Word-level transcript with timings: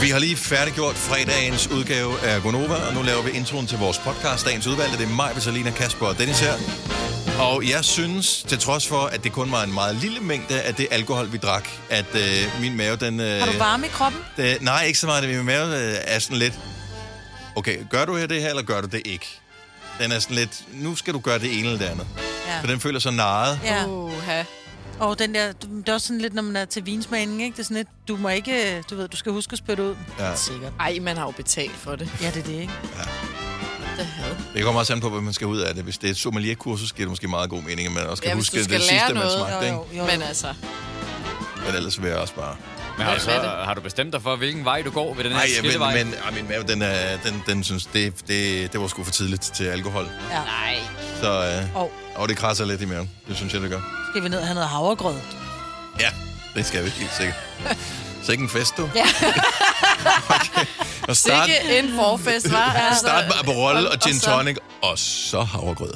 Vi 0.00 0.10
har 0.10 0.18
lige 0.18 0.36
færdiggjort 0.36 0.94
fredagens 0.96 1.66
udgave 1.66 2.20
af 2.20 2.42
Gonova, 2.42 2.74
og 2.74 2.94
nu 2.94 3.02
laver 3.02 3.22
vi 3.22 3.30
introen 3.30 3.66
til 3.66 3.78
vores 3.78 3.98
podcast, 3.98 4.46
dagens 4.46 4.66
udvalgte. 4.66 4.98
Det 4.98 5.04
er 5.04 5.08
mig, 5.14 5.32
Vitalina, 5.34 5.70
Kasper 5.70 6.06
og 6.06 6.18
Dennis 6.18 6.40
her. 6.40 6.52
Og 7.40 7.68
jeg 7.68 7.84
synes, 7.84 8.42
til 8.42 8.58
trods 8.58 8.88
for, 8.88 9.00
at 9.00 9.24
det 9.24 9.32
kun 9.32 9.52
var 9.52 9.62
en 9.62 9.74
meget 9.74 9.96
lille 9.96 10.20
mængde 10.20 10.62
af 10.62 10.74
det 10.74 10.86
alkohol, 10.90 11.32
vi 11.32 11.38
drak, 11.38 11.68
at 11.90 12.14
øh, 12.14 12.60
min 12.60 12.76
mave, 12.76 12.96
den... 12.96 13.20
Øh, 13.20 13.38
Har 13.40 13.52
du 13.52 13.58
varme 13.58 13.86
i 13.86 13.88
kroppen? 13.88 14.20
det, 14.36 14.62
nej, 14.62 14.84
ikke 14.84 14.98
så 14.98 15.06
meget. 15.06 15.28
Min 15.28 15.44
mave 15.44 15.90
øh, 15.90 15.96
er 16.04 16.18
sådan 16.18 16.36
lidt... 16.36 16.54
Okay, 17.56 17.78
gør 17.90 18.04
du 18.04 18.16
her 18.16 18.26
det 18.26 18.40
her, 18.42 18.48
eller 18.48 18.62
gør 18.62 18.80
du 18.80 18.86
det 18.86 19.02
ikke? 19.04 19.26
Den 20.00 20.12
er 20.12 20.18
sådan 20.18 20.36
lidt... 20.36 20.62
Nu 20.72 20.96
skal 20.96 21.14
du 21.14 21.18
gøre 21.18 21.38
det 21.38 21.58
ene 21.58 21.66
eller 21.66 21.78
det 21.78 21.86
andet. 21.86 22.06
Ja. 22.48 22.60
For 22.60 22.66
den 22.66 22.80
føler 22.80 22.98
sig 23.00 23.12
narret. 23.12 23.60
Ja. 23.64 23.84
Uha. 23.86 24.42
Og 25.00 25.18
den 25.18 25.34
der, 25.34 25.52
det 25.52 25.88
er 25.88 25.94
også 25.94 26.06
sådan 26.06 26.20
lidt, 26.20 26.34
når 26.34 26.42
man 26.42 26.56
er 26.56 26.64
til 26.64 26.86
vinsmagning, 26.86 27.42
ikke? 27.42 27.54
Det 27.54 27.60
er 27.60 27.64
sådan 27.64 27.76
lidt, 27.76 27.88
du 28.08 28.16
må 28.16 28.28
ikke, 28.28 28.82
du 28.90 28.96
ved, 28.96 29.08
du 29.08 29.16
skal 29.16 29.32
huske 29.32 29.52
at 29.52 29.58
spytte 29.58 29.82
ud. 29.82 29.94
Ja. 30.18 30.36
Sikkert. 30.36 30.72
Ej, 30.80 30.98
man 31.02 31.16
har 31.16 31.24
jo 31.24 31.30
betalt 31.30 31.72
for 31.76 31.96
det. 31.96 32.10
Ja, 32.22 32.26
det 32.30 32.36
er 32.36 32.42
det, 32.42 32.52
ikke? 32.60 32.72
Det 33.96 34.06
havde. 34.06 34.36
Det 34.54 34.64
kommer 34.64 34.80
også 34.80 34.92
an 34.92 35.00
på, 35.00 35.08
hvad 35.10 35.20
man 35.20 35.32
skal 35.32 35.46
ud 35.46 35.58
af 35.58 35.74
det. 35.74 35.84
Hvis 35.84 35.98
det 35.98 36.06
er 36.06 36.10
et 36.10 36.16
sommelierkursus, 36.16 36.92
giver 36.92 37.06
det 37.06 37.10
måske 37.10 37.28
meget 37.28 37.50
god 37.50 37.62
mening, 37.62 37.86
at 37.88 37.92
man 37.94 38.02
også 38.06 38.20
skal 38.20 38.28
Ja, 38.28 38.34
huske 38.34 38.58
du 38.58 38.64
skal 38.64 38.80
det 38.80 38.86
lære 38.90 39.00
sidste, 39.00 39.14
man 39.14 39.22
noget. 39.22 39.32
smagte. 39.32 39.56
Jo, 39.56 39.62
Ikke? 39.82 39.96
jo, 39.98 40.04
jo. 40.06 40.10
Men 40.12 40.22
altså, 40.22 40.54
Men 41.66 41.74
ellers 41.74 42.02
vil 42.02 42.08
jeg 42.08 42.18
også 42.18 42.34
bare... 42.34 42.56
Men 42.98 43.06
har 43.06 43.18
så, 43.18 43.30
har 43.64 43.74
du 43.74 43.80
bestemt 43.80 44.12
dig 44.12 44.22
for, 44.22 44.36
hvilken 44.36 44.64
vej 44.64 44.82
du 44.82 44.90
går 44.90 45.14
ved 45.14 45.24
den 45.24 45.32
her 45.32 45.38
Nej, 45.38 45.72
ja, 45.72 45.94
men, 45.94 46.06
men 46.06 46.14
ah, 46.26 46.34
min 46.34 46.48
mave, 46.48 46.62
den, 46.62 46.82
er, 46.82 47.16
den, 47.24 47.42
den 47.46 47.64
synes, 47.64 47.86
det, 47.86 48.14
det, 48.28 48.72
det 48.72 48.80
var 48.80 48.86
sgu 48.86 49.04
for 49.04 49.12
tidligt 49.12 49.42
til 49.42 49.64
alkohol. 49.64 50.04
Ja. 50.30 50.38
nej. 50.38 50.76
Så 51.20 51.60
øh, 51.72 51.76
Og 51.76 51.92
og 52.18 52.28
det 52.28 52.36
krasser 52.36 52.64
lidt 52.64 52.80
i 52.80 52.84
maven. 52.84 53.10
Det 53.28 53.36
synes 53.36 53.52
jeg, 53.54 53.62
det 53.62 53.70
gør. 53.70 53.80
skal 54.12 54.22
vi 54.22 54.28
ned 54.28 54.38
og 54.38 54.44
have 54.46 54.54
noget 54.54 54.68
havregrød? 54.68 55.14
Ja, 56.00 56.08
det 56.54 56.66
skal 56.66 56.84
vi 56.84 56.90
helt 56.90 57.10
sikkert. 57.16 57.36
Så 58.24 58.32
ikke 58.32 58.42
en 58.42 58.50
fest, 58.50 58.76
du. 58.76 58.90
Ja. 58.94 59.02
okay. 60.36 60.66
Og 61.08 61.16
start, 61.16 61.48
Sikke 61.48 61.78
en 61.78 61.94
forfest, 61.96 62.52
var. 62.52 62.72
Altså, 62.72 63.00
start 63.00 63.24
med 63.24 63.34
Aperol 63.40 63.86
og 63.86 63.98
gin 64.04 64.20
så 64.20 64.30
tonic, 64.30 64.56
og 64.82 64.98
så 64.98 65.40
havregrød. 65.42 65.92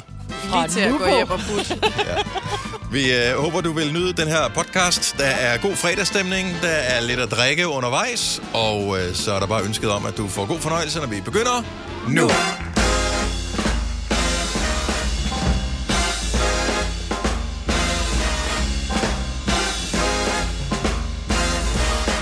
Lige 0.52 0.69
til 0.69 0.80
at 0.80 0.91
nu 0.91 0.98
gå 0.98 1.05
på. 1.05 1.11
hjem 1.11 1.30
og 1.30 1.41
putte. 1.48 1.78
Vi 2.92 3.12
øh, 3.12 3.36
håber, 3.36 3.61
du 3.61 3.72
vil 3.72 3.92
nyde 3.92 4.12
den 4.12 4.28
her 4.28 4.48
podcast. 4.55 5.14
Der 5.19 5.24
er 5.24 5.58
god 5.58 5.77
fredagsstemning, 5.77 6.56
der 6.62 6.69
er 6.69 7.00
lidt 7.00 7.20
at 7.20 7.30
drikke 7.30 7.69
undervejs, 7.69 8.42
og 8.55 8.98
øh, 9.00 9.14
så 9.14 9.33
er 9.33 9.41
der 9.41 9.47
bare 9.47 9.64
ønsket 9.64 9.91
om, 9.91 10.06
at 10.06 10.16
du 10.16 10.28
får 10.28 10.47
god 10.47 10.61
fornøjelse, 10.61 10.98
når 10.98 11.06
vi 11.06 11.20
begynder 11.20 11.62
nu. 12.08 12.30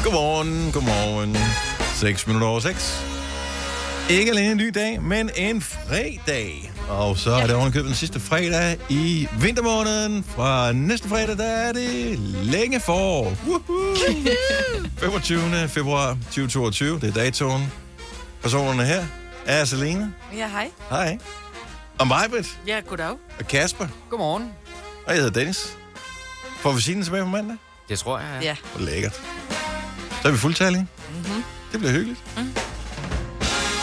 Godmorgen, 0.05 0.72
godmorgen. 0.72 1.36
6 1.95 2.27
minutter 2.27 2.48
over 2.48 2.61
6. 2.61 3.05
Ikke 4.11 4.30
alene 4.30 4.50
en 4.50 4.56
ny 4.56 4.70
dag, 4.74 5.02
men 5.02 5.30
en 5.36 5.62
fredag. 5.62 6.69
Og 6.91 7.16
så 7.19 7.30
er 7.30 7.46
det 7.46 7.56
ovenikøbet 7.56 7.86
den 7.88 7.94
sidste 7.96 8.20
fredag 8.20 8.78
i 8.88 9.28
vintermåneden. 9.41 10.24
Fra 10.24 10.72
næste 10.72 11.08
fredag, 11.08 11.38
der 11.38 11.44
er 11.44 11.72
det 11.72 12.19
længe 12.42 12.80
for. 12.80 13.22
Woohoo! 13.46 13.96
25. 14.98 15.68
februar 15.68 16.18
2022, 16.24 17.00
det 17.00 17.08
er 17.08 17.12
datoen. 17.12 17.72
Personerne 18.42 18.84
her 18.84 19.05
er 19.46 19.64
Selena. 19.64 20.08
Ja, 20.36 20.48
hej. 20.48 20.70
Hej. 20.91 21.18
Og 21.98 22.06
Majbet. 22.06 22.58
Ja, 22.66 22.80
goddag. 22.88 23.11
Og 23.41 23.46
Kasper. 23.48 23.86
Godmorgen. 24.11 24.50
Og 25.06 25.12
jeg 25.14 25.16
hedder 25.16 25.41
Dennis. 25.41 25.77
Får 26.61 26.72
vi 26.72 26.80
sige 26.80 27.02
tilbage 27.02 27.22
på 27.22 27.28
mandag? 27.28 27.56
Det 27.88 27.98
tror 27.98 28.18
jeg, 28.18 28.28
ja. 28.42 28.46
Ja. 28.78 28.84
Lækkert. 28.84 29.20
Så 30.22 30.28
er 30.28 30.33
vi 30.33 30.38
fuldtallige. 30.38 30.86
Mm-hmm. 31.11 31.42
Det 31.72 31.80
bliver 31.80 31.92
hyggeligt. 31.92 32.20
Mm. 32.36 32.55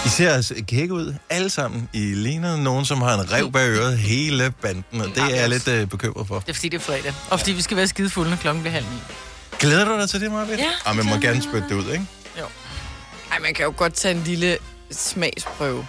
I 0.08 0.10
ser 0.10 0.34
altså 0.34 0.56
kække 0.68 0.94
ud, 0.94 1.14
alle 1.30 1.50
sammen. 1.50 1.90
I 1.94 2.00
ligner 2.14 2.58
nogen, 2.58 2.86
som 2.86 3.02
har 3.02 3.14
en 3.14 3.32
rev 3.32 3.52
bag 3.52 3.70
øret, 3.70 3.98
hele 3.98 4.54
banden, 4.62 5.02
og 5.02 5.08
det 5.08 5.18
er 5.24 5.36
jeg 5.36 5.50
lidt 5.50 5.68
øh, 5.68 5.88
bekymret 5.88 6.28
for. 6.28 6.40
Det 6.40 6.50
er 6.50 6.54
fordi, 6.54 6.70
det 6.70 6.78
er 6.78 6.82
fredag. 6.82 7.14
Og 7.30 7.40
fordi 7.40 7.52
vi 7.52 7.62
skal 7.62 7.78
være 7.78 7.88
skide 7.88 8.10
fulde, 8.10 8.30
når 8.30 8.38
klokken 8.38 8.62
bliver 8.64 8.74
halv 8.74 8.86
ni. 8.86 8.98
Glæder 9.60 9.86
du 9.86 10.00
dig 10.02 10.10
til 10.10 10.22
det, 10.22 10.32
Marvind? 10.32 10.60
Ja, 10.60 10.66
Og 10.86 10.96
man 10.96 11.06
må 11.06 11.14
det 11.14 11.22
gerne 11.22 11.42
spytte 11.44 11.70
det 11.70 11.76
ud, 11.76 11.92
ikke? 11.92 12.06
Ej, 13.32 13.40
man 13.40 13.54
kan 13.54 13.66
jo 13.66 13.74
godt 13.78 13.94
tage 13.94 14.16
en 14.16 14.24
lille 14.26 14.58
smagsprøve. 14.92 15.88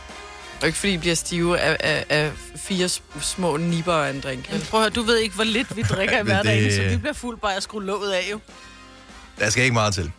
Og 0.60 0.66
ikke 0.66 0.78
fordi 0.78 0.92
I 0.92 0.96
bliver 0.98 1.14
stive 1.14 1.58
af, 1.58 1.76
af, 1.80 2.04
af 2.08 2.30
fire 2.56 2.88
små 3.20 3.56
nipper 3.56 3.92
af 3.92 4.10
en 4.10 4.20
drink. 4.20 4.52
Men 4.52 4.60
prøv 4.60 4.80
at 4.80 4.84
høre, 4.84 4.90
du 4.90 5.02
ved 5.02 5.18
ikke, 5.18 5.34
hvor 5.34 5.44
lidt 5.44 5.76
vi 5.76 5.82
drikker 5.82 6.18
i 6.18 6.22
hverdagen, 6.28 6.64
det- 6.64 6.74
så 6.76 6.82
vi 6.82 6.96
bliver 6.96 7.12
fuld 7.12 7.38
bare 7.38 7.56
at 7.56 7.62
skrue 7.62 7.84
låget 7.84 8.12
af, 8.12 8.28
jo. 8.32 8.38
Der 9.38 9.50
skal 9.50 9.62
ikke 9.64 9.74
meget 9.74 9.94
til. 9.94 10.10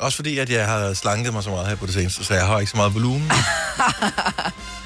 Også 0.00 0.16
fordi, 0.16 0.38
at 0.38 0.50
jeg 0.50 0.66
har 0.66 0.94
slanket 0.94 1.32
mig 1.32 1.42
så 1.42 1.50
meget 1.50 1.66
her 1.68 1.74
på 1.74 1.86
det 1.86 1.94
seneste, 1.94 2.24
så 2.24 2.34
jeg 2.34 2.46
har 2.46 2.58
ikke 2.60 2.70
så 2.70 2.76
meget 2.76 2.94
volumen. 2.94 3.30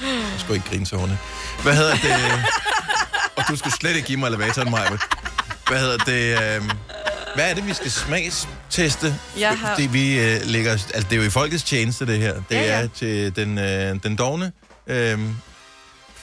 jeg 0.01 0.39
skulle 0.39 0.55
ikke 0.55 0.69
grine 0.69 0.85
så 0.85 0.95
hunde. 0.95 1.17
Hvad 1.63 1.75
hedder 1.75 1.95
det? 1.95 2.45
Og 3.35 3.43
du 3.49 3.55
skulle 3.55 3.73
slet 3.73 3.95
ikke 3.95 4.07
give 4.07 4.19
mig 4.19 4.27
elevatoren, 4.27 4.71
Maja. 4.71 4.89
Hvad 5.67 5.79
hedder 5.79 5.97
det? 5.97 6.55
øhm, 6.55 6.69
Hvad 7.35 7.49
er 7.49 7.53
det, 7.53 7.67
vi 7.67 7.73
skal 7.73 7.91
smagsteste? 7.91 9.15
Jeg 9.37 9.57
har- 9.59 9.69
Fordi 9.73 9.87
vi 9.87 10.19
øh, 10.19 10.41
ligger... 10.43 10.71
Altså, 10.71 10.99
det 11.09 11.11
er 11.11 11.15
jo 11.15 11.23
i 11.23 11.29
folkets 11.29 11.63
tjeneste, 11.63 12.05
det 12.05 12.17
her. 12.17 12.33
Det 12.33 12.43
Ja, 12.51 12.61
ja. 12.61 12.81
er 12.83 12.87
til 12.95 13.35
den, 13.35 13.57
øh, 13.57 13.95
den 14.03 14.15
dogne... 14.15 14.51
Øhm, 14.87 15.35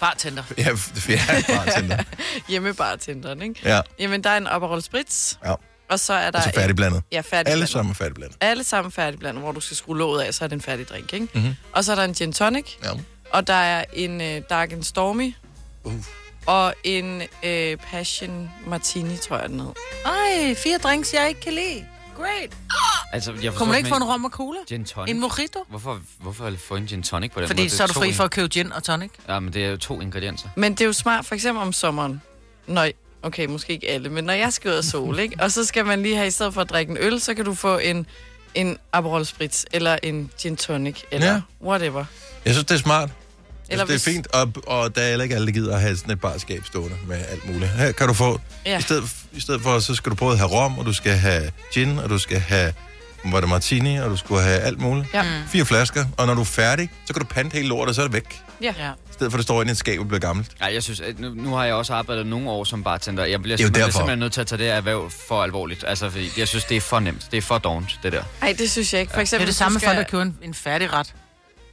Bartender. 0.00 0.42
ja, 0.58 0.68
ja, 1.08 1.42
bartender. 1.48 2.02
Hjemmebartenderen, 2.48 3.42
ikke? 3.42 3.60
Ja, 3.64 3.80
Jamen, 3.98 4.24
der 4.24 4.30
er 4.30 4.36
en 4.36 4.46
Aperol 4.46 4.82
Spritz. 4.82 5.34
Ja. 5.44 5.54
Og 5.88 6.00
så 6.00 6.12
er 6.12 6.30
der... 6.30 6.38
altså 6.38 6.60
færdigblandet. 6.60 7.02
Ja, 7.12 7.20
færdig 7.20 7.52
Alle 7.52 7.66
sammen 7.66 7.94
færdigblandet. 7.94 8.36
Alle 8.40 8.64
sammen 8.64 8.92
færdigblandet, 8.92 9.42
hvor 9.42 9.52
du 9.52 9.60
skal 9.60 9.76
skrue 9.76 9.98
låget 9.98 10.22
af, 10.22 10.34
så 10.34 10.44
er 10.44 10.48
det 10.48 10.54
en 10.54 10.60
færdig 10.60 10.88
drink, 10.88 11.12
ikke? 11.12 11.28
Mhm. 11.34 11.54
Og 11.72 11.84
så 11.84 11.92
er 11.92 11.96
der 11.96 12.04
en 12.04 12.14
gin 12.14 12.32
tonic, 12.32 12.64
Ja. 12.84 12.90
og 13.30 13.46
der 13.46 13.54
er 13.54 13.84
en 13.92 14.20
uh, 14.20 14.42
Dark 14.50 14.72
and 14.72 14.82
Stormy, 14.82 15.34
Uh. 15.84 15.92
og 16.46 16.74
en 16.84 17.22
uh, 17.44 17.80
Passion 17.90 18.50
Martini, 18.66 19.16
tror 19.16 19.38
jeg, 19.38 19.48
den 19.48 19.60
hed. 19.60 19.72
Ej, 20.06 20.54
fire 20.54 20.78
drinks, 20.78 21.14
jeg 21.14 21.28
ikke 21.28 21.40
kan 21.40 21.52
lide. 21.52 21.84
Great. 22.16 22.56
Altså, 23.12 23.32
jeg 23.42 23.52
Kunne 23.52 23.68
man 23.68 23.76
ikke 23.78 23.88
få 23.88 23.94
en 23.96 24.04
rom 24.04 24.24
og 24.24 24.30
cola? 24.30 24.58
Gin 24.68 24.84
tonic? 24.84 25.10
En 25.14 25.20
mojito? 25.20 25.64
Hvorfor, 25.68 26.00
hvorfor 26.20 26.52
få 26.68 26.76
en 26.76 26.86
gin 26.86 27.02
tonic 27.02 27.32
på 27.32 27.40
den 27.40 27.46
Fordi 27.48 27.62
måde? 27.62 27.70
så 27.70 27.82
er 27.82 27.86
du 27.86 27.92
fri 27.92 28.12
for 28.12 28.24
at 28.24 28.30
købe 28.30 28.48
gin 28.48 28.72
og 28.72 28.82
tonic. 28.84 29.10
Ja, 29.28 29.40
men 29.40 29.52
det 29.52 29.64
er 29.64 29.68
jo 29.70 29.76
to 29.76 30.00
ingredienser. 30.00 30.48
Men 30.56 30.72
det 30.72 30.80
er 30.80 30.84
jo 30.86 30.92
smart, 30.92 31.26
for 31.26 31.34
eksempel 31.34 31.62
om 31.62 31.72
sommeren, 31.72 32.22
når... 32.66 32.88
Okay, 33.22 33.46
måske 33.46 33.72
ikke 33.72 33.88
alle, 33.90 34.08
men 34.08 34.24
når 34.24 34.32
jeg 34.32 34.52
skal 34.52 34.70
ud 34.70 34.76
af 34.76 34.84
sol, 34.84 35.18
ikke? 35.18 35.36
Og 35.40 35.52
så 35.52 35.64
skal 35.64 35.84
man 35.86 36.02
lige 36.02 36.16
have, 36.16 36.26
i 36.26 36.30
stedet 36.30 36.54
for 36.54 36.60
at 36.60 36.70
drikke 36.70 36.90
en 36.90 36.98
øl, 37.00 37.20
så 37.20 37.34
kan 37.34 37.44
du 37.44 37.54
få 37.54 37.78
en, 37.78 38.06
en 38.54 38.78
Aperol 38.92 39.24
Spritz, 39.24 39.64
eller 39.72 39.98
en 40.02 40.30
gin 40.40 40.56
tonic, 40.56 40.96
eller 41.10 41.26
Ja. 41.32 41.40
whatever. 41.62 42.04
Jeg 42.44 42.54
synes, 42.54 42.66
det 42.66 42.74
er 42.74 42.78
smart. 42.78 43.10
Eller 43.68 43.72
Eller 43.72 43.84
det 43.84 43.90
er 43.90 43.94
hvis- 43.94 44.04
fint, 44.04 44.26
og, 44.34 44.52
og 44.66 44.96
der 44.96 45.02
er 45.02 45.08
heller 45.08 45.22
ikke 45.22 45.34
alle, 45.34 45.46
der 45.46 45.52
gider 45.52 45.74
at 45.74 45.80
have 45.80 45.96
sådan 45.96 46.12
et 46.12 46.20
barskab 46.20 46.62
stående 46.66 46.96
med 47.08 47.16
alt 47.28 47.46
muligt. 47.52 47.70
Her 47.70 47.92
kan 47.92 48.06
du 48.08 48.12
få. 48.14 48.40
Ja. 48.66 48.78
i, 48.78 48.82
stedet, 48.82 49.04
i 49.32 49.40
stedet 49.40 49.62
for, 49.62 49.78
så 49.78 49.94
skal 49.94 50.10
du 50.10 50.16
både 50.16 50.36
have 50.38 50.50
rom, 50.50 50.78
og 50.78 50.86
du 50.86 50.92
skal 50.92 51.12
have 51.12 51.50
gin, 51.72 51.98
og 51.98 52.10
du 52.10 52.18
skal 52.18 52.38
have 52.38 52.72
var 53.24 53.40
det 53.40 53.48
martini, 53.48 53.96
og 53.96 54.10
du 54.10 54.16
skulle 54.16 54.42
have 54.42 54.58
alt 54.60 54.80
muligt. 54.80 55.06
Ja. 55.14 55.22
Mm. 55.22 55.28
Fire 55.48 55.64
flasker, 55.64 56.04
og 56.18 56.26
når 56.26 56.34
du 56.34 56.40
er 56.40 56.44
færdig, 56.44 56.90
så 57.06 57.12
kan 57.12 57.20
du 57.22 57.26
pante 57.28 57.54
hele 57.54 57.68
lortet, 57.68 57.88
og 57.88 57.94
så 57.94 58.00
er 58.02 58.06
det 58.06 58.12
væk. 58.14 58.40
Ja. 58.62 58.74
Ja. 58.78 58.90
I 58.90 59.12
stedet 59.12 59.32
for, 59.32 59.36
at 59.36 59.38
det 59.38 59.42
står 59.44 59.62
inde 59.62 59.70
i 59.70 59.72
et 59.72 59.78
skab 59.78 60.00
og 60.00 60.08
bliver 60.08 60.20
gammelt. 60.20 60.50
Ja, 60.60 60.66
jeg 60.74 60.82
synes, 60.82 61.00
at 61.00 61.18
nu, 61.18 61.28
nu 61.34 61.54
har 61.54 61.64
jeg 61.64 61.74
også 61.74 61.94
arbejdet 61.94 62.26
nogle 62.26 62.50
år 62.50 62.64
som 62.64 62.82
bartender. 62.82 63.24
Jeg 63.24 63.42
bliver 63.42 63.56
Det 63.56 63.62
er 63.62 63.66
simpelthen, 63.66 63.86
derfor. 63.86 63.98
simpelthen 63.98 64.18
nødt 64.18 64.32
til 64.32 64.40
at 64.40 64.46
tage 64.46 64.58
det 64.58 64.68
erhverv 64.70 65.10
for 65.28 65.42
alvorligt. 65.42 65.84
Altså, 65.88 66.10
fordi 66.10 66.28
jeg 66.38 66.48
synes, 66.48 66.64
det 66.64 66.76
er 66.76 66.80
for 66.80 67.00
nemt. 67.00 67.26
Det 67.30 67.36
er 67.38 67.42
for 67.42 67.58
dovent, 67.58 67.98
det 68.02 68.12
der. 68.12 68.22
Ej, 68.42 68.54
det 68.58 68.70
synes 68.70 68.92
jeg 68.92 69.00
ikke. 69.00 69.10
For 69.10 69.16
Det 69.16 69.22
eksempel, 69.22 69.42
er 69.42 69.44
det 69.44 69.46
hvis 69.46 69.56
samme 69.56 69.70
du 69.70 69.74
med 69.74 69.80
skal... 69.80 69.88
folk, 69.88 69.98
der 69.98 70.10
køber 70.10 70.22
en, 70.22 70.38
en 70.42 70.54
færdig 70.54 70.92
ret. 70.92 71.14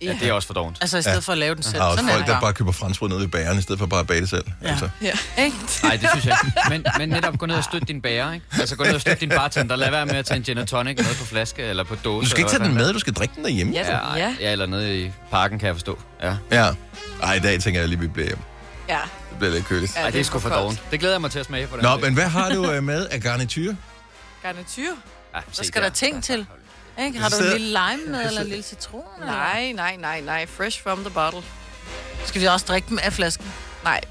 Ja, 0.03 0.17
det 0.19 0.27
er 0.29 0.33
også 0.33 0.47
for 0.47 0.53
dovent. 0.53 0.77
Altså 0.81 0.97
i 0.97 1.01
stedet 1.01 1.15
Ja. 1.15 1.19
for 1.19 1.31
at 1.31 1.37
lave 1.37 1.55
den 1.55 1.63
selv. 1.63 1.73
Der 1.75 1.81
er 1.81 1.85
også 1.85 1.97
Sådan 1.97 2.11
folk, 2.11 2.25
det 2.27 2.33
der 2.33 2.39
bare. 2.39 2.53
køber 2.53 2.71
franskbrød 2.71 3.09
nede 3.09 3.19
ved 3.21 3.27
bageren, 3.27 3.59
i 3.59 3.61
stedet 3.61 3.79
for 3.79 3.85
bare 3.85 3.99
at 3.99 4.07
bage 4.07 4.21
det 4.21 4.29
selv. 4.29 4.43
Ja. 4.63 4.69
Altså. 4.69 4.89
Ja. 5.01 5.11
Ikke? 5.43 5.55
Nej, 5.83 5.95
det 5.95 6.09
synes 6.09 6.25
jeg 6.25 6.37
ikke. 6.45 6.57
Men, 6.69 6.85
men 6.97 7.09
netop 7.09 7.37
gå 7.37 7.45
ned 7.45 7.55
og 7.55 7.63
støtte 7.63 7.87
din 7.87 8.01
bager, 8.01 8.33
ikke? 8.33 8.45
Altså 8.59 8.75
gå 8.75 8.83
ned 8.83 8.95
og 8.95 9.01
støtte 9.01 9.19
din 9.19 9.29
bartender. 9.29 9.75
Lad 9.75 9.91
være 9.91 10.05
med 10.05 10.15
at 10.15 10.25
tage 10.25 10.37
en 10.37 10.43
gin 10.43 10.57
og 10.57 10.67
tonic 10.67 10.97
noget 10.97 11.17
på 11.17 11.25
flaske 11.25 11.63
eller 11.63 11.83
på 11.83 11.95
dåse. 11.95 12.25
Du 12.25 12.29
skal 12.29 12.39
ikke 12.39 12.51
tage 12.51 12.63
den 12.63 12.73
med, 12.73 12.93
du 12.93 12.99
skal 12.99 13.13
drikke 13.13 13.35
den 13.35 13.43
derhjemme. 13.43 13.73
Ja. 13.73 13.91
Ja, 13.91 14.15
ja. 14.17 14.35
ja, 14.39 14.51
eller 14.51 14.65
nede 14.65 14.99
i 15.01 15.11
parken, 15.31 15.59
kan 15.59 15.67
jeg 15.67 15.75
forstå. 15.75 15.99
Ja. 16.23 16.35
Ja. 16.51 16.69
Ej, 17.23 17.33
i 17.33 17.39
dag 17.39 17.59
tænker 17.61 17.79
jeg 17.79 17.89
lige, 17.89 17.99
vi 17.99 18.07
bliver 18.07 18.27
hjem. 18.27 18.39
ja. 18.89 18.99
Det 19.29 19.37
bliver 19.39 19.53
lidt 19.53 19.65
køligt. 19.65 19.95
Ja, 19.95 20.01
Ej, 20.01 20.09
det 20.09 20.19
er 20.19 20.23
sgu 20.23 20.39
for 20.39 20.49
dovent. 20.49 20.81
Det 20.91 20.99
glæder 20.99 21.13
jeg 21.15 21.21
mig 21.21 21.31
til 21.31 21.39
at 21.39 21.45
smage 21.45 21.67
på 21.67 21.75
den. 21.75 21.83
Nå, 21.83 21.97
men 21.97 22.13
hvad 22.13 22.27
har 22.27 22.49
du 22.49 22.71
øh, 22.71 22.83
med 22.83 23.07
af 23.07 23.21
garnityr? 23.21 23.73
Garnityr? 24.43 24.81
ja, 25.35 25.39
Så 25.51 25.63
skal 25.63 25.81
der 25.81 25.89
ting 25.89 26.23
til. 26.23 26.45
Ikke? 26.99 27.19
Har 27.19 27.29
du 27.29 27.35
en 27.37 27.43
lille 27.51 27.67
lime 27.67 28.11
med, 28.11 28.25
eller 28.27 28.41
en 28.41 28.47
lille 28.47 28.63
citron? 28.63 29.01
eller? 29.19 29.33
Nej, 29.33 29.71
nej, 29.71 29.95
nej, 29.95 30.21
nej. 30.21 30.45
Fresh 30.57 30.83
from 30.83 30.99
the 30.99 31.09
bottle. 31.09 31.41
Skal 32.25 32.41
vi 32.41 32.45
også 32.47 32.65
drikke 32.69 32.89
dem 32.89 32.99
af 33.03 33.13
flasken? 33.13 33.45
Nej, 33.83 34.01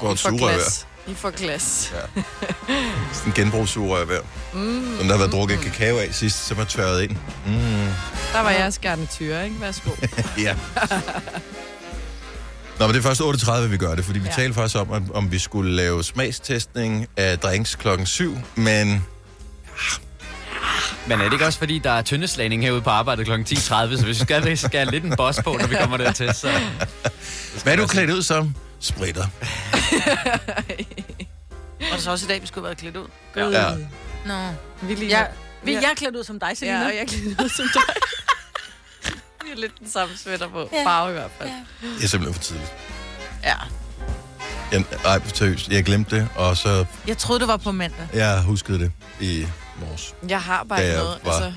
Hvor 0.00 0.10
I 0.10 0.12
et 0.12 0.18
får 0.20 0.38
glas. 0.38 0.86
I 1.08 1.14
får 1.14 1.30
glas. 1.30 1.92
Sådan 3.12 3.26
en 3.26 3.32
genbrugssugerør 3.32 4.04
hver. 4.04 4.20
Mm. 4.52 4.96
Som 4.98 5.06
der 5.06 5.12
har 5.14 5.18
været 5.18 5.32
drukket 5.32 5.60
kakao 5.60 5.98
af 5.98 6.14
sidst, 6.14 6.46
som 6.46 6.58
er 6.58 6.64
tørret 6.64 7.02
ind. 7.02 7.16
Mm. 7.46 7.52
Der 8.32 8.40
var 8.40 8.50
jeres 8.50 8.78
garnityr, 8.78 9.38
ikke? 9.40 9.60
Værsgo. 9.60 9.90
Ja. 10.38 10.56
Nå, 12.78 12.86
men 12.86 12.94
det 12.94 13.04
er 13.06 13.14
først 13.14 13.20
8.30, 13.20 13.52
vi 13.60 13.76
gør 13.76 13.94
det, 13.94 14.04
fordi 14.04 14.18
vi 14.18 14.24
ja. 14.24 14.30
Ja. 14.30 14.36
talte 14.42 14.54
faktisk 14.54 14.76
om, 14.76 14.92
at, 14.92 15.02
om 15.14 15.32
vi 15.32 15.38
skulle 15.38 15.72
lave 15.72 16.04
smagstestning 16.04 17.06
af 17.16 17.38
drinks 17.38 17.74
klokken 17.74 18.06
7, 18.06 18.38
men 18.54 19.06
Men 21.06 21.20
er 21.20 21.24
det 21.24 21.32
ikke 21.32 21.46
også, 21.46 21.58
fordi 21.58 21.78
der 21.78 21.90
er 21.90 22.02
tyndeslagning 22.02 22.62
herude 22.62 22.80
på 22.82 22.90
arbejdet 22.90 23.26
kl. 23.26 23.32
10.30, 23.32 23.58
så 23.58 23.86
hvis 23.86 24.06
vi 24.06 24.14
skal, 24.14 24.44
vi 24.44 24.56
skal 24.56 24.70
have 24.80 24.90
lidt 24.90 25.04
en 25.04 25.16
boss 25.16 25.40
på, 25.44 25.56
når 25.60 25.66
vi 25.66 25.76
kommer 25.80 25.96
dertil, 25.96 26.34
så... 26.34 26.50
Hvad 27.62 27.72
er 27.72 27.76
du 27.76 27.86
klædt 27.86 28.10
ud 28.10 28.22
som? 28.22 28.54
Spritter. 28.80 29.26
Og 31.92 32.00
så 32.00 32.10
også 32.10 32.26
i 32.26 32.28
dag, 32.28 32.42
vi 32.42 32.46
skulle 32.46 32.68
have 32.68 32.68
været 32.68 32.78
klædt 32.78 32.96
ud. 32.96 33.52
Ja. 33.52 33.70
Nå. 34.26 34.48
Vi 34.82 34.94
lige 34.94 35.08
Ja, 35.18 35.24
vi, 35.62 35.72
jeg 35.74 35.82
er 35.84 35.94
klædt 35.96 36.16
ud 36.16 36.24
som 36.24 36.40
dig, 36.40 36.50
Selina. 36.54 36.78
Ja, 36.78 36.86
og 36.86 36.96
jeg 36.96 37.08
klæder 37.08 37.44
ud 37.44 37.48
som 37.48 37.66
dig. 37.74 37.82
Vi 39.44 39.48
har 39.54 39.56
lidt 39.60 39.78
den 39.80 39.90
samme 39.90 40.16
sweater 40.16 40.48
på. 40.48 40.68
Ja. 40.72 40.84
Farve 40.86 41.10
i 41.10 41.12
hvert 41.12 41.30
fald. 41.38 41.50
Det 41.98 42.04
er 42.04 42.08
simpelthen 42.08 42.34
for 42.34 42.42
tidligt. 42.42 42.72
ja. 43.44 43.54
Jeg, 44.72 44.84
ej, 45.04 45.20
seriøst, 45.34 45.68
jeg 45.68 45.84
glemte 45.84 46.16
det, 46.16 46.28
og 46.36 46.56
så 46.56 46.84
Jeg 47.06 47.18
troede, 47.18 47.40
det 47.40 47.48
var 47.48 47.56
på 47.56 47.72
mandag. 47.72 48.08
jeg 48.14 48.42
huskede 48.42 48.78
det 48.78 48.92
i 49.20 49.46
morges 49.80 50.14
Jeg 50.28 50.40
har 50.40 50.64
bare 50.64 50.82
ikke 50.84 50.96
noget 50.96 51.18
var- 51.24 51.32
altså, 51.32 51.52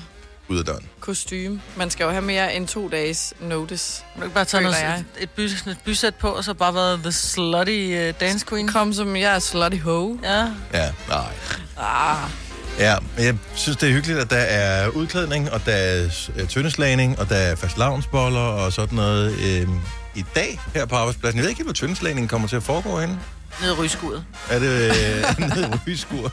ud 0.48 0.58
af 0.58 0.64
døren. 0.64 0.86
kostume. 1.00 1.60
Man 1.76 1.90
skal 1.90 2.04
jo 2.04 2.10
have 2.10 2.22
mere 2.22 2.54
end 2.54 2.68
to 2.68 2.88
dages 2.88 3.34
notice. 3.40 4.02
Du 4.16 4.20
kan 4.20 4.30
bare 4.30 4.44
tage 4.44 4.62
noget, 4.62 4.76
jeg. 4.82 4.98
et, 4.98 5.22
et, 5.22 5.30
by, 5.30 5.40
et 5.40 5.76
bysæt 5.84 6.14
på, 6.14 6.28
og 6.28 6.44
så 6.44 6.54
bare 6.54 6.74
været 6.74 7.00
the 7.02 7.12
slutty 7.12 8.08
uh, 8.08 8.14
dance 8.20 8.46
queen. 8.46 8.68
Kom 8.68 8.92
som 8.92 9.16
jeg 9.16 9.34
er 9.34 9.38
slutty 9.38 9.78
hoe. 9.78 10.18
Ja. 10.22 10.46
Ja, 10.74 10.90
nej. 11.08 11.32
Ah, 11.78 12.30
Ja, 12.78 12.96
jeg 13.18 13.36
synes, 13.54 13.76
det 13.76 13.88
er 13.88 13.92
hyggeligt, 13.92 14.18
at 14.18 14.30
der 14.30 14.36
er 14.36 14.88
udklædning, 14.88 15.50
og 15.52 15.66
der 15.66 15.72
er 15.72 16.04
øh, 16.36 16.46
tyndeslagning, 16.48 17.18
og 17.18 17.28
der 17.28 17.36
er 17.36 17.56
fastelavnsboller 17.56 18.40
og 18.40 18.72
sådan 18.72 18.96
noget 18.96 19.32
øhm, 19.40 19.80
i 20.14 20.24
dag 20.34 20.60
her 20.74 20.84
på 20.86 20.94
arbejdspladsen. 20.96 21.36
Jeg 21.38 21.42
ved 21.42 21.50
ikke 21.50 21.62
hvor 21.64 21.72
tyndeslagningen 21.72 22.28
kommer 22.28 22.48
til 22.48 22.56
at 22.56 22.62
foregå 22.62 23.00
henne. 23.00 23.18
Nede 23.60 23.72
i 23.72 23.76
rygskuret. 23.76 24.24
Er 24.50 24.58
det 24.58 24.68
øh, 24.68 25.38
nede 25.56 25.68
i 25.68 25.78
rygeskur? 25.86 26.32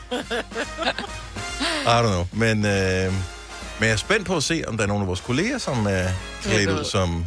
I 1.84 1.86
don't 1.86 2.06
know. 2.06 2.26
Men, 2.32 2.64
øh, 2.66 3.12
men 3.78 3.86
jeg 3.86 3.90
er 3.90 3.96
spændt 3.96 4.26
på 4.26 4.36
at 4.36 4.42
se, 4.42 4.62
om 4.66 4.76
der 4.76 4.84
er 4.84 4.88
nogle 4.88 5.02
af 5.02 5.06
vores 5.08 5.20
kolleger, 5.20 5.58
som 5.58 5.86
er 5.90 6.08
klædt 6.42 6.70
ud 6.70 6.84
som, 6.84 7.24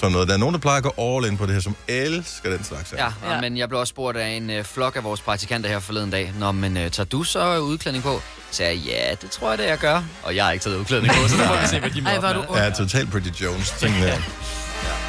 som 0.00 0.12
noget. 0.12 0.28
Der 0.28 0.34
er 0.34 0.38
nogen, 0.38 0.54
der 0.54 0.60
plejer 0.60 0.76
at 0.76 0.82
gå 0.82 0.94
all 1.16 1.26
in 1.32 1.36
på 1.36 1.46
det 1.46 1.54
her, 1.54 1.60
som 1.60 1.76
elsker 1.88 2.50
den 2.50 2.64
slags. 2.64 2.92
Ja, 2.92 3.04
Ja. 3.24 3.34
ja. 3.34 3.40
men 3.40 3.56
jeg 3.56 3.68
blev 3.68 3.80
også 3.80 3.90
spurgt 3.90 4.16
af 4.16 4.28
en 4.28 4.50
øh, 4.50 4.64
flok 4.64 4.96
af 4.96 5.04
vores 5.04 5.20
praktikanter 5.20 5.68
her 5.70 5.78
forleden 5.78 6.10
dag. 6.10 6.32
Nå, 6.38 6.52
men 6.52 6.76
øh, 6.76 6.90
tager 6.90 7.06
du 7.06 7.22
så 7.22 7.58
udklædning 7.58 8.04
på? 8.04 8.20
Så 8.50 8.56
sagde 8.56 8.72
jeg, 8.72 8.84
ja, 8.86 9.14
det 9.22 9.30
tror 9.30 9.48
jeg, 9.50 9.58
det 9.58 9.66
jeg 9.66 9.78
gør. 9.78 10.02
Og 10.22 10.36
jeg 10.36 10.44
har 10.44 10.52
ikke 10.52 10.62
taget 10.62 10.76
udklædning 10.76 11.14
på, 11.14 11.28
så 11.28 11.36
der 11.42 11.48
må 11.48 11.60
vi 11.60 11.66
se, 11.66 11.80
hvad 11.80 11.90
de 11.90 12.00
må 12.00 12.08
Ej, 12.08 12.14
er 12.16 12.38
op 12.38 12.48
du. 12.48 12.56
Ja, 12.56 12.70
totalt 12.70 13.10
Bridget 13.10 13.40
Jones. 13.40 13.70
Ting 13.70 13.94
der. 14.02 14.16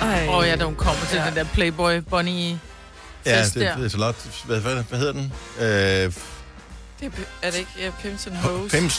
Åh 0.02 0.36
oh, 0.38 0.48
ja, 0.48 0.56
da 0.56 0.64
hun 0.66 0.76
kommer 0.76 1.06
til 1.10 1.18
Ja. 1.18 1.26
den 1.28 1.36
der 1.36 1.44
Playboy 1.54 1.94
Bunny 2.10 2.54
Ja, 3.26 3.44
det, 3.44 3.56
der. 3.56 3.76
det 3.76 3.86
er 3.86 3.90
så 3.90 3.98
lot. 3.98 4.16
Hvad, 4.46 4.60
hvad, 4.60 4.84
hvad 4.90 5.00
hedder 5.00 5.14
den? 5.14 5.34
Øh, 6.06 6.14
Det 7.00 7.06
er, 7.06 7.48
er 7.48 7.52
det 7.52 7.58
ikke 7.60 7.72
ja, 7.80 7.90
Pimps 8.02 8.28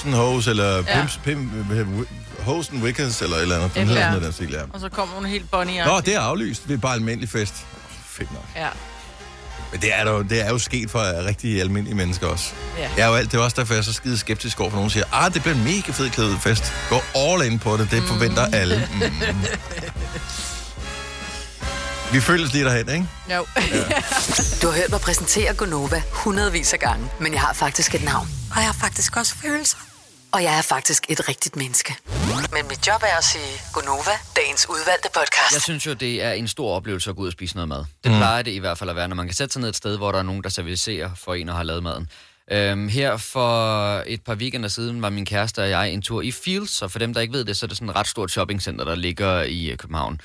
and 0.04 0.14
Hose, 0.14 0.50
eller 0.50 0.76
Ja. 0.76 0.82
Pimps, 0.98 1.20
Pim, 1.24 2.06
Hosen 2.40 2.82
Wickers, 2.82 3.22
eller 3.22 3.36
et 3.36 3.42
eller 3.42 3.56
andet. 3.56 3.74
Den 3.74 3.86
hedder 3.86 4.00
sådan 4.02 4.12
noget, 4.12 4.24
den 4.24 4.32
stil, 4.32 4.50
ja. 4.50 4.60
Og 4.72 4.80
så 4.80 4.88
kommer 4.88 5.14
hun 5.14 5.24
helt 5.26 5.50
bunny 5.50 5.78
Nå, 5.86 6.00
det 6.00 6.14
er 6.14 6.20
aflyst. 6.20 6.68
Det 6.68 6.74
er 6.74 6.78
bare 6.78 6.94
almindelig 6.94 7.28
fest. 7.28 7.54
Fedt 8.06 8.32
nok. 8.32 8.44
Ja. 8.56 8.68
Men 9.72 9.80
det 9.80 9.94
er, 9.94 10.04
der, 10.04 10.12
jo- 10.12 10.22
det 10.22 10.40
er 10.46 10.50
jo 10.50 10.58
sket 10.58 10.90
for 10.90 11.24
rigtig 11.26 11.60
almindelige 11.60 11.94
mennesker 11.96 12.26
også. 12.26 12.44
Ja. 12.78 12.88
Jeg 12.96 13.04
er 13.04 13.08
jo 13.08 13.14
alt, 13.14 13.32
det 13.32 13.38
er 13.38 13.42
også 13.44 13.56
derfor, 13.60 13.74
jeg 13.74 13.78
er 13.78 13.84
så 13.84 13.92
skide 13.92 14.18
skeptisk 14.18 14.60
over, 14.60 14.70
for 14.70 14.76
nogen 14.76 14.90
siger, 14.90 15.04
ah, 15.12 15.34
det 15.34 15.42
bliver 15.42 15.54
en 15.54 15.64
mega 15.64 15.92
fed 15.92 16.10
klædet 16.10 16.38
fest. 16.40 16.72
Gå 16.90 17.00
all 17.16 17.52
in 17.52 17.58
på 17.58 17.76
det, 17.76 17.90
det 17.90 18.02
forventer 18.02 18.46
alle. 18.52 18.88
Mm. 18.94 19.00
Vi 22.12 22.20
føles 22.20 22.52
lige 22.52 22.64
derhen, 22.64 22.88
ikke? 22.88 23.06
Jo. 23.34 23.46
Du 24.62 24.66
har 24.66 24.76
hørt 24.76 24.90
mig 24.90 25.00
præsentere 25.00 25.54
Gonova 25.54 26.02
hundredvis 26.12 26.72
af 26.72 26.78
gange, 26.78 27.08
men 27.20 27.32
jeg 27.32 27.40
har 27.40 27.52
faktisk 27.52 27.94
et 27.94 28.04
navn. 28.04 28.28
Og 28.50 28.56
jeg 28.56 28.66
har 28.66 28.76
faktisk 28.80 29.16
også 29.16 29.34
følelser. 29.34 29.78
Og 30.32 30.42
jeg 30.42 30.58
er 30.58 30.62
faktisk 30.62 31.06
et 31.08 31.28
rigtigt 31.28 31.56
menneske. 31.56 31.96
Men 32.52 32.68
mit 32.68 32.86
job 32.86 33.02
er 33.02 33.18
at 33.18 33.24
sige 33.24 33.60
Gonova, 33.72 34.10
dagens 34.36 34.66
udvalgte 34.68 35.08
podcast. 35.14 35.52
Jeg 35.52 35.62
synes 35.62 35.86
jo, 35.86 35.92
det 35.92 36.22
er 36.22 36.32
en 36.32 36.48
stor 36.48 36.76
oplevelse 36.76 37.10
at 37.10 37.16
gå 37.16 37.22
ud 37.22 37.26
og 37.26 37.32
spise 37.32 37.54
noget 37.54 37.68
mad. 37.68 37.84
Det 38.04 38.12
mm. 38.12 38.18
plejer 38.18 38.42
det 38.42 38.50
i 38.50 38.58
hvert 38.58 38.78
fald 38.78 38.90
at 38.90 38.96
være, 38.96 39.08
når 39.08 39.16
man 39.16 39.26
kan 39.26 39.34
sætte 39.34 39.52
sig 39.52 39.60
ned 39.60 39.68
et 39.68 39.76
sted, 39.76 39.96
hvor 39.96 40.12
der 40.12 40.18
er 40.18 40.22
nogen, 40.22 40.42
der 40.42 40.48
servicerer 40.48 41.10
for 41.14 41.34
en 41.34 41.48
og 41.48 41.56
har 41.56 41.62
lavet 41.62 41.82
maden. 41.82 42.08
Øhm, 42.50 42.88
her 42.88 43.16
for 43.16 44.02
et 44.06 44.22
par 44.22 44.34
weekender 44.34 44.68
siden 44.68 45.02
var 45.02 45.10
min 45.10 45.24
kæreste 45.26 45.62
og 45.62 45.70
jeg 45.70 45.90
en 45.90 46.02
tur 46.02 46.22
i 46.22 46.32
Fields, 46.32 46.82
og 46.82 46.90
for 46.90 46.98
dem, 46.98 47.14
der 47.14 47.20
ikke 47.20 47.32
ved 47.32 47.44
det, 47.44 47.56
så 47.56 47.66
er 47.66 47.68
det 47.68 47.76
sådan 47.76 47.88
et 47.88 47.96
ret 47.96 48.08
stort 48.08 48.30
shoppingcenter, 48.30 48.84
der 48.84 48.94
ligger 48.94 49.42
i 49.42 49.66
øh, 49.70 49.76
København. 49.76 50.20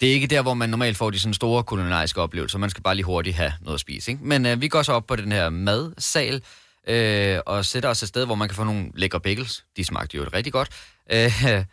Det 0.00 0.08
er 0.08 0.12
ikke 0.12 0.26
der, 0.26 0.42
hvor 0.42 0.54
man 0.54 0.70
normalt 0.70 0.96
får 0.96 1.10
de 1.10 1.18
sådan 1.18 1.34
store 1.34 1.62
kulinariske 1.62 2.20
oplevelser. 2.20 2.58
Man 2.58 2.70
skal 2.70 2.82
bare 2.82 2.94
lige 2.94 3.04
hurtigt 3.04 3.36
have 3.36 3.52
noget 3.60 3.74
at 3.74 3.80
spise. 3.80 4.10
Ikke? 4.10 4.24
Men 4.24 4.46
øh, 4.46 4.60
vi 4.60 4.68
går 4.68 4.82
så 4.82 4.92
op 4.92 5.06
på 5.06 5.16
den 5.16 5.32
her 5.32 5.50
madsal 5.50 6.42
øh, 6.88 7.38
og 7.46 7.64
sætter 7.64 7.88
os 7.88 8.02
et 8.02 8.08
sted, 8.08 8.26
hvor 8.26 8.34
man 8.34 8.48
kan 8.48 8.56
få 8.56 8.64
nogle 8.64 8.90
lækre 8.94 9.20
bagels. 9.20 9.64
De 9.76 9.84
smagte 9.84 10.16
jo 10.16 10.26
rigtig 10.32 10.52
godt. 10.52 10.68
Øh, 11.12 11.32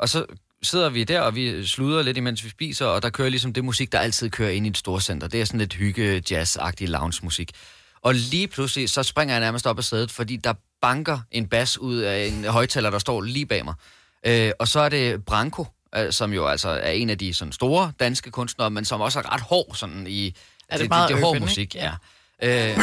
og 0.00 0.08
så 0.08 0.26
sidder 0.62 0.90
vi 0.90 1.04
der, 1.04 1.20
og 1.20 1.34
vi 1.34 1.66
sluder 1.66 2.02
lidt, 2.02 2.16
imens 2.16 2.44
vi 2.44 2.48
spiser, 2.48 2.86
og 2.86 3.02
der 3.02 3.10
kører 3.10 3.28
ligesom 3.28 3.52
det 3.52 3.64
musik, 3.64 3.92
der 3.92 3.98
altid 3.98 4.30
kører 4.30 4.50
ind 4.50 4.66
i 4.66 4.68
et 4.68 4.76
storcenter. 4.76 5.28
Det 5.28 5.40
er 5.40 5.44
sådan 5.44 5.60
lidt 5.60 5.74
hygge, 5.74 6.22
jazz-agtig 6.30 6.86
lounge-musik. 6.86 7.50
Og 8.02 8.14
lige 8.14 8.48
pludselig, 8.48 8.90
så 8.90 9.02
springer 9.02 9.34
jeg 9.34 9.40
nærmest 9.40 9.66
op 9.66 9.78
af 9.78 9.84
sædet, 9.84 10.10
fordi 10.10 10.36
der 10.36 10.54
banker 10.82 11.18
en 11.30 11.46
bas 11.46 11.78
ud 11.78 11.96
af 11.96 12.26
en 12.26 12.44
højtaler, 12.44 12.90
der 12.90 12.98
står 12.98 13.20
lige 13.20 13.46
bag 13.46 13.64
mig. 13.64 13.74
Øh, 14.26 14.50
og 14.58 14.68
så 14.68 14.80
er 14.80 14.88
det 14.88 15.24
Branko, 15.24 15.66
øh, 15.96 16.12
som 16.12 16.32
jo 16.32 16.46
altså 16.46 16.68
er 16.68 16.90
en 16.90 17.10
af 17.10 17.18
de 17.18 17.34
sådan 17.34 17.52
store 17.52 17.92
danske 18.00 18.30
kunstnere, 18.30 18.70
men 18.70 18.84
som 18.84 19.00
også 19.00 19.18
er 19.18 19.34
ret 19.34 19.40
hård 19.40 19.74
sådan 19.74 20.06
i... 20.08 20.34
Er 20.68 20.78
det 20.78 20.88
meget 20.88 21.08
det, 21.08 21.16
det 21.16 21.22
er 21.22 21.26
hård 21.26 21.40
musik, 21.40 21.74
ikke? 21.74 21.90
ja. 22.42 22.70
Øh, 22.70 22.76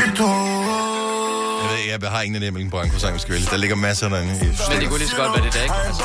Jeg, 1.63 1.69
ved, 1.71 1.99
jeg 2.01 2.11
har 2.11 2.21
ingen 2.21 2.43
idé, 2.43 2.49
hvilken 2.51 2.71
Branko-sang 2.71 3.13
vi 3.13 3.19
skal 3.19 3.33
vælge. 3.33 3.47
Der 3.51 3.57
ligger 3.57 3.75
masser 3.75 4.09
derinde 4.09 4.33
men 4.69 4.81
det 4.81 4.89
kunne 4.89 4.99
lige 4.99 5.09
så 5.09 5.15
godt 5.15 5.31
være 5.35 5.45
det 5.45 5.53
der, 5.53 5.63
ikke? 5.63 5.75
Altså, 5.87 6.03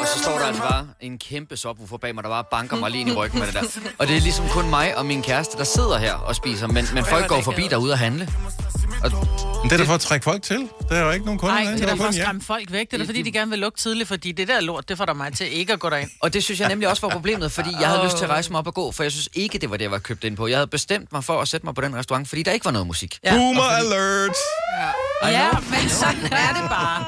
og 0.00 0.06
så 0.08 0.22
står 0.22 0.38
der 0.38 0.46
altså 0.46 0.62
bare 0.62 0.86
en 1.00 1.18
kæmpe 1.18 1.56
subwoofer 1.56 1.96
bag 1.96 2.14
mig, 2.14 2.24
der 2.24 2.30
bare 2.30 2.44
banker 2.50 2.76
mig 2.76 2.90
lige 2.90 3.00
ind 3.00 3.10
i 3.10 3.12
ryggen 3.12 3.38
med 3.38 3.46
det 3.46 3.54
der. 3.54 3.62
Og 3.98 4.06
det 4.08 4.16
er 4.16 4.20
ligesom 4.20 4.48
kun 4.48 4.70
mig 4.70 4.96
og 4.96 5.06
min 5.06 5.22
kæreste, 5.22 5.58
der 5.58 5.64
sidder 5.64 5.98
her 5.98 6.14
og 6.14 6.36
spiser, 6.36 6.66
men, 6.66 6.86
men 6.94 7.04
folk 7.04 7.28
går 7.28 7.40
forbi 7.40 7.62
derude 7.70 7.92
og 7.92 7.98
handle. 7.98 8.28
Og 9.04 9.10
Men 9.10 9.70
det 9.70 9.72
er 9.72 9.76
da 9.76 9.84
for 9.84 9.94
at 9.94 10.00
trække 10.00 10.24
folk 10.24 10.42
til. 10.42 10.68
Der 10.88 10.96
er 10.96 11.04
jo 11.04 11.10
ikke 11.10 11.24
nogen 11.24 11.38
kunder 11.38 11.54
Nej, 11.54 11.72
det 11.72 11.82
er 11.82 11.86
da 11.86 11.92
var 11.92 11.96
for 11.96 12.04
at 12.04 12.14
skræmme 12.14 12.42
folk 12.42 12.72
væk. 12.72 12.90
Det 12.90 12.94
er 12.94 12.98
da 12.98 13.04
fordi, 13.08 13.22
de 13.22 13.32
gerne 13.32 13.50
vil 13.50 13.58
lukke 13.58 13.78
tidligt, 13.78 14.08
fordi 14.08 14.32
det 14.32 14.48
der 14.48 14.60
lort, 14.60 14.88
det 14.88 14.96
får 14.96 15.04
der 15.04 15.14
mig 15.14 15.32
til 15.32 15.52
ikke 15.58 15.72
at 15.72 15.80
gå 15.80 15.90
derind. 15.90 16.10
Og 16.20 16.34
det 16.34 16.44
synes 16.44 16.60
jeg 16.60 16.68
nemlig 16.68 16.88
også 16.88 17.02
var 17.02 17.08
problemet, 17.08 17.52
fordi 17.52 17.70
jeg 17.80 17.88
havde 17.88 18.04
lyst 18.04 18.16
til 18.16 18.24
at 18.24 18.30
rejse 18.30 18.50
mig 18.50 18.58
op 18.58 18.66
og 18.66 18.74
gå, 18.74 18.92
for 18.92 19.02
jeg 19.02 19.12
synes 19.12 19.28
ikke, 19.34 19.58
det 19.58 19.70
var 19.70 19.76
det, 19.76 19.84
jeg 19.84 19.90
var 19.90 19.98
købt 19.98 20.24
ind 20.24 20.36
på. 20.36 20.46
Jeg 20.46 20.56
havde 20.56 20.66
bestemt 20.66 21.12
mig 21.12 21.24
for 21.24 21.40
at 21.40 21.48
sætte 21.48 21.66
mig 21.66 21.74
på 21.74 21.80
den 21.80 21.96
restaurant, 21.96 22.28
fordi 22.28 22.42
der 22.42 22.52
ikke 22.52 22.64
var 22.64 22.70
noget 22.72 22.86
musik. 22.86 23.18
Ja. 23.24 23.34
Boomer 23.34 23.62
alert! 23.62 24.36
Ja, 25.24 25.48
men 25.70 25.88
sådan 25.88 26.24
er 26.46 26.52
det 26.60 26.70
bare. 26.70 27.04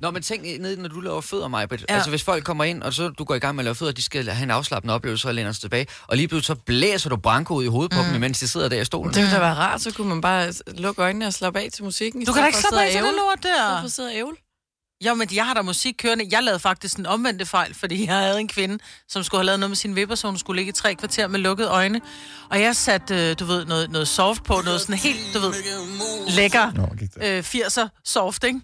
Nå, 0.00 0.10
men 0.10 0.22
tænk 0.22 0.42
ned, 0.60 0.76
når 0.76 0.88
du 0.88 1.00
laver 1.00 1.20
fødder, 1.20 1.48
mig. 1.48 1.68
Ja. 1.70 1.76
Ja. 1.88 1.94
Altså, 1.94 2.10
hvis 2.10 2.22
folk 2.22 2.44
kommer 2.44 2.64
ind, 2.64 2.82
og 2.82 2.94
så 2.94 3.08
du 3.08 3.24
går 3.24 3.34
i 3.34 3.38
gang 3.38 3.54
med 3.56 3.62
at 3.62 3.64
lave 3.64 3.74
fødder, 3.74 3.92
de 3.92 4.02
skal 4.02 4.28
have 4.28 4.42
en 4.42 4.50
afslappende 4.50 4.94
oplevelse 4.94 5.28
og 5.28 5.34
læner 5.34 5.52
sig 5.52 5.60
tilbage, 5.60 5.86
og 6.06 6.16
lige 6.16 6.28
pludselig 6.28 6.56
så 6.56 6.62
blæser 6.66 7.10
du 7.10 7.16
branko 7.16 7.54
ud 7.54 7.64
i 7.64 7.66
hovedet 7.66 7.92
på 7.92 8.02
Mm. 8.02 8.12
dem, 8.12 8.20
mens 8.20 8.38
de 8.38 8.48
sidder 8.48 8.68
der 8.68 8.80
i 8.80 8.84
stolen. 8.84 9.14
Det 9.14 9.22
ville 9.22 9.34
da 9.34 9.40
være 9.40 9.54
rart, 9.54 9.80
så 9.80 9.90
kunne 9.94 10.08
man 10.08 10.20
bare 10.20 10.52
lukke 10.78 11.02
øjnene 11.02 11.26
og 11.26 11.32
slappe 11.32 11.60
af 11.60 11.68
til 11.74 11.84
musikken. 11.84 12.24
Du 12.26 12.32
kan 12.32 12.42
da 12.42 12.46
ikke 12.46 12.58
slappe 12.58 12.80
af 12.80 12.92
sidde 12.92 13.04
til 13.04 13.08
det 13.08 13.16
lort 13.16 13.42
der. 13.42 13.72
Hvorfor 13.72 13.88
sidde 13.88 14.08
og 14.08 14.14
ævle? 14.14 14.36
Jo, 15.00 15.14
men 15.14 15.28
jeg 15.34 15.46
har 15.46 15.54
der 15.54 15.62
musik 15.62 15.94
kørende. 15.98 16.28
Jeg 16.30 16.42
lavede 16.42 16.60
faktisk 16.60 16.96
en 16.96 17.06
omvendte 17.06 17.46
fejl, 17.46 17.74
fordi 17.74 18.06
jeg 18.06 18.14
havde 18.14 18.40
en 18.40 18.48
kvinde, 18.48 18.78
som 19.08 19.22
skulle 19.22 19.38
have 19.38 19.46
lavet 19.46 19.60
noget 19.60 19.70
med 19.70 19.76
sin 19.76 19.96
vipper, 19.96 20.14
så 20.14 20.26
hun 20.26 20.38
skulle 20.38 20.56
ligge 20.56 20.70
i 20.70 20.72
tre 20.72 20.94
kvarter 20.94 21.28
med 21.28 21.40
lukkede 21.40 21.68
øjne. 21.68 22.00
Og 22.50 22.60
jeg 22.60 22.76
satte, 22.76 23.30
øh, 23.30 23.36
du 23.38 23.44
ved, 23.44 23.64
noget, 23.64 23.90
noget 23.90 24.08
soft 24.08 24.44
på, 24.44 24.60
noget 24.64 24.80
sådan 24.80 24.94
helt, 24.94 25.18
du 25.34 25.38
ved, 25.38 25.54
lækker 26.28 26.66
øh, 27.22 27.38
80'er 27.38 27.88
soft, 28.04 28.44
ikke? 28.44 28.60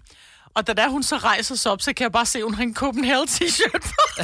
Og 0.55 0.67
da 0.67 0.73
der 0.73 0.89
hun 0.89 1.03
så 1.03 1.17
rejser 1.17 1.55
sig 1.55 1.71
op, 1.71 1.81
så 1.81 1.93
kan 1.93 2.03
jeg 2.03 2.11
bare 2.11 2.25
se, 2.25 2.37
at 2.39 2.43
hun 2.43 2.53
har 2.53 2.63
en 2.63 2.75
Copenhagen 2.75 3.27
t-shirt 3.29 3.79
på. 3.81 4.19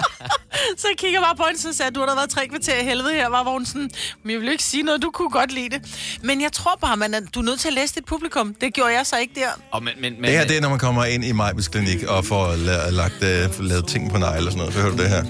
så 0.80 0.86
jeg 0.90 0.96
kigger 0.98 1.20
bare 1.20 1.36
på 1.36 1.44
hende, 1.48 1.60
så 1.60 1.72
sagde 1.72 1.90
du 1.90 2.00
har 2.00 2.06
da 2.06 2.14
været 2.14 2.30
tre 2.30 2.48
kvarter 2.48 2.78
i 2.80 2.84
helvede 2.84 3.14
her, 3.14 3.28
var, 3.28 3.42
hvor 3.42 3.52
hun 3.52 3.66
sådan, 3.66 3.90
men 4.22 4.30
jeg 4.32 4.40
vil 4.40 4.48
ikke 4.48 4.62
sige 4.64 4.82
noget, 4.82 5.02
du 5.02 5.10
kunne 5.10 5.30
godt 5.30 5.52
lide 5.52 5.68
det. 5.70 5.82
Men 6.22 6.40
jeg 6.42 6.52
tror 6.52 6.78
bare, 6.80 6.96
man 6.96 7.14
er, 7.14 7.20
du 7.34 7.40
er 7.40 7.44
nødt 7.44 7.60
til 7.60 7.68
at 7.68 7.74
læse 7.74 7.94
dit 7.94 8.04
publikum. 8.04 8.54
Det 8.60 8.74
gjorde 8.74 8.92
jeg 8.92 9.06
så 9.06 9.16
ikke 9.18 9.34
der. 9.40 9.48
Og 9.72 9.82
men, 9.82 9.92
men, 10.00 10.12
men, 10.14 10.24
Det 10.24 10.30
her 10.38 10.46
det 10.46 10.56
er, 10.56 10.60
når 10.60 10.68
man 10.68 10.78
kommer 10.78 11.04
ind 11.04 11.24
i 11.24 11.32
Majbets 11.32 11.68
klinik 11.68 12.02
og 12.02 12.24
får 12.24 12.52
la- 12.52 12.90
lagt, 12.90 13.14
uh, 13.58 13.64
lavet 13.64 13.86
ting 13.88 14.10
på 14.10 14.18
negle 14.18 14.46
og 14.48 14.52
sådan 14.52 14.58
noget. 14.58 14.74
Så 14.74 14.80
hører 14.80 14.96
du 14.96 15.02
det 15.02 15.08
her. 15.10 15.24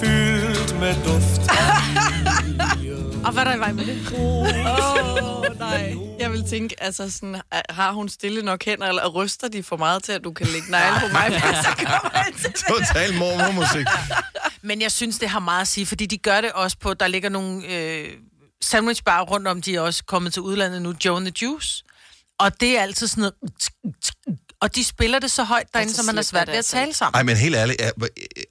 Fyldt 0.00 0.80
med 0.80 0.94
duft 1.04 1.40
Og 3.26 3.32
hvad 3.32 3.42
er 3.42 3.48
der 3.48 3.56
i 3.56 3.58
vej 3.58 3.72
med 3.72 3.86
det? 3.86 4.12
Åh, 4.12 5.38
oh, 5.38 5.58
nej. 5.58 5.96
Jeg 6.18 6.32
vil 6.32 6.44
tænke, 6.50 6.82
altså 6.82 7.10
sådan, 7.10 7.40
har 7.68 7.92
hun 7.92 8.08
stille 8.08 8.42
nok 8.42 8.64
hænder, 8.64 8.88
eller 8.88 9.08
ryster 9.08 9.48
de 9.48 9.62
for 9.62 9.76
meget 9.76 10.02
til, 10.02 10.12
at 10.12 10.24
du 10.24 10.32
kan 10.32 10.46
lægge 10.46 10.70
negle 10.70 11.00
på 11.00 11.06
mig? 11.12 11.42
så 11.64 11.84
kommer 11.86 12.10
jeg 12.14 12.32
til 12.40 12.52
det. 12.52 12.64
Total 12.68 13.14
mormormusik. 13.14 13.86
Men 14.62 14.82
jeg 14.82 14.92
synes, 14.92 15.18
det 15.18 15.28
har 15.28 15.40
meget 15.40 15.60
at 15.60 15.68
sige, 15.68 15.86
fordi 15.86 16.06
de 16.06 16.18
gør 16.18 16.40
det 16.40 16.52
også 16.52 16.76
på, 16.80 16.94
der 16.94 17.06
ligger 17.06 17.28
nogle 17.28 17.66
øh, 17.68 18.08
sandwichbar 18.62 19.22
rundt 19.22 19.48
om, 19.48 19.62
de 19.62 19.76
er 19.76 19.80
også 19.80 20.04
kommet 20.04 20.32
til 20.32 20.42
udlandet 20.42 20.82
nu, 20.82 20.94
Joe 21.04 21.16
and 21.16 21.26
the 21.26 21.34
Juice. 21.42 21.84
Og 22.38 22.60
det 22.60 22.78
er 22.78 22.82
altid 22.82 23.06
sådan 23.06 23.20
noget... 23.20 23.34
Og 24.60 24.74
de 24.74 24.84
spiller 24.84 25.18
det 25.18 25.30
så 25.30 25.44
højt 25.44 25.66
derinde, 25.72 25.90
Altså, 25.90 26.02
så 26.02 26.06
man 26.06 26.16
har 26.16 26.22
svært 26.22 26.48
ved 26.48 26.54
at 26.54 26.64
tale 26.64 26.92
sammen. 26.92 27.16
Ej, 27.18 27.22
men 27.22 27.36
helt 27.36 27.56
ærligt, 27.56 27.80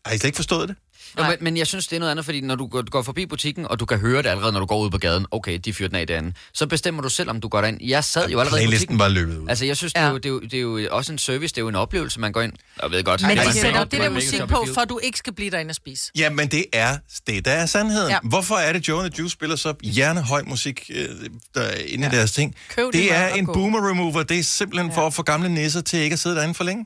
har 0.05 0.13
I 0.13 0.17
slet 0.17 0.23
ikke 0.23 0.35
forstået 0.35 0.69
det? 0.69 0.75
Jo, 1.19 1.23
men, 1.23 1.37
men 1.41 1.57
jeg 1.57 1.67
synes, 1.67 1.87
det 1.87 1.95
er 1.95 1.99
noget 1.99 2.11
andet, 2.11 2.25
fordi 2.25 2.41
når 2.41 2.55
du 2.55 2.67
går, 2.67 3.01
forbi 3.01 3.25
butikken, 3.25 3.67
og 3.67 3.79
du 3.79 3.85
kan 3.85 3.99
høre 3.99 4.23
det 4.23 4.29
allerede, 4.29 4.51
når 4.51 4.59
du 4.59 4.65
går 4.65 4.79
ud 4.79 4.89
på 4.89 4.97
gaden, 4.97 5.25
okay, 5.31 5.59
de 5.65 5.73
fyrer 5.73 5.89
den 5.89 5.95
af 5.95 6.07
derinde, 6.07 6.33
så 6.53 6.67
bestemmer 6.67 7.01
du 7.01 7.09
selv, 7.09 7.29
om 7.29 7.41
du 7.41 7.47
går 7.47 7.61
derind. 7.61 7.77
Jeg 7.81 8.03
sad 8.03 8.29
jo 8.29 8.39
allerede 8.39 8.63
i 8.63 8.67
butikken. 8.67 8.99
var 8.99 9.07
løbet 9.07 9.37
ud. 9.37 9.49
Altså, 9.49 9.65
jeg 9.65 9.77
synes, 9.77 9.93
det, 9.93 10.01
er 10.01 10.09
jo, 10.09 10.17
det, 10.17 10.25
er 10.25 10.29
jo, 10.29 10.39
det 10.39 10.53
er 10.53 10.59
jo 10.59 10.87
også 10.91 11.11
en 11.11 11.17
service, 11.17 11.55
det 11.55 11.57
er 11.57 11.61
jo 11.61 11.67
en 11.67 11.75
oplevelse, 11.75 12.19
man 12.19 12.31
går 12.31 12.41
ind 12.41 12.53
og 12.79 12.91
ved 12.91 13.03
godt. 13.03 13.21
Men 13.21 13.29
det 13.29 13.39
er 13.39 13.51
de 13.51 13.53
sætter 13.53 13.83
det 13.83 13.99
der 13.99 14.09
musik 14.09 14.41
på, 14.49 14.67
for 14.73 14.81
du 14.81 14.99
ikke 15.03 15.17
skal 15.17 15.33
blive 15.33 15.51
derinde 15.51 15.71
og 15.71 15.75
spise. 15.75 16.11
Ja, 16.17 16.29
men 16.29 16.47
det 16.47 16.65
er 16.73 16.97
det, 17.27 17.45
der 17.45 17.51
er 17.51 17.65
sandheden. 17.65 18.09
Ja. 18.09 18.17
Hvorfor 18.23 18.55
er 18.55 18.73
det, 18.73 18.87
Joe 18.87 19.03
and 19.03 19.11
the 19.11 19.19
Juice 19.19 19.33
spiller 19.33 19.55
så 19.55 19.73
hjernehøj 19.83 20.43
musik 20.47 20.91
øh, 20.93 21.09
der 21.55 21.61
er 21.61 21.75
inde 21.87 22.07
ja. 22.07 22.13
i 22.13 22.15
deres 22.15 22.31
ting? 22.31 22.55
Køb 22.69 22.93
det 22.93 23.13
er 23.13 23.27
en 23.27 23.45
boomer 23.45 23.89
remover. 23.89 24.23
Det 24.23 24.39
er 24.39 24.43
simpelthen 24.43 24.91
ja. 24.91 24.97
for 24.97 25.07
at 25.07 25.13
få 25.13 25.23
gamle 25.23 25.49
nisser 25.49 25.81
til 25.81 25.99
ikke 25.99 26.13
at 26.13 26.19
sidde 26.19 26.35
derinde 26.35 26.53
for 26.53 26.63
længe. 26.63 26.85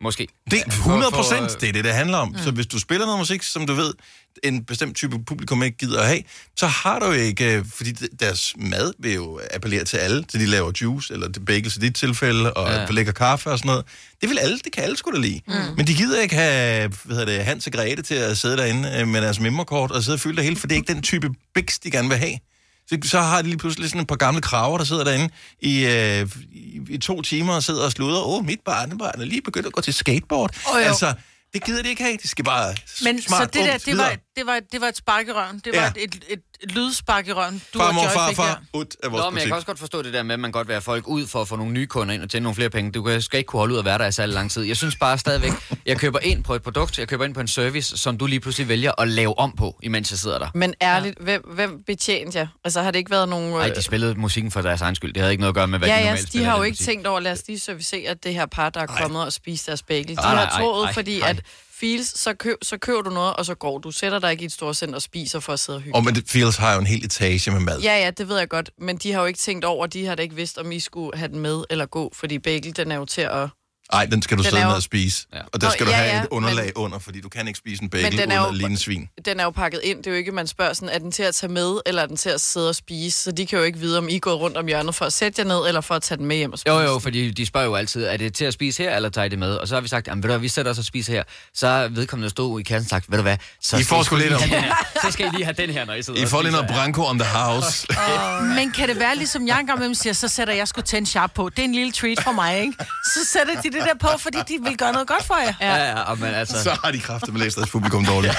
Måske. 0.00 0.28
Det 0.50 0.60
er 0.60 0.70
100 0.70 1.10
For- 1.10 1.16
procent, 1.16 1.60
det 1.60 1.68
er 1.68 1.72
det, 1.72 1.84
det 1.84 1.92
handler 1.94 2.18
om. 2.18 2.28
Mm. 2.28 2.38
Så 2.38 2.50
hvis 2.50 2.66
du 2.66 2.78
spiller 2.78 3.06
noget 3.06 3.18
musik, 3.20 3.42
som 3.42 3.66
du 3.66 3.74
ved, 3.74 3.92
en 4.42 4.64
bestemt 4.64 4.96
type 4.96 5.24
publikum 5.24 5.62
ikke 5.62 5.76
gider 5.78 6.00
at 6.00 6.06
have, 6.06 6.22
så 6.56 6.66
har 6.66 6.98
du 6.98 7.10
ikke, 7.12 7.54
øh, 7.56 7.64
fordi 7.74 7.92
deres 7.92 8.54
mad 8.58 8.92
vil 8.98 9.12
jo 9.14 9.40
appellere 9.54 9.84
til 9.84 9.96
alle, 9.96 10.24
til 10.24 10.40
de 10.40 10.46
laver 10.46 10.72
juice, 10.82 11.14
eller 11.14 11.32
til 11.32 11.40
bagels 11.40 11.76
i 11.76 11.80
dit 11.80 11.94
tilfælde, 11.94 12.52
og 12.52 12.70
Ja. 12.72 12.86
lækker 12.90 13.12
kaffe 13.12 13.50
og 13.50 13.58
sådan 13.58 13.68
noget. 13.68 13.84
Det 14.20 14.28
vil 14.30 14.38
alle, 14.38 14.58
det 14.58 14.72
kan 14.72 14.84
alle 14.84 14.96
sgu 14.96 15.10
da 15.12 15.18
lide. 15.20 15.40
Mm. 15.46 15.54
Men 15.76 15.86
de 15.86 15.94
gider 15.94 16.20
ikke 16.22 16.34
have, 16.34 16.88
hvad 17.04 17.16
hedder 17.16 17.32
det, 17.36 17.44
Hans 17.44 17.66
og 17.66 17.72
Grete 17.72 18.02
til 18.02 18.14
at 18.14 18.38
sidde 18.38 18.56
derinde 18.56 18.96
øh, 19.00 19.08
med 19.08 19.22
deres 19.22 19.40
memmerkort 19.40 19.90
og 19.90 20.02
sidde 20.02 20.16
og 20.16 20.20
fylde 20.20 20.36
det 20.36 20.44
hele, 20.44 20.56
for 20.56 20.66
det 20.66 20.74
er 20.74 20.76
ikke 20.76 20.92
den 20.94 21.02
type 21.02 21.30
biks, 21.54 21.78
de 21.78 21.90
gerne 21.90 22.08
vil 22.08 22.18
have. 22.18 22.38
Så, 22.88 22.98
så 23.04 23.20
har 23.20 23.42
de 23.42 23.48
lige 23.48 23.58
pludselig 23.58 23.88
sådan 23.88 24.00
et 24.00 24.08
par 24.08 24.16
gamle 24.16 24.40
kraver, 24.40 24.78
der 24.78 24.84
sidder 24.84 25.04
derinde 25.04 25.28
i, 25.60 25.86
øh, 25.86 26.28
i, 26.52 26.80
i 26.88 26.98
to 26.98 27.22
timer 27.22 27.54
og 27.54 27.62
sidder 27.62 27.84
og 27.84 27.92
sluder. 27.92 28.20
Åh, 28.20 28.38
oh, 28.38 28.44
mit 28.44 28.60
barnebarn 28.64 29.20
er 29.20 29.24
lige 29.24 29.42
begyndt 29.42 29.66
at 29.66 29.72
gå 29.72 29.80
til 29.80 29.94
skateboard. 29.94 30.56
Jo. 30.74 30.78
altså, 30.78 31.14
det 31.52 31.64
gider 31.64 31.82
de 31.82 31.88
ikke 31.88 32.02
have. 32.02 32.16
De 32.22 32.28
skal 32.28 32.44
bare 32.44 32.74
Men 33.04 33.22
smart, 33.22 33.40
så 33.40 33.44
det 33.44 33.54
der, 33.54 33.78
det 33.78 33.86
var, 33.86 33.92
videre. 33.92 34.16
Det 34.36 34.46
var, 34.46 34.60
det 34.72 34.80
var 34.80 34.86
et 34.88 34.96
spark 34.96 35.28
i 35.28 35.32
røven. 35.32 35.58
Det 35.64 35.70
Ja. 35.74 35.80
var 35.80 35.92
et, 35.96 36.14
et, 36.28 36.40
et 36.60 36.72
lydspark 36.72 37.28
i 37.28 37.32
røven. 37.32 37.62
Du 37.74 37.78
Farmor, 37.78 38.00
og 38.00 38.06
Joy 38.06 38.12
far, 38.12 38.32
far, 38.32 38.62
ud 38.72 38.84
af 39.02 39.12
vores 39.12 39.24
Nå, 39.24 39.30
men 39.30 39.38
jeg 39.38 39.46
kan 39.46 39.54
også 39.54 39.66
godt 39.66 39.78
forstå 39.78 40.02
det 40.02 40.12
der 40.12 40.22
med, 40.22 40.32
at 40.34 40.40
man 40.40 40.52
godt 40.52 40.68
vil 40.68 40.74
have 40.74 40.82
folk 40.82 41.08
ud 41.08 41.26
for 41.26 41.40
at 41.40 41.48
få 41.48 41.56
nogle 41.56 41.72
nye 41.72 41.86
kunder 41.86 42.14
ind 42.14 42.22
og 42.22 42.30
tjene 42.30 42.42
nogle 42.42 42.54
flere 42.54 42.70
penge. 42.70 42.92
Du 42.92 43.02
kan- 43.02 43.22
skal 43.22 43.38
ikke 43.38 43.46
kunne 43.48 43.58
holde 43.60 43.74
ud 43.74 43.78
at 43.78 43.84
være 43.84 43.98
der 43.98 44.06
i 44.06 44.12
særlig 44.12 44.34
lang 44.34 44.50
tid. 44.50 44.62
Jeg 44.62 44.76
synes 44.76 44.96
bare 44.96 45.18
stadigvæk, 45.18 45.52
jeg 45.86 45.96
køber 45.98 46.18
ind 46.22 46.44
på 46.44 46.54
et 46.54 46.62
produkt, 46.62 46.98
jeg 46.98 47.08
køber 47.08 47.24
ind 47.24 47.34
på 47.34 47.40
en 47.40 47.48
service, 47.48 47.96
som 47.98 48.18
du 48.18 48.26
lige 48.26 48.40
pludselig 48.40 48.68
vælger 48.68 49.00
at 49.00 49.08
lave 49.08 49.38
om 49.38 49.52
på, 49.56 49.78
imens 49.82 50.10
jeg 50.10 50.18
sidder 50.18 50.38
der. 50.38 50.48
Men 50.54 50.74
ærligt, 50.82 51.18
hvem, 51.20 51.42
hvem 51.42 51.82
betjente 51.86 52.38
jer? 52.38 52.46
Altså 52.64 52.82
har 52.82 52.90
det 52.90 52.98
ikke 52.98 53.10
været 53.10 53.28
nogen... 53.28 53.50
Nej, 53.50 53.68
de 53.68 53.82
spillede 53.82 54.14
musikken 54.14 54.50
for 54.50 54.62
deres 54.62 54.80
egen 54.80 54.94
skyld. 54.94 55.12
Det 55.12 55.20
havde 55.20 55.32
ikke 55.32 55.40
noget 55.40 55.50
at 55.52 55.54
gøre 55.54 55.68
med, 55.68 55.78
hvad 55.78 55.88
ja, 55.88 55.94
de 55.94 55.98
ja, 55.98 56.04
normalt 56.04 56.22
de 56.26 56.30
spiller 56.30 56.48
har 56.50 56.56
jo 56.56 56.62
ikke 56.62 56.72
musik. 56.74 56.86
tænkt 56.86 57.06
over, 57.06 57.20
lad 57.20 57.32
os 57.32 57.42
lige 57.46 57.58
servicere 57.58 58.14
det 58.14 58.34
her 58.34 58.46
par, 58.46 58.70
der 58.70 58.80
er 58.80 58.86
kommet 58.86 59.22
og 59.24 59.32
spist 59.32 59.66
deres 59.66 59.82
bagel. 59.82 60.08
De 60.08 60.14
Nej, 60.14 60.24
har 60.34 60.46
ej, 60.46 60.60
troet, 60.60 60.86
ej, 60.86 60.92
fordi 60.92 61.20
ej. 61.20 61.30
at 61.30 61.42
feels, 61.80 62.20
så, 62.20 62.34
køb, 62.34 62.56
så 62.62 62.78
køber 62.78 63.02
du 63.02 63.10
noget, 63.10 63.36
og 63.36 63.44
så 63.44 63.54
går 63.54 63.78
du. 63.78 63.90
Sætter 63.90 64.18
dig 64.18 64.30
ikke 64.30 64.42
i 64.42 64.46
et 64.46 64.52
stort 64.52 64.76
center 64.76 64.94
og 64.94 65.02
spiser 65.02 65.40
for 65.40 65.52
at 65.52 65.60
sidde 65.60 65.76
og 65.76 65.82
hygge. 65.82 65.94
Og 65.94 66.04
men 66.04 66.14
det 66.14 66.24
Feels 66.28 66.56
har 66.56 66.74
jo 66.74 66.80
en 66.80 66.86
hel 66.86 67.04
etage 67.04 67.50
med 67.50 67.60
mad. 67.60 67.80
Ja, 67.80 67.98
ja, 68.04 68.10
det 68.10 68.28
ved 68.28 68.38
jeg 68.38 68.48
godt. 68.48 68.70
Men 68.78 68.96
de 68.96 69.12
har 69.12 69.20
jo 69.20 69.26
ikke 69.26 69.38
tænkt 69.38 69.64
over, 69.64 69.86
de 69.86 70.06
har 70.06 70.14
da 70.14 70.22
ikke 70.22 70.34
vidst, 70.34 70.58
om 70.58 70.72
I 70.72 70.80
skulle 70.80 71.18
have 71.18 71.28
den 71.28 71.38
med 71.38 71.64
eller 71.70 71.86
gå, 71.86 72.10
fordi 72.14 72.38
bagel, 72.38 72.76
den 72.76 72.92
er 72.92 72.96
jo 72.96 73.04
til 73.04 73.20
at... 73.20 73.48
Nej, 73.92 74.04
den 74.06 74.22
skal 74.22 74.36
du 74.38 74.42
Den 74.42 74.50
sidde 74.50 74.62
jo- 74.62 74.68
ned 74.68 74.76
og 74.76 74.82
spise. 74.82 75.26
Ja. 75.34 75.38
Og 75.52 75.60
der 75.60 75.66
Nå, 75.66 75.70
skal 75.72 75.86
du 75.86 75.90
ja, 75.90 75.96
have 75.96 76.10
ja, 76.16 76.22
et 76.22 76.28
underlag 76.30 76.64
men- 76.64 76.72
under, 76.76 76.98
fordi 76.98 77.20
du 77.20 77.28
kan 77.28 77.46
ikke 77.48 77.58
spise 77.58 77.82
en 77.82 77.84
Men 77.84 77.90
bagel 77.90 78.18
den 78.18 78.30
er 78.30 78.38
under 78.40 78.46
jo- 78.46 78.52
lignende 78.54 78.78
svin. 78.80 79.08
Den 79.24 79.40
er 79.40 79.44
jo 79.44 79.50
pakket 79.50 79.80
ind. 79.84 79.98
Det 79.98 80.06
er 80.06 80.10
jo 80.10 80.16
ikke, 80.16 80.32
man 80.32 80.46
spørger 80.46 80.72
sådan, 80.72 80.88
er 80.88 80.98
den 80.98 81.12
til 81.12 81.22
at 81.22 81.34
tage 81.34 81.52
med, 81.52 81.80
eller 81.86 82.02
er 82.02 82.06
den 82.06 82.16
til 82.16 82.28
at 82.30 82.40
sidde 82.40 82.68
og 82.68 82.74
spise? 82.74 83.18
Så 83.22 83.32
de 83.32 83.46
kan 83.46 83.58
jo 83.58 83.64
ikke 83.64 83.78
vide, 83.78 83.98
om 83.98 84.08
I 84.08 84.18
gået 84.18 84.36
rundt 84.40 84.56
om 84.56 84.66
hjørnet 84.66 84.94
for 84.94 85.04
at 85.04 85.12
sætte 85.12 85.40
jer 85.42 85.48
ned, 85.48 85.68
eller 85.68 85.80
for 85.80 85.94
at 85.94 86.02
tage 86.02 86.18
den 86.18 86.26
med 86.26 86.36
hjem 86.36 86.52
og 86.52 86.58
spise. 86.58 86.74
Jo, 86.74 86.80
jo, 86.80 86.98
fordi 86.98 87.30
de 87.30 87.46
spørger 87.46 87.66
jo 87.66 87.74
altid, 87.74 88.04
er 88.04 88.16
det 88.16 88.34
til 88.34 88.44
at 88.44 88.52
spise 88.54 88.82
her, 88.82 88.96
eller 88.96 89.08
tager 89.08 89.24
I 89.24 89.28
det 89.28 89.38
med? 89.38 89.54
Og 89.56 89.68
så 89.68 89.74
har 89.74 89.80
vi 89.80 89.88
sagt, 89.88 90.06
jamen 90.08 90.22
ved 90.22 90.30
du 90.30 90.38
vi 90.38 90.48
sætter 90.48 90.72
os 90.72 90.78
og 90.78 90.84
spiser 90.84 91.12
her. 91.12 91.22
Så 91.54 91.66
er 91.66 91.88
vedkommende 91.88 92.30
stod 92.30 92.60
i 92.60 92.62
kassen 92.62 92.86
og 92.86 92.90
sagt, 92.90 93.10
ved 93.10 93.18
du 93.18 93.22
hvad, 93.22 93.36
så 93.60 93.76
I 93.76 93.82
skal 93.82 93.88
får 93.96 94.02
sgu 94.02 94.16
lige 94.16 94.28
lidt 94.28 94.40
have 94.42 94.56
om- 94.56 94.62
den 94.62 94.70
her. 94.70 94.74
Så 95.02 95.10
skal 95.10 95.26
I 95.26 95.30
lige 95.30 95.44
have 95.44 95.54
den 95.58 95.70
her, 95.70 95.84
når 95.84 95.94
I 95.94 96.02
sidder 96.02 96.22
I 96.22 96.26
får 96.26 96.42
lige 96.42 96.50
spiser 96.52 96.62
noget 96.62 96.76
branko 96.76 97.02
on 97.04 97.18
the 97.18 97.28
house. 97.38 97.86
Men 98.58 98.72
kan 98.72 98.88
det 98.88 98.98
være, 98.98 99.16
ligesom 99.16 99.46
jeg 99.48 99.60
engang 99.60 99.78
med 99.78 99.86
dem 99.86 99.94
siger, 99.94 100.12
så 100.12 100.28
sætter 100.28 100.54
jeg 100.54 100.68
sgu 100.68 100.80
10 100.80 101.04
sharp 101.04 101.30
på. 101.34 101.48
Det 101.48 101.58
er 101.58 101.64
en 101.64 101.74
lille 101.74 101.92
treat 101.92 102.22
for 102.22 102.32
mig, 102.32 102.60
ikke? 102.60 102.72
Så 103.14 103.20
sætter 103.32 103.60
de 103.62 103.70
det 103.74 103.82
der 103.84 104.08
på, 104.08 104.18
fordi 104.18 104.38
de 104.48 104.58
vil 104.62 104.76
gøre 104.76 104.92
noget 104.92 105.08
godt 105.08 105.24
for 105.24 105.36
jer. 105.46 105.54
Ja, 105.60 105.98
ja, 105.98 106.14
men 106.14 106.34
altså... 106.34 106.62
så 106.62 106.78
har 106.84 106.90
de 106.90 107.00
kræfter 107.00 107.32
med 107.32 107.40
læst 107.40 107.56
deres 107.56 107.70
publikum 107.70 108.04
dårligt. 108.04 108.34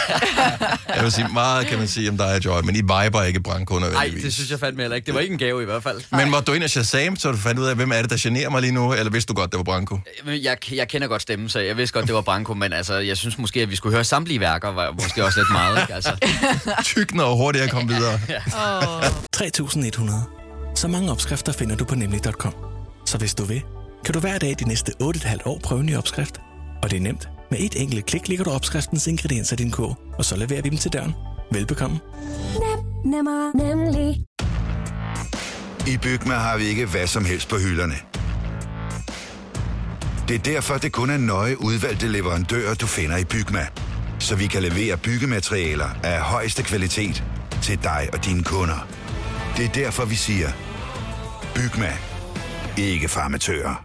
Jeg 0.95 1.03
vil 1.03 1.11
sige, 1.11 1.27
meget 1.33 1.67
kan 1.67 1.77
man 1.77 1.87
sige 1.87 2.09
om 2.09 2.17
dig, 2.17 2.45
Joy, 2.45 2.61
men 2.61 2.75
I 2.75 2.81
viber 2.81 3.23
ikke 3.23 3.39
branko 3.39 3.79
Nej, 3.79 4.11
det 4.23 4.33
synes 4.33 4.51
jeg 4.51 4.59
fandme 4.59 4.81
heller 4.81 4.95
ikke. 4.95 5.05
Det 5.05 5.13
var 5.13 5.19
ikke 5.19 5.33
en 5.33 5.39
gave 5.39 5.61
i 5.61 5.65
hvert 5.65 5.83
fald. 5.83 6.01
Men 6.11 6.29
måtte 6.31 6.45
du 6.45 6.53
ind 6.53 6.63
og 6.63 6.69
Shazam, 6.69 7.15
så 7.15 7.31
du 7.31 7.37
fandt 7.37 7.59
ud 7.59 7.65
af, 7.65 7.75
hvem 7.75 7.91
er 7.91 8.01
det, 8.01 8.09
der 8.09 8.17
generer 8.19 8.49
mig 8.49 8.61
lige 8.61 8.71
nu, 8.73 8.93
eller 8.93 9.11
vidste 9.11 9.33
du 9.33 9.39
godt, 9.39 9.51
det 9.51 9.57
var 9.57 9.63
Branko? 9.63 9.99
Men 10.25 10.43
Jeg, 10.43 10.57
jeg 10.71 10.87
kender 10.87 11.07
godt 11.07 11.21
stemmen, 11.21 11.49
så 11.49 11.59
jeg 11.59 11.77
vidste 11.77 11.93
godt, 11.93 12.07
det 12.07 12.15
var 12.15 12.21
Branko, 12.21 12.53
men 12.53 12.73
altså, 12.73 12.93
jeg 12.93 13.17
synes 13.17 13.37
måske, 13.37 13.61
at 13.61 13.69
vi 13.69 13.75
skulle 13.75 13.93
høre 13.95 14.03
samtlige 14.03 14.39
værker, 14.39 14.71
var 14.71 14.91
måske 14.91 15.25
også 15.25 15.39
lidt 15.39 15.51
meget, 15.51 15.81
ikke? 15.81 15.93
Altså, 15.93 16.11
Tykner 16.95 17.23
og 17.23 17.37
hurtigere 17.37 17.65
at 17.65 17.71
komme 17.71 17.93
videre. 17.93 18.19
3100. 19.33 20.23
Så 20.75 20.87
mange 20.87 21.11
opskrifter 21.11 21.53
finder 21.53 21.75
du 21.75 21.85
på 21.85 21.95
nemlig.com. 21.95 22.53
Så 23.05 23.17
hvis 23.17 23.33
du 23.35 23.43
vil, 23.43 23.61
kan 24.05 24.13
du 24.13 24.19
hver 24.19 24.37
dag 24.37 24.55
de 24.59 24.67
næste 24.67 24.91
8,5 25.03 25.37
år 25.45 25.59
prøve 25.63 25.79
en 25.79 25.85
ny 25.85 25.97
opskrift. 25.97 26.41
Og 26.83 26.91
det 26.91 26.97
er 26.97 27.01
nemt. 27.01 27.29
Med 27.51 27.59
et 27.59 27.81
enkelt 27.81 28.05
klik 28.05 28.27
ligger 28.27 28.45
du 28.45 28.51
opskriftens 28.51 29.07
ingredienser 29.07 29.53
i 29.53 29.57
din 29.57 29.71
kog, 29.71 29.97
og 30.17 30.25
så 30.25 30.35
leverer 30.35 30.61
vi 30.61 30.69
dem 30.69 30.77
til 30.77 30.93
døren. 30.93 31.13
Velbekomme. 31.51 31.99
Nemmer, 33.05 33.57
nemlig. 33.57 34.25
I 35.87 35.97
Bygma 35.97 36.33
har 36.33 36.57
vi 36.57 36.63
ikke 36.63 36.85
hvad 36.85 37.07
som 37.07 37.25
helst 37.25 37.49
på 37.49 37.57
hylderne. 37.57 37.95
Det 40.27 40.35
er 40.35 40.39
derfor, 40.39 40.77
det 40.77 40.91
kun 40.91 41.09
er 41.09 41.17
nøje 41.17 41.61
udvalgte 41.61 42.07
leverandører, 42.07 42.73
du 42.73 42.87
finder 42.87 43.17
i 43.17 43.23
Bygma. 43.23 43.67
Så 44.19 44.35
vi 44.35 44.47
kan 44.47 44.61
levere 44.61 44.97
byggematerialer 44.97 45.89
af 46.03 46.21
højeste 46.21 46.63
kvalitet 46.63 47.23
til 47.61 47.83
dig 47.83 48.09
og 48.13 48.25
dine 48.25 48.43
kunder. 48.43 48.87
Det 49.57 49.65
er 49.65 49.69
derfor, 49.69 50.05
vi 50.05 50.15
siger, 50.15 50.49
Bygma. 51.55 51.91
Ikke 52.77 53.07
farmatører. 53.07 53.84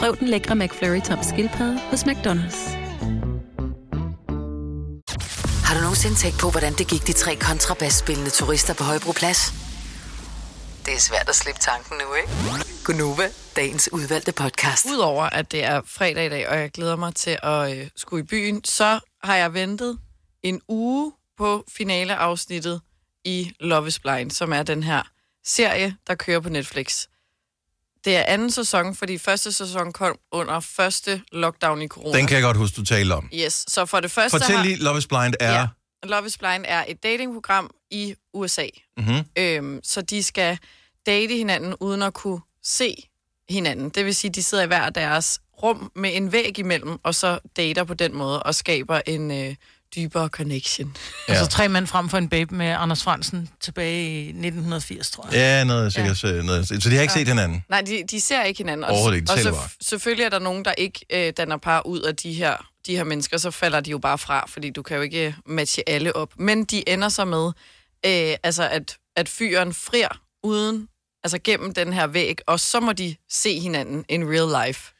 Prøv 0.00 0.16
den 0.16 0.28
lækre 0.28 0.56
McFlurry 0.56 1.00
tom 1.00 1.18
skildpadde 1.22 1.80
hos 1.80 2.02
McDonald's. 2.02 2.60
Har 5.66 5.74
du 5.74 5.80
nogensinde 5.80 6.16
tænkt 6.16 6.38
på, 6.40 6.50
hvordan 6.50 6.72
det 6.72 6.88
gik 6.88 7.06
de 7.06 7.12
tre 7.12 7.36
kontrabasspillende 7.36 8.30
turister 8.30 8.74
på 8.74 8.84
Højbroplads? 8.84 9.40
Det 10.86 10.94
er 10.94 10.98
svært 10.98 11.28
at 11.28 11.34
slippe 11.34 11.60
tanken 11.60 11.96
nu, 12.02 12.14
ikke? 12.14 12.28
Gunova, 12.84 13.28
dagens 13.56 13.92
udvalgte 13.92 14.32
podcast. 14.32 14.86
Udover 14.86 15.24
at 15.24 15.52
det 15.52 15.64
er 15.64 15.80
fredag 15.86 16.26
i 16.26 16.28
dag, 16.28 16.48
og 16.48 16.58
jeg 16.58 16.70
glæder 16.70 16.96
mig 16.96 17.14
til 17.14 17.38
at 17.42 17.78
øh, 17.78 17.90
skulle 17.96 18.22
i 18.24 18.26
byen, 18.26 18.64
så 18.64 19.00
har 19.24 19.36
jeg 19.36 19.54
ventet 19.54 19.98
en 20.42 20.60
uge 20.68 21.12
på 21.38 21.64
finaleafsnittet 21.68 22.80
i 23.24 23.52
Love 23.60 23.88
is 23.88 23.98
Blind, 23.98 24.30
som 24.30 24.52
er 24.52 24.62
den 24.62 24.82
her 24.82 25.02
serie, 25.44 25.96
der 26.06 26.14
kører 26.14 26.40
på 26.40 26.48
Netflix. 26.48 27.06
Det 28.04 28.16
er 28.16 28.22
anden 28.26 28.50
sæson, 28.50 28.94
fordi 28.94 29.18
første 29.18 29.52
sæson 29.52 29.92
kom 29.92 30.18
under 30.32 30.60
første 30.60 31.22
lockdown 31.32 31.82
i 31.82 31.88
corona. 31.88 32.18
Den 32.18 32.26
kan 32.26 32.34
jeg 32.34 32.42
godt 32.42 32.56
huske, 32.56 32.76
du 32.76 32.84
talte 32.84 33.12
om. 33.12 33.30
Yes, 33.34 33.64
så 33.68 33.86
for 33.86 34.00
det 34.00 34.10
første 34.10 34.38
Fortæl 34.38 34.56
har... 34.56 34.64
lige, 34.64 34.76
Love 34.76 34.98
is 34.98 35.06
Blind 35.06 35.34
er... 35.40 35.52
Ja. 35.52 35.66
Love 36.02 36.26
is 36.26 36.38
Blind 36.38 36.64
er 36.68 36.84
et 36.88 37.02
datingprogram 37.02 37.70
i 37.90 38.14
USA. 38.34 38.66
Mm-hmm. 38.96 39.24
Øhm, 39.38 39.80
så 39.82 40.02
de 40.02 40.22
skal 40.22 40.58
date 41.06 41.36
hinanden 41.36 41.74
uden 41.80 42.02
at 42.02 42.14
kunne 42.14 42.40
se 42.62 42.94
hinanden. 43.50 43.88
Det 43.88 44.04
vil 44.04 44.14
sige, 44.14 44.30
de 44.30 44.42
sidder 44.42 44.64
i 44.64 44.66
hver 44.66 44.90
deres 44.90 45.40
rum 45.62 45.92
med 45.96 46.16
en 46.16 46.32
væg 46.32 46.58
imellem, 46.58 46.98
og 47.02 47.14
så 47.14 47.38
dater 47.56 47.84
på 47.84 47.94
den 47.94 48.14
måde 48.16 48.42
og 48.42 48.54
skaber 48.54 49.00
en 49.06 49.30
øh, 49.30 49.54
dybere 49.96 50.28
connection. 50.28 50.96
Ja. 51.28 51.32
Altså 51.34 51.50
tre 51.50 51.68
mænd 51.68 51.86
frem 51.86 52.08
for 52.08 52.18
en 52.18 52.28
babe 52.28 52.54
med 52.54 52.66
Anders 52.66 53.02
Fransen 53.02 53.48
tilbage 53.60 54.02
i 54.24 54.28
1980, 54.28 55.10
tror 55.10 55.24
jeg. 55.26 55.32
Ja, 55.34 55.64
noget 55.64 55.92
sikkert. 55.92 56.24
Ja. 56.24 56.42
Noget. 56.42 56.68
Så 56.68 56.90
de 56.90 56.94
har 56.94 57.02
ikke 57.02 57.14
set 57.14 57.28
hinanden. 57.28 57.64
Nej, 57.68 57.80
de, 57.80 58.02
de 58.10 58.20
ser 58.20 58.42
ikke 58.42 58.58
hinanden. 58.58 58.84
Og, 58.84 58.90
Overhovedet 58.90 59.16
ikke, 59.16 59.26
de 59.26 59.32
og 59.32 59.36
taler 59.38 59.52
bare. 59.52 59.68
selvfølgelig 59.80 60.24
er 60.24 60.28
der 60.28 60.38
nogen, 60.38 60.64
der 60.64 60.72
ikke 60.72 61.00
øh, 61.12 61.32
danner 61.36 61.56
par 61.56 61.86
ud 61.86 62.00
af 62.00 62.16
de 62.16 62.32
her, 62.32 62.56
de 62.86 62.96
her 62.96 63.04
mennesker, 63.04 63.36
så 63.38 63.50
falder 63.50 63.80
de 63.80 63.90
jo 63.90 63.98
bare 63.98 64.18
fra, 64.18 64.44
fordi 64.48 64.70
du 64.70 64.82
kan 64.82 64.96
jo 64.96 65.02
ikke 65.02 65.34
matche 65.46 65.88
alle 65.88 66.16
op. 66.16 66.32
Men 66.38 66.64
de 66.64 66.88
ender 66.88 67.08
så 67.08 67.24
med, 67.24 67.46
øh, 68.06 68.36
altså 68.42 68.68
at, 68.68 68.96
at 69.16 69.28
fyren 69.28 69.74
frier 69.74 70.20
uden, 70.42 70.88
altså 71.24 71.38
gennem 71.44 71.74
den 71.74 71.92
her 71.92 72.06
væg, 72.06 72.38
og 72.46 72.60
så 72.60 72.80
må 72.80 72.92
de 72.92 73.16
se 73.30 73.60
hinanden 73.60 74.04
in 74.08 74.24
real 74.24 74.66
life. 74.66 74.92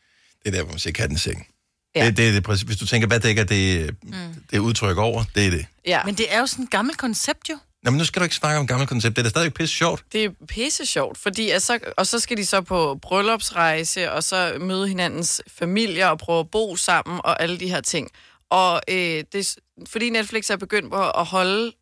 Det 0.43 0.49
er 0.49 0.51
der, 0.51 0.63
hvor 0.63 0.73
man 0.73 0.79
siger 0.79 0.93
katten 0.93 1.19
seng. 1.19 1.47
Ja. 1.95 2.07
Det, 2.07 2.17
det, 2.17 2.35
det, 2.35 2.43
præcis- 2.43 2.63
hvis 2.67 2.77
du 2.77 2.87
tænker, 2.87 3.09
hvad 3.09 3.21
dækker 3.21 3.45
det, 3.45 3.95
mm. 4.03 4.13
det 4.51 4.59
udtryk 4.59 4.97
over, 4.99 5.25
det 5.35 5.47
er 5.47 5.51
det. 5.51 5.67
Ja. 5.87 6.05
Men 6.05 6.15
det 6.15 6.35
er 6.35 6.39
jo 6.41 6.47
sådan 6.47 6.65
et 6.65 6.71
gammelt 6.71 6.99
koncept, 6.99 7.51
jo. 7.51 7.59
Nå, 7.83 7.91
men 7.91 7.99
nu 7.99 8.05
skal 8.05 8.21
du 8.21 8.25
ikke 8.25 8.35
snakke 8.37 8.59
om 8.61 8.67
gammelt 8.67 8.89
koncept. 8.89 9.17
Det 9.17 9.21
er 9.21 9.23
da 9.23 9.31
stadig 9.31 9.55
pisse 9.55 9.77
sjovt. 9.77 10.05
Det 10.13 10.25
er 10.25 10.31
pisse 10.49 10.87
sjovt, 10.87 11.19
fordi 11.19 11.51
at 11.51 11.63
så, 11.63 11.79
og 11.97 12.07
så 12.07 12.19
skal 12.19 12.37
de 12.37 12.47
så 12.47 12.61
på 12.61 12.99
bryllupsrejse, 13.03 14.13
og 14.13 14.25
så 14.25 14.57
møde 14.61 14.89
hinandens 14.89 15.43
familier 15.59 16.07
og 16.07 16.19
prøve 16.19 16.41
at 16.41 16.51
bo 16.51 16.77
sammen 16.77 17.21
og 17.25 17.43
alle 17.43 17.61
de 17.61 17.69
her 17.69 17.81
ting. 17.81 18.11
Og 18.51 18.81
øh, 18.89 19.25
det, 19.33 19.57
fordi 19.89 20.11
Netflix 20.11 20.51
er 20.51 20.57
begyndt 20.57 20.91
på 20.91 21.11
at 21.11 21.25
holde 21.25 21.73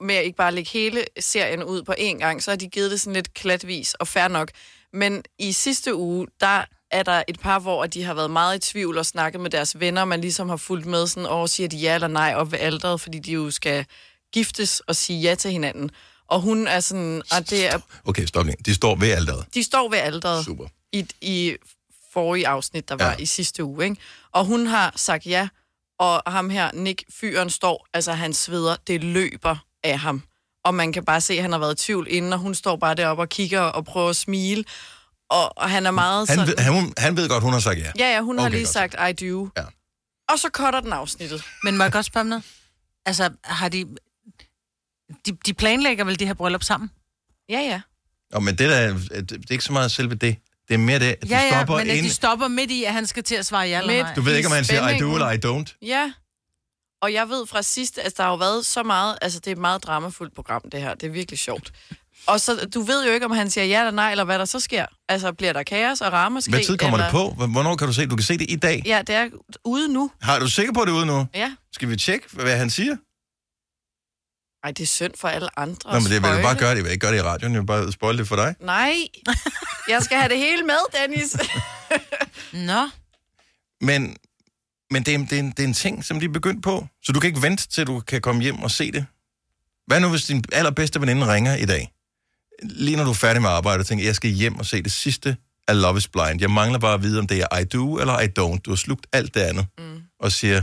med 0.00 0.14
at 0.14 0.24
ikke 0.24 0.36
bare 0.36 0.52
lægge 0.54 0.70
hele 0.72 1.04
serien 1.20 1.62
ud 1.64 1.82
på 1.82 1.94
én 1.98 2.18
gang, 2.18 2.42
så 2.42 2.50
har 2.50 2.56
de 2.56 2.68
givet 2.68 2.90
det 2.90 3.00
sådan 3.00 3.12
lidt 3.12 3.34
klatvis 3.34 3.94
og 3.94 4.08
fair 4.08 4.28
nok. 4.28 4.50
Men 4.92 5.22
i 5.38 5.52
sidste 5.52 5.94
uge, 5.94 6.26
der 6.40 6.64
er 6.92 7.02
der 7.02 7.22
et 7.28 7.40
par, 7.40 7.58
hvor 7.58 7.86
de 7.86 8.04
har 8.04 8.14
været 8.14 8.30
meget 8.30 8.56
i 8.56 8.70
tvivl 8.70 8.98
og 8.98 9.06
snakket 9.06 9.40
med 9.40 9.50
deres 9.50 9.80
venner, 9.80 10.04
man 10.04 10.20
ligesom 10.20 10.48
har 10.48 10.56
fulgt 10.56 10.86
med 10.86 11.06
sådan, 11.06 11.26
og 11.26 11.48
siger 11.48 11.68
de 11.68 11.76
ja 11.76 11.94
eller 11.94 12.08
nej 12.08 12.34
op 12.36 12.52
ved 12.52 12.58
alderet, 12.58 13.00
fordi 13.00 13.18
de 13.18 13.32
jo 13.32 13.50
skal 13.50 13.84
giftes 14.32 14.80
og 14.80 14.96
sige 14.96 15.20
ja 15.20 15.34
til 15.34 15.50
hinanden. 15.50 15.90
Og 16.28 16.40
hun 16.40 16.66
er 16.66 16.80
sådan, 16.80 17.22
at 17.32 17.50
det 17.50 17.66
er, 17.66 17.78
Okay, 18.04 18.26
stop 18.26 18.46
lige. 18.46 18.56
De 18.66 18.74
står 18.74 18.96
ved 18.96 19.10
alderet. 19.10 19.46
de 19.54 19.62
står 19.62 19.88
ved 19.88 19.98
alderet 19.98 20.44
Super. 20.44 20.66
i, 20.92 21.06
i 21.20 21.56
forrige 22.12 22.48
afsnit, 22.48 22.88
der 22.88 22.94
var 22.96 23.10
ja. 23.10 23.16
i 23.18 23.26
sidste 23.26 23.64
uge, 23.64 23.84
ikke? 23.84 23.96
Og 24.32 24.44
hun 24.44 24.66
har 24.66 24.92
sagt 24.96 25.26
ja, 25.26 25.48
og 25.98 26.22
ham 26.26 26.50
her, 26.50 26.70
Nick, 26.72 27.04
fyren, 27.20 27.50
står, 27.50 27.86
altså 27.94 28.12
han 28.12 28.32
sveder, 28.32 28.76
det 28.86 29.04
løber 29.04 29.56
af 29.84 29.98
ham. 29.98 30.22
Og 30.64 30.74
man 30.74 30.92
kan 30.92 31.04
bare 31.04 31.20
se, 31.20 31.34
at 31.34 31.42
han 31.42 31.52
har 31.52 31.58
været 31.58 31.82
i 31.82 31.84
tvivl 31.86 32.06
inden, 32.10 32.32
og 32.32 32.38
hun 32.38 32.54
står 32.54 32.76
bare 32.76 32.94
deroppe 32.94 33.22
og 33.22 33.28
kigger 33.28 33.60
og 33.60 33.84
prøver 33.84 34.10
at 34.10 34.16
smile. 34.16 34.64
Og, 35.32 35.58
og 35.58 35.70
han 35.70 35.86
er 35.86 35.90
meget 35.90 36.28
Han, 36.28 36.36
sådan... 36.38 36.48
ved, 36.48 36.56
han, 36.58 36.92
han 36.98 37.16
ved 37.16 37.28
godt, 37.28 37.42
hun 37.44 37.52
har 37.52 37.60
sagt 37.60 37.78
ja. 37.78 37.92
Ja, 37.98 38.14
ja, 38.14 38.20
hun 38.20 38.38
har 38.38 38.46
Okay, 38.46 38.54
lige 38.56 38.64
godt. 38.64 38.72
sagt, 38.72 38.94
I 39.22 39.26
do. 39.30 39.48
Ja. 39.56 39.62
Og 40.32 40.38
så 40.38 40.48
cutter 40.52 40.80
den 40.80 40.92
afsnittet. 40.92 41.44
Men 41.62 41.76
må 41.76 41.84
jeg 41.84 41.92
godt 41.92 42.06
spørge 42.06 42.24
noget? 42.28 42.44
Altså, 43.06 43.30
har 43.44 43.68
de... 43.68 43.86
De, 45.26 45.36
de 45.46 45.54
planlægger 45.54 46.04
vel 46.04 46.18
det 46.18 46.26
her 46.26 46.34
bryllup 46.34 46.62
sammen? 46.62 46.90
Ja, 47.48 47.58
ja. 47.60 47.80
Nå, 48.32 48.40
men 48.40 48.58
det, 48.58 48.70
der, 48.70 48.76
er- 48.76 48.92
det, 48.92 49.28
det 49.30 49.36
er 49.44 49.52
ikke 49.52 49.64
så 49.64 49.72
meget 49.72 49.90
selve 49.90 50.14
det. 50.14 50.36
Det 50.68 50.74
er 50.74 50.78
mere 50.78 50.98
det, 50.98 51.06
at 51.06 51.22
de 51.22 51.28
ja, 51.28 51.40
ja, 51.40 51.50
stopper 51.50 51.78
men 51.78 51.90
at 51.90 51.96
ind. 51.96 52.04
de 52.06 52.10
stopper 52.12 52.48
midt 52.48 52.70
i, 52.70 52.84
at 52.84 52.92
han 52.92 53.06
skal 53.06 53.22
til 53.22 53.34
at 53.34 53.46
svare 53.46 53.68
ja 53.68 53.80
eller 53.80 54.02
nej. 54.02 54.14
Du 54.14 54.20
ved 54.20 54.36
ikke, 54.36 54.46
om 54.46 54.52
han 54.52 54.64
siger, 54.64 54.88
I 54.88 54.98
do 54.98 55.14
eller 55.14 55.30
I 55.30 55.36
don't. 55.46 55.78
Ja. 55.82 56.12
Og 57.02 57.12
jeg 57.12 57.28
ved 57.28 57.46
fra 57.46 57.62
sidste, 57.62 58.02
altså 58.02 58.14
der 58.16 58.22
har 58.22 58.30
jo 58.30 58.36
været 58.36 58.66
så 58.66 58.82
meget, 58.82 59.18
altså 59.22 59.38
det 59.40 59.46
er 59.46 59.52
et 59.52 59.58
meget 59.58 59.82
dramafuldt 59.84 60.34
program, 60.34 60.62
det 60.72 60.80
her. 60.80 60.94
Det 60.94 61.06
er 61.06 61.10
virkelig 61.10 61.38
sjovt. 61.38 61.72
Og 62.26 62.40
så, 62.40 62.68
du 62.74 62.82
ved 62.82 63.06
jo 63.06 63.12
ikke, 63.12 63.26
om 63.26 63.32
han 63.32 63.50
siger 63.50 63.64
ja 63.64 63.78
eller 63.78 63.90
nej, 63.90 64.10
eller 64.10 64.24
hvad 64.24 64.38
der 64.38 64.44
så 64.44 64.60
sker. 64.60 64.86
Altså, 65.08 65.32
bliver 65.32 65.52
der 65.52 65.62
kaos 65.62 66.00
og 66.00 66.12
ramaskrig? 66.12 66.52
Hvad 66.52 66.64
tid 66.64 66.78
kommer 66.78 66.98
eller... 66.98 67.24
det 67.26 67.36
på? 67.38 67.46
Hvornår 67.46 67.76
kan 67.76 67.86
du 67.86 67.92
se? 67.92 68.06
Du 68.06 68.16
kan 68.16 68.24
se 68.24 68.38
det 68.38 68.50
i 68.50 68.56
dag. 68.56 68.82
Ja, 68.86 69.02
det 69.06 69.14
er 69.14 69.28
ude 69.64 69.92
nu. 69.92 70.10
Har 70.22 70.38
du 70.38 70.48
sikker 70.48 70.72
på, 70.72 70.80
at 70.80 70.86
det 70.86 70.92
er 70.92 70.96
ude 70.96 71.06
nu? 71.06 71.26
Ja. 71.34 71.52
Skal 71.72 71.88
vi 71.88 71.96
tjekke, 71.96 72.26
hvad 72.32 72.56
han 72.56 72.70
siger? 72.70 72.96
Ej, 74.64 74.70
det 74.70 74.82
er 74.82 74.86
synd 74.86 75.12
for 75.16 75.28
alle 75.28 75.58
andre. 75.58 75.92
Nå, 75.92 75.98
men 76.00 76.02
det 76.02 76.12
vil 76.12 76.42
bare 76.42 76.58
gøre 76.58 76.70
det. 76.70 76.76
Jeg 76.76 76.84
vil 76.84 76.92
ikke 76.92 77.06
gøre 77.06 77.12
det 77.12 77.18
i 77.18 77.22
radioen. 77.22 77.52
Jeg 77.52 77.60
vil 77.60 77.66
bare 77.66 77.92
spoil 77.92 78.18
det 78.18 78.28
for 78.28 78.36
dig. 78.36 78.54
Nej, 78.60 78.94
jeg 79.88 80.02
skal 80.02 80.16
have 80.16 80.28
det 80.28 80.38
hele 80.38 80.62
med, 80.62 81.00
Dennis. 81.00 81.36
Nå. 82.68 82.88
Men, 83.80 84.16
men 84.90 85.02
det, 85.02 85.14
er, 85.14 85.18
det, 85.18 85.32
er 85.32 85.38
en, 85.38 85.50
det 85.50 85.58
er 85.58 85.64
en 85.64 85.74
ting, 85.74 86.04
som 86.04 86.20
de 86.20 86.26
er 86.26 86.30
begyndt 86.30 86.62
på. 86.62 86.86
Så 87.02 87.12
du 87.12 87.20
kan 87.20 87.28
ikke 87.28 87.42
vente, 87.42 87.68
til 87.68 87.86
du 87.86 88.00
kan 88.00 88.20
komme 88.20 88.42
hjem 88.42 88.62
og 88.62 88.70
se 88.70 88.92
det. 88.92 89.06
Hvad 89.86 90.00
nu, 90.00 90.08
hvis 90.08 90.24
din 90.24 90.44
allerbedste 90.52 91.00
veninde 91.00 91.34
ringer 91.34 91.54
i 91.54 91.64
dag? 91.64 91.92
Lige 92.62 92.96
når 92.96 93.04
du 93.04 93.10
er 93.10 93.14
færdig 93.14 93.42
med 93.42 93.50
arbejde, 93.50 93.80
og 93.80 93.86
tænker, 93.86 94.04
jeg 94.04 94.14
skal 94.14 94.30
hjem 94.30 94.58
og 94.58 94.66
se 94.66 94.82
det 94.82 94.92
sidste 94.92 95.36
af 95.68 95.80
Love 95.82 95.98
is 95.98 96.08
Blind. 96.08 96.40
Jeg 96.40 96.50
mangler 96.50 96.78
bare 96.78 96.94
at 96.94 97.02
vide, 97.02 97.18
om 97.18 97.26
det 97.26 97.44
er 97.50 97.58
I 97.58 97.64
do 97.64 97.98
eller 97.98 98.20
I 98.20 98.24
don't. 98.38 98.58
Du 98.60 98.70
har 98.70 98.76
slugt 98.76 99.06
alt 99.12 99.34
det 99.34 99.40
andet. 99.40 99.66
Mm. 99.78 100.00
Og 100.20 100.32
siger, 100.32 100.62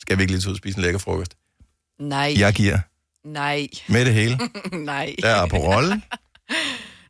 skal 0.00 0.16
vi 0.18 0.22
ikke 0.22 0.32
lige 0.32 0.40
tage 0.40 0.48
ud 0.48 0.54
og 0.54 0.58
spise 0.58 0.78
en 0.78 0.82
lækker 0.82 0.98
frokost? 0.98 1.34
Nej, 2.00 2.34
Jeg 2.38 2.52
giver 2.54 2.78
nej, 3.24 3.66
med 3.88 4.04
det 4.04 4.14
hele. 4.14 4.38
nej. 4.72 5.14
Der 5.22 5.28
er 5.28 5.46
på 5.46 5.56
rolle. 5.56 6.02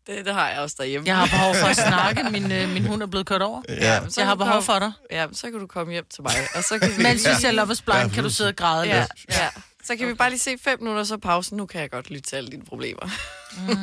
Det, 0.06 0.24
det 0.24 0.34
har 0.34 0.48
jeg 0.48 0.58
også 0.58 0.76
derhjemme. 0.78 1.06
Jeg 1.08 1.16
har 1.16 1.26
behov 1.26 1.54
for 1.54 1.66
at 1.66 1.76
snakke. 1.88 2.22
Min, 2.30 2.52
øh, 2.52 2.68
min 2.68 2.86
hund 2.86 3.02
er 3.02 3.06
blevet 3.06 3.26
kørt 3.26 3.42
over. 3.42 3.62
Ja. 3.68 4.00
så 4.08 4.20
Jeg 4.20 4.28
har 4.28 4.34
behov 4.34 4.52
komme- 4.52 4.64
for 4.66 4.78
dig. 4.78 4.92
Ja, 5.10 5.26
så 5.32 5.50
kan 5.50 5.60
du 5.60 5.66
komme 5.66 5.92
hjem 5.92 6.04
til 6.14 6.22
mig, 6.22 6.32
og 6.54 6.64
så 6.64 6.78
kan 6.78 6.90
vi... 6.96 7.02
Mens 7.02 7.26
vi 7.28 7.32
ser 7.40 7.50
Love 7.52 7.72
is 7.72 7.82
Blind, 7.82 7.98
Ja, 7.98 8.08
kan 8.08 8.22
du 8.24 8.30
sidde 8.30 8.48
og 8.48 8.56
græde 8.56 8.86
Ja, 8.86 8.98
lidt. 9.00 9.36
ja. 9.38 9.48
Så 9.88 9.96
kan 9.96 10.08
vi 10.08 10.14
bare 10.14 10.30
lige 10.30 10.40
se 10.40 10.50
fem 10.64 10.78
minutter, 10.82 11.04
så 11.04 11.16
pausen. 11.16 11.56
Nu 11.56 11.66
kan 11.66 11.80
jeg 11.80 11.90
godt 11.90 12.10
lytte 12.10 12.22
til 12.30 12.36
alle 12.36 12.50
dine 12.50 12.64
problemer. 12.64 13.10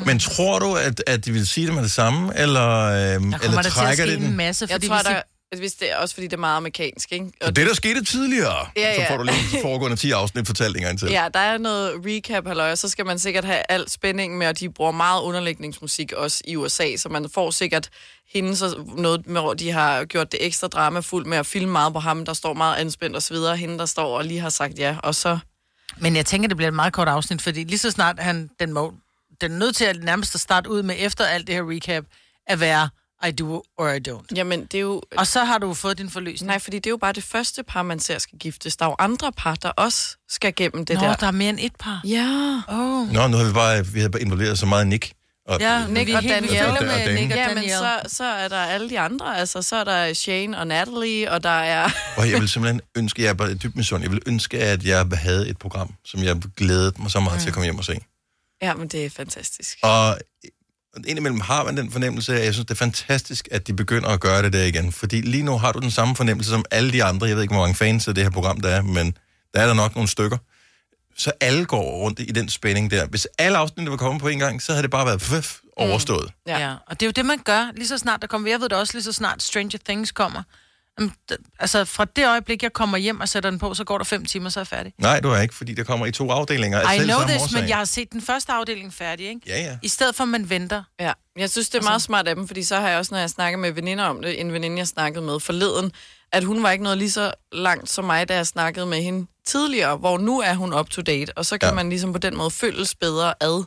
Men 0.05 0.19
tror 0.19 0.59
du, 0.59 0.75
at, 0.75 1.03
at 1.07 1.25
de 1.25 1.31
vil 1.31 1.47
sige 1.47 1.65
det 1.67 1.75
med 1.75 1.83
det 1.83 1.91
samme, 1.91 2.37
eller, 2.39 2.69
øhm, 3.15 3.31
Der 3.31 3.39
eller 3.39 3.61
trækker 3.61 4.05
det 4.05 4.19
den? 4.19 4.25
en 4.27 4.37
masse, 4.37 4.65
Jeg 4.69 4.75
fordi 4.75 4.87
tror, 4.87 4.95
hvis 4.95 5.05
de- 5.05 5.13
der, 5.13 5.21
at 5.51 5.59
hvis 5.59 5.73
det 5.73 5.91
er 5.91 5.95
også 5.97 6.13
fordi, 6.15 6.27
det 6.27 6.33
er 6.33 6.37
meget 6.37 6.57
amerikansk, 6.57 7.11
ikke? 7.11 7.31
Så 7.43 7.51
det, 7.51 7.67
der 7.67 7.73
skete 7.73 8.03
tidligere, 8.05 8.67
Ja, 8.75 8.95
så 8.95 9.01
ja. 9.01 9.11
får 9.11 9.17
du 9.17 9.23
lige 9.23 9.37
de 9.57 9.61
foregående 9.61 9.97
10 9.97 10.11
afsnit 10.11 10.47
fortalt 10.47 10.77
en 10.77 10.83
gang 10.83 10.99
til. 10.99 11.07
Ja, 11.09 11.27
der 11.33 11.39
er 11.39 11.57
noget 11.57 11.93
recap, 12.05 12.47
halløj, 12.47 12.71
og 12.71 12.77
så 12.77 12.89
skal 12.89 13.05
man 13.05 13.19
sikkert 13.19 13.45
have 13.45 13.61
al 13.69 13.89
spænding 13.89 14.37
med, 14.37 14.47
og 14.47 14.59
de 14.59 14.69
bruger 14.69 14.91
meget 14.91 15.21
underlægningsmusik 15.21 16.11
også 16.11 16.41
i 16.47 16.55
USA, 16.55 16.95
så 16.97 17.09
man 17.09 17.29
får 17.33 17.51
sikkert 17.51 17.89
hende 18.33 18.55
så 18.55 18.83
noget 18.97 19.27
med, 19.27 19.41
hvor 19.41 19.53
de 19.53 19.71
har 19.71 20.05
gjort 20.05 20.31
det 20.31 20.45
ekstra 20.45 20.67
dramafuldt 20.67 21.27
med 21.27 21.37
at 21.37 21.45
filme 21.45 21.71
meget 21.71 21.93
på 21.93 21.99
ham, 21.99 22.25
der 22.25 22.33
står 22.33 22.53
meget 22.53 22.75
anspændt 22.75 23.15
og 23.15 23.21
så 23.21 23.33
videre, 23.33 23.57
hende 23.57 23.77
der 23.79 23.85
står 23.85 24.17
og 24.17 24.25
lige 24.25 24.39
har 24.39 24.49
sagt 24.49 24.79
ja, 24.79 24.95
og 25.03 25.15
så... 25.15 25.37
Men 25.97 26.15
jeg 26.15 26.25
tænker, 26.25 26.47
det 26.47 26.57
bliver 26.57 26.67
et 26.67 26.73
meget 26.75 26.93
kort 26.93 27.07
afsnit, 27.07 27.41
fordi 27.41 27.63
lige 27.63 27.77
så 27.77 27.91
snart 27.91 28.19
han, 28.19 28.49
den, 28.59 28.73
må, 28.73 28.93
den 29.41 29.51
er 29.51 29.57
nødt 29.57 29.75
til 29.75 29.85
at 29.85 30.03
nærmest 30.03 30.35
at 30.35 30.41
starte 30.41 30.69
ud 30.69 30.83
med, 30.83 30.95
efter 30.99 31.25
alt 31.25 31.47
det 31.47 31.55
her 31.55 31.71
recap, 31.71 32.03
at 32.47 32.59
være 32.59 32.89
I 33.27 33.31
do 33.31 33.63
or 33.77 33.89
I 33.89 33.99
don't. 34.09 34.25
Jamen, 34.35 34.65
det 34.65 34.73
er 34.77 34.81
jo... 34.81 35.01
Og 35.17 35.27
så 35.27 35.43
har 35.43 35.57
du 35.57 35.73
fået 35.73 35.97
din 35.97 36.09
forløsning. 36.09 36.47
Nej, 36.47 36.59
fordi 36.59 36.77
det 36.77 36.85
er 36.85 36.91
jo 36.91 36.97
bare 36.97 37.13
det 37.13 37.23
første 37.23 37.63
par, 37.63 37.81
man 37.83 37.99
ser 37.99 38.19
skal 38.19 38.39
giftes. 38.39 38.77
Der 38.77 38.85
er 38.85 38.89
jo 38.89 38.95
andre 38.99 39.31
par, 39.31 39.55
der 39.55 39.69
også 39.69 40.17
skal 40.29 40.55
gennem 40.55 40.85
det 40.85 40.95
Nå, 40.95 41.01
der. 41.01 41.15
der 41.15 41.27
er 41.27 41.31
mere 41.31 41.49
end 41.49 41.59
et 41.61 41.75
par. 41.79 42.01
Ja. 42.03 42.61
Oh. 42.67 43.11
Nå, 43.13 43.27
nu 43.27 43.37
har 43.37 43.45
vi 43.45 43.53
bare 43.53 43.85
vi 43.85 43.99
har 43.99 44.09
bare 44.09 44.21
involveret 44.21 44.59
så 44.59 44.65
meget 44.65 44.87
Nick. 44.87 45.13
Og, 45.47 45.59
Ja, 45.59 45.87
Nick 45.87 46.15
og 46.15 46.23
vi 46.23 46.27
Danielle. 46.27 46.59
følger 46.59 46.81
med 46.81 47.07
Og 47.07 47.13
Nick 47.13 47.31
og 47.31 47.37
Ja, 47.37 47.47
men 47.47 47.55
Danielle. 47.57 47.77
så, 47.77 47.99
så 48.07 48.23
er 48.23 48.47
der 48.47 48.57
alle 48.57 48.89
de 48.89 48.99
andre. 48.99 49.37
Altså, 49.37 49.61
så 49.61 49.75
er 49.75 49.83
der 49.83 50.13
Shane 50.13 50.57
og 50.59 50.67
Natalie, 50.67 51.31
og 51.31 51.43
der 51.43 51.49
er... 51.49 51.89
og 52.17 52.31
jeg 52.31 52.39
vil 52.39 52.49
simpelthen 52.49 52.81
ønske, 52.95 53.21
jeg 53.23 53.29
er 53.29 53.33
bare 53.33 53.53
dybt 53.53 53.75
misund, 53.75 54.03
jeg 54.03 54.11
vil 54.11 54.21
ønske, 54.25 54.59
at 54.59 54.83
jeg 54.83 55.07
havde 55.13 55.49
et 55.49 55.57
program, 55.57 55.93
som 56.05 56.23
jeg 56.23 56.35
glædede 56.57 56.93
mig 56.99 57.11
så 57.11 57.19
meget 57.19 57.35
mm. 57.37 57.41
til 57.41 57.47
at 57.47 57.53
komme 57.53 57.65
hjem 57.65 57.77
og 57.77 57.85
se. 57.85 57.97
Ja, 58.61 58.73
men 58.73 58.87
det 58.87 59.05
er 59.05 59.09
fantastisk. 59.09 59.77
Og 59.81 60.17
indimellem 61.07 61.39
har 61.39 61.63
man 61.63 61.77
den 61.77 61.91
fornemmelse, 61.91 62.35
at 62.39 62.45
jeg 62.45 62.53
synes, 62.53 62.65
det 62.65 62.73
er 62.73 62.77
fantastisk, 62.77 63.47
at 63.51 63.67
de 63.67 63.73
begynder 63.73 64.09
at 64.09 64.19
gøre 64.19 64.41
det 64.43 64.53
der 64.53 64.63
igen. 64.63 64.91
Fordi 64.91 65.21
lige 65.21 65.43
nu 65.43 65.57
har 65.57 65.71
du 65.71 65.79
den 65.79 65.91
samme 65.91 66.15
fornemmelse 66.15 66.49
som 66.49 66.65
alle 66.71 66.91
de 66.91 67.03
andre. 67.03 67.27
Jeg 67.27 67.35
ved 67.35 67.43
ikke, 67.43 67.53
hvor 67.53 67.61
mange 67.63 67.75
fans 67.75 68.07
af 68.07 68.15
det 68.15 68.23
her 68.23 68.31
program 68.31 68.61
der 68.61 68.69
er, 68.69 68.81
men 68.81 69.17
der 69.53 69.61
er 69.61 69.67
der 69.67 69.73
nok 69.73 69.95
nogle 69.95 70.09
stykker. 70.09 70.37
Så 71.17 71.31
alle 71.39 71.65
går 71.65 71.81
rundt 71.81 72.19
i 72.19 72.25
den 72.25 72.49
spænding 72.49 72.91
der. 72.91 73.07
Hvis 73.07 73.27
alle 73.39 73.57
afsnit 73.57 73.89
var 73.91 73.97
kommet 73.97 74.21
på 74.21 74.27
en 74.27 74.39
gang, 74.39 74.61
så 74.61 74.71
havde 74.71 74.83
det 74.83 74.91
bare 74.91 75.05
været 75.05 75.21
føf, 75.21 75.59
overstået. 75.77 76.31
Ja. 76.47 76.59
ja. 76.59 76.75
Og 76.87 76.99
det 76.99 77.05
er 77.05 77.07
jo 77.07 77.11
det, 77.11 77.25
man 77.25 77.39
gør, 77.39 77.71
lige 77.75 77.87
så 77.87 77.97
snart 77.97 78.21
der 78.21 78.27
kommer, 78.27 78.49
jeg 78.49 78.59
ved 78.59 78.69
det 78.69 78.77
også, 78.77 78.93
lige 78.93 79.03
så 79.03 79.11
snart 79.11 79.43
Stranger 79.43 79.79
Things 79.85 80.11
kommer. 80.11 80.43
Jamen, 80.99 81.13
Altså, 81.59 81.85
fra 81.85 82.05
det 82.05 82.27
øjeblik, 82.27 82.63
jeg 82.63 82.73
kommer 82.73 82.97
hjem 82.97 83.19
og 83.19 83.29
sætter 83.29 83.49
den 83.49 83.59
på, 83.59 83.73
så 83.73 83.83
går 83.83 83.97
der 83.97 84.05
fem 84.05 84.25
timer, 84.25 84.49
så 84.49 84.59
er 84.59 84.61
jeg 84.61 84.67
færdig. 84.67 84.93
Nej, 84.97 85.19
du 85.19 85.29
er 85.29 85.41
ikke, 85.41 85.55
fordi 85.55 85.73
der 85.73 85.83
kommer 85.83 86.05
i 86.05 86.11
to 86.11 86.31
afdelinger 86.31 86.79
af 86.79 86.95
I 86.95 86.99
know 86.99 87.19
this, 87.27 87.41
årsag. 87.41 87.59
men 87.59 87.69
jeg 87.69 87.77
har 87.77 87.85
set 87.85 88.11
den 88.11 88.21
første 88.21 88.51
afdeling 88.51 88.93
færdig, 88.93 89.27
ikke? 89.27 89.41
Ja, 89.47 89.61
ja. 89.61 89.77
I 89.81 89.87
stedet 89.87 90.15
for, 90.15 90.23
at 90.23 90.27
man 90.29 90.49
venter. 90.49 90.83
Ja, 90.99 91.11
jeg 91.37 91.49
synes, 91.49 91.69
det 91.69 91.79
er 91.79 91.83
meget 91.83 92.01
smart 92.01 92.27
af 92.27 92.35
dem, 92.35 92.47
fordi 92.47 92.63
så 92.63 92.79
har 92.79 92.89
jeg 92.89 92.97
også, 92.97 93.13
når 93.13 93.19
jeg 93.19 93.29
snakker 93.29 93.59
med 93.59 93.71
veninder 93.71 94.03
om 94.03 94.21
det, 94.21 94.39
en 94.39 94.53
veninde, 94.53 94.77
jeg 94.77 94.87
snakkede 94.87 95.25
med 95.25 95.39
forleden, 95.39 95.91
at 96.33 96.43
hun 96.43 96.63
var 96.63 96.71
ikke 96.71 96.83
noget 96.83 96.97
lige 96.97 97.11
så 97.11 97.31
langt 97.51 97.89
som 97.89 98.05
mig, 98.05 98.29
da 98.29 98.35
jeg 98.35 98.47
snakkede 98.47 98.85
med 98.85 99.01
hende 99.01 99.27
tidligere, 99.47 99.97
hvor 99.97 100.17
nu 100.17 100.39
er 100.41 100.53
hun 100.53 100.73
up 100.73 100.89
to 100.89 101.01
date, 101.01 101.37
og 101.37 101.45
så 101.45 101.57
kan 101.57 101.69
Ja. 101.69 101.75
man 101.75 101.89
ligesom 101.89 102.13
på 102.13 102.19
den 102.19 102.37
måde 102.37 102.51
følges 102.51 102.95
bedre 102.95 103.33
ad 103.43 103.63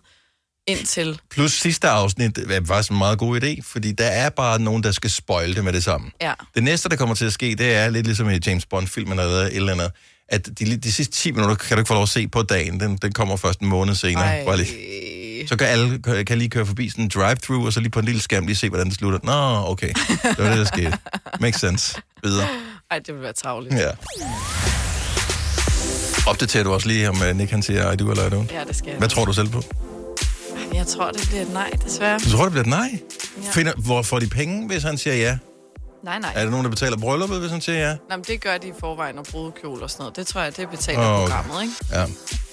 indtil. 0.66 1.21
Plus 1.31 1.53
sidste 1.53 1.88
afsnit 1.88 2.38
er 2.38 2.61
faktisk 2.66 2.90
en 2.90 2.99
meget 2.99 3.18
god 3.18 3.40
idé, 3.42 3.61
fordi 3.62 3.92
der 3.92 4.07
er 4.07 4.31
bare 4.31 4.61
nogen, 4.61 4.83
der 4.83 4.92
skal 4.92 5.11
spoil 5.11 5.57
det 5.57 5.64
med 5.64 5.73
det 5.73 5.85
samme. 5.85 6.11
Ja. 6.21 6.33
Det 6.55 6.62
næste, 6.62 6.88
der 6.88 6.97
kommer 6.97 7.14
til 7.14 7.25
at 7.25 7.33
ske, 7.33 7.55
det 7.55 7.75
er 7.75 7.90
lidt 7.90 8.07
ligesom 8.07 8.31
i 8.31 8.38
James 8.47 8.66
Bond-filmen 8.66 9.18
eller 9.18 9.33
et 9.35 9.57
eller 9.57 9.73
andet, 9.73 9.90
at 10.29 10.49
de, 10.59 10.77
de 10.77 10.92
sidste 10.92 11.14
10 11.16 11.31
minutter 11.33 11.57
kan 11.57 11.77
du 11.77 11.81
ikke 11.81 11.88
få 11.88 11.94
lov 11.94 12.03
at 12.03 12.09
se 12.09 12.29
på 12.29 12.42
dagen. 12.42 12.81
Den, 12.81 12.97
den 12.97 13.12
kommer 13.12 13.37
først 13.37 13.61
en 13.61 13.68
måned 13.68 13.94
senere. 13.94 14.25
Ej. 14.25 14.44
Bare 14.44 14.57
lige. 14.57 14.68
Så 15.46 15.57
kan 15.57 15.66
alle 15.66 16.24
kan, 16.24 16.38
lige 16.38 16.51
køre 16.51 16.66
forbi 16.66 16.88
sådan 16.90 17.05
en 17.05 17.11
drive-thru, 17.14 17.66
og 17.66 17.72
så 17.72 17.81
lige 17.81 17.90
på 17.90 17.98
en 17.98 18.05
lille 18.05 18.20
skærm 18.20 18.46
lige 18.46 18.57
se, 18.57 18.68
hvordan 18.68 18.87
det 18.87 18.94
slutter. 18.94 19.18
Nå, 19.22 19.70
okay. 19.70 19.88
Det 20.09 20.38
var 20.38 20.48
det, 20.48 20.59
der 20.59 20.64
skete. 20.64 20.98
Makes 21.40 21.61
sense. 21.61 22.01
Videre. 22.22 22.46
Ej, 22.90 22.98
det 22.98 23.14
vil 23.14 23.22
være 23.22 23.33
tavligt. 23.33 23.74
Ja. 23.74 23.90
Opdaterer 26.27 26.64
du 26.64 26.72
også 26.72 26.88
lige, 26.88 27.09
om 27.09 27.20
uh, 27.31 27.37
Nick 27.37 27.51
han 27.51 27.62
siger, 27.62 27.92
I 27.92 27.96
do 27.96 28.11
eller 28.11 28.27
I 28.27 28.29
don't? 28.29 28.55
Ja, 28.55 28.64
det 28.64 28.77
skal 28.77 28.88
jeg. 28.90 28.98
Hvad 28.98 29.09
tror 29.09 29.24
du 29.24 29.33
selv 29.33 29.48
på? 29.48 29.62
Jeg 30.74 30.87
tror, 30.87 31.11
det 31.11 31.29
bliver 31.29 31.42
et 31.42 31.53
nej, 31.53 31.70
desværre. 31.85 32.18
Du 32.18 32.31
tror, 32.31 32.42
det 32.42 32.53
bliver 32.53 32.64
et 32.64 32.70
nej? 32.70 33.01
Ja. 33.44 33.51
Finder, 33.51 33.72
hvor 33.77 34.03
får 34.03 34.18
de 34.18 34.27
penge, 34.27 34.66
hvis 34.66 34.83
han 34.83 34.98
siger 34.98 35.16
ja? 35.16 35.38
Nej, 36.05 36.18
nej. 36.18 36.33
Er 36.35 36.44
der 36.44 36.51
nogen, 36.51 36.64
der 36.64 36.70
betaler 36.70 36.96
brylluppet, 36.96 37.40
hvis 37.40 37.51
han 37.51 37.61
siger 37.61 37.79
ja? 37.79 37.96
Nå, 38.11 38.16
men 38.16 38.24
det 38.29 38.40
gør 38.40 38.59
de 38.59 38.68
i 38.68 38.72
forvejen, 38.81 39.18
og 39.18 39.24
brudekjole 39.24 39.83
og 39.83 39.90
sådan 39.90 40.03
noget. 40.03 40.16
Det 40.16 40.27
tror 40.27 40.40
jeg, 40.40 40.57
det 40.57 40.68
betaler 40.68 41.01
oh, 41.01 41.22
okay. 41.22 41.33
programmet, 41.33 41.62
ikke? 41.62 41.74
Ja. 41.92 42.05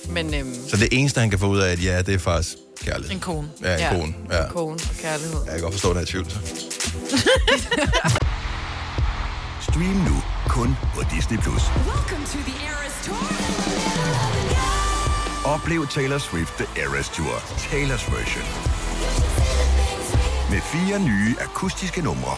Men 0.10 0.34
øhm, 0.34 0.70
Så 0.70 0.78
det 0.78 0.88
eneste, 0.92 1.20
han 1.20 1.30
kan 1.30 1.40
få 1.40 1.48
ud 1.48 1.60
af 1.60 1.74
et 1.74 1.84
ja, 1.84 2.02
det 2.02 2.14
er 2.14 2.20
faktisk 2.20 2.56
kærlighed. 2.84 3.12
En 3.12 3.20
kone. 3.20 3.50
Ja, 3.62 3.74
en 3.74 3.80
Ja. 3.80 3.90
kone. 4.00 4.14
Ja. 4.32 4.48
kone 4.50 4.74
og 4.74 4.96
kærlighed. 5.02 5.40
Jeg 5.46 5.52
kan 5.54 5.62
godt 5.62 5.74
forstå, 5.74 5.90
at 5.90 5.96
der 5.96 6.02
er 6.02 6.06
tvivl. 6.06 6.32
Så. 6.32 6.38
Stream 9.72 9.96
nu 10.10 10.16
kun 10.48 10.50
kun 10.50 10.76
på 10.96 11.02
Disney+. 11.16 11.38
Plus. 11.38 11.62
Oplev 15.46 15.88
Taylor 15.88 16.18
Swift 16.18 16.54
The 16.58 16.82
Eras 16.84 17.10
Tour, 17.10 17.36
Taylor's 17.38 18.16
version. 18.16 18.46
Med 20.52 20.62
fire 20.62 21.00
nye 21.00 21.36
akustiske 21.40 22.02
numre. 22.02 22.36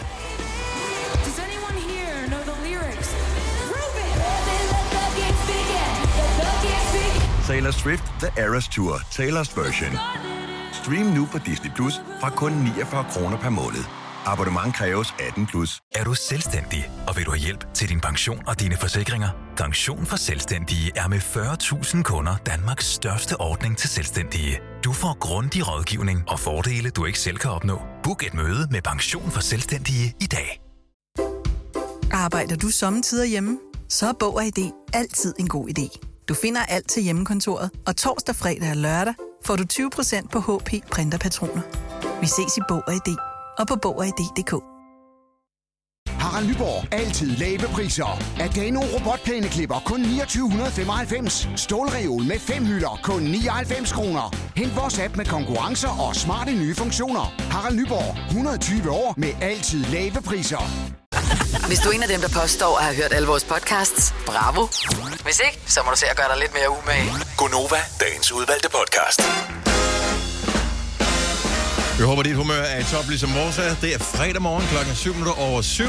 Taylor 7.48 7.70
Swift 7.70 8.04
The 8.20 8.42
Eras 8.44 8.68
Tour, 8.68 8.94
Taylor's 8.94 9.60
version. 9.60 9.92
Stream 10.72 11.06
nu 11.06 11.28
på 11.32 11.38
Disney 11.38 11.70
Plus 11.76 11.94
fra 12.20 12.30
kun 12.30 12.52
49 12.52 13.04
kroner 13.10 13.38
per 13.38 13.50
måned. 13.50 13.84
Abonnement 14.26 14.74
kræves 14.74 15.14
18 15.28 15.46
plus. 15.46 15.80
Er 15.94 16.04
du 16.04 16.14
selvstændig, 16.14 16.90
og 17.08 17.16
vil 17.16 17.26
du 17.26 17.30
have 17.30 17.38
hjælp 17.38 17.74
til 17.74 17.88
din 17.88 18.00
pension 18.00 18.42
og 18.46 18.60
dine 18.60 18.76
forsikringer? 18.76 19.28
Pension 19.56 20.06
for 20.06 20.16
Selvstændige 20.16 20.92
er 20.96 21.08
med 21.08 21.18
40.000 21.18 22.02
kunder 22.02 22.36
Danmarks 22.46 22.86
største 22.86 23.40
ordning 23.40 23.78
til 23.78 23.88
selvstændige. 23.90 24.60
Du 24.84 24.92
får 24.92 25.18
grundig 25.18 25.68
rådgivning 25.68 26.24
og 26.28 26.40
fordele, 26.40 26.90
du 26.90 27.04
ikke 27.04 27.18
selv 27.18 27.36
kan 27.36 27.50
opnå. 27.50 27.80
Book 28.02 28.26
et 28.26 28.34
møde 28.34 28.68
med 28.70 28.82
Pension 28.82 29.30
for 29.30 29.40
Selvstændige 29.40 30.14
i 30.20 30.26
dag. 30.26 30.60
Arbejder 32.12 32.56
du 32.56 32.68
sommetider 32.68 33.24
hjemme? 33.24 33.58
Så 33.88 34.08
er 34.08 34.12
Bog 34.20 34.34
og 34.34 34.44
ID 34.44 34.70
altid 34.92 35.34
en 35.38 35.48
god 35.48 35.68
idé. 35.68 36.07
Du 36.28 36.34
finder 36.34 36.60
alt 36.60 36.88
til 36.88 37.02
hjemmekontoret, 37.02 37.70
og 37.86 37.96
torsdag, 37.96 38.34
fredag 38.34 38.70
og 38.70 38.76
lørdag 38.76 39.14
får 39.44 39.56
du 39.56 39.64
20% 39.72 40.28
på 40.28 40.38
HP 40.40 40.70
printerpatroner. 40.90 41.62
Vi 42.20 42.26
ses 42.26 42.56
i 42.56 42.60
Bog 42.68 42.82
og 42.86 42.94
ID 42.94 43.16
og 43.58 43.68
på 43.68 43.76
Bog 43.76 43.98
og 43.98 44.06
Harald 46.38 46.50
Nyborg. 46.50 46.86
Altid 46.92 47.36
lave 47.36 47.68
priser. 47.74 48.22
Adano 48.40 48.80
robotplæneklipper 48.80 49.82
kun 49.86 50.00
2995. 50.04 51.48
Stålreol 51.56 52.22
med 52.22 52.38
fem 52.38 52.66
hylder 52.66 53.00
kun 53.02 53.22
99 53.22 53.92
kroner. 53.92 54.36
Hent 54.56 54.76
vores 54.76 54.98
app 54.98 55.16
med 55.16 55.24
konkurrencer 55.24 55.88
og 55.88 56.16
smarte 56.16 56.52
nye 56.52 56.74
funktioner. 56.74 57.34
Harald 57.50 57.76
Nyborg. 57.76 58.16
120 58.26 58.90
år 58.90 59.14
med 59.16 59.32
altid 59.40 59.84
lave 59.84 60.22
priser. 60.28 60.62
Hvis 61.66 61.78
du 61.78 61.88
er 61.88 61.92
en 61.92 62.02
af 62.02 62.08
dem, 62.08 62.20
der 62.20 62.28
påstår 62.40 62.78
at 62.78 62.84
have 62.84 62.96
hørt 62.96 63.12
alle 63.12 63.28
vores 63.28 63.44
podcasts, 63.44 64.14
bravo. 64.26 64.62
Hvis 65.26 65.40
ikke, 65.46 65.58
så 65.66 65.80
må 65.84 65.90
du 65.90 65.96
se 65.96 66.06
at 66.06 66.16
gøre 66.16 66.28
dig 66.32 66.38
lidt 66.44 66.54
mere 66.58 66.70
umage. 66.78 67.10
Gonova, 67.36 67.80
dagens 68.00 68.32
udvalgte 68.32 68.68
podcast. 68.78 69.20
Vi 71.98 72.02
håber, 72.02 72.22
dit 72.22 72.36
humør 72.36 72.62
er 72.74 72.78
i 72.80 72.84
top, 72.84 73.06
ligesom 73.08 73.30
vores 73.34 73.58
er. 73.58 73.74
Det 73.82 73.94
er 73.94 73.98
fredag 73.98 74.42
morgen 74.42 74.66
klokken 74.72 74.94
7 74.94 75.12
minutter 75.12 75.42
over 75.48 75.62
7. 75.62 75.84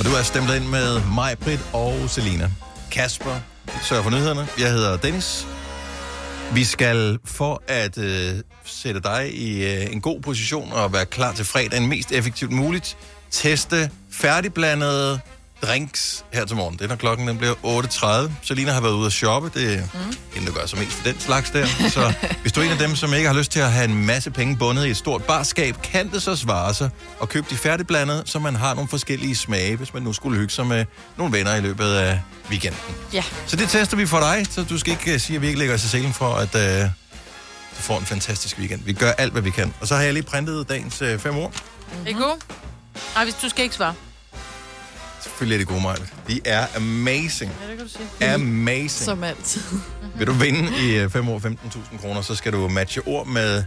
Og 0.00 0.06
du 0.06 0.10
er 0.10 0.22
stemt 0.22 0.50
ind 0.50 0.64
med 0.64 1.00
mig, 1.14 1.38
Britt 1.38 1.60
og 1.72 2.10
Selina. 2.10 2.50
Kasper 2.90 3.40
sørger 3.82 4.02
for 4.02 4.10
nyhederne. 4.10 4.48
Jeg 4.58 4.70
hedder 4.70 4.96
Dennis. 4.96 5.46
Vi 6.54 6.64
skal 6.64 7.18
for 7.24 7.62
at 7.68 7.98
øh, 7.98 8.34
sætte 8.64 9.00
dig 9.00 9.34
i 9.34 9.64
øh, 9.64 9.92
en 9.92 10.00
god 10.00 10.20
position 10.20 10.72
og 10.72 10.92
være 10.92 11.06
klar 11.06 11.32
til 11.32 11.44
fredagen 11.44 11.88
mest 11.88 12.12
effektivt 12.12 12.52
muligt, 12.52 12.96
teste 13.30 13.90
færdigblandede 14.10 15.20
drinks 15.62 16.24
her 16.32 16.44
til 16.44 16.56
morgen. 16.56 16.76
Det 16.76 16.84
er, 16.84 16.88
når 16.88 16.96
klokken 16.96 17.28
den 17.28 17.38
bliver 17.38 17.54
8.30. 17.54 18.32
Selina 18.42 18.72
har 18.72 18.80
været 18.80 18.92
ude 18.92 19.06
at 19.06 19.12
shoppe. 19.12 19.50
Det 19.54 19.74
er 19.74 19.82
mm. 19.94 20.16
hende, 20.34 20.46
der 20.46 20.52
gør 20.52 20.66
sig 20.66 20.78
mest 20.78 20.92
for 20.92 21.04
den 21.04 21.20
slags 21.20 21.50
der. 21.50 21.66
Så 21.66 22.12
hvis 22.42 22.52
du 22.52 22.60
er 22.60 22.64
en 22.64 22.70
af 22.70 22.78
dem, 22.78 22.96
som 22.96 23.14
ikke 23.14 23.28
har 23.28 23.34
lyst 23.34 23.52
til 23.52 23.60
at 23.60 23.72
have 23.72 23.84
en 23.84 24.06
masse 24.06 24.30
penge 24.30 24.56
bundet 24.56 24.86
i 24.86 24.90
et 24.90 24.96
stort 24.96 25.24
barskab, 25.24 25.82
kan 25.82 26.10
det 26.10 26.22
så 26.22 26.36
svare 26.36 26.74
sig 26.74 26.90
at 27.22 27.28
købe 27.28 27.46
de 27.50 27.56
færdigblandede, 27.56 28.22
så 28.26 28.38
man 28.38 28.56
har 28.56 28.74
nogle 28.74 28.88
forskellige 28.88 29.36
smage, 29.36 29.76
hvis 29.76 29.94
man 29.94 30.02
nu 30.02 30.12
skulle 30.12 30.38
hygge 30.38 30.52
sig 30.52 30.66
med 30.66 30.84
nogle 31.16 31.32
venner 31.32 31.54
i 31.54 31.60
løbet 31.60 31.94
af 31.94 32.20
weekenden. 32.50 32.80
Ja. 33.12 33.24
Så 33.46 33.56
det 33.56 33.68
tester 33.68 33.96
vi 33.96 34.06
for 34.06 34.18
dig, 34.18 34.46
så 34.50 34.64
du 34.64 34.78
skal 34.78 34.90
ikke 34.92 35.14
uh, 35.14 35.20
sige, 35.20 35.36
at 35.36 35.42
vi 35.42 35.46
ikke 35.46 35.58
lægger 35.58 35.74
os 35.74 35.84
i 35.84 35.88
selen 35.88 36.12
for, 36.12 36.34
at 36.34 36.54
uh, 36.54 36.90
du 37.76 37.82
får 37.82 37.98
en 37.98 38.06
fantastisk 38.06 38.58
weekend. 38.58 38.80
Vi 38.84 38.92
gør 38.92 39.12
alt, 39.12 39.32
hvad 39.32 39.42
vi 39.42 39.50
kan. 39.50 39.74
Og 39.80 39.88
så 39.88 39.96
har 39.96 40.02
jeg 40.02 40.12
lige 40.12 40.22
printet 40.22 40.68
dagens 40.68 41.02
uh, 41.02 41.18
fem 41.18 41.36
ord. 41.36 41.52
Mm-hmm. 41.52 42.06
Er 42.06 42.10
I 42.10 42.12
gode? 42.12 42.36
Nej, 43.14 43.24
hvis 43.24 43.34
du 43.34 43.48
skal 43.48 43.62
ikke 43.62 43.74
svare. 43.74 43.94
Selvfølgelig 45.22 45.54
er 45.54 45.58
det 45.58 45.68
gode, 45.68 45.80
Maja. 45.80 45.96
De 46.28 46.40
er 46.44 46.66
amazing. 46.76 47.52
Ja, 47.62 47.70
det 47.70 47.76
kan 47.76 47.86
du 47.86 47.92
sige. 48.20 48.34
Amazing. 48.34 48.90
Som 48.90 49.24
altid. 49.24 49.62
Vil 50.18 50.26
du 50.26 50.32
vinde 50.32 50.70
i 51.04 51.08
5 51.08 51.28
år 51.28 51.38
15.000 51.38 52.00
kroner, 52.00 52.22
så 52.22 52.34
skal 52.34 52.52
du 52.52 52.68
matche 52.68 53.02
ord 53.06 53.26
med 53.26 53.64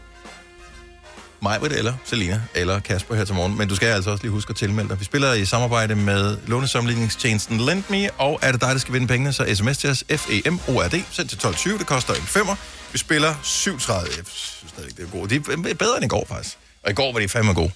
Majbrit 1.43 1.71
eller 1.71 1.93
Selina 2.05 2.41
eller 2.55 2.79
Kasper 2.79 3.15
her 3.15 3.25
til 3.25 3.35
morgen. 3.35 3.57
Men 3.57 3.67
du 3.69 3.75
skal 3.75 3.87
altså 3.87 4.11
også 4.11 4.23
lige 4.23 4.31
huske 4.31 4.49
at 4.49 4.55
tilmelde 4.55 4.89
dig. 4.89 4.99
Vi 4.99 5.05
spiller 5.05 5.33
i 5.33 5.45
samarbejde 5.45 5.95
med 5.95 6.37
lånesamligningstjenesten 6.47 7.57
LendMe, 7.57 8.11
og 8.11 8.39
er 8.41 8.51
det 8.51 8.61
dig, 8.61 8.69
der 8.69 8.77
skal 8.77 8.93
vinde 8.93 9.07
pengene, 9.07 9.33
så 9.33 9.55
sms 9.55 9.77
til 9.77 9.89
os 9.89 10.03
F-E-M-O-R-D, 10.11 11.03
sendt 11.11 11.29
til 11.29 11.37
12.20. 11.47 11.77
Det 11.77 11.87
koster 11.87 12.13
en 12.13 12.21
femmer. 12.21 12.55
Vi 12.91 12.97
spiller 12.97 13.33
7.30. 13.33 13.93
Jeg 13.93 14.25
synes 14.25 14.65
stadig, 14.67 14.97
det 14.97 15.05
er 15.05 15.09
gode. 15.09 15.29
De 15.29 15.35
er 15.69 15.73
bedre 15.73 15.95
end 15.95 16.05
i 16.05 16.07
går, 16.07 16.25
faktisk. 16.29 16.57
Og 16.83 16.91
i 16.91 16.93
går 16.93 17.13
var 17.13 17.19
de 17.19 17.29
fandme 17.29 17.53
gode. 17.53 17.71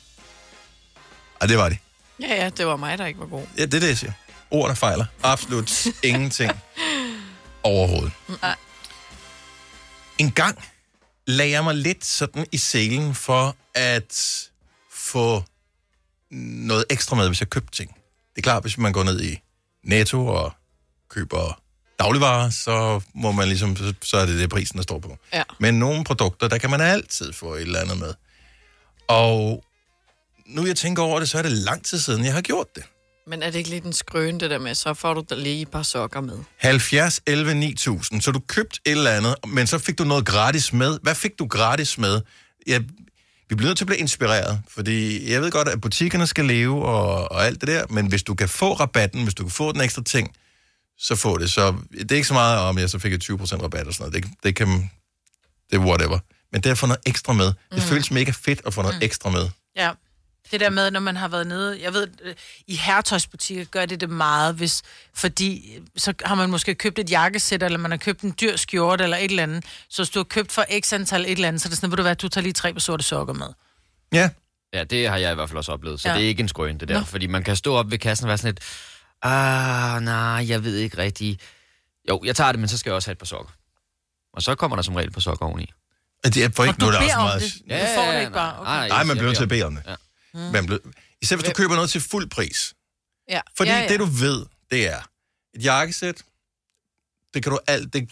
Ej, 1.42 1.48
det 1.48 1.58
var 1.58 1.70
de. 1.70 1.78
Ja, 2.22 2.36
ja, 2.36 2.50
det 2.50 2.68
var 2.68 2.76
mig, 2.76 2.98
der 2.98 3.06
ikke 3.06 3.20
var 3.20 3.26
god. 3.26 3.48
Ja, 3.58 3.66
det 3.66 3.74
er 3.74 3.80
det, 3.80 3.88
jeg 3.88 3.98
siger. 3.98 4.12
Ord, 4.52 4.70
der 4.70 4.76
fejler. 4.76 5.06
Absolut 5.24 5.88
ingenting 6.04 6.52
overhovedet. 7.64 8.12
Nej. 8.42 8.56
En 10.18 10.32
gang 10.32 10.64
lagde 11.28 11.52
jeg 11.52 11.64
mig 11.64 11.76
lidt 11.76 12.06
sådan 12.06 12.46
i 12.52 12.58
selen 12.58 13.16
for 13.16 13.56
at 13.74 14.50
få 14.92 15.44
noget 16.32 16.86
ekstra 16.90 17.16
med, 17.16 17.28
hvis 17.28 17.40
jeg 17.40 17.50
købte 17.50 17.72
ting. 17.72 17.90
Det 18.36 18.38
er 18.38 18.42
klart, 18.42 18.64
hvis 18.64 18.78
man 18.78 18.94
går 18.94 19.04
ned 19.04 19.22
i 19.22 19.40
Netto 19.84 20.28
og 20.28 20.54
køber 21.10 21.62
dagligvarer, 22.00 22.50
så 22.50 23.02
må 23.14 23.32
man 23.32 23.48
ligesom, 23.48 23.76
så, 23.76 23.94
så 24.02 24.18
er 24.18 24.26
det 24.26 24.40
det 24.40 24.50
prisen, 24.50 24.78
der 24.78 24.84
står 24.84 25.00
på. 25.00 25.18
Ja. 25.34 25.44
Men 25.60 25.80
nogle 25.80 26.04
produkter, 26.04 26.48
der 26.48 26.58
kan 26.58 26.70
man 26.70 26.82
altid 26.82 27.34
få 27.34 27.54
et 27.54 27.62
eller 27.62 27.80
andet 27.80 27.98
med. 27.98 28.14
Og 29.08 29.64
nu 30.48 30.66
jeg 30.66 30.76
tænker 30.76 31.04
over 31.04 31.20
det, 31.20 31.30
så 31.30 31.38
er 31.38 31.42
det 31.42 31.52
lang 31.52 31.86
tid 31.86 32.00
siden, 32.00 32.26
jeg 32.26 32.34
har 32.34 32.42
gjort 32.42 32.68
det. 32.76 32.84
Men 33.28 33.44
er 33.44 33.50
det 33.52 33.58
ikke 33.58 33.70
lidt 33.70 33.84
en 33.84 33.94
skrøn, 33.94 34.40
det 34.40 34.50
der 34.50 34.60
med, 34.60 34.76
så 34.76 34.94
får 34.94 35.14
du 35.14 35.24
da 35.30 35.36
lige 35.36 35.62
et 35.62 35.68
par 35.72 35.84
sokker 35.84 36.22
med? 36.22 36.38
70, 36.58 37.22
11, 37.26 37.54
9000. 37.54 38.22
Så 38.22 38.32
du 38.32 38.40
købte 38.40 38.80
et 38.86 38.92
eller 38.92 39.12
andet, 39.12 39.36
men 39.48 39.68
så 39.68 39.78
fik 39.78 39.98
du 39.98 40.04
noget 40.04 40.26
gratis 40.26 40.74
med. 40.74 41.00
Hvad 41.02 41.16
fik 41.16 41.32
du 41.40 41.48
gratis 41.48 41.98
med? 41.98 42.22
Jeg, 42.68 42.82
vi 43.50 43.56
bliver 43.56 43.68
nødt 43.70 43.78
til 43.78 43.84
at 43.84 43.88
blive 43.88 44.00
inspireret, 44.00 44.62
fordi 44.70 45.32
jeg 45.32 45.42
ved 45.42 45.52
godt, 45.52 45.68
at 45.68 45.82
butikkerne 45.82 46.28
skal 46.28 46.46
leve 46.46 46.86
og, 46.86 47.32
og 47.32 47.46
alt 47.46 47.62
det 47.62 47.68
der, 47.68 47.86
men 47.90 48.08
hvis 48.08 48.24
du 48.24 48.36
kan 48.36 48.50
få 48.50 48.74
rabatten, 48.74 49.24
hvis 49.24 49.34
du 49.34 49.44
kan 49.44 49.52
få 49.52 49.72
den 49.72 49.82
ekstra 49.82 50.04
ting, 50.04 50.36
så 51.00 51.16
få 51.16 51.38
det. 51.38 51.52
Så 51.52 51.76
det 51.92 52.12
er 52.12 52.16
ikke 52.16 52.28
så 52.28 52.34
meget 52.34 52.60
om, 52.60 52.78
jeg 52.78 52.90
så 52.90 53.00
fik 53.00 53.14
et 53.14 53.24
20% 53.30 53.34
rabat 53.64 53.88
og 53.88 53.94
sådan 53.94 54.10
noget. 54.12 54.24
Det, 54.24 54.32
det 54.44 54.56
kan, 54.56 54.68
det 55.70 55.76
er 55.76 55.80
whatever. 55.86 56.20
Men 56.52 56.62
det 56.62 56.70
at 56.70 56.78
få 56.78 56.86
noget 56.88 57.02
ekstra 57.06 57.34
med, 57.34 57.46
det 57.46 57.56
Mm. 57.72 57.80
føles 57.82 58.12
mega 58.12 58.32
fedt 58.32 58.62
at 58.66 58.74
få 58.74 58.82
noget 58.82 58.98
ekstra 59.04 59.30
med. 59.30 59.50
Ja. 59.76 59.92
Det 60.52 60.60
der 60.60 60.70
med, 60.70 60.92
når 60.92 61.00
man 61.00 61.16
har 61.18 61.28
været 61.28 61.48
nede, 61.48 61.82
jeg 61.82 61.94
ved, 61.94 62.08
øh, 62.24 62.36
i 62.68 62.76
herretøjsbutikker 62.76 63.64
gør 63.66 63.86
det 63.86 64.02
det 64.02 64.10
meget, 64.10 64.56
hvis, 64.56 64.82
fordi 65.14 65.76
øh, 65.76 65.82
så 65.98 66.14
har 66.26 66.36
man 66.36 66.50
måske 66.50 66.76
købt 66.76 67.00
et 67.00 67.12
jakkesæt, 67.12 67.64
eller 67.64 67.78
man 67.80 67.92
har 67.92 67.98
købt 67.98 68.22
en 68.22 68.36
dyr 68.42 68.56
skjorte, 68.56 69.04
eller 69.04 69.18
et 69.18 69.24
eller 69.32 69.44
andet. 69.44 69.66
Så 69.90 70.02
hvis 70.02 70.10
du 70.10 70.20
har 70.20 70.24
købt 70.24 70.52
for 70.52 70.66
x 70.84 70.94
antal 70.94 71.22
et 71.22 71.32
eller 71.32 71.48
andet, 71.48 71.62
så 71.62 71.68
er 71.68 71.70
det 71.70 71.78
sådan, 71.78 71.92
ved 71.92 71.98
du 71.98 72.04
hvad, 72.04 72.16
du 72.16 72.28
tager 72.28 72.44
lige 72.44 72.54
tre 72.54 72.74
par 72.74 72.80
sorte 72.80 73.04
sokker 73.04 73.34
med. 73.34 73.48
Ja. 74.14 74.30
Ja, 74.74 74.84
det 74.84 75.10
har 75.10 75.18
jeg 75.18 75.32
i 75.32 75.36
hvert 75.36 75.50
fald 75.50 75.58
også 75.58 75.72
oplevet, 75.72 76.00
så 76.00 76.08
Ja. 76.08 76.14
ja. 76.14 76.18
det 76.20 76.26
er 76.26 76.30
ikke 76.30 76.40
en 76.42 76.48
skrøn, 76.48 76.78
det 76.78 76.88
der. 76.88 77.00
Nå. 77.00 77.06
Fordi 77.06 77.28
man 77.28 77.44
kan 77.44 77.56
stå 77.56 77.76
op 77.76 77.92
ved 77.92 77.98
kassen 77.98 78.26
og 78.26 78.28
være 78.28 78.38
sådan 78.38 78.54
lidt, 78.54 78.60
ah, 79.22 80.02
nej, 80.02 80.46
jeg 80.50 80.64
ved 80.64 80.78
ikke 80.78 80.98
rigtigt. 80.98 81.42
Jo, 82.10 82.22
jeg 82.26 82.36
tager 82.36 82.52
det, 82.52 82.60
men 82.60 82.70
så 82.70 82.78
skal 82.78 82.90
jeg 82.90 82.96
også 82.96 83.08
have 83.08 83.12
et 83.12 83.18
par 83.18 83.26
sokker. 83.26 83.52
Og 84.34 84.42
så 84.42 84.56
kommer 84.56 84.76
der 84.76 84.84
som 84.84 84.96
regel 84.96 85.08
et 85.08 85.14
par 85.14 85.22
sokker 85.22 85.46
oveni. 85.46 85.74
Det 86.24 86.38
er 86.38 86.50
for 86.56 86.64
ikke 86.64 86.78
du 86.78 86.86
nu 86.86 86.92
er 86.92 86.92
der 86.92 87.00
beder 87.00 87.18
også 87.18 87.20
om 87.20 87.24
meget... 87.24 87.42
det. 87.42 87.96
Du 87.96 88.02
får 88.02 88.12
det 88.12 88.20
ikke 88.20 88.32
bare. 88.34 88.60
Okay. 88.60 88.72
Nej, 88.72 88.88
Nej, 88.88 89.04
man 89.04 89.16
bliver 89.18 89.26
nødt 89.28 89.38
til 89.38 89.44
at 89.44 89.50
bede 89.50 89.64
om 89.64 89.76
det. 89.76 89.84
Ja. 89.88 89.96
Mm. 90.38 90.52
Man 90.52 90.66
bliver... 90.66 90.80
Især 91.22 91.36
hvis 91.36 91.48
du 91.50 91.54
køber 91.54 91.76
noget 91.76 91.90
til 91.90 92.02
fuld 92.02 92.30
pris. 92.30 92.74
Ja. 93.30 93.42
Fordi 93.58 93.72
ja, 93.72 93.80
ja. 93.80 93.88
det, 93.88 94.00
du 94.00 94.06
ved, 94.06 94.46
det 94.72 94.88
er 94.88 95.00
et 95.54 95.64
jakkesæt, 95.64 96.24
det 97.34 97.44
kan 97.44 97.52
du 97.52 97.60
alt... 97.68 97.94
Det, 97.94 98.10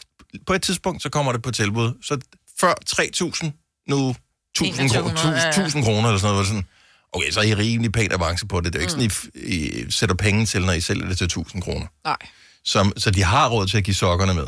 på 0.47 0.53
et 0.53 0.61
tidspunkt, 0.61 1.03
så 1.03 1.09
kommer 1.09 1.31
det 1.31 1.41
på 1.41 1.51
tilbud. 1.51 1.93
Så 2.01 2.19
før 2.59 2.73
3.000, 2.89 3.85
nu 3.87 4.15
1.000 4.59 4.65
kroner, 4.75 4.77
2100, 4.85 5.37
ja, 5.37 5.43
ja. 5.43 5.49
1000 5.49 5.83
kroner 5.83 6.09
eller 6.09 6.19
sådan 6.19 6.33
noget. 6.33 6.47
Sådan, 6.47 6.67
okay, 7.13 7.31
så 7.31 7.39
er 7.39 7.43
I 7.43 7.55
rimelig 7.55 7.91
pænt 7.91 8.13
avance 8.13 8.47
på 8.47 8.61
det. 8.61 8.73
Det 8.73 8.79
er 8.79 8.83
jo 8.83 8.99
ikke 8.99 9.11
sådan, 9.11 9.41
I, 9.47 9.83
I 9.83 9.91
sætter 9.91 10.15
penge 10.15 10.45
til, 10.45 10.65
når 10.65 10.73
I 10.73 10.81
sælger 10.81 11.07
det 11.07 11.17
til 11.17 11.39
1.000 11.39 11.59
kroner. 11.61 11.87
Nej. 12.03 12.17
Så, 12.63 12.91
så 12.97 13.11
de 13.11 13.23
har 13.23 13.49
råd 13.49 13.67
til 13.67 13.77
at 13.77 13.83
give 13.83 13.95
sokkerne 13.95 14.33
med. 14.33 14.47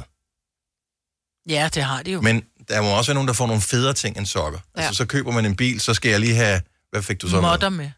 Ja, 1.49 1.69
det 1.73 1.83
har 1.83 2.03
de 2.03 2.11
jo. 2.11 2.21
Men 2.21 2.43
der 2.67 2.81
må 2.81 2.87
også 2.97 3.11
være 3.11 3.15
nogen, 3.15 3.27
der 3.27 3.33
får 3.33 3.47
nogle 3.47 3.61
federe 3.61 3.93
ting 3.93 4.17
end 4.17 4.25
sokker. 4.25 4.59
Ja. 4.77 4.81
Altså, 4.81 4.97
så 4.97 5.05
køber 5.05 5.31
man 5.31 5.45
en 5.45 5.55
bil, 5.55 5.79
så 5.79 5.93
skal 5.93 6.11
jeg 6.11 6.19
lige 6.19 6.35
have... 6.35 6.61
Hvad 6.91 7.01
fik 7.03 7.21
du 7.21 7.29
så 7.29 7.41
med? 7.41 7.49
Modder 7.49 7.69
med. 7.69 7.91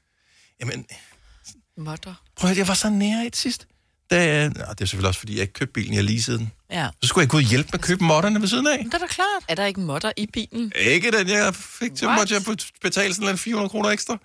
Jamen, 0.59 0.85
Modder. 1.77 2.13
prøv 2.35 2.51
at 2.51 2.57
jeg 2.57 2.67
var 2.67 2.73
så 2.73 2.89
nære 2.89 3.25
et 3.25 3.35
sidst. 3.35 3.67
Da, 4.11 4.47
nå, 4.49 4.53
det 4.53 4.81
er 4.81 4.85
selvfølgelig 4.85 5.07
også, 5.07 5.19
fordi 5.19 5.33
jeg 5.33 5.41
ikke 5.41 5.53
købte 5.53 5.73
bilen, 5.73 5.93
jeg 5.93 6.03
leasede 6.03 6.37
den. 6.37 6.51
Ja. 6.71 6.89
Så 7.01 7.07
skulle 7.07 7.23
jeg 7.23 7.29
gå 7.29 7.37
og 7.37 7.43
hjælpe 7.43 7.67
med 7.71 7.79
at 7.79 7.85
købe 7.85 8.03
modderne 8.03 8.41
ved 8.41 8.47
siden 8.47 8.67
af. 8.67 8.77
Det 8.85 8.93
er 8.93 8.97
da 8.97 9.07
klart. 9.07 9.43
Er 9.47 9.55
der 9.55 9.65
ikke 9.65 9.79
modder 9.79 10.11
i 10.17 10.25
bilen? 10.33 10.71
Ikke 10.75 11.11
den, 11.11 11.27
jeg 11.29 11.55
fik 11.55 11.95
til, 11.95 12.07
What? 12.07 12.19
måtte 12.19 12.33
jeg 12.33 12.57
betale 12.81 13.13
sådan 13.13 13.29
en 13.29 13.37
400 13.37 13.69
kroner 13.69 13.89
ekstra. 13.89 14.17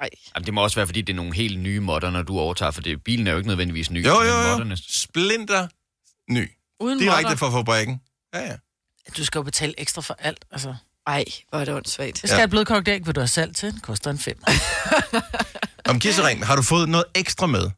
Ej. 0.00 0.08
Jamen, 0.34 0.46
det 0.46 0.54
må 0.54 0.62
også 0.62 0.76
være, 0.76 0.86
fordi 0.86 1.02
det 1.02 1.12
er 1.12 1.16
nogle 1.16 1.34
helt 1.34 1.60
nye 1.60 1.80
modder, 1.80 2.10
når 2.10 2.22
du 2.22 2.38
overtager, 2.38 2.70
for 2.70 2.80
det, 2.80 3.04
bilen 3.04 3.26
er 3.26 3.30
jo 3.30 3.36
ikke 3.38 3.48
nødvendigvis 3.48 3.90
ny. 3.90 4.06
Jo, 4.06 4.10
jo, 4.10 4.18
men 4.18 4.28
jo. 4.28 4.56
modderne- 4.56 4.92
Splinter 5.00 5.68
ny. 6.32 6.50
Uden 6.80 6.98
Direkte 6.98 7.22
modder. 7.24 7.36
fra 7.36 7.50
fabrikken. 7.50 8.00
Ja, 8.34 8.40
ja. 8.46 8.56
Du 9.16 9.24
skal 9.24 9.38
jo 9.38 9.42
betale 9.42 9.74
ekstra 9.80 10.02
for 10.02 10.16
alt, 10.18 10.44
altså. 10.50 10.74
Ej, 11.08 11.24
hvor 11.50 11.58
er 11.58 11.64
det 11.64 11.74
åndssvagt. 11.74 12.22
Det 12.22 12.30
skal 12.30 12.38
Ja. 12.38 12.44
et 12.44 12.50
blødkogt 12.50 12.88
æg, 12.88 13.06
vil 13.06 13.14
du 13.14 13.20
have 13.20 13.28
salt 13.28 13.56
til. 13.56 13.72
Den 13.72 13.80
koster 13.80 14.10
en 14.10 14.18
fem. 14.18 14.42
Om 15.88 16.00
Kissering, 16.00 16.46
har 16.46 16.56
du 16.56 16.62
fået 16.62 16.88
noget 16.88 17.04
ekstra 17.14 17.46
med? 17.46 17.60
Men 17.62 17.70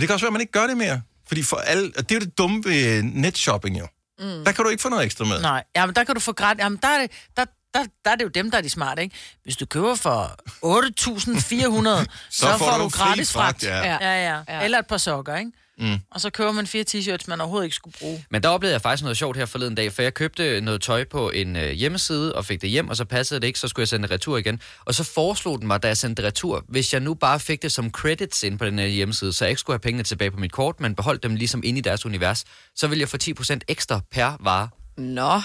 det 0.00 0.06
kan 0.08 0.14
også 0.14 0.24
være, 0.26 0.28
at 0.28 0.32
man 0.32 0.40
ikke 0.40 0.52
gør 0.52 0.66
det 0.66 0.76
mere. 0.76 1.02
Fordi 1.28 1.42
for 1.42 1.56
alle, 1.56 1.92
og 1.96 2.08
det 2.08 2.14
er 2.16 2.20
jo 2.20 2.24
det 2.24 2.38
dumme 2.38 2.64
ved 2.64 3.02
netshopping 3.02 3.78
jo. 3.78 3.86
Mm. 4.18 4.44
Der 4.44 4.52
kan 4.52 4.64
du 4.64 4.70
ikke 4.70 4.82
få 4.82 4.88
noget 4.88 5.04
ekstra 5.04 5.24
med. 5.24 5.40
Nej, 5.40 5.64
jamen 5.76 5.94
der 5.96 6.04
kan 6.04 6.14
du 6.14 6.20
få 6.20 6.32
gratis. 6.32 6.60
Jamen 6.62 6.78
der 6.82 6.88
er, 6.88 7.00
det, 7.00 7.10
der, 7.36 7.44
der, 7.74 7.84
der 8.04 8.10
er 8.10 8.14
det 8.16 8.24
jo 8.24 8.28
dem, 8.28 8.50
der 8.50 8.58
er 8.58 8.62
de 8.62 8.70
smarte, 8.70 9.02
ikke? 9.02 9.16
Hvis 9.42 9.56
du 9.56 9.66
køber 9.66 9.94
for 9.94 10.36
8.400, 10.64 12.06
så, 12.30 12.40
så 12.40 12.58
får 12.58 12.78
du, 12.78 12.88
fri 12.88 12.98
gratis 13.08 13.32
fragt. 13.32 13.62
ja. 13.64 13.78
Ja. 13.78 13.98
Ja, 14.00 14.42
ja. 14.48 14.64
Eller 14.64 14.78
et 14.78 14.86
par 14.86 14.96
sokker, 14.96 15.36
ikke? 15.36 15.52
Mm. 15.80 15.98
Og 16.10 16.20
så 16.20 16.30
køber 16.30 16.52
man 16.52 16.66
fire 16.66 16.84
t-shirts, 16.90 17.24
man 17.28 17.40
overhovedet 17.40 17.64
ikke 17.64 17.76
skulle 17.76 17.96
bruge. 18.00 18.24
Men 18.30 18.42
der 18.42 18.48
oplevede 18.48 18.72
jeg 18.72 18.82
faktisk 18.82 19.02
noget 19.02 19.16
sjovt 19.16 19.36
her 19.36 19.46
forleden 19.46 19.74
dag, 19.74 19.92
for 19.92 20.02
jeg 20.02 20.14
købte 20.14 20.60
noget 20.60 20.80
tøj 20.82 21.04
på 21.04 21.30
en 21.30 21.56
øh, 21.56 21.70
hjemmeside 21.70 22.34
og 22.34 22.44
fik 22.44 22.62
det 22.62 22.70
hjem, 22.70 22.88
og 22.88 22.96
så 22.96 23.04
passede 23.04 23.40
det 23.40 23.46
ikke, 23.46 23.58
så 23.58 23.68
skulle 23.68 23.82
jeg 23.82 23.88
sende 23.88 24.02
det 24.08 24.14
retur 24.14 24.36
igen. 24.36 24.60
Og 24.84 24.94
så 24.94 25.04
foreslog 25.04 25.58
den 25.58 25.66
mig, 25.66 25.82
da 25.82 25.88
jeg 25.88 25.96
sendte 25.96 26.22
det 26.22 26.28
retur, 26.28 26.64
hvis 26.68 26.92
jeg 26.92 27.00
nu 27.00 27.14
bare 27.14 27.40
fik 27.40 27.62
det 27.62 27.72
som 27.72 27.90
credits 27.90 28.42
ind 28.42 28.58
på 28.58 28.64
den 28.64 28.78
her 28.78 28.86
hjemmeside, 28.86 29.32
så 29.32 29.44
jeg 29.44 29.50
ikke 29.50 29.60
skulle 29.60 29.74
have 29.74 29.80
pengene 29.80 30.02
tilbage 30.02 30.30
på 30.30 30.40
mit 30.40 30.52
kort, 30.52 30.80
men 30.80 30.94
beholdt 30.94 31.22
dem 31.22 31.34
ligesom 31.34 31.60
inde 31.64 31.78
i 31.78 31.82
deres 31.82 32.06
univers, 32.06 32.44
så 32.76 32.86
ville 32.86 33.00
jeg 33.00 33.08
få 33.08 33.16
10% 33.22 33.58
ekstra 33.68 34.00
per 34.12 34.36
vare. 34.40 34.68
Nå. 34.98 35.40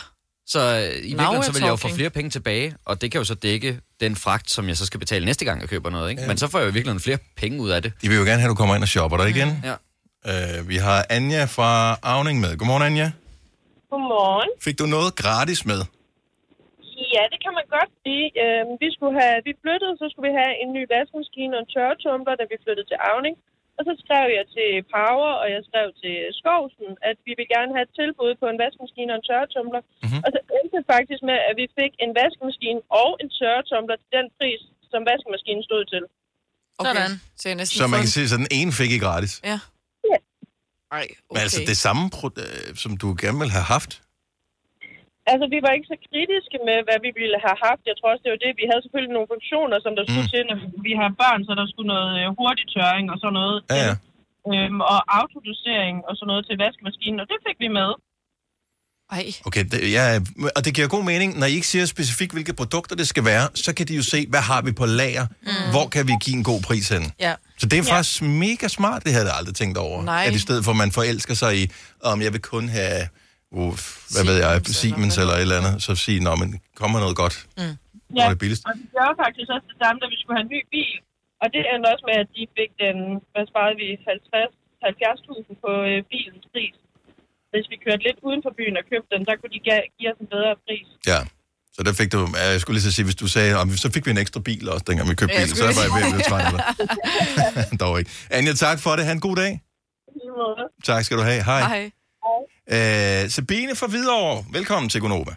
Så 0.47 0.59
øh, 0.59 0.83
i 0.83 1.01
virkeligheden, 1.01 1.43
så 1.43 1.51
vil 1.51 1.61
jeg 1.61 1.69
jo 1.69 1.75
få 1.75 1.89
flere 1.95 2.09
penge 2.09 2.29
tilbage, 2.29 2.75
og 2.85 3.01
det 3.01 3.11
kan 3.11 3.19
jo 3.19 3.25
så 3.25 3.33
dække 3.33 3.79
den 3.99 4.15
fragt, 4.15 4.51
som 4.51 4.67
jeg 4.67 4.77
så 4.77 4.85
skal 4.85 4.99
betale 4.99 5.25
næste 5.25 5.45
gang, 5.45 5.61
jeg 5.61 5.69
køber 5.69 5.89
noget. 5.89 6.09
Ikke? 6.09 6.23
Men 6.27 6.37
så 6.37 6.47
får 6.47 6.59
jeg 6.59 6.65
jo 6.65 6.69
i 6.69 6.73
virkeligheden 6.73 6.99
flere 6.99 7.17
penge 7.37 7.61
ud 7.61 7.69
af 7.69 7.81
det. 7.81 7.93
De 8.01 8.09
vil 8.09 8.17
jo 8.17 8.23
gerne 8.23 8.39
have, 8.41 8.43
at 8.43 8.49
du 8.49 8.55
kommer 8.55 8.75
ind 8.75 8.83
og 8.83 8.87
shopper 8.87 9.17
der 9.17 9.25
igen. 9.25 9.61
Ja. 9.63 9.73
Uh, 10.31 10.57
vi 10.71 10.77
har 10.85 10.99
Anja 11.17 11.43
fra 11.57 11.71
Avning 12.13 12.37
med. 12.43 12.51
Godmorgen, 12.59 12.85
Anja. 12.89 13.09
Godmorgen. 13.91 14.51
Fik 14.65 14.75
du 14.81 14.85
noget 14.95 15.11
gratis 15.23 15.61
med? 15.71 15.81
Ja, 17.15 17.23
det 17.31 17.39
kan 17.43 17.53
man 17.59 17.65
godt 17.75 17.91
sige. 18.03 18.25
Øhm, 18.43 18.71
vi, 18.83 18.87
skulle 18.95 19.15
have, 19.21 19.37
vi 19.47 19.53
flyttede, 19.63 19.93
så 20.01 20.05
skulle 20.09 20.25
vi 20.29 20.35
have 20.41 20.53
en 20.63 20.69
ny 20.77 20.83
vaskemaskine 20.93 21.51
og 21.55 21.61
en 21.63 21.69
tørretumbler, 21.73 22.33
da 22.39 22.43
vi 22.51 22.57
flyttede 22.63 22.87
til 22.91 22.99
Avning. 23.11 23.35
Og 23.77 23.81
så 23.87 23.93
skrev 24.03 24.25
jeg 24.37 24.45
til 24.57 24.69
Power, 24.95 25.31
og 25.41 25.47
jeg 25.55 25.61
skrev 25.69 25.87
til 26.01 26.15
Skovsen, 26.39 26.89
at 27.09 27.17
vi 27.27 27.33
vil 27.39 27.47
gerne 27.55 27.71
have 27.75 27.85
et 27.89 27.93
tilbud 27.99 28.31
på 28.41 28.45
en 28.51 28.57
vaskemaskine 28.63 29.09
og 29.13 29.17
en 29.19 29.25
tørretumbler. 29.29 29.81
Mm-hmm. 30.03 30.21
Og 30.25 30.29
så 30.33 30.39
endte 30.57 30.73
det 30.77 30.85
faktisk 30.95 31.21
med, 31.29 31.37
at 31.49 31.53
vi 31.61 31.65
fik 31.79 31.93
en 32.05 32.11
vaskemaskine 32.19 32.81
og 33.01 33.09
en 33.21 33.29
tørretumbler 33.37 33.97
til 34.01 34.09
den 34.17 34.27
pris, 34.37 34.61
som 34.91 34.99
vaskemaskinen 35.09 35.63
stod 35.69 35.83
til. 35.93 36.03
Okay. 36.79 36.89
Sådan. 36.89 37.11
Så 37.39 37.43
jeg 37.49 37.57
næsten 37.61 37.77
Så 37.79 37.85
man 37.93 37.99
kan 38.05 38.11
sige, 38.17 38.27
så 38.31 38.37
den 38.43 38.49
ene 38.59 38.71
fik 38.79 38.91
I 38.97 38.99
gratis. 39.05 39.33
Ja. 39.51 39.59
Ej, 40.97 41.05
Men 41.33 41.39
altså 41.45 41.61
det 41.71 41.77
samme, 41.85 42.03
øh, 42.43 42.69
som 42.83 42.91
du 43.01 43.07
gerne 43.23 43.39
ville 43.41 43.55
have 43.59 43.69
haft. 43.75 43.91
Altså, 45.31 45.45
vi 45.53 45.59
var 45.65 45.71
ikke 45.77 45.91
så 45.93 45.97
kritiske 46.07 46.57
med, 46.67 46.77
hvad 46.87 46.99
vi 47.05 47.11
ville 47.21 47.37
have 47.45 47.57
haft. 47.67 47.83
Jeg 47.89 47.95
tror 47.97 48.09
også, 48.13 48.23
det 48.25 48.33
var 48.35 48.41
det. 48.45 48.51
Vi 48.61 48.65
havde 48.69 48.81
selvfølgelig 48.83 49.15
nogle 49.17 49.31
funktioner, 49.35 49.77
som 49.85 49.93
der 49.97 50.03
skulle 50.05 50.29
Mm. 50.29 50.33
til, 50.35 50.41
når 50.49 50.57
vi 50.87 50.93
har 51.01 51.09
børn, 51.23 51.41
så 51.47 51.51
der 51.59 51.65
skulle 51.71 51.91
noget 51.95 52.11
øh, 52.19 52.27
hurtig 52.39 52.65
tørring 52.75 53.05
og 53.13 53.17
sådan 53.21 53.37
noget. 53.39 53.57
Ja, 53.73 53.83
ja. 53.89 53.95
Øhm, 54.51 54.79
og 54.93 54.99
autodosering 55.19 55.95
og 56.07 56.13
sådan 56.15 56.29
noget 56.31 56.43
til 56.47 56.55
vaskemaskinen, 56.63 57.19
og 57.23 57.27
det 57.31 57.39
fik 57.47 57.57
vi 57.65 57.69
med. 57.79 57.89
Ej. 59.13 59.25
Okay, 59.45 59.63
det, 59.71 59.91
ja, 59.97 60.05
og 60.55 60.65
det 60.65 60.71
giver 60.75 60.87
god 60.87 61.03
mening. 61.03 61.29
Når 61.39 61.47
I 61.51 61.53
ikke 61.59 61.67
siger 61.73 61.85
specifikt, 61.85 62.31
hvilke 62.33 62.53
produkter 62.61 62.95
det 62.95 63.07
skal 63.13 63.25
være, 63.25 63.45
så 63.65 63.75
kan 63.77 63.85
de 63.89 63.95
jo 63.95 64.03
se, 64.13 64.19
hvad 64.29 64.43
har 64.51 64.61
vi 64.67 64.71
på 64.81 64.85
lager? 64.85 65.25
Mm. 65.41 65.71
Hvor 65.75 65.87
kan 65.95 66.03
vi 66.09 66.13
give 66.25 66.35
en 66.41 66.45
god 66.51 66.61
pris 66.61 66.89
hen? 66.89 67.03
Ja. 67.19 67.33
Så 67.57 67.65
det 67.71 67.79
er 67.79 67.83
faktisk 67.83 68.21
mega 68.21 68.67
smart, 68.67 69.03
det 69.05 69.11
havde 69.15 69.27
jeg 69.29 69.35
aldrig 69.39 69.55
tænkt 69.55 69.77
over. 69.77 69.97
Nej. 70.03 70.23
At 70.27 70.33
i 70.33 70.39
stedet 70.39 70.61
for, 70.65 70.71
at 70.71 70.77
man 70.83 70.91
forelsker 70.91 71.35
sig 71.43 71.51
i, 71.61 71.63
om 72.11 72.21
jeg 72.25 72.31
vil 72.33 72.41
kun 72.41 72.69
have, 72.69 73.01
uh, 73.51 73.75
hvad 74.13 74.23
ved 74.29 74.37
jeg, 74.45 74.61
Siemens 74.79 75.17
eller 75.17 75.33
et 75.33 75.41
eller 75.41 75.57
andet, 75.61 75.83
så 75.83 75.91
sige, 75.95 76.19
nå, 76.27 76.35
men 76.41 76.49
kommer 76.81 76.97
noget 76.99 77.15
godt. 77.23 77.35
Mm. 77.57 78.17
Er 78.19 78.29
det 78.29 78.39
billigst? 78.43 78.63
og 78.67 78.73
det 78.93 78.99
var 79.07 79.15
faktisk 79.25 79.47
også 79.55 79.67
det 79.71 79.77
samme, 79.83 79.97
da 80.01 80.05
vi 80.13 80.17
skulle 80.21 80.37
have 80.39 80.47
en 80.49 80.53
ny 80.57 80.61
bil. 80.75 80.95
Og 81.41 81.47
det 81.53 81.61
endte 81.71 81.87
også 81.93 82.05
med, 82.09 82.17
at 82.23 82.29
de 82.35 82.43
fik 82.57 82.71
den, 82.83 82.97
hvad 83.33 83.43
sparede 83.51 83.75
vi, 83.81 83.87
50 84.07 84.53
70.000 84.83 85.63
på 85.63 85.71
øh, 85.89 85.97
bilens 86.11 86.45
pris. 86.53 86.75
Hvis 87.53 87.65
vi 87.71 87.77
kørte 87.85 88.03
lidt 88.07 88.19
uden 88.27 88.41
for 88.45 88.51
byen 88.59 88.75
og 88.81 88.85
købte 88.91 89.09
den, 89.13 89.21
så 89.27 89.31
kunne 89.39 89.53
de 89.55 89.61
give 89.97 90.09
os 90.11 90.19
en 90.23 90.29
bedre 90.35 90.51
pris. 90.65 90.87
Ja. 91.11 91.19
Så 91.75 91.81
der 91.87 91.93
fik 91.99 92.09
du, 92.15 92.19
jeg 92.53 92.59
skulle 92.61 92.75
lige 92.77 92.87
så 92.89 92.93
sige, 92.97 93.05
hvis 93.09 93.19
du 93.23 93.27
sagde, 93.35 93.51
om 93.61 93.67
så 93.85 93.89
fik 93.95 94.03
vi 94.05 94.11
en 94.17 94.21
ekstra 94.25 94.39
bil 94.49 94.63
også, 94.73 94.85
dengang 94.87 95.05
vi 95.11 95.15
købte 95.21 95.35
bil, 95.39 95.49
så 95.59 95.63
var 95.79 95.85
jeg 95.87 95.93
ved 95.97 96.03
at 96.07 96.13
blive 96.15 96.27
træt 96.31 96.45
af 96.49 96.53
dig. 96.55 96.61
Dog 97.81 97.93
ikke. 97.99 98.11
Anja, 98.37 98.53
tak 98.65 98.77
for 98.83 98.91
det. 98.97 99.03
Ha' 99.07 99.13
en 99.19 99.25
god 99.29 99.35
dag. 99.43 99.51
Tak 100.89 101.01
skal 101.05 101.15
du 101.19 101.23
have. 101.31 101.41
Hej. 101.51 101.61
Hej. 101.73 101.83
Øh, 102.75 103.21
Sabine 103.35 103.73
fra 103.79 103.87
Hvidovre, 103.93 104.37
velkommen 104.57 104.87
til 104.93 104.99
Gonova. 105.03 105.33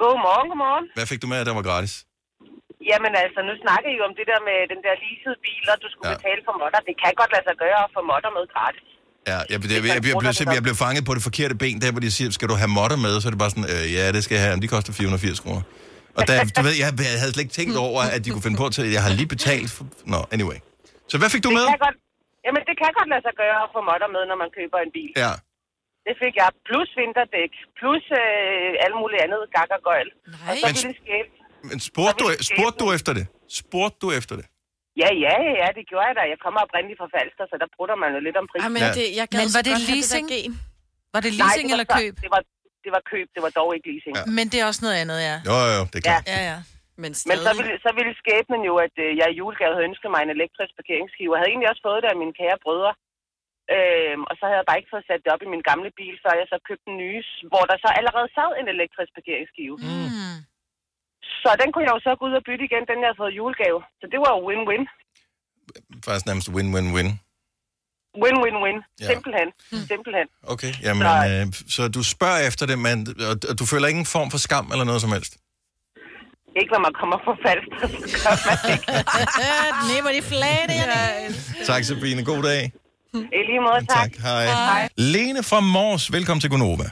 Godmorgen, 0.00 0.46
godmorgen. 0.50 0.86
Hvad 0.98 1.06
fik 1.10 1.20
du 1.22 1.28
med, 1.32 1.38
at 1.42 1.46
der 1.48 1.54
var 1.60 1.66
gratis? 1.70 1.94
Jamen 2.90 3.12
altså, 3.24 3.40
nu 3.48 3.52
snakker 3.64 3.88
I 3.92 3.94
jo 4.00 4.04
om 4.10 4.14
det 4.18 4.26
der 4.32 4.40
med 4.48 4.58
den 4.72 4.80
der 4.86 4.94
leasede 5.02 5.36
bil, 5.46 5.64
og 5.72 5.76
du 5.82 5.88
skulle 5.92 6.08
ja. 6.10 6.16
betale 6.16 6.40
for 6.46 6.54
modder. 6.60 6.80
Det 6.88 6.96
kan 7.02 7.12
godt 7.20 7.30
lade 7.34 7.44
sig 7.48 7.56
gøre 7.64 7.80
at 7.86 7.90
få 7.96 8.00
modder 8.10 8.30
med 8.36 8.44
gratis. 8.54 8.95
Ja, 9.30 9.38
jeg, 9.38 9.46
jeg, 9.52 9.58
jeg, 9.62 9.70
jeg, 9.72 9.94
jeg, 9.94 10.16
blev, 10.22 10.54
jeg 10.58 10.62
blev 10.68 10.76
fanget 10.84 11.02
på 11.08 11.12
det 11.16 11.22
forkerte 11.28 11.54
ben, 11.62 11.76
der 11.82 11.88
hvor 11.94 12.02
de 12.06 12.10
siger, 12.18 12.28
skal 12.38 12.46
du 12.52 12.54
have 12.62 12.70
modder 12.78 12.98
med? 13.06 13.12
Så 13.20 13.24
er 13.28 13.32
det 13.34 13.40
bare 13.44 13.52
sådan, 13.54 13.68
øh, 13.74 13.84
ja, 13.96 14.04
det 14.16 14.20
skal 14.24 14.34
jeg 14.38 14.42
have, 14.44 14.54
men 14.56 14.62
de 14.64 14.68
koster 14.76 14.92
480 14.92 15.40
kroner. 15.44 15.62
Og 16.18 16.22
der, 16.28 16.36
du 16.56 16.60
ved, 16.66 16.74
jeg, 16.82 16.88
jeg 17.12 17.18
havde 17.22 17.32
slet 17.34 17.44
ikke 17.46 17.56
tænkt 17.60 17.76
over, 17.88 18.00
at 18.14 18.20
de 18.24 18.28
kunne 18.32 18.46
finde 18.46 18.58
på 18.62 18.66
til, 18.74 18.82
at 18.88 18.92
jeg 18.96 19.02
har 19.06 19.12
lige 19.20 19.30
betalt 19.36 19.70
for... 19.76 19.82
Nå, 20.12 20.20
anyway. 20.36 20.58
Så 21.10 21.14
hvad 21.20 21.30
fik 21.34 21.42
du 21.46 21.50
det 21.50 21.56
med? 21.58 21.66
Kan 21.74 21.82
godt, 21.88 21.98
jamen, 22.46 22.62
det 22.68 22.74
kan 22.82 22.90
godt 22.98 23.08
lade 23.12 23.22
sig 23.26 23.34
gøre 23.42 23.58
at 23.66 23.70
få 23.74 23.80
modder 23.90 24.08
med, 24.16 24.22
når 24.30 24.36
man 24.42 24.50
køber 24.58 24.78
en 24.86 24.92
bil. 24.98 25.10
Ja. 25.24 25.32
Det 26.06 26.14
fik 26.22 26.34
jeg. 26.42 26.48
Plus 26.68 26.88
vinterdæk. 27.00 27.52
Plus 27.78 28.04
øh, 28.22 28.84
alt 28.84 28.96
muligt 29.02 29.20
andet 29.24 29.40
gak 29.56 29.70
og 29.76 29.80
gøjl. 29.88 30.08
Og 30.48 30.54
så 30.60 30.66
Men- 30.66 30.74
ville 30.76 30.90
det 30.92 30.98
ske. 31.04 31.18
Men 31.70 31.78
spurgte 31.90 32.18
du, 32.22 32.26
spurgte 32.52 32.78
du 32.82 32.86
efter 32.96 33.12
det? 33.18 33.24
Spurgte 33.62 33.98
du 34.04 34.08
efter 34.18 34.34
det? 34.40 34.46
Ja, 35.02 35.08
ja, 35.24 35.34
ja, 35.46 35.52
ja, 35.62 35.68
det 35.78 35.84
gjorde 35.90 36.06
jeg 36.10 36.14
da. 36.20 36.22
Jeg 36.34 36.38
kommer 36.44 36.60
oprindeligt 36.66 36.98
fra 37.00 37.08
Falster, 37.14 37.44
så 37.50 37.56
der 37.62 37.68
bruger 37.74 37.96
man 38.04 38.10
jo 38.16 38.20
lidt 38.26 38.36
om 38.40 38.46
prisen. 38.50 38.66
Ej, 38.66 38.72
men 38.76 38.82
Ja. 38.86 38.90
det, 38.98 39.06
jeg 39.20 39.26
Men 39.40 39.48
var 39.56 39.62
det 39.68 39.74
leasing? 39.90 40.26
gen. 40.34 40.52
Var 41.14 41.20
det 41.26 41.32
Nej, 41.32 41.40
leasing 41.40 41.66
det 41.66 41.72
var 41.72 41.76
eller 41.76 41.88
så- 41.92 41.98
køb? 42.00 42.12
Det 42.24 42.30
var, 42.34 42.42
det 42.84 42.90
var 42.96 43.02
køb, 43.12 43.26
det 43.34 43.40
var 43.46 43.52
dog 43.60 43.68
ikke 43.76 43.86
leasing. 43.92 44.14
Ja. 44.18 44.22
Men 44.38 44.44
det 44.52 44.56
er 44.62 44.66
også 44.70 44.82
noget 44.86 44.96
andet, 45.02 45.18
ja. 45.28 45.36
Jo, 45.48 45.54
jo, 45.66 45.70
jo, 45.78 45.82
det 45.92 45.96
er 46.00 46.04
klart. 46.10 46.26
Ja, 46.34 46.40
ja. 46.50 46.58
Men, 47.02 47.10
Men 47.30 47.36
så 47.48 47.52
ville, 47.60 47.74
så 47.86 47.90
ville 47.98 48.12
skæbnen 48.22 48.60
jo, 48.70 48.74
at 48.86 48.94
øh, 49.04 49.10
jeg 49.20 49.26
i 49.32 49.36
julegave 49.40 49.72
havde 49.74 49.88
ønsket 49.90 50.08
mig 50.14 50.20
en 50.26 50.32
elektrisk 50.38 50.72
parkeringsskive. 50.80 51.30
Jeg 51.32 51.38
havde 51.40 51.52
egentlig 51.52 51.70
også 51.72 51.84
fået 51.88 52.00
det 52.02 52.10
af 52.14 52.18
mine 52.22 52.34
kære 52.40 52.58
brødre. 52.66 52.92
Øhm, 53.76 54.22
og 54.30 54.34
så 54.38 54.42
havde 54.46 54.60
jeg 54.60 54.68
bare 54.68 54.78
ikke 54.80 54.92
fået 54.94 55.06
sat 55.08 55.20
det 55.24 55.30
op 55.34 55.42
i 55.46 55.52
min 55.54 55.64
gamle 55.70 55.90
bil, 56.00 56.14
før 56.24 56.32
jeg 56.40 56.46
så 56.52 56.56
købte 56.68 56.86
en 56.92 56.96
ny, 57.04 57.12
hvor 57.50 57.64
der 57.70 57.76
så 57.84 57.88
allerede 57.98 58.28
sad 58.36 58.50
en 58.60 58.68
elektrisk 58.74 59.10
parkeringsskive. 59.18 59.74
Mm. 59.86 60.38
Så 61.46 61.52
den 61.62 61.68
kunne 61.72 61.84
jeg 61.86 61.94
jo 61.96 62.00
så 62.06 62.10
gå 62.18 62.22
ud 62.28 62.34
og 62.40 62.44
bytte 62.48 62.64
igen, 62.68 62.82
den 62.90 62.96
jeg 63.02 63.08
havde 63.08 63.20
fået 63.22 63.32
julegave. 63.40 63.78
Så 64.00 64.04
det 64.12 64.18
var 64.24 64.30
jo 64.36 64.40
win-win. 64.48 64.82
Faktisk 66.06 66.26
nærmest 66.30 66.48
win-win-win. 66.56 67.08
Win-win-win. 68.22 68.78
Ja. 69.00 69.06
Simpelthen. 69.10 69.48
Simpelthen. 69.90 70.26
Okay, 70.54 70.72
jamen, 70.86 71.04
øh, 71.30 71.44
så 71.76 71.82
du 71.96 72.02
spørger 72.14 72.40
efter 72.48 72.64
det, 72.70 72.78
men 72.86 72.96
og, 73.30 73.34
og 73.50 73.54
du 73.60 73.64
føler 73.72 73.86
ingen 73.92 74.06
form 74.16 74.28
for 74.34 74.38
skam 74.46 74.66
eller 74.72 74.84
noget 74.90 75.00
som 75.04 75.12
helst? 75.16 75.32
Ikke 76.60 76.72
når 76.74 76.82
man 76.86 76.94
kommer 77.00 77.16
fra 77.24 77.34
Falster, 77.44 77.86
så 77.92 78.16
gør 78.24 78.34
man 78.46 78.58
ikke. 78.72 78.86
Nipper 79.90 80.12
de 80.18 80.22
flade, 80.32 80.66
Tak, 81.70 81.82
Sabine. 81.84 82.24
God 82.24 82.42
dag. 82.50 82.62
I 83.38 83.40
lige 83.50 83.60
måde, 83.68 83.86
tak. 83.98 84.10
Hej. 84.22 84.44
Hej. 84.44 84.88
Lene 84.96 85.42
fra 85.42 85.60
Mors, 85.60 86.12
velkommen 86.12 86.40
til 86.40 86.50
Gonova. 86.50 86.88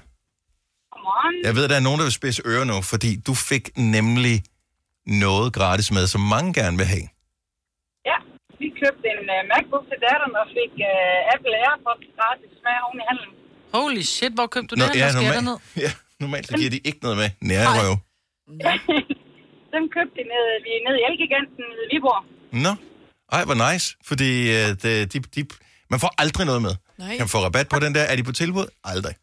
Jeg 1.49 1.53
ved, 1.57 1.65
der 1.71 1.77
er 1.81 1.85
nogen, 1.89 1.99
der 2.01 2.07
vil 2.09 2.17
spidse 2.21 2.41
ører 2.53 2.67
nu, 2.73 2.77
fordi 2.93 3.11
du 3.29 3.35
fik 3.51 3.65
nemlig 3.95 4.37
noget 5.25 5.49
gratis 5.59 5.89
med, 5.97 6.05
som 6.15 6.21
mange 6.35 6.51
gerne 6.61 6.77
vil 6.81 6.89
have. 6.95 7.07
Ja, 8.11 8.19
vi 8.61 8.67
købte 8.83 9.07
en 9.15 9.23
uh, 9.35 9.41
MacBook 9.51 9.85
til 9.91 9.99
datteren 10.07 10.35
og 10.43 10.47
fik 10.59 10.73
uh, 10.91 11.35
Apple 11.35 11.55
AirPods 11.69 12.07
gratis 12.19 12.53
med 12.67 12.75
oven 12.87 12.99
i 13.03 13.05
handlen. 13.11 13.33
Holy 13.77 14.03
shit, 14.15 14.33
hvor 14.39 14.47
købte 14.55 14.71
du 14.71 14.77
Nå, 14.81 14.85
den? 14.87 14.97
ja, 15.03 15.09
normalt, 15.19 15.45
ned? 15.51 15.57
ja, 15.85 15.91
normalt 16.23 16.47
så 16.49 16.55
giver 16.61 16.71
de 16.77 16.81
ikke 16.89 17.01
noget 17.07 17.17
med. 17.23 17.29
Nærrøv. 17.49 17.95
Den 19.75 19.85
købte 19.97 20.15
vi 20.21 20.25
ned, 20.33 20.47
vi 20.67 20.71
ned 20.87 20.95
i 21.01 21.03
Elgiganten 21.09 21.65
i 21.83 21.87
Viborg. 21.93 22.23
Nå, 22.65 22.73
ej, 23.37 23.43
hvor 23.49 23.57
nice. 23.67 23.87
Fordi 24.11 24.31
øh, 24.57 24.69
de, 24.83 24.91
de, 25.13 25.19
de, 25.35 25.41
man 25.93 26.01
får 26.01 26.11
aldrig 26.23 26.47
noget 26.47 26.63
med. 26.63 26.75
Nej. 26.99 27.17
Kan 27.17 27.29
få 27.29 27.39
rabat 27.39 27.69
på 27.69 27.79
den 27.85 27.95
der. 27.95 28.03
Er 28.11 28.17
de 28.17 28.23
på 28.23 28.33
tilbud? 28.33 28.67
Aldrig. 28.85 29.15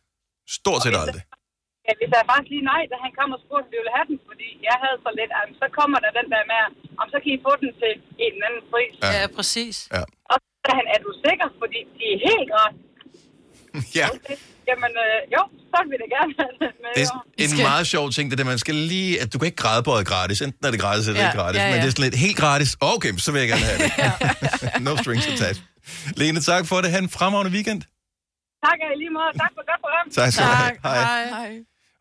Stort 0.50 0.84
set 0.84 0.96
aldrig. 1.04 1.22
Ja, 1.92 1.96
vi 2.02 2.06
sagde 2.12 2.26
faktisk 2.32 2.52
lige 2.56 2.66
nej, 2.74 2.82
da 2.92 2.96
han 3.06 3.12
kom 3.20 3.30
og 3.36 3.40
spurgte, 3.46 3.66
om 3.68 3.72
vi 3.74 3.78
ville 3.82 3.94
have 3.98 4.08
den, 4.12 4.18
fordi 4.30 4.48
jeg 4.70 4.78
havde 4.84 4.98
så 5.06 5.10
lidt, 5.20 5.32
at 5.40 5.46
så 5.62 5.68
kommer 5.80 5.98
der 6.04 6.12
den 6.20 6.28
der 6.34 6.44
med, 6.54 6.62
om 7.02 7.06
så 7.14 7.18
kan 7.24 7.30
I 7.36 7.40
få 7.48 7.54
den 7.64 7.70
til 7.82 7.92
en 8.26 8.34
anden 8.48 8.64
pris. 8.72 8.94
Ja. 9.04 9.10
Ja, 9.18 9.24
præcis. 9.38 9.76
Ja. 9.96 10.04
Og 10.32 10.36
så 10.44 10.48
sagde 10.64 10.78
han, 10.82 10.88
er 10.96 11.00
du 11.08 11.12
sikker? 11.26 11.48
Fordi 11.62 11.80
de 11.98 12.04
er 12.14 12.20
helt 12.30 12.48
gratis. 12.54 12.82
Ja. 14.00 14.08
Okay. 14.16 14.38
Jamen, 14.70 14.92
øh, 15.06 15.18
jo, 15.36 15.42
så 15.72 15.78
vil 15.84 15.90
vi 15.94 15.98
da 16.04 16.08
gerne 16.18 16.32
have 16.40 16.54
det 16.62 16.72
med. 16.84 16.92
Det 17.38 17.44
er 17.46 17.50
en 17.58 17.70
meget 17.74 17.88
sjov 17.94 18.06
ting, 18.16 18.26
det 18.32 18.38
der, 18.40 18.46
man 18.54 18.60
skal 18.66 18.76
lige, 18.94 19.12
at 19.22 19.28
du 19.34 19.36
kan 19.40 19.46
ikke 19.50 19.62
grædebøje 19.66 20.04
gratis. 20.12 20.38
Enten 20.46 20.66
er 20.68 20.72
det 20.76 20.80
gratis, 20.86 21.04
eller 21.08 21.22
Ja, 21.22 21.28
ikke 21.28 21.40
gratis. 21.42 21.60
ja, 21.60 21.66
Men 21.66 21.76
ja. 21.76 21.82
det 21.82 21.88
er 21.88 21.94
sådan 21.96 22.08
lidt 22.10 22.20
helt 22.26 22.38
gratis. 22.44 22.70
Okay, 22.94 23.12
så 23.26 23.30
vil 23.32 23.40
jeg 23.44 23.50
gerne 23.54 23.66
have 23.72 23.80
det. 23.86 23.92
no 24.88 24.92
strings 25.04 25.26
attached. 25.34 25.64
Lene, 26.22 26.40
tak 26.52 26.64
for 26.70 26.78
det. 26.82 26.90
Ha' 26.94 27.00
en 27.08 27.10
fremragende 27.18 27.52
weekend. 27.58 27.82
Tak 28.66 28.78
og 28.86 28.90
i 28.94 28.98
lige 29.04 29.14
måde. 29.18 29.32
Tak 29.44 29.52
for 29.58 29.64
godt 29.70 29.82
program. 29.86 30.06
Tak 30.20 30.30
skal 30.34 30.46
du 30.46 30.52
have. 30.64 30.78
Hej. 30.84 30.98
Hej. 31.12 31.26
Hej. 31.40 31.52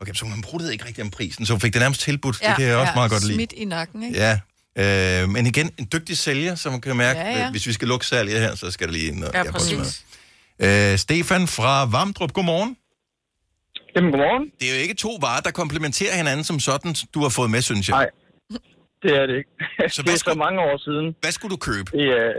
Okay, 0.01 0.13
så 0.13 0.25
hun 0.25 0.43
pruttede 0.43 0.73
ikke 0.73 0.85
rigtig 0.87 1.05
om 1.05 1.11
prisen, 1.11 1.47
så 1.47 1.53
hun 1.53 1.61
fik 1.61 1.73
det 1.73 1.81
nærmest 1.81 2.01
tilbudt. 2.01 2.37
det 2.41 2.57
kan 2.57 2.67
jeg 2.67 2.77
også 2.77 2.93
meget 2.95 3.11
godt 3.11 3.25
lide. 3.27 3.35
Smidt 3.35 3.53
i 3.53 3.65
nakken, 3.65 4.03
ikke? 4.03 4.19
Ja, 4.19 4.33
øh, 5.23 5.29
men 5.29 5.47
igen, 5.47 5.71
en 5.79 5.89
dygtig 5.93 6.19
sælger, 6.19 6.55
som 6.55 6.81
kan 6.81 6.97
mærke, 6.97 7.21
Ja, 7.21 7.27
ja, 7.27 7.33
ja. 7.33 7.39
ja. 7.45 7.51
hvis 7.51 7.67
vi 7.67 7.73
skal 7.73 7.89
lukke 7.89 8.07
salget 8.07 8.41
her, 8.41 8.55
så 8.55 8.71
skal 8.71 8.87
der 8.87 8.93
lige 8.93 9.21
noget. 9.21 9.35
Ja, 9.35 9.43
jeg 9.43 9.53
præcis. 9.53 10.05
Øh, 10.65 10.99
Stefan 10.99 11.47
fra 11.47 11.85
Vamdrup, 11.95 12.33
godmorgen. 12.33 12.77
Jamen, 13.97 14.11
godmorgen. 14.11 14.45
Det 14.61 14.65
er 14.71 14.75
jo 14.77 14.81
ikke 14.83 14.95
to 14.95 15.13
varer, 15.21 15.41
der 15.41 15.51
komplementerer 15.51 16.15
hinanden 16.17 16.45
som 16.45 16.61
sådan, 16.61 16.95
du 17.15 17.21
har 17.23 17.29
fået 17.39 17.51
med, 17.51 17.63
synes 17.71 17.89
jeg. 17.89 17.97
Nej, 17.97 18.09
det 19.03 19.13
er 19.21 19.27
det 19.27 19.37
ikke. 19.41 19.51
Så 19.95 20.03
det 20.03 20.13
er 20.13 20.17
så 20.31 20.35
mange 20.47 20.61
år 20.61 20.77
siden. 20.87 21.07
Hvad 21.23 21.33
skulle 21.37 21.53
du 21.57 21.61
købe? 21.71 21.89
Det 21.99 22.07
er, 22.23 22.31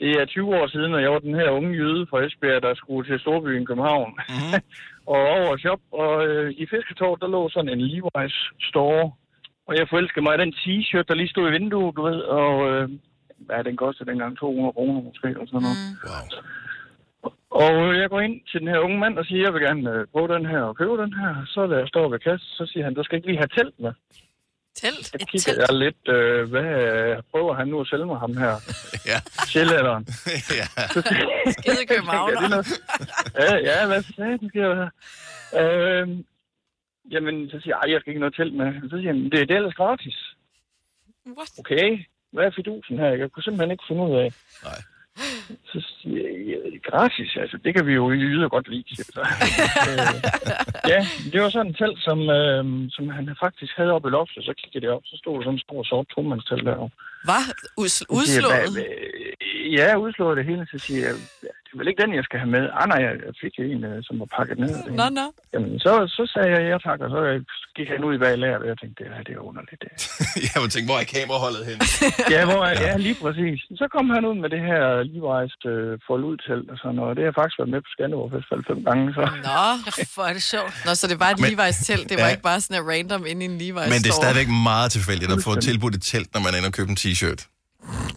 det 0.00 0.10
er 0.20 0.24
20 0.26 0.46
år 0.60 0.66
siden, 0.74 0.90
og 0.96 1.00
jeg 1.04 1.10
var 1.14 1.18
den 1.28 1.34
her 1.40 1.48
unge 1.58 1.70
jøde 1.82 2.02
fra 2.10 2.18
Esbjerg, 2.26 2.62
der 2.66 2.72
skulle 2.82 3.02
til 3.10 3.16
Storbyen 3.24 3.66
København. 3.70 4.10
Mm-hmm. 4.28 4.52
og 5.06 5.20
over 5.36 5.50
og 5.54 5.58
shop, 5.58 5.80
og 5.92 6.26
øh, 6.26 6.50
i 6.62 6.66
Fisketår, 6.66 7.16
der 7.16 7.28
lå 7.28 7.48
sådan 7.48 7.68
en 7.68 7.80
Levi's 7.92 8.38
store. 8.68 9.12
Og 9.66 9.76
jeg 9.78 9.86
forelskede 9.90 10.24
mig 10.24 10.34
i 10.34 10.42
den 10.42 10.52
t-shirt, 10.60 11.08
der 11.08 11.14
lige 11.14 11.28
stod 11.28 11.48
i 11.48 11.52
vinduet, 11.52 11.96
du 11.96 12.02
ved, 12.02 12.20
og 12.40 12.70
øh, 12.70 12.88
hvad 13.38 13.64
den 13.64 13.76
kostede 13.76 14.10
dengang? 14.10 14.38
200 14.38 14.72
kroner 14.72 15.00
måske, 15.02 15.28
eller 15.28 15.46
sådan 15.46 15.62
noget. 15.66 15.78
Mm. 15.82 15.96
Wow. 16.08 16.26
Og 17.62 17.74
øh, 17.86 18.00
jeg 18.00 18.08
går 18.10 18.20
ind 18.20 18.40
til 18.50 18.60
den 18.60 18.68
her 18.68 18.78
unge 18.78 18.98
mand 18.98 19.18
og 19.18 19.24
siger, 19.24 19.42
jeg 19.44 19.54
vil 19.54 19.62
gerne 19.62 19.90
øh, 19.92 20.06
prøve 20.12 20.28
den 20.36 20.46
her 20.46 20.60
og 20.60 20.76
købe 20.76 20.96
den 21.02 21.14
her. 21.20 21.32
Så 21.46 21.66
da 21.66 21.76
jeg 21.76 21.88
står 21.88 22.08
ved 22.08 22.18
kassen, 22.18 22.48
så 22.58 22.64
siger 22.66 22.84
han, 22.84 22.94
du 22.94 23.02
skal 23.02 23.16
ikke 23.16 23.28
lige 23.28 23.42
have 23.42 23.54
telt 23.58 23.80
med. 23.80 23.92
Telt? 24.82 25.06
Så 25.06 25.18
kigger 25.30 25.52
jeg 25.68 25.74
lidt, 25.84 26.02
øh, 26.16 26.50
hvad 26.50 26.70
øh, 26.92 27.22
prøver 27.30 27.54
han 27.54 27.68
nu 27.68 27.80
at 27.80 27.86
sælge 27.90 28.06
mig 28.06 28.18
ham 28.18 28.36
her? 28.36 28.54
ja. 29.10 29.18
Sjællænderen. 29.52 30.04
ja. 30.60 30.66
Skide 31.58 31.86
København. 31.92 32.30
Ja, 33.40 33.54
ja, 33.56 33.80
ja, 33.80 33.86
hvad 33.86 34.02
sagde 34.02 34.48
sker 34.48 34.68
der 34.68 34.76
her? 34.82 34.90
Øh, 35.60 36.08
jamen, 37.12 37.50
så 37.50 37.56
siger 37.62 37.74
jeg, 37.76 37.80
"Ej, 37.84 37.92
jeg 37.92 38.00
skal 38.00 38.10
ikke 38.10 38.20
noget 38.20 38.34
telt 38.36 38.54
med. 38.54 38.68
Så 38.90 38.96
siger 38.96 39.12
han, 39.12 39.24
det, 39.24 39.32
det 39.32 39.50
er 39.50 39.56
ellers 39.56 39.74
gratis. 39.74 40.16
What? 41.36 41.50
Okay, 41.58 41.88
hvad 42.32 42.44
er 42.44 42.50
fidusen 42.56 42.98
her? 42.98 43.08
Jeg 43.08 43.30
kunne 43.30 43.42
simpelthen 43.42 43.70
ikke 43.70 43.84
finde 43.88 44.02
ud 44.02 44.16
af. 44.24 44.30
Nej. 44.64 44.78
Så 45.64 45.78
siger 46.02 46.28
jeg, 46.28 46.46
"Ja, 46.48 46.90
gratis, 46.90 47.36
altså, 47.36 47.56
det 47.64 47.74
kan 47.74 47.86
vi 47.86 47.92
jo 47.92 48.10
yde 48.12 48.48
godt 48.48 48.68
lide. 48.68 48.96
så. 48.96 49.20
øh, 49.88 50.14
ja, 50.92 51.00
det 51.32 51.42
var 51.42 51.48
sådan 51.48 51.70
et 51.70 51.76
telt, 51.76 52.00
som, 52.08 52.18
øh, 52.30 52.64
som 52.90 53.08
han 53.08 53.36
faktisk 53.40 53.72
havde 53.76 53.92
oppe 53.92 54.08
i 54.08 54.10
loftet. 54.10 54.44
Så 54.44 54.54
kiggede 54.62 54.84
jeg 54.86 54.94
op, 54.94 55.02
så 55.04 55.16
stod 55.16 55.34
der 55.36 55.42
sådan 55.42 55.54
en 55.54 55.58
stor 55.66 55.82
sort 55.82 56.06
tomandstelt 56.14 56.64
deroppe. 56.66 56.96
Hvad? 57.28 57.42
Us- 57.80 57.88
Så 57.88 57.98
siger 57.98 58.08
jeg, 58.10 58.18
udslået? 58.18 58.52
"Hvad- 58.52 58.72
hvad- 58.72 59.08
Ja, 59.78 59.88
udslået 60.04 60.36
det 60.38 60.44
hele. 60.50 60.64
Så 60.72 60.78
siger 60.86 61.02
jeg, 61.06 61.14
det 61.64 61.72
er 61.74 61.78
vel 61.82 61.88
ikke 61.90 62.02
den, 62.04 62.14
jeg 62.20 62.24
skal 62.28 62.38
have 62.42 62.52
med. 62.56 62.64
Ah, 62.80 62.86
nej, 62.92 63.00
jeg 63.08 63.34
fik 63.44 63.54
en, 63.74 63.82
øh, 63.90 63.96
som 64.06 64.14
var 64.22 64.28
pakket 64.38 64.56
ned. 64.64 64.74
Nå, 65.00 65.06
nå. 65.20 65.26
Jamen, 65.54 65.72
så, 65.84 65.92
så 66.16 66.22
sagde 66.34 66.50
jeg 66.54 66.62
ja 66.70 66.76
tak, 66.88 66.98
og 67.04 67.10
så 67.16 67.20
gik 67.78 67.88
han 67.94 68.00
ud 68.06 68.12
i 68.16 68.20
bag 68.24 68.32
lager, 68.44 68.58
og 68.62 68.66
jeg 68.70 68.76
tænkte, 68.82 68.96
det 69.00 69.06
her 69.14 69.22
det 69.28 69.34
er 69.38 69.42
underligt. 69.50 69.80
Det. 69.84 69.90
jeg 70.48 70.56
må 70.62 70.66
tænke, 70.74 70.86
hvor 70.90 70.98
er 71.02 71.06
kameraholdet 71.16 71.62
hen? 71.70 71.78
ja, 72.34 72.40
hvor, 72.50 72.60
er- 72.70 72.80
ja, 72.86 72.92
lige 73.06 73.18
præcis. 73.24 73.58
Så 73.80 73.84
kom 73.94 74.06
han 74.16 74.22
ud 74.30 74.36
med 74.42 74.48
det 74.54 74.62
her 74.70 74.82
Levi's 75.14 75.56
øh, 75.72 75.90
forludtelt 76.08 76.66
og 76.72 76.76
sådan 76.82 76.96
noget. 77.00 77.12
Det 77.18 77.24
har 77.28 77.34
faktisk 77.40 77.56
været 77.60 77.72
med 77.74 77.80
på 77.86 77.90
Skanderborg 77.94 78.30
Festival 78.36 78.60
fem 78.70 78.78
gange. 78.88 79.04
Så. 79.18 79.22
Nå, 79.48 79.62
hvor 80.14 80.24
er 80.30 80.34
det 80.38 80.44
sjovt. 80.54 80.72
Nå, 80.86 80.90
så 81.00 81.04
det 81.12 81.18
var 81.22 81.28
et 81.34 81.38
Levi's 81.48 81.78
telt. 81.88 82.04
Det 82.10 82.16
var 82.22 82.28
Ja. 82.28 82.34
ikke 82.34 82.46
bare 82.50 82.60
sådan 82.64 82.76
et 82.80 82.84
random 82.92 83.22
inde 83.30 83.40
i 83.46 83.48
en 83.52 83.56
Levi's 83.64 83.88
Men 83.94 83.98
det 84.04 84.10
er 84.14 84.18
stadigvæk 84.24 84.48
meget 84.72 84.88
tilfældigt 84.96 85.30
at 85.36 85.40
få 85.48 85.52
tilbudt 85.68 85.94
et 86.00 86.04
telt, 86.12 86.28
når 86.34 86.40
man 86.46 86.52
ender 86.56 86.68
og 86.72 86.76
købe 86.78 86.90
en 86.94 86.98
t-shirt. 87.12 87.40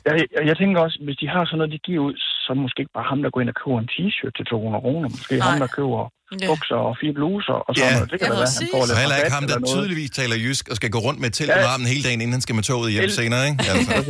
Jeg, 0.06 0.14
jeg, 0.36 0.42
jeg 0.50 0.56
tænker 0.58 0.78
også, 0.86 0.98
hvis 1.06 1.18
de 1.22 1.28
har 1.34 1.42
sådan 1.46 1.58
noget, 1.58 1.72
de 1.76 1.80
giver 1.88 2.02
ud, 2.08 2.14
så 2.42 2.46
er 2.50 2.54
det 2.56 2.62
måske 2.66 2.80
ikke 2.84 2.96
bare 3.00 3.08
ham, 3.12 3.20
der 3.24 3.30
går 3.34 3.42
ind 3.44 3.50
og 3.54 3.58
køber 3.62 3.80
en 3.86 3.90
t-shirt 3.96 4.34
til 4.38 4.46
200 4.46 4.82
kroner. 4.86 5.08
Måske 5.16 5.34
Nej. 5.38 5.48
ham, 5.50 5.60
der 5.64 5.68
køber 5.80 6.02
Ja. 6.42 6.48
bukser 6.52 6.76
og 6.90 6.94
fire 7.02 7.14
bluser 7.20 7.58
og 7.68 7.72
sådan 7.76 7.94
noget. 7.94 8.12
Det 8.12 8.18
kan 8.20 8.28
da 8.32 8.36
være, 8.44 8.52
han 8.60 8.68
får 8.74 8.82
Og 8.84 8.88
lidt 8.90 9.00
heller 9.04 9.18
ikke 9.22 9.36
ham, 9.40 9.46
der 9.52 9.58
tydeligvis 9.74 10.12
taler 10.20 10.36
jysk 10.46 10.64
og 10.72 10.76
skal 10.80 10.90
gå 10.96 11.00
rundt 11.08 11.20
med 11.22 11.28
et 11.32 11.36
telt 11.40 11.50
Ja. 11.52 11.68
armen 11.74 11.88
hele 11.94 12.04
dagen, 12.08 12.20
inden 12.22 12.34
han 12.38 12.44
skal 12.46 12.56
med 12.60 12.64
toget 12.70 12.90
hjem 12.96 13.04
El- 13.08 13.12
senere, 13.22 13.44
ikke? 13.50 13.64
Altså. 13.74 13.92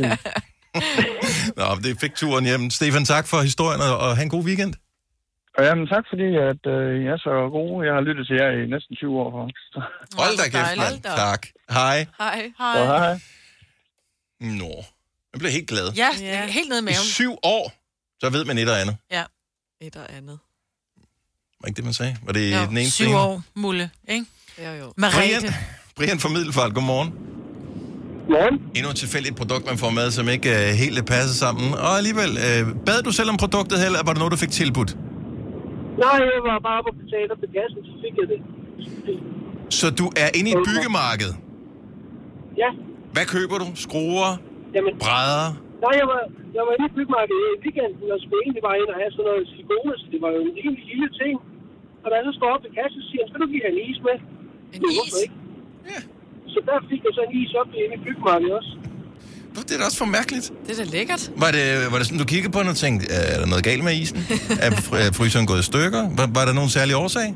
Nå, 1.58 1.66
det 1.84 1.92
fik 2.04 2.14
turen 2.20 2.44
hjem. 2.50 2.62
Stefan, 2.78 3.04
tak 3.14 3.24
for 3.32 3.38
historien, 3.50 3.80
og 3.88 3.92
og 4.04 4.10
have 4.16 4.24
en 4.30 4.34
god 4.36 4.44
weekend. 4.50 4.72
Og 5.58 5.62
jamen, 5.68 5.86
tak 5.94 6.04
fordi, 6.12 6.28
at 6.50 6.62
øh, 6.76 7.02
I 7.02 7.04
er 7.14 7.18
så 7.26 7.32
gode. 7.56 7.86
Jeg 7.86 7.94
har 7.98 8.02
lyttet 8.08 8.24
til 8.28 8.36
jer 8.40 8.50
i 8.60 8.62
næsten 8.74 8.92
20 8.96 9.20
år. 9.24 9.30
Så. 9.74 9.80
Hold 10.22 10.34
da 10.40 10.44
kæft, 10.54 10.76
mand. 10.84 10.96
Tak. 11.26 11.42
Hej. 11.78 11.98
Hej. 12.22 12.40
Så 12.76 12.82
hej. 12.92 13.14
Nå, 14.40 14.72
jeg 15.32 15.38
blev 15.38 15.50
helt 15.52 15.68
glad. 15.68 15.92
Ja, 15.92 16.08
ja. 16.20 16.46
helt 16.46 16.68
ned 16.68 16.76
i 16.76 16.80
I 16.80 16.84
maven. 16.84 16.94
syv 17.18 17.32
år, 17.42 17.72
så 18.20 18.30
ved 18.30 18.44
man 18.44 18.58
et 18.58 18.68
og 18.68 18.80
andet. 18.80 18.96
Ja. 19.12 19.24
Et 19.80 19.96
og 19.96 20.16
andet. 20.16 20.38
Var 21.60 21.66
ikke 21.68 21.76
det, 21.76 21.84
man 21.84 21.94
sagde? 21.94 22.16
Var 22.26 22.32
det 22.32 22.52
Jo, 22.52 22.58
den 22.68 22.76
eneste 22.76 22.92
syv 22.92 23.04
ene? 23.06 23.18
år, 23.18 23.42
Mulle, 23.54 23.90
ikke? 24.08 24.26
Jo, 24.64 24.70
jo. 24.70 24.92
Brian, 25.00 25.42
Brian 25.96 26.18
fra 26.18 26.28
Middelfart, 26.28 26.74
godmorgen. 26.74 27.10
Godmorgen. 27.10 28.60
Endnu 28.76 28.90
et 28.90 28.96
tilfældigt 28.96 29.36
produkt, 29.36 29.66
man 29.66 29.78
får 29.78 29.90
med, 29.90 30.10
som 30.10 30.28
ikke 30.28 30.48
uh, 30.50 30.56
helt 30.56 31.06
passer 31.06 31.34
sammen. 31.34 31.74
Og 31.74 31.96
alligevel, 32.00 32.30
uh, 32.30 32.84
bad 32.86 33.02
du 33.02 33.12
selv 33.12 33.30
om 33.30 33.36
produktet, 33.36 33.84
eller 33.86 33.98
var 34.04 34.12
det 34.12 34.18
noget, 34.18 34.32
du 34.32 34.36
fik 34.36 34.50
tilbudt? 34.50 34.90
Nej, 36.04 36.16
jeg 36.34 36.42
var 36.50 36.58
bare 36.68 36.80
på 36.86 36.90
betale 37.02 37.28
på 37.42 37.46
gassen, 37.56 37.80
så 37.88 37.92
fik 38.04 38.14
jeg 38.20 38.26
det. 38.32 38.40
Så 39.78 39.90
du 39.90 40.06
er 40.16 40.28
inde 40.38 40.50
i 40.50 40.52
et 40.52 40.62
byggemarked. 40.68 41.32
Ja. 42.62 42.70
Hvad 43.16 43.26
køber 43.36 43.56
du? 43.62 43.68
Skruer? 43.86 44.32
Jamen, 44.76 44.92
Brædder? 45.04 45.48
nej, 45.84 45.94
jeg 46.00 46.06
var, 46.12 46.20
jeg 46.56 46.62
var 46.66 46.72
inde 46.76 46.86
i 46.90 46.94
bygmarkedet 46.98 47.46
i 47.54 47.56
weekenden, 47.64 48.06
og 48.14 48.18
skulle 48.24 48.40
egentlig 48.44 48.64
bare 48.68 48.76
ind 48.82 48.88
og 48.94 48.96
have 49.02 49.10
sådan 49.14 49.26
noget 49.30 49.42
silikone, 49.50 49.92
så 50.00 50.06
det 50.12 50.18
var 50.24 50.30
jo 50.36 50.40
en 50.46 50.52
lille, 50.58 50.74
lille 50.90 51.08
ting. 51.20 51.34
Og 52.02 52.06
da 52.10 52.14
jeg 52.18 52.24
så 52.28 52.32
står 52.38 52.48
op 52.54 52.62
ved 52.66 52.72
kassen, 52.78 53.00
siger 53.08 53.20
han, 53.22 53.28
skal 53.30 53.38
du 53.42 53.46
lige 53.52 53.62
have 53.66 53.74
en 53.76 53.80
is 53.90 53.98
med? 54.08 54.16
En 54.76 54.80
is? 54.88 54.96
Hvorfor 54.98 55.20
ikke? 55.24 55.36
Ja. 55.92 56.00
Så 56.52 56.58
der 56.68 56.76
fik 56.90 57.00
jeg 57.06 57.12
så 57.18 57.22
en 57.28 57.32
is 57.40 57.52
op 57.60 57.70
inde 57.82 57.94
i 57.98 58.00
bygmarkedet 58.06 58.54
også. 58.60 58.72
Det 59.68 59.74
er 59.76 59.80
da 59.82 59.84
også 59.90 59.98
for 60.04 60.10
mærkeligt. 60.18 60.46
Det 60.66 60.70
er 60.74 60.84
da 60.84 60.86
lækkert. 60.96 61.22
Var 61.42 61.50
det, 61.56 61.64
var 61.92 61.96
det 61.98 62.06
sådan, 62.06 62.22
du 62.24 62.28
kiggede 62.34 62.52
på 62.56 62.60
den 62.62 62.68
og 62.74 62.78
tænkte, 62.84 63.04
er 63.34 63.38
der 63.42 63.48
noget 63.52 63.64
galt 63.70 63.82
med 63.84 63.92
isen? 64.02 64.18
Er 64.64 64.70
er 65.04 65.10
fryseren 65.18 65.46
gået 65.50 65.60
i 65.64 65.66
stykker? 65.72 66.02
Var, 66.18 66.26
var 66.38 66.44
der 66.48 66.54
nogen 66.60 66.70
særlig 66.78 66.94
årsag? 67.04 67.28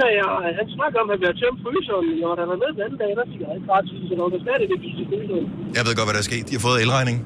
Når 0.00 0.08
jeg, 0.18 0.26
han 0.60 0.66
snakker 0.76 0.96
om, 1.02 1.06
at 1.08 1.12
han 1.14 1.20
bliver 1.22 1.36
tømt 1.42 1.58
fryseren, 1.64 2.04
men 2.10 2.16
når 2.24 2.32
der 2.40 2.44
var 2.50 2.56
med 2.62 2.70
den 2.74 2.80
anden 2.86 2.98
dag, 3.02 3.10
der 3.18 3.24
fik 3.32 3.40
jeg 3.44 3.50
ikke 3.56 3.66
gratis, 3.70 3.98
så 4.08 4.12
der 4.34 4.38
stadig 4.46 4.66
det 4.72 4.78
i 5.02 5.04
fryseren. 5.10 5.46
Jeg 5.76 5.82
ved 5.86 5.92
godt, 5.98 6.06
hvad 6.08 6.14
der 6.18 6.22
er 6.24 6.28
sket. 6.30 6.44
De 6.48 6.54
har 6.58 6.62
fået 6.68 6.78
elregning. 6.86 7.16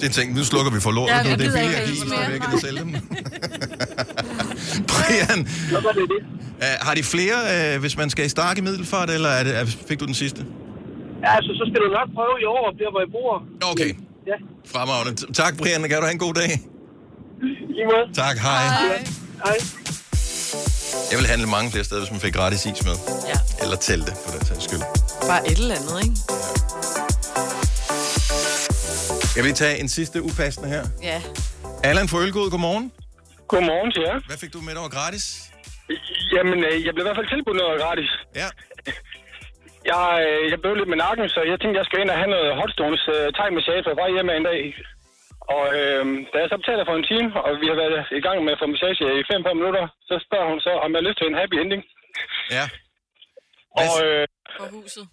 Det 0.00 0.06
er 0.10 0.14
tænkt, 0.18 0.30
nu 0.38 0.42
slukker 0.52 0.70
vi 0.76 0.80
for 0.86 0.92
lortet. 0.98 1.14
Ja, 1.14 1.18
jeg 1.18 1.24
det 1.26 1.32
er 1.32 1.52
billigere 1.56 1.80
at 1.82 1.88
give 1.88 2.06
mere. 2.12 2.26
vi 2.30 2.34
ikke 2.38 2.48
kan 2.54 2.60
sælge 2.66 2.80
dem. 2.84 2.92
Brian, 4.92 5.38
Så 5.72 5.78
var 5.86 5.92
det 5.98 6.06
det. 6.14 6.20
øh, 6.64 6.74
har 6.86 6.94
de 6.98 7.02
flere, 7.14 7.38
øh, 7.54 7.80
hvis 7.84 7.94
man 8.00 8.08
skal 8.14 8.24
i 8.26 8.28
Stark 8.36 8.56
i 8.58 8.62
Middelfart, 8.68 9.08
eller 9.16 9.28
er 9.38 9.42
det, 9.46 9.52
er, 9.60 9.64
fik 9.88 9.98
du 10.02 10.06
den 10.12 10.18
sidste? 10.24 10.40
Ja, 11.24 11.30
altså, 11.38 11.52
så 11.60 11.64
skal 11.70 11.78
du 11.84 11.88
nok 11.98 12.08
prøve 12.18 12.34
i 12.44 12.46
år, 12.56 12.66
der 12.80 12.88
hvor 12.92 13.00
jeg 13.04 13.10
bor. 13.16 13.32
Okay. 13.72 13.90
Ja. 14.30 14.36
Fremragende. 14.72 15.12
Tak, 15.40 15.52
Brian. 15.58 15.80
Kan 15.90 15.96
du 16.00 16.04
have 16.08 16.16
en 16.20 16.24
god 16.26 16.34
dag? 16.42 16.50
Lige 17.76 17.86
måde. 17.92 18.04
Tak, 18.22 18.36
hej. 18.46 18.62
Hej. 19.44 19.56
Jeg 21.10 21.16
vil 21.20 21.26
handle 21.32 21.46
mange 21.56 21.68
flere 21.72 21.84
steder, 21.88 22.00
hvis 22.02 22.12
man 22.16 22.20
fik 22.26 22.34
gratis 22.40 22.60
is 22.66 22.84
med. 22.88 22.96
Ja. 23.32 23.38
Eller 23.62 23.76
telte, 23.88 24.12
for 24.22 24.30
den 24.34 24.42
sags 24.48 24.64
skyld. 24.68 24.84
Bare 25.30 25.42
et 25.50 25.58
eller 25.62 25.76
andet, 25.80 25.96
ikke? 26.04 26.16
Jeg 29.36 29.42
vil 29.46 29.54
tage 29.62 29.76
en 29.82 29.88
sidste 29.98 30.16
upassende 30.28 30.68
her. 30.74 30.84
Ja. 31.10 31.18
Allan 31.88 32.08
fra 32.10 32.18
Ølgod, 32.24 32.46
godmorgen. 32.54 32.86
Godmorgen 33.52 33.90
til 33.94 34.02
jer. 34.08 34.16
Hvad 34.30 34.38
fik 34.42 34.52
du 34.56 34.60
med, 34.66 34.74
var 34.86 34.92
gratis? 34.98 35.24
Jamen, 36.34 36.58
øh, 36.68 36.76
jeg 36.86 36.92
blev 36.94 37.02
i 37.04 37.06
hvert 37.08 37.18
fald 37.20 37.30
tilbudt 37.34 37.56
noget 37.62 37.80
gratis. 37.84 38.10
Ja. 38.40 38.48
Jeg, 39.92 40.04
øh, 40.26 40.42
jeg 40.52 40.58
blev 40.62 40.72
lidt 40.80 40.90
med 40.92 41.00
nakken, 41.06 41.26
så 41.34 41.40
jeg 41.50 41.56
tænkte, 41.58 41.78
jeg 41.80 41.86
skal 41.88 42.00
ind 42.02 42.10
og 42.14 42.18
have 42.22 42.32
noget 42.36 42.48
hotstones 42.60 43.02
uh, 43.14 43.26
thai 43.36 43.48
massage, 43.56 43.82
for 43.82 43.90
jeg 43.92 44.00
var 44.02 44.08
hjemme 44.14 44.32
en 44.40 44.46
dag. 44.50 44.60
Og 45.54 45.64
øh, 45.78 46.02
da 46.32 46.36
jeg 46.42 46.48
så 46.50 46.56
betaler 46.62 46.84
for 46.88 46.96
en 47.00 47.06
time, 47.12 47.28
og 47.46 47.50
vi 47.62 47.66
har 47.70 47.78
været 47.82 47.98
i 48.18 48.22
gang 48.26 48.38
med 48.46 48.52
at 48.54 48.60
få 48.62 48.66
massage 48.74 49.04
i 49.20 49.22
5-5 49.30 49.60
minutter, 49.60 49.84
så 50.08 50.14
spørger 50.26 50.46
hun 50.52 50.58
så, 50.66 50.72
om 50.84 50.88
jeg 50.92 50.98
har 51.00 51.06
lyst 51.08 51.18
til 51.20 51.26
en 51.30 51.38
happy 51.40 51.56
ending. 51.64 51.82
Ja. 52.56 52.64
Og 53.82 53.92
øh, 54.06 54.22
På 54.60 54.64
huset. 54.76 55.04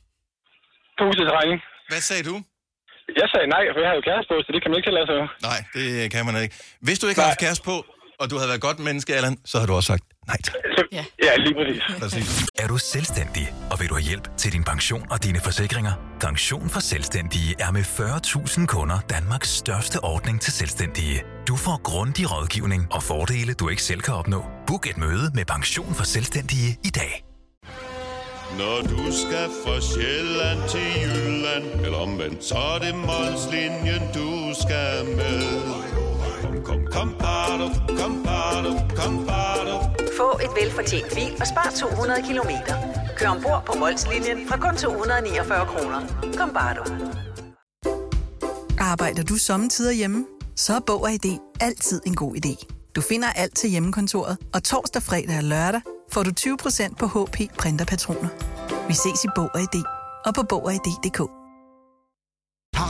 på 0.97 1.01
husets 1.07 1.31
regning. 1.37 1.59
Hvad 1.91 2.01
sagde 2.09 2.23
du? 2.29 2.35
Jeg 3.21 3.27
sagde 3.33 3.47
nej, 3.55 3.63
for 3.73 3.79
jeg 3.83 3.89
har 3.91 3.95
jo 3.99 4.03
kæreste 4.09 4.29
på, 4.31 4.35
så 4.45 4.49
det 4.53 4.59
kan 4.61 4.69
man 4.71 4.77
ikke 4.79 4.87
tillade 4.89 5.07
sig. 5.11 5.17
Nej, 5.49 5.59
det 5.77 5.85
kan 6.13 6.21
man 6.27 6.35
ikke. 6.43 6.55
Hvis 6.87 6.97
du 6.99 7.05
ikke 7.09 7.19
har 7.21 7.27
haft 7.31 7.43
kæreste 7.45 7.63
på, 7.71 7.75
og 8.21 8.25
du 8.29 8.35
havde 8.39 8.49
været 8.51 8.61
et 8.61 8.67
godt 8.69 8.79
menneske, 8.87 9.11
Allan, 9.17 9.35
så 9.51 9.55
har 9.59 9.65
du 9.69 9.73
også 9.79 9.89
sagt 9.93 10.03
Nej 10.27 10.37
tak. 10.43 10.55
Ja. 10.91 11.05
ja, 11.23 11.35
lige 11.37 11.55
præcis. 11.55 11.83
Præcis. 12.01 12.45
Er 12.59 12.67
du 12.67 12.77
selvstændig, 12.77 13.53
og 13.71 13.79
vil 13.79 13.89
du 13.89 13.93
have 13.93 14.03
hjælp 14.03 14.37
til 14.37 14.51
din 14.51 14.63
pension 14.63 15.05
og 15.11 15.23
dine 15.23 15.39
forsikringer? 15.39 15.91
Pension 16.21 16.69
for 16.69 16.79
Selvstændige 16.79 17.55
er 17.59 17.71
med 17.71 17.81
40.000 17.81 18.65
kunder 18.65 18.99
Danmarks 19.09 19.49
største 19.49 19.99
ordning 20.03 20.41
til 20.41 20.53
selvstændige. 20.53 21.23
Du 21.47 21.55
får 21.55 21.81
grundig 21.83 22.31
rådgivning 22.31 22.87
og 22.91 23.03
fordele, 23.03 23.53
du 23.53 23.69
ikke 23.69 23.83
selv 23.83 24.01
kan 24.01 24.13
opnå. 24.13 24.45
Book 24.67 24.87
et 24.87 24.97
møde 24.97 25.31
med 25.33 25.45
Pension 25.45 25.93
for 25.93 26.03
Selvstændige 26.03 26.79
i 26.83 26.89
dag. 26.89 27.25
Når 28.57 28.81
du 28.81 29.11
skal 29.11 29.47
fra 29.65 29.81
Sjælland 29.81 30.59
til 30.69 30.87
Jylland, 31.03 31.85
eller 31.85 31.97
omvendt, 31.97 32.43
så 32.43 32.55
er 32.55 32.79
det 32.79 32.95
Molslinjen, 32.95 34.03
du 34.13 34.29
skal 34.61 35.05
med. 35.19 35.41
Kom, 36.43 36.63
kom, 36.63 36.87
kom, 36.91 37.09
bado, 37.19 37.67
kom, 37.99 38.23
bado, 38.23 38.71
kom, 38.95 39.25
bado. 39.27 39.72
Få 40.17 40.29
et 40.43 40.63
velfortjent 40.63 41.15
bil 41.15 41.33
og 41.41 41.47
spar 41.47 41.69
200 41.75 42.21
kilometer. 42.27 42.75
Kør 43.17 43.27
ombord 43.27 43.63
på 43.65 43.73
Molslinjen 43.79 44.47
fra 44.47 44.57
kun 44.57 44.75
249 44.77 45.65
kroner. 45.65 46.01
Kom 46.37 46.49
bare 46.53 46.73
du. 46.77 46.83
Arbejder 48.79 49.23
du 49.23 49.35
sommetider 49.37 49.91
hjemme? 49.91 50.25
Så 50.55 50.75
er 50.75 50.79
Bog 50.79 51.01
og 51.01 51.11
ID 51.11 51.37
altid 51.59 52.01
en 52.05 52.15
god 52.15 52.35
idé. 52.35 52.65
Du 52.95 53.01
finder 53.01 53.27
alt 53.35 53.55
til 53.55 53.69
hjemmekontoret, 53.69 54.37
og 54.53 54.63
torsdag, 54.63 55.03
fredag 55.03 55.37
og 55.37 55.43
lørdag 55.43 55.81
får 56.11 56.23
du 56.23 56.31
20% 56.39 56.95
på 56.95 57.05
HP 57.05 57.37
Printerpatroner. 57.57 58.29
Vi 58.87 58.93
ses 58.93 59.23
i 59.23 59.27
Bog 59.35 59.49
og 59.53 59.61
ID 59.61 59.83
og 60.25 60.33
på 60.33 60.43
Bog 60.43 60.65
og 60.65 60.73
ID.dk. 60.73 61.42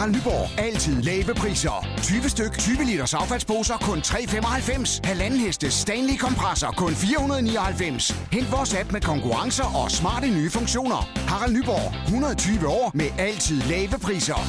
Harald 0.03 0.15
Nyborg. 0.15 0.59
Altid 0.59 1.01
lave 1.01 1.33
priser. 1.33 1.87
20 2.03 2.29
styk, 2.29 2.57
20 2.57 2.83
liters 2.83 3.13
affaldsposer 3.13 3.77
kun 3.77 3.99
3,95. 3.99 4.99
Halvanden 5.03 5.39
heste 5.39 5.71
Stanley 5.71 6.17
kompresser 6.17 6.71
kun 6.71 6.95
499. 6.95 8.15
Hent 8.31 8.51
vores 8.51 8.73
app 8.73 8.91
med 8.91 9.01
konkurrencer 9.01 9.63
og 9.63 9.91
smarte 9.91 10.27
nye 10.27 10.49
funktioner. 10.49 11.09
Harald 11.27 11.53
Nyborg. 11.53 11.93
120 12.05 12.67
år 12.67 12.91
med 12.93 13.09
altid 13.17 13.61
lave 13.61 13.99
priser. 14.05 14.39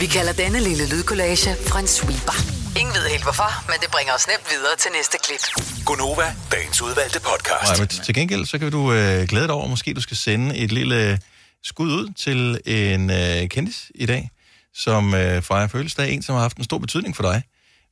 Vi 0.00 0.06
kalder 0.06 0.32
denne 0.32 0.60
lille 0.60 0.88
lydkollage 0.88 1.50
en 1.80 1.86
sweeper. 1.86 2.36
Ingen 2.80 2.94
ved 2.94 3.06
helt 3.10 3.22
hvorfor, 3.22 3.50
men 3.70 3.76
det 3.82 3.88
bringer 3.90 4.12
os 4.14 4.26
nemt 4.32 4.46
videre 4.50 4.76
til 4.78 4.90
næste 4.98 5.16
klip. 5.24 5.42
Gonova, 5.86 6.26
dagens 6.52 6.82
udvalgte 6.82 7.20
podcast. 7.20 7.70
Nej, 7.70 7.78
men 7.78 7.88
til 8.06 8.14
gengæld, 8.14 8.46
så 8.46 8.58
kan 8.58 8.70
du 8.70 8.92
øh, 8.92 9.28
glæde 9.28 9.46
dig 9.46 9.54
over, 9.54 9.66
måske 9.66 9.94
du 9.94 10.00
skal 10.00 10.16
sende 10.16 10.56
et 10.56 10.72
lille 10.72 11.18
skud 11.64 11.90
ud 11.92 12.12
til 12.24 12.60
en 12.66 13.10
øh, 13.10 13.48
kendis 13.48 13.90
i 13.94 14.06
dag, 14.06 14.30
som 14.74 15.14
øh, 15.14 15.42
fejrer 15.42 15.66
fødselsdag. 15.68 16.12
En, 16.12 16.22
som 16.22 16.34
har 16.34 16.42
haft 16.42 16.56
en 16.56 16.64
stor 16.64 16.78
betydning 16.78 17.16
for 17.16 17.22
dig. 17.22 17.42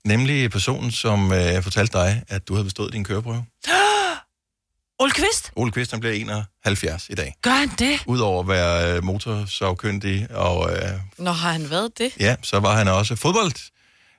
Nemlig 0.05 0.51
personen, 0.51 0.91
som 0.91 1.33
øh, 1.33 1.63
fortalte 1.63 1.99
dig, 1.99 2.23
at 2.29 2.49
du 2.49 2.55
havde 2.55 2.65
bestået 2.65 2.93
din 2.93 3.05
køreprøve. 3.05 3.45
Ole 5.03 5.11
Kvist, 5.13 5.53
Ole 5.57 5.73
Kvist, 5.73 5.91
han 5.91 6.01
bliver 6.01 6.15
71 6.15 7.07
i 7.09 7.15
dag. 7.15 7.35
gør 7.43 7.51
han 7.51 7.71
det? 7.79 8.03
Udover 8.07 8.41
at 8.43 8.49
være 8.49 8.97
øh, 8.97 9.05
motorsavkyndig, 9.05 10.27
og 10.31 10.73
øh, 10.73 10.83
Nå, 11.19 11.31
har 11.33 11.53
han 11.53 11.71
været 11.71 11.99
det? 11.99 12.11
ja, 12.21 12.37
så 12.43 12.59
var 12.61 12.77
han 12.77 12.89
også 12.89 13.17
fodbold 13.17 13.53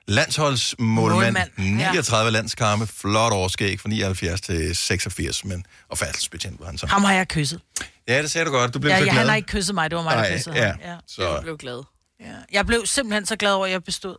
landsholdsmålmand. 0.08 1.36
Målmand, 1.58 1.80
ja. 1.80 1.90
39 1.92 2.30
landskampe, 2.30 2.86
flot 2.86 3.32
overskæg 3.32 3.80
fra 3.80 3.88
79 3.88 4.40
til 4.40 4.76
86, 4.76 5.44
men, 5.44 5.66
og 5.88 5.98
færdselsbetjent 5.98 6.60
var 6.60 6.66
han 6.66 6.78
så. 6.78 6.86
Ham 6.86 7.04
har 7.04 7.12
jeg 7.14 7.28
kysset. 7.28 7.60
Ja, 8.08 8.22
det 8.22 8.30
sagde 8.30 8.44
du 8.44 8.50
godt. 8.50 8.74
Du 8.74 8.78
blev 8.78 8.90
Ja, 8.90 8.98
så 8.98 9.04
ja, 9.04 9.10
glad. 9.10 9.18
han 9.18 9.28
har 9.28 9.36
ikke 9.36 9.46
kysset 9.48 9.74
mig, 9.74 9.90
det 9.90 9.96
var 9.96 10.02
mig, 10.02 10.12
der 10.16 10.22
Nej, 10.22 10.32
kyssede 10.36 10.56
ja. 10.56 10.66
ham. 10.66 10.76
Ja. 10.84 10.96
Så 11.06 11.38
blev 11.42 11.58
glad. 11.58 11.82
Ja. 12.22 12.26
Jeg 12.52 12.66
blev 12.66 12.86
simpelthen 12.86 13.26
så 13.26 13.36
glad 13.36 13.52
over, 13.52 13.66
at 13.66 13.72
jeg 13.72 13.84
bestod. 13.84 14.16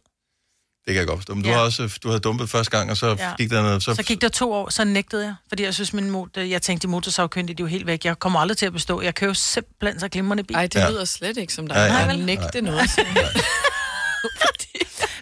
det 0.85 0.93
kan 0.93 0.99
jeg 0.99 1.07
godt 1.07 1.19
forstå. 1.19 1.33
Men 1.35 1.43
du, 1.43 1.49
Ja. 1.49 1.55
har 1.55 1.61
også, 1.63 1.99
du 2.03 2.07
havde 2.07 2.19
dumpet 2.19 2.49
første 2.49 2.77
gang, 2.77 2.91
og 2.91 2.97
så 2.97 3.15
Ja. 3.19 3.33
gik 3.37 3.49
der 3.49 3.61
noget... 3.61 3.83
Så, 3.83 3.95
så 3.95 4.03
gik 4.03 4.21
der 4.21 4.29
to 4.29 4.53
år, 4.53 4.69
så 4.69 4.83
nægtede 4.83 5.23
jeg. 5.25 5.35
Fordi 5.47 5.63
jeg 5.63 5.73
synes, 5.73 5.93
min 5.93 6.09
mod, 6.09 6.39
jeg 6.39 6.61
tænkte, 6.61 6.87
de 6.87 6.91
motorsavkyndige, 6.91 7.55
de 7.57 7.61
er 7.61 7.65
jo 7.65 7.67
helt 7.67 7.87
væk. 7.87 8.05
Jeg 8.05 8.19
kommer 8.19 8.39
aldrig 8.39 8.57
til 8.57 8.65
at 8.65 8.73
bestå. 8.73 9.01
Jeg 9.01 9.15
kører 9.15 9.29
jo 9.29 9.33
simpelthen 9.33 9.99
så 9.99 10.07
glimrende 10.09 10.43
bil. 10.43 10.55
Ej, 10.55 10.67
det 10.67 10.89
lyder 10.89 11.05
slet 11.05 11.37
ikke 11.37 11.53
som 11.53 11.67
dig. 11.67 11.75
Ja, 11.75 11.81
ja. 11.83 11.87
Nej, 11.89 12.05
Nej, 12.05 12.15
vel? 12.15 12.25
Nægte 12.25 12.61
Nej. 12.61 12.71
noget. 12.71 12.89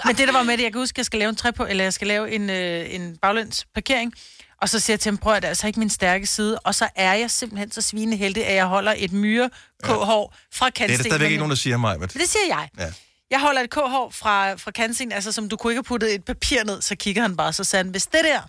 Men 0.06 0.16
det, 0.18 0.28
der 0.28 0.34
var 0.34 0.44
med 0.44 0.58
det, 0.58 0.64
jeg 0.64 0.72
kan 0.72 0.82
huske, 0.82 0.94
at 0.96 0.98
jeg 0.98 1.06
skal 1.06 1.20
lave 1.20 1.30
en 1.30 1.36
tre 1.36 1.54
på, 1.54 1.66
eller 1.66 1.84
jeg 1.84 1.94
skal 1.94 2.08
lave 2.08 2.32
en, 2.32 2.50
øh, 2.50 2.86
en 2.96 3.18
baglæns 3.18 3.66
parkering. 3.74 4.14
Og 4.62 4.70
så 4.70 4.80
siger 4.80 4.94
jeg 4.94 5.00
til 5.00 5.10
ham, 5.10 5.18
prøv 5.18 5.34
at 5.34 5.42
det 5.42 5.48
er 5.48 5.50
altså 5.50 5.68
ikke 5.68 5.80
min 5.80 5.90
stærke 5.90 6.28
side. 6.28 6.60
Og 6.60 6.76
så 6.76 6.90
er 6.96 7.14
jeg 7.14 7.32
simpelthen 7.32 7.72
så 7.72 7.82
svineheldig, 7.82 8.46
at 8.48 8.56
jeg 8.56 8.66
holder 8.66 8.94
et 8.98 9.12
myre 9.12 9.50
k-hår 9.84 10.36
fra 10.54 10.66
Det 10.66 10.72
er 10.72 10.88
kantstenen. 10.88 10.98
der 10.98 11.10
stadigvæk 11.10 11.26
ikke 11.28 11.38
nogen, 11.38 11.50
der 11.50 11.56
siger 11.56 11.78
mig, 11.78 12.00
men... 12.00 12.10
Det 12.10 12.30
siger 12.30 12.46
jeg. 12.48 12.70
Ja. 12.80 12.94
Jeg 13.32 13.42
holder 13.42 13.62
et 13.62 13.70
k-hår 13.70 14.10
fra, 14.10 14.54
fra 14.54 14.72
kantstenen, 14.72 15.12
altså 15.12 15.32
som 15.32 15.50
du 15.50 15.58
kunne 15.58 15.74
ikke 15.74 15.78
have 15.78 15.84
puttet 15.84 16.14
et 16.16 16.26
papir 16.26 16.64
ned, 16.64 16.82
så 16.82 16.96
kigger 16.96 17.22
han 17.22 17.38
bare, 17.38 17.54
så 17.54 17.64
sagde 17.64 17.84
han, 17.84 17.92
hvis 17.92 18.06
det 18.06 18.22
der, 18.24 18.42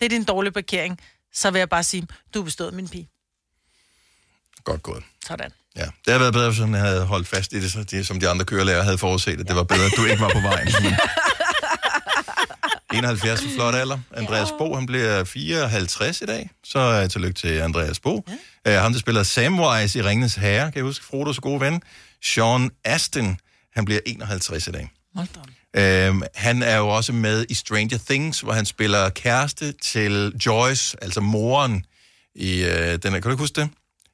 det 0.00 0.04
er 0.04 0.08
din 0.08 0.24
dårlige 0.24 0.52
parkering, 0.52 1.00
så 1.34 1.50
vil 1.50 1.58
jeg 1.58 1.68
bare 1.68 1.84
sige, 1.84 2.06
du 2.34 2.40
er 2.40 2.44
bestået 2.44 2.74
min 2.74 2.88
pige. 2.88 3.08
Godt 4.64 4.82
gået. 4.82 5.02
Sådan. 5.26 5.50
Ja, 5.76 5.82
det 5.84 5.90
havde 6.06 6.20
været 6.20 6.32
bedre, 6.32 6.48
hvis 6.48 6.58
han 6.60 6.74
havde 6.74 7.04
holdt 7.04 7.28
fast 7.28 7.52
i 7.52 7.60
det, 7.60 7.72
så 7.72 7.84
det 7.84 8.06
som 8.06 8.20
de 8.20 8.28
andre 8.28 8.44
kørelærer 8.44 8.82
havde 8.82 8.98
forudset, 8.98 9.40
at 9.40 9.48
det 9.48 9.56
var 9.56 9.62
bedre, 9.64 9.84
at 9.84 9.92
du 9.96 10.04
ikke 10.04 10.20
var 10.20 10.28
på 10.32 10.40
vejen. 10.40 10.68
Men 10.82 10.92
71 12.98 13.42
for 13.42 13.48
flot 13.54 13.74
alder. 13.74 13.98
Andreas 14.16 14.48
Bo, 14.58 14.74
han 14.74 14.86
bliver 14.86 15.24
54 15.24 16.20
i 16.20 16.24
dag, 16.24 16.50
så 16.64 17.02
uh, 17.02 17.10
tillykke 17.10 17.34
til 17.34 17.58
Andreas 17.58 18.00
Bo. 18.00 18.24
Ja. 18.66 18.76
Uh, 18.76 18.82
ham, 18.82 18.92
der 18.92 19.00
spiller 19.00 19.22
Samwise 19.22 19.98
i 19.98 20.02
Ringens 20.02 20.34
Herre, 20.34 20.64
kan 20.64 20.76
jeg 20.76 20.84
huske, 20.84 21.04
Frodos 21.04 21.38
gode 21.38 21.60
ven. 21.60 21.82
Sean 22.22 22.70
Astin, 22.84 23.36
han 23.74 23.84
bliver 23.84 24.00
51 24.06 24.66
i 24.66 24.70
dag. 24.70 24.90
Øhm, 25.76 26.22
han 26.34 26.62
er 26.62 26.76
jo 26.76 26.88
også 26.88 27.12
med 27.12 27.46
i 27.48 27.54
Stranger 27.54 27.98
Things, 28.08 28.40
hvor 28.40 28.52
han 28.52 28.66
spiller 28.66 29.08
kæreste 29.08 29.72
til 29.72 30.32
Joyce, 30.46 30.96
altså 31.02 31.20
moren 31.20 31.84
i 32.34 32.64
øh, 32.64 32.98
den 33.02 33.12
her, 33.12 33.20
kan 33.20 33.22
du 33.22 33.30
ikke 33.30 33.42
huske 33.42 33.60
det? 33.60 33.68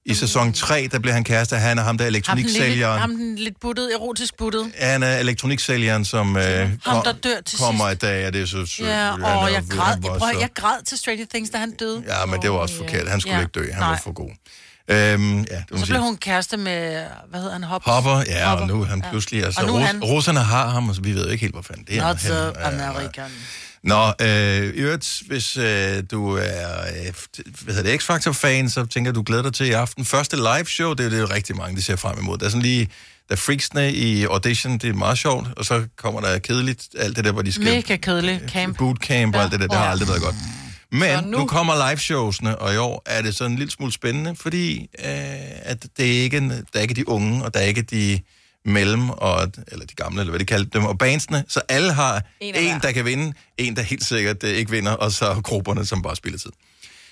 I 0.06 0.14
sæson 0.14 0.52
3, 0.52 0.88
der 0.92 0.98
bliver 0.98 1.12
han 1.14 1.24
kæreste, 1.24 1.56
han 1.56 1.78
er 1.78 1.82
ham 1.82 1.98
der 1.98 2.04
Ham 2.04 2.12
den, 2.12 2.12
lidt, 2.12 2.26
elektroniksælgeren. 2.26 3.00
ham 3.00 3.10
den 3.16 3.36
lidt 3.36 3.60
buttet, 3.60 3.92
erotisk 3.94 4.36
buttet. 4.36 4.72
Han 4.78 5.02
er 5.02 5.16
elektroniksælgeren, 5.18 6.04
som 6.04 6.36
øh, 6.36 6.42
Ham, 6.44 6.68
kom- 6.84 7.02
der 7.04 7.12
dør 7.12 7.40
til 7.46 7.58
kommer 7.58 7.90
i 7.90 7.94
dag, 7.94 8.26
og 8.26 8.32
det 8.32 8.42
er 8.42 8.46
så 8.46 8.66
sødt. 8.66 8.88
Ja, 8.88 9.10
og 9.12 9.20
er- 9.44 9.48
jeg 9.48 9.62
græd, 9.70 9.94
jeg, 10.02 10.10
prøv, 10.18 10.18
så- 10.32 10.38
jeg 10.40 10.48
græd 10.54 10.82
til 10.86 10.98
Stranger 10.98 11.24
Things, 11.30 11.50
da 11.50 11.58
han 11.58 11.70
døde. 11.70 12.02
Ja, 12.08 12.26
men 12.26 12.42
det 12.42 12.50
var 12.50 12.56
også 12.56 12.76
forkert. 12.76 13.08
Han 13.08 13.20
skulle 13.20 13.34
Ja. 13.36 13.40
ikke 13.40 13.52
dø. 13.54 13.70
Han 13.72 13.80
Nej. 13.82 13.88
var 13.88 14.00
for 14.04 14.12
god. 14.12 14.30
Øhm, 14.88 15.38
ja, 15.40 15.62
det 15.72 15.80
Så 15.80 15.86
blev 15.86 16.00
hun 16.00 16.16
kæreste 16.16 16.56
med, 16.56 17.04
hvad 17.30 17.40
hedder 17.40 17.52
han, 17.52 17.62
Hopper? 17.62 17.90
Hopper, 17.90 18.22
ja, 18.26 18.48
Hopper. 18.48 18.62
og 18.62 18.68
nu 18.68 18.82
er 18.82 18.86
han 18.86 19.02
pludselig... 19.10 19.44
Altså, 19.44 19.60
Og 19.60 19.66
nu 19.66 19.72
Ros- 19.78 19.86
han- 19.86 20.04
Roserne 20.04 20.40
har 20.40 20.68
ham, 20.70 20.88
og 20.88 20.94
så 20.94 21.00
vi 21.02 21.12
ved 21.14 21.30
ikke 21.30 21.40
helt, 21.40 21.54
hvor 21.54 21.62
fanden 21.62 21.84
det 21.88 21.96
er. 21.98 22.02
Not 22.08 22.22
henne. 22.22 22.36
the 22.36 22.44
Ja, 22.44 22.70
ja. 22.70 22.88
American. 22.90 23.30
Nå, 23.84 24.12
øh, 24.20 24.64
i 24.64 24.78
øvrigt, 24.78 25.22
hvis 25.26 25.56
øh, 25.56 26.02
du 26.10 26.30
er 26.36 26.80
øh, 26.80 27.12
hvad 27.64 27.74
hedder 27.74 27.90
det, 27.90 28.02
X-Factor-fan, 28.02 28.68
så 28.70 28.86
tænker 28.86 29.12
du 29.12 29.22
glæder 29.26 29.42
dig 29.42 29.54
til 29.54 29.66
i 29.66 29.70
aften. 29.70 30.04
Første 30.04 30.36
live 30.36 30.66
show, 30.66 30.92
det 30.94 31.06
er 31.06 31.10
det 31.10 31.30
rigtig 31.30 31.56
mange, 31.56 31.76
de 31.76 31.82
ser 31.82 31.96
frem 31.96 32.18
imod. 32.18 32.38
Der 32.38 32.46
er 32.46 32.50
sådan 32.50 32.62
lige, 32.62 32.84
der 33.28 33.34
er 33.34 33.36
freaksene 33.36 33.92
i 33.92 34.24
audition, 34.24 34.72
det 34.78 34.84
er 34.90 34.94
meget 34.94 35.18
sjovt, 35.18 35.48
og 35.56 35.64
så 35.64 35.84
kommer 35.96 36.20
der 36.20 36.38
kedeligt, 36.38 36.88
alt 36.98 37.16
det 37.16 37.24
der, 37.24 37.32
hvor 37.32 37.42
de 37.42 37.52
skal 37.52 37.64
Mega 37.64 37.96
kedelig 37.96 38.40
camp. 38.48 38.78
bootcamp 38.78 39.34
og 39.36 39.42
alt 39.42 39.52
det 39.52 39.60
der, 39.60 39.66
det 39.66 39.76
har 39.78 39.84
aldrig 39.90 40.08
været 40.08 40.22
godt. 40.22 40.34
Men 40.92 41.18
Så 41.18 41.24
nu... 41.26 41.38
nu- 41.38 41.46
kommer 41.46 41.88
liveshowsene, 41.88 42.58
og 42.58 42.74
i 42.74 42.76
år 42.76 43.02
er 43.06 43.22
det 43.22 43.34
sådan 43.36 43.52
en 43.52 43.58
lille 43.58 43.70
smule 43.70 43.92
spændende, 43.92 44.36
fordi 44.36 44.80
øh, 44.98 45.06
at 45.62 45.86
det 45.96 46.18
er 46.18 46.22
ikke, 46.22 46.40
der 46.40 46.54
er 46.74 46.80
ikke 46.80 46.94
de 46.94 47.08
unge, 47.08 47.44
og 47.44 47.54
der 47.54 47.60
er 47.60 47.64
ikke 47.64 47.82
de 47.82 48.20
mellem, 48.64 49.10
og, 49.10 49.52
eller 49.68 49.86
de 49.86 49.94
gamle, 49.94 50.20
eller 50.20 50.30
hvad 50.30 50.40
de 50.40 50.44
kaldte 50.44 50.70
dem, 50.78 50.84
og 50.84 50.98
bandsene, 50.98 51.44
så 51.48 51.60
alle 51.68 51.92
har 51.92 52.22
En 52.40 52.54
en, 52.54 52.80
der 52.80 52.92
kan 52.92 53.04
vinde, 53.04 53.32
en, 53.58 53.76
der 53.76 53.82
helt 53.82 54.04
sikkert 54.04 54.44
øh, 54.44 54.50
ikke 54.50 54.70
vinder, 54.70 54.92
og 54.92 55.12
så 55.12 55.40
grupperne, 55.44 55.86
som 55.86 56.02
bare 56.02 56.16
spiller 56.16 56.38
tid. 56.38 56.50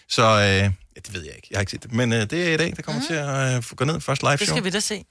Så 0.09 0.23
øh, 0.23 0.39
ja, 0.41 0.71
det 0.97 1.15
ved 1.15 1.23
jeg 1.25 1.35
ikke, 1.37 1.49
jeg 1.51 1.57
har 1.57 1.61
ikke 1.61 1.71
set 1.71 1.83
det, 1.83 1.93
men 1.93 2.13
øh, 2.13 2.21
det 2.21 2.49
er 2.49 2.55
i 2.55 2.57
dag, 2.57 2.73
der 2.77 2.83
kommer 2.83 3.01
mm. 3.01 3.07
til 3.07 3.15
at 3.15 3.57
øh, 3.57 3.77
gå 3.77 3.85
ned, 3.85 4.01
først 4.01 4.23
live 4.23 4.33
Det 4.33 4.41
show. 4.41 4.57
skal 4.57 4.65
vi 4.65 4.71
da 4.71 4.81
se. 4.81 5.05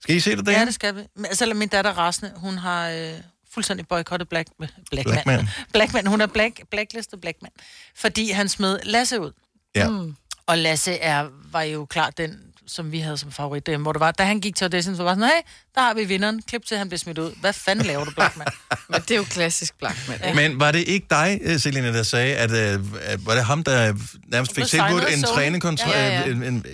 Skal 0.00 0.16
I 0.16 0.20
se 0.20 0.36
det, 0.36 0.48
Ja, 0.48 0.64
det 0.64 0.74
skal 0.74 0.96
vi. 0.96 1.00
Men 1.16 1.34
Selvom 1.34 1.56
min 1.58 1.68
datter 1.68 1.90
er 1.90 1.98
rasende, 1.98 2.32
hun 2.36 2.58
har 2.58 2.88
øh, 2.90 3.12
fuldstændig 3.54 3.88
boykottet 3.88 4.28
Black, 4.28 4.48
Blackman. 4.90 5.04
Blackman. 5.04 5.48
Blackman. 5.72 6.06
Hun 6.06 6.20
er 6.20 6.26
black, 6.26 6.60
blacklistet 6.70 7.20
Blackman. 7.20 7.52
Fordi 7.96 8.30
han 8.30 8.48
smed 8.48 8.78
Lasse 8.84 9.20
ud. 9.20 9.32
Ja. 9.74 9.88
Mm. 9.88 10.16
Og 10.46 10.58
Lasse 10.58 10.92
er, 10.92 11.28
var 11.52 11.62
jo 11.62 11.84
klart 11.84 12.18
den, 12.18 12.40
som 12.74 12.92
vi 12.92 12.98
havde 12.98 13.18
som 13.18 13.32
favorit 13.32 13.66
derhjemme, 13.66 13.82
hvor 13.84 13.92
det 13.92 14.00
var, 14.00 14.10
da 14.10 14.22
han 14.24 14.40
gik 14.40 14.56
til 14.56 14.64
audition, 14.64 14.96
så 14.96 15.02
var 15.02 15.10
sådan, 15.14 15.24
hey, 15.24 15.42
der 15.74 15.80
har 15.80 15.94
vi 15.94 16.04
vinderen. 16.04 16.42
Klip 16.42 16.64
til, 16.66 16.74
at 16.74 16.78
han 16.78 16.88
blev 16.88 16.98
smidt 16.98 17.18
ud. 17.18 17.32
Hvad 17.40 17.52
fanden 17.52 17.86
laver 17.86 18.04
du, 18.04 18.10
Blackman? 18.10 18.46
Men 18.90 19.00
det 19.00 19.10
er 19.10 19.16
jo 19.16 19.24
klassisk 19.24 19.78
Blackman. 19.78 20.18
Ja. 20.24 20.34
Men 20.34 20.60
var 20.60 20.72
det 20.72 20.78
ikke 20.88 21.06
dig, 21.10 21.38
øh, 21.42 21.58
Selina, 21.60 21.92
der 21.92 22.02
sagde, 22.02 22.36
at, 22.36 22.50
øh, 22.50 22.80
at 23.02 23.26
var 23.26 23.34
det 23.34 23.44
ham, 23.44 23.62
der 23.64 23.94
nærmest 24.28 24.54
fik 24.54 24.64
tilbudt 24.64 25.04
en 25.12 25.20
Sony. 25.20 25.34
træningskontrakt, 25.34 25.92
Ja, 25.96 26.08
ja. 26.20 26.24
en, 26.24 26.42
en, 26.42 26.42
en, 26.44 26.64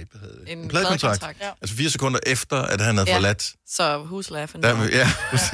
En 0.59 0.69
pladekontrakt, 0.69 1.23
ja. 1.23 1.51
altså 1.63 1.77
fire 1.77 1.91
sekunder 1.91 2.21
efter, 2.27 2.63
at 2.63 2.81
han 2.81 2.97
havde 2.97 3.11
Ja. 3.11 3.17
forladt. 3.17 3.53
Så 3.69 3.99
who's 3.99 4.33
laughing 4.35 4.63
Der, 4.63 4.85
ja, 4.93 5.11
præcis. 5.31 5.51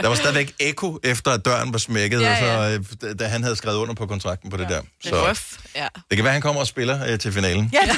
der 0.00 0.08
var 0.08 0.14
stadigvæk 0.14 0.54
ekko 0.60 0.98
efter, 1.04 1.30
at 1.30 1.44
døren 1.44 1.72
var 1.72 1.78
smækket, 1.78 2.20
Ja, 2.20 2.32
ja, 2.32 2.62
ja. 2.62 2.68
ja. 2.70 2.78
Så, 3.00 3.06
øh, 3.06 3.18
da 3.18 3.26
han 3.26 3.42
havde 3.42 3.56
skrevet 3.56 3.76
under 3.76 3.94
på 3.94 4.06
kontrakten 4.06 4.50
på 4.50 4.56
det 4.56 4.68
der. 4.68 4.80
Det 4.80 4.88
er 5.04 5.08
Så 5.16 5.26
rough, 5.26 5.40
ja. 5.76 5.88
det 6.10 6.16
kan 6.16 6.24
være, 6.24 6.30
at 6.30 6.32
han 6.32 6.42
kommer 6.42 6.60
og 6.60 6.66
spiller 6.66 7.06
øh, 7.12 7.18
til 7.18 7.32
finalen. 7.32 7.70
Ja, 7.72 7.78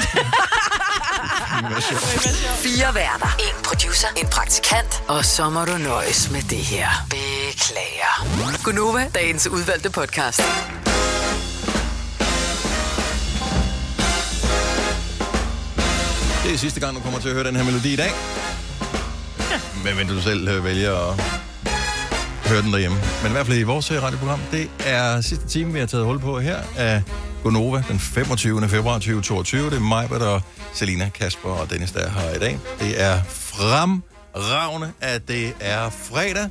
Fire 1.52 2.94
værter. 2.94 3.36
En 3.38 3.64
producer. 3.64 4.08
En 4.16 4.26
praktikant. 4.26 5.02
Og 5.08 5.24
så 5.24 5.50
må 5.50 5.64
du 5.64 5.78
nøjes 5.78 6.30
med 6.30 6.42
det 6.42 6.58
her. 6.58 6.88
Beklager. 7.10 8.62
Gunova, 8.64 9.08
dagens 9.14 9.46
udvalgte 9.48 9.90
podcast. 9.90 10.42
Det 16.44 16.52
er 16.54 16.58
sidste 16.58 16.80
gang, 16.80 16.96
du 16.96 17.00
kommer 17.00 17.20
til 17.20 17.28
at 17.28 17.34
høre 17.34 17.44
den 17.44 17.56
her 17.56 17.64
melodi 17.64 17.92
i 17.92 17.96
dag. 17.96 18.10
Ja. 19.84 19.94
Men 19.94 20.08
du 20.08 20.20
selv 20.20 20.48
øh, 20.48 20.64
vælge 20.64 20.88
at 20.88 21.20
høre 22.46 22.62
den 22.62 22.72
derhjemme. 22.72 22.98
Men 23.22 23.30
i 23.30 23.32
hvert 23.32 23.46
fald 23.46 23.58
i 23.58 23.62
vores 23.62 23.90
øh, 23.90 24.02
radioprogram, 24.02 24.40
det 24.52 24.70
er 24.86 25.20
sidste 25.20 25.48
time, 25.48 25.72
vi 25.72 25.78
har 25.78 25.86
taget 25.86 26.04
hul 26.04 26.20
på 26.20 26.40
her 26.40 26.58
af 26.76 27.02
Gonova 27.42 27.82
den 27.88 27.98
25. 27.98 28.68
februar 28.68 28.94
2022. 28.94 29.70
Det 29.70 29.76
er 29.76 29.80
mig, 29.80 30.10
og 30.12 30.42
Selina, 30.74 31.10
Kasper 31.14 31.48
og 31.48 31.70
Dennis, 31.70 31.92
der 31.92 32.00
er 32.00 32.10
her 32.10 32.34
i 32.34 32.38
dag. 32.38 32.58
Det 32.80 33.02
er 33.02 33.22
fremragende, 33.28 34.92
at 35.00 35.28
det 35.28 35.52
er 35.60 35.90
fredag. 35.90 36.48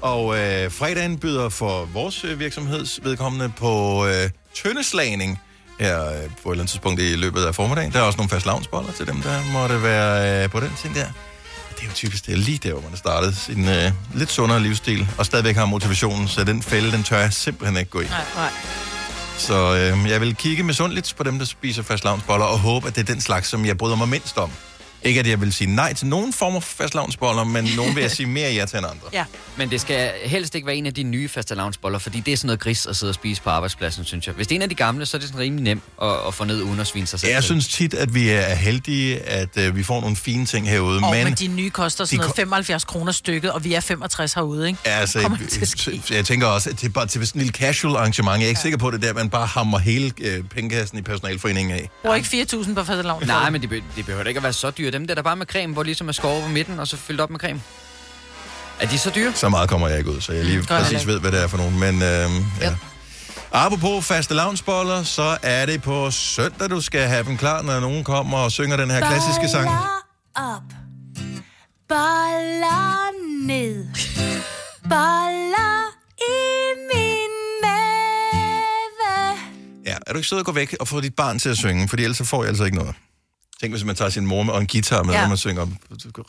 Og 0.00 0.38
øh, 0.38 0.70
fredagen 0.70 1.18
byder 1.18 1.48
for 1.48 1.84
vores 1.84 2.24
øh, 2.24 2.38
virksomheds 2.40 3.00
vedkommende 3.02 3.52
på 3.56 4.06
øh, 4.06 4.30
tøndeslagning 4.62 5.40
her 5.80 6.06
øh, 6.06 6.12
på 6.12 6.16
et 6.16 6.22
eller 6.22 6.52
andet 6.52 6.68
tidspunkt 6.68 7.00
i 7.00 7.16
løbet 7.16 7.44
af 7.44 7.54
formiddagen. 7.54 7.92
Der 7.92 7.98
er 7.98 8.02
også 8.02 8.16
nogle 8.16 8.30
fast 8.30 8.46
lavnsboller 8.46 8.92
til 8.92 9.06
dem, 9.06 9.22
der 9.22 9.52
måtte 9.52 9.82
være 9.82 10.44
øh, 10.44 10.50
på 10.50 10.60
den 10.60 10.72
ting 10.82 10.94
der. 10.94 11.06
Det 11.70 11.82
er 11.82 11.86
jo 11.86 11.92
typisk, 11.94 12.26
det 12.26 12.32
er 12.32 12.38
lige 12.38 12.58
der, 12.58 12.72
hvor 12.72 12.80
man 12.80 12.90
har 12.90 12.96
startet 12.96 13.36
sin 13.36 13.68
øh, 13.68 13.92
lidt 14.14 14.30
sundere 14.30 14.60
livsstil, 14.60 15.08
og 15.18 15.26
stadigvæk 15.26 15.56
har 15.56 15.66
motivationen, 15.66 16.28
så 16.28 16.44
den 16.44 16.62
fælde, 16.62 16.92
den 16.92 17.02
tør 17.02 17.18
jeg 17.18 17.32
simpelthen 17.32 17.76
ikke 17.76 17.90
gå 17.90 18.00
i. 18.00 18.04
Nej, 18.04 18.24
nej. 18.34 18.50
Så 19.38 19.74
øh, 19.74 20.10
jeg 20.10 20.20
vil 20.20 20.36
kigge 20.36 20.62
misundeligt 20.62 21.14
på 21.16 21.22
dem, 21.22 21.38
der 21.38 21.44
spiser 21.44 21.82
fast 21.82 22.04
og 22.04 22.58
håbe, 22.58 22.88
at 22.88 22.96
det 22.96 23.08
er 23.08 23.12
den 23.12 23.20
slags, 23.20 23.48
som 23.48 23.66
jeg 23.66 23.78
bryder 23.78 23.96
mig 23.96 24.08
mindst 24.08 24.38
om. 24.38 24.50
Ikke, 25.06 25.20
at 25.20 25.26
jeg 25.26 25.40
vil 25.40 25.52
sige 25.52 25.74
nej 25.74 25.92
til 25.94 26.06
nogen 26.06 26.32
form 26.32 26.62
for 26.62 26.82
fast 26.82 26.94
lavnsboller, 26.94 27.44
men 27.44 27.68
nogen 27.76 27.94
vil 27.94 28.00
jeg 28.00 28.10
sige 28.10 28.26
mere 28.26 28.52
ja 28.52 28.66
til 28.66 28.76
end 28.78 28.86
andre. 28.86 29.06
Ja. 29.12 29.24
Men 29.58 29.70
det 29.70 29.80
skal 29.80 30.10
helst 30.24 30.54
ikke 30.54 30.66
være 30.66 30.76
en 30.76 30.86
af 30.86 30.94
de 30.94 31.02
nye 31.02 31.28
fastelavnsboller, 31.28 31.98
fordi 31.98 32.20
det 32.20 32.32
er 32.32 32.36
sådan 32.36 32.46
noget 32.46 32.60
gris 32.60 32.86
at 32.86 32.96
sidde 32.96 33.10
og 33.10 33.14
spise 33.14 33.42
på 33.42 33.50
arbejdspladsen, 33.50 34.04
synes 34.04 34.26
jeg. 34.26 34.34
Hvis 34.34 34.46
det 34.46 34.54
er 34.54 34.56
en 34.58 34.62
af 34.62 34.68
de 34.68 34.74
gamle, 34.74 35.06
så 35.06 35.16
er 35.16 35.18
det 35.18 35.28
sådan 35.28 35.40
rimelig 35.40 35.62
nemt 35.64 35.82
at, 36.02 36.08
at 36.28 36.34
få 36.34 36.44
ned 36.44 36.62
uden 36.62 36.80
at 36.80 36.86
svine 36.86 37.06
sig 37.06 37.20
selv. 37.20 37.32
Jeg 37.32 37.42
synes 37.42 37.68
tit, 37.68 37.94
at 37.94 38.14
vi 38.14 38.28
er 38.28 38.54
heldige, 38.54 39.18
at 39.20 39.48
øh, 39.56 39.76
vi 39.76 39.82
får 39.82 40.00
nogle 40.00 40.16
fine 40.16 40.46
ting 40.46 40.68
herude, 40.70 41.00
Og 41.02 41.14
men... 41.14 41.24
men 41.24 41.34
de 41.34 41.46
nye 41.46 41.70
koster 41.70 42.04
sådan 42.04 42.16
noget 42.16 42.30
ko- 42.32 42.36
75 42.36 42.84
kroner 42.84 43.12
stykket, 43.12 43.52
og 43.52 43.64
vi 43.64 43.74
er 43.74 43.80
65 43.80 44.34
herude, 44.34 44.66
ikke? 44.68 44.78
Altså, 44.84 45.18
at 45.62 45.68
ske? 45.68 45.90
jeg, 46.10 46.16
jeg 46.16 46.24
tænker 46.24 46.46
også, 46.46 46.70
at 46.70 46.80
det 46.80 46.86
er 46.86 46.90
bare 46.90 47.06
til 47.06 47.26
sådan 47.26 47.40
en 47.40 47.44
lille 47.46 47.52
casual 47.58 47.96
arrangement. 47.96 48.38
Jeg 48.40 48.44
er 48.44 48.48
ikke 48.48 48.58
ja. 48.58 48.62
sikker 48.62 48.78
på, 48.78 48.90
det 48.90 48.96
er 49.04 49.06
der, 49.06 49.14
man 49.14 49.30
bare 49.30 49.46
hammer 49.46 49.78
hele 49.78 50.12
øh, 50.20 50.44
pengekassen 50.44 50.98
i 50.98 51.02
personalforeningen 51.02 51.74
af. 51.74 51.90
Bruger 52.02 52.16
ikke 52.16 52.46
4.000 52.52 52.74
på 52.74 52.84
fastelavn. 52.84 53.26
Nej, 53.26 53.50
men 53.50 53.60
det, 53.60 53.68
be- 53.70 53.82
det 53.96 54.06
behøver 54.06 54.24
ikke 54.24 54.38
at 54.38 54.44
være 54.44 54.52
så 54.52 54.70
dyre. 54.70 54.95
Dem 54.96 55.06
der, 55.06 55.14
der 55.14 55.22
bare 55.22 55.36
med 55.36 55.46
creme, 55.46 55.72
hvor 55.72 55.82
ligesom 55.82 56.08
er 56.08 56.12
skåret 56.12 56.42
på 56.42 56.48
midten, 56.48 56.78
og 56.80 56.88
så 56.88 56.96
fyldt 56.96 57.20
op 57.20 57.30
med 57.30 57.38
creme. 57.40 57.60
Er 58.80 58.86
de 58.86 58.98
så 58.98 59.10
dyre? 59.14 59.32
Så 59.34 59.48
meget 59.48 59.68
kommer 59.68 59.88
jeg 59.88 59.98
ikke 59.98 60.10
ud, 60.10 60.20
så 60.20 60.32
jeg 60.32 60.44
lige 60.44 60.58
Mm, 60.58 60.64
præcis 60.66 61.06
ved, 61.06 61.20
hvad 61.20 61.32
det 61.32 61.42
er 61.42 61.46
for 61.46 61.56
nogen. 61.56 61.78
Men 61.78 61.94
øh, 61.94 62.30
ja. 62.60 62.74
Apropos 63.52 64.04
faste 64.06 64.34
lavnsboller, 64.34 65.02
så 65.02 65.36
er 65.42 65.66
det 65.66 65.82
på 65.82 66.10
søndag, 66.10 66.70
du 66.70 66.80
skal 66.80 67.00
have 67.00 67.24
dem 67.24 67.36
klar, 67.36 67.62
når 67.62 67.80
nogen 67.80 68.04
kommer 68.04 68.38
og 68.38 68.52
synger 68.52 68.76
den 68.76 68.90
her 68.90 69.00
klassiske 69.00 69.48
sang. 69.48 69.68
op. 70.36 70.62
Boller 71.88 73.12
ned. 73.46 73.84
Boller 74.82 75.82
i 76.18 76.34
min 76.94 77.32
mave. 77.62 79.36
Ja, 79.86 79.96
er 80.06 80.12
du 80.12 80.18
ikke 80.18 80.28
sød 80.28 80.38
at 80.38 80.44
gå 80.46 80.52
væk 80.52 80.76
og 80.80 80.88
få 80.88 81.00
dit 81.00 81.14
barn 81.14 81.38
til 81.38 81.48
at 81.48 81.56
synge, 81.56 81.88
for 81.88 81.96
ellers 81.96 82.16
så 82.16 82.24
får 82.24 82.42
jeg 82.42 82.48
altså 82.48 82.64
ikke 82.64 82.76
noget. 82.76 82.94
Tænk, 83.60 83.72
hvis 83.72 83.84
man 83.84 83.96
tager 83.96 84.08
sin 84.10 84.26
mor 84.26 84.42
med 84.42 84.54
og 84.54 84.60
en 84.60 84.66
guitar 84.66 85.02
med, 85.02 85.14
Ja. 85.14 85.22
og 85.22 85.28
man 85.28 85.38
synger. 85.38 85.66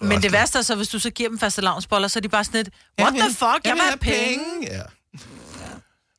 Men 0.02 0.22
det 0.22 0.32
værste 0.32 0.58
er 0.58 0.62
så, 0.62 0.76
hvis 0.76 0.88
du 0.88 1.00
så 1.00 1.10
giver 1.10 1.30
dem 1.30 1.40
faste 1.40 1.62
lavnsboller, 1.62 2.08
så 2.08 2.20
er 2.20 2.22
de 2.22 2.30
bare 2.30 2.44
sådan 2.44 2.60
et, 2.62 2.70
what 3.02 3.14
the 3.14 3.30
fuck, 3.30 3.60
jeg, 3.66 3.74
vil 3.74 3.82
have 3.82 3.98
penge. 3.98 4.46
Ja. 4.62 4.82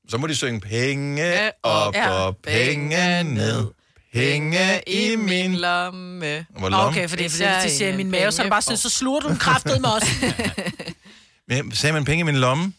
Så 0.09 0.19
må 0.19 0.27
de 0.27 0.35
synge 0.37 0.61
penge 0.61 1.51
op 1.63 1.95
Ja. 1.95 2.11
og 2.11 2.37
penge 2.37 3.23
ned. 3.25 3.67
Penge 4.13 4.81
i 4.87 5.17
min... 5.17 5.55
lomme. 5.55 6.19
Hvor 6.51 6.61
Nå, 6.61 6.69
lomme? 6.69 6.87
okay, 6.89 7.09
fordi, 7.09 7.29
fordi 7.29 7.45
hvis 7.45 7.65
de 7.65 7.77
siger 7.77 7.93
i 7.93 7.97
min 7.97 8.11
mave, 8.11 8.33
så 8.33 8.43
er 8.43 8.45
det 8.45 8.51
bare 8.51 8.63
sådan, 8.63 8.77
så 8.77 8.89
sluger 8.89 9.21
du 9.21 9.29
en 9.29 9.37
kraftet 9.37 9.81
med 9.81 9.91
os. 9.91 10.03
Men 11.49 11.73
Sagde 11.75 11.93
man 11.93 12.05
penge 12.05 12.21
i 12.21 12.25
min 12.25 12.37
lomme? 12.37 12.73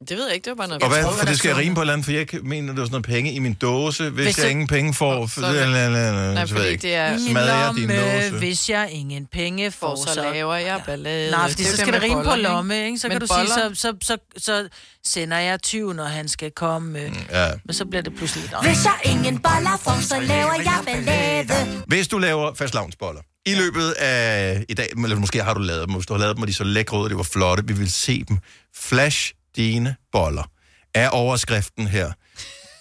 Det 0.00 0.16
ved 0.16 0.26
jeg 0.26 0.34
ikke, 0.34 0.44
det 0.44 0.50
var 0.50 0.54
bare 0.56 0.68
noget... 0.68 0.82
Og 0.82 0.88
hvad, 0.88 1.02
for 1.18 1.26
det 1.26 1.38
skal 1.38 1.48
jeg 1.48 1.56
rime 1.56 1.74
på 1.74 1.80
et 1.80 1.82
eller 1.82 1.92
andet, 1.92 2.04
for 2.04 2.12
jeg 2.12 2.26
mener, 2.42 2.68
det 2.72 2.78
var 2.80 2.84
sådan 2.86 2.90
noget 2.92 3.06
penge 3.06 3.32
i 3.32 3.38
min 3.38 3.54
dåse, 3.54 4.10
hvis, 4.10 4.24
Hvis 4.26 4.38
jeg 4.38 4.44
du- 4.44 4.50
ingen 4.50 4.66
penge 4.66 4.94
får. 4.94 5.26
For, 5.26 5.40
så 5.40 5.46
er 5.46 5.52
det- 5.52 5.68
la, 5.68 5.88
la, 5.88 5.88
la, 5.88 6.10
la, 6.28 6.34
Nej, 6.34 6.46
så 6.46 6.54
fordi 6.54 6.68
ikke. 6.68 6.82
det 6.82 6.94
er- 6.94 7.18
Smadrer 7.30 7.64
jeg 7.66 7.72
din 7.76 7.88
lomme, 7.88 8.16
dåse? 8.16 8.30
hvis 8.38 8.70
jeg 8.70 8.88
ingen 8.92 9.26
penge 9.26 9.70
får, 9.70 9.96
For 10.06 10.12
så 10.14 10.22
laver 10.32 10.54
jeg 10.54 10.82
ballade. 10.86 11.30
Nej, 11.30 11.48
fordi 11.48 11.62
Det 11.62 11.68
er 11.68 11.70
så 11.70 11.76
skal 11.76 11.92
det 11.92 12.02
det 12.02 12.10
rime 12.10 12.24
på 12.24 12.34
lomme, 12.36 12.84
ikke? 12.86 12.98
Så 12.98 13.08
kan 13.08 13.20
du 13.20 13.26
sige, 13.26 13.46
så, 13.46 13.70
så, 13.74 13.92
så, 14.02 14.16
så 14.36 14.68
sender 15.04 15.38
jeg 15.38 15.62
20, 15.62 15.94
når 15.94 16.04
han 16.04 16.28
skal 16.28 16.50
komme. 16.50 16.98
Ja. 17.30 17.48
Men 17.64 17.74
så 17.74 17.84
bliver 17.84 18.02
det 18.02 18.16
pludselig 18.16 18.42
lidt 18.42 18.66
Hvis 18.66 18.84
jeg 18.84 18.94
ingen 19.04 19.38
boller 19.38 19.80
får, 19.84 20.00
så 20.02 20.20
laver 20.20 20.54
jeg 20.64 20.78
ballade. 20.86 21.82
Hvis 21.86 22.08
du 22.08 22.18
laver 22.18 22.54
fastlavnsboller 22.54 23.20
i 23.46 23.54
løbet 23.54 23.90
af 23.90 24.64
i 24.68 24.74
dag, 24.74 24.88
eller 25.04 25.16
måske 25.16 25.42
har 25.42 25.54
du 25.54 25.60
lavet 25.60 25.88
dem, 25.88 25.94
hvis 25.94 26.06
du 26.06 26.14
har 26.14 26.20
lavet 26.20 26.36
dem, 26.36 26.42
og 26.42 26.46
de 26.48 26.50
er 26.50 26.54
så 26.54 26.64
lækre 26.64 26.98
ud, 26.98 27.04
og 27.04 27.10
de 27.10 27.16
var 27.16 27.22
flotte, 27.22 27.66
vi 27.66 27.72
vil 27.72 27.92
se 27.92 28.24
dem. 28.28 28.38
Flash 28.76 29.32
dine 29.56 29.96
boller 30.12 30.50
er 30.94 31.08
overskriften 31.08 31.86
her. 31.86 32.12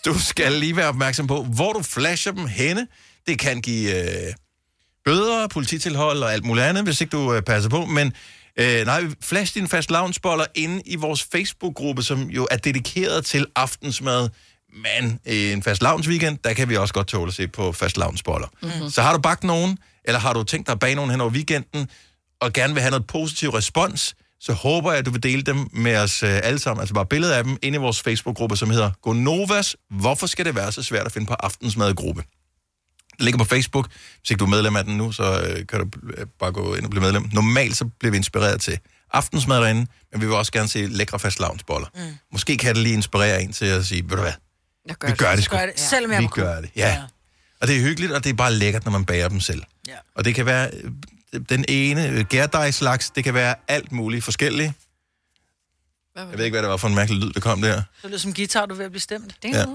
Du 0.05 0.19
skal 0.19 0.51
lige 0.51 0.75
være 0.75 0.87
opmærksom 0.87 1.27
på, 1.27 1.43
hvor 1.43 1.73
du 1.73 1.81
flasher 1.81 2.31
dem 2.31 2.47
henne. 2.47 2.87
Det 3.27 3.39
kan 3.39 3.61
give 3.61 4.03
øh, 4.03 4.33
bøder, 5.05 5.47
polititilhold 5.47 6.23
og 6.23 6.33
alt 6.33 6.45
muligt 6.45 6.65
andet, 6.65 6.83
hvis 6.83 7.01
ikke 7.01 7.11
du 7.11 7.33
øh, 7.33 7.41
passer 7.41 7.69
på. 7.69 7.85
Men 7.85 8.13
øh, 8.59 8.85
nej, 8.85 9.03
flash 9.21 9.55
dine 9.55 9.67
fast 9.67 9.91
inde 10.55 10.81
i 10.85 10.95
vores 10.95 11.23
Facebook-gruppe, 11.23 12.03
som 12.03 12.29
jo 12.29 12.47
er 12.51 12.57
dedikeret 12.57 13.25
til 13.25 13.45
aftensmad. 13.55 14.29
Men 14.73 15.19
øh, 15.25 15.51
en 15.51 15.63
fast 15.63 15.83
weekend, 15.83 16.37
der 16.43 16.53
kan 16.53 16.69
vi 16.69 16.77
også 16.77 16.93
godt 16.93 17.07
tåle 17.07 17.27
at 17.27 17.33
se 17.33 17.47
på 17.47 17.71
fast 17.71 17.97
mm-hmm. 17.97 18.89
Så 18.89 19.01
har 19.01 19.13
du 19.13 19.21
bagt 19.21 19.43
nogen, 19.43 19.77
eller 20.03 20.19
har 20.19 20.33
du 20.33 20.43
tænkt 20.43 20.67
dig 20.67 20.73
at 20.73 20.79
bage 20.79 20.95
nogen 20.95 21.11
hen 21.11 21.21
over 21.21 21.31
weekenden, 21.31 21.89
og 22.41 22.53
gerne 22.53 22.73
vil 22.73 22.81
have 22.81 22.91
noget 22.91 23.07
positiv 23.07 23.49
respons, 23.49 24.15
så 24.39 24.53
håber 24.53 24.91
jeg, 24.91 24.99
at 24.99 25.05
du 25.05 25.11
vil 25.11 25.23
dele 25.23 25.41
dem 25.41 25.67
med 25.73 25.97
os 25.97 26.23
øh, 26.23 26.39
alle 26.43 26.59
sammen, 26.59 26.81
altså 26.81 26.93
bare 26.93 27.05
billeder 27.05 27.35
af 27.35 27.43
dem, 27.43 27.57
inde 27.61 27.75
i 27.75 27.79
vores 27.79 28.01
Facebook-gruppe, 28.01 28.57
som 28.57 28.69
hedder 28.69 28.91
Gonovas. 29.01 29.75
Hvorfor 29.89 30.27
skal 30.27 30.45
det 30.45 30.55
være 30.55 30.71
så 30.71 30.83
svært 30.83 31.05
at 31.05 31.11
finde 31.11 31.27
på 31.27 31.33
aftensmadgruppe? 31.33 32.23
Den 33.17 33.25
ligger 33.25 33.37
på 33.37 33.45
Facebook. 33.45 33.89
Hvis 34.19 34.29
ikke 34.29 34.39
du 34.39 34.45
er 34.45 34.49
medlem 34.49 34.75
af 34.75 34.83
den 34.83 34.97
nu, 34.97 35.11
så 35.11 35.41
øh, 35.41 35.67
kan 35.67 35.79
du 35.79 35.89
øh, 36.17 36.25
bare 36.39 36.51
gå 36.51 36.75
ind 36.75 36.83
og 36.83 36.89
blive 36.89 37.01
medlem. 37.01 37.29
Normalt 37.33 37.77
så 37.77 37.85
bliver 37.99 38.11
vi 38.11 38.17
inspireret 38.17 38.61
til 38.61 38.79
aftensmad 39.13 39.57
derinde, 39.57 39.87
men 40.11 40.21
vi 40.21 40.25
vil 40.25 40.35
også 40.35 40.51
gerne 40.51 40.67
se 40.67 40.85
lækre 40.85 41.19
fast 41.19 41.39
lavnsboller. 41.39 41.87
Mm. 41.95 42.01
Måske 42.31 42.57
kan 42.57 42.75
det 42.75 42.83
lige 42.83 42.93
inspirere 42.93 43.41
en 43.43 43.53
til 43.53 43.65
at 43.65 43.85
sige, 43.85 44.03
ved 44.03 44.09
du 44.09 44.21
hvad, 44.21 44.33
Jeg 44.87 44.95
vi 45.07 45.11
gør 45.11 45.35
det 45.35 45.43
sgu. 45.43 45.55
Gør 45.57 45.65
det, 45.65 45.79
selvom 45.79 46.11
jeg 46.11 46.21
Vi 46.21 46.27
gør 46.27 46.61
det, 46.61 46.69
ja. 46.75 46.87
ja. 46.87 47.01
Og 47.61 47.67
det 47.67 47.77
er 47.77 47.81
hyggeligt, 47.81 48.11
og 48.11 48.23
det 48.23 48.29
er 48.29 48.33
bare 48.33 48.53
lækkert, 48.53 48.85
når 48.85 48.91
man 48.91 49.05
bager 49.05 49.27
dem 49.29 49.39
selv. 49.39 49.63
Ja. 49.87 49.93
Og 50.15 50.25
det 50.25 50.35
kan 50.35 50.45
være 50.45 50.71
den 51.39 51.65
ene 51.67 52.09
øh, 52.09 52.25
gærdejslags, 52.25 53.09
det 53.09 53.23
kan 53.23 53.33
være 53.33 53.55
alt 53.67 53.91
muligt 53.91 54.23
forskelligt. 54.23 54.73
Jeg 56.15 56.37
ved 56.37 56.45
ikke, 56.45 56.55
hvad 56.55 56.61
det 56.61 56.69
var 56.69 56.77
for 56.77 56.87
en 56.87 56.95
mærkelig 56.95 57.21
lyd, 57.21 57.33
der 57.33 57.39
kom 57.39 57.61
der. 57.61 57.81
Så 58.01 58.07
lyder 58.07 58.19
som 58.19 58.33
guitar, 58.33 58.65
du 58.65 58.73
er 58.73 58.77
ved 58.77 58.85
at 58.85 58.91
blive 58.91 59.01
stemt. 59.01 59.35
Ding. 59.43 59.55
Ja. 59.55 59.65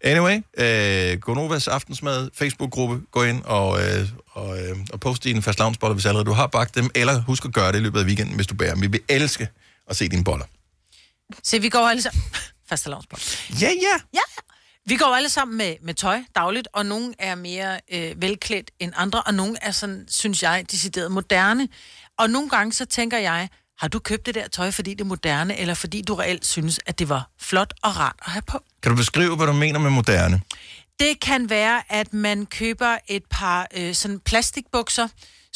Anyway, 0.00 0.40
øh, 0.58 1.20
Gonovas 1.20 1.68
aftensmad 1.68 2.30
Facebook-gruppe, 2.34 3.00
gå 3.10 3.22
ind 3.22 3.42
og, 3.44 3.80
øh, 3.84 4.08
og, 4.30 4.58
øh, 4.62 4.76
og 4.92 5.00
post 5.00 5.24
dine 5.24 5.42
fastlavnsboller, 5.42 5.94
hvis 5.94 6.06
allerede 6.06 6.24
du 6.26 6.32
har 6.32 6.46
bagt 6.46 6.74
dem, 6.74 6.90
eller 6.94 7.20
husk 7.20 7.44
at 7.44 7.52
gøre 7.52 7.72
det 7.72 7.78
i 7.78 7.82
løbet 7.82 8.00
af 8.00 8.04
weekenden, 8.04 8.36
hvis 8.36 8.46
du 8.46 8.54
bærer 8.54 8.74
dem. 8.74 8.82
Vi 8.82 8.86
vil 8.86 9.00
elske 9.08 9.48
at 9.88 9.96
se 9.96 10.08
dine 10.08 10.24
boller. 10.24 10.44
Se, 11.42 11.60
vi 11.60 11.68
går 11.68 11.88
alle 11.88 12.02
sammen... 12.02 12.22
Fastelavnsbold. 12.68 13.20
Ja, 13.60 13.68
ja. 13.68 14.00
Ja. 14.14 14.20
Vi 14.88 14.96
går 14.96 15.16
alle 15.16 15.28
sammen 15.28 15.56
med, 15.56 15.74
med 15.82 15.94
tøj 15.94 16.22
dagligt, 16.36 16.68
og 16.72 16.86
nogle 16.86 17.14
er 17.18 17.34
mere 17.34 17.80
øh, 17.92 18.22
velklædt 18.22 18.70
end 18.80 18.92
andre, 18.96 19.22
og 19.22 19.34
nogle 19.34 19.56
er 19.62 19.70
sådan, 19.70 20.04
synes 20.08 20.42
jeg, 20.42 20.64
decideret 20.70 21.12
moderne. 21.12 21.68
Og 22.18 22.30
nogle 22.30 22.48
gange 22.48 22.72
så 22.72 22.84
tænker 22.84 23.18
jeg, 23.18 23.48
har 23.78 23.88
du 23.88 23.98
købt 23.98 24.26
det 24.26 24.34
der 24.34 24.48
tøj, 24.48 24.70
fordi 24.70 24.90
det 24.90 25.00
er 25.00 25.04
moderne, 25.04 25.58
eller 25.58 25.74
fordi 25.74 26.02
du 26.02 26.14
reelt 26.14 26.46
synes, 26.46 26.80
at 26.86 26.98
det 26.98 27.08
var 27.08 27.30
flot 27.40 27.74
og 27.82 27.96
rart 27.96 28.16
at 28.26 28.32
have 28.32 28.42
på? 28.42 28.58
Kan 28.82 28.92
du 28.92 28.96
beskrive, 28.96 29.36
hvad 29.36 29.46
du 29.46 29.52
mener 29.52 29.78
med 29.78 29.90
moderne? 29.90 30.40
Det 30.98 31.20
kan 31.20 31.50
være, 31.50 31.82
at 31.88 32.14
man 32.14 32.46
køber 32.46 32.98
et 33.08 33.22
par 33.30 33.66
øh, 33.76 33.94
sådan 33.94 34.20
plastikbukser, 34.20 35.08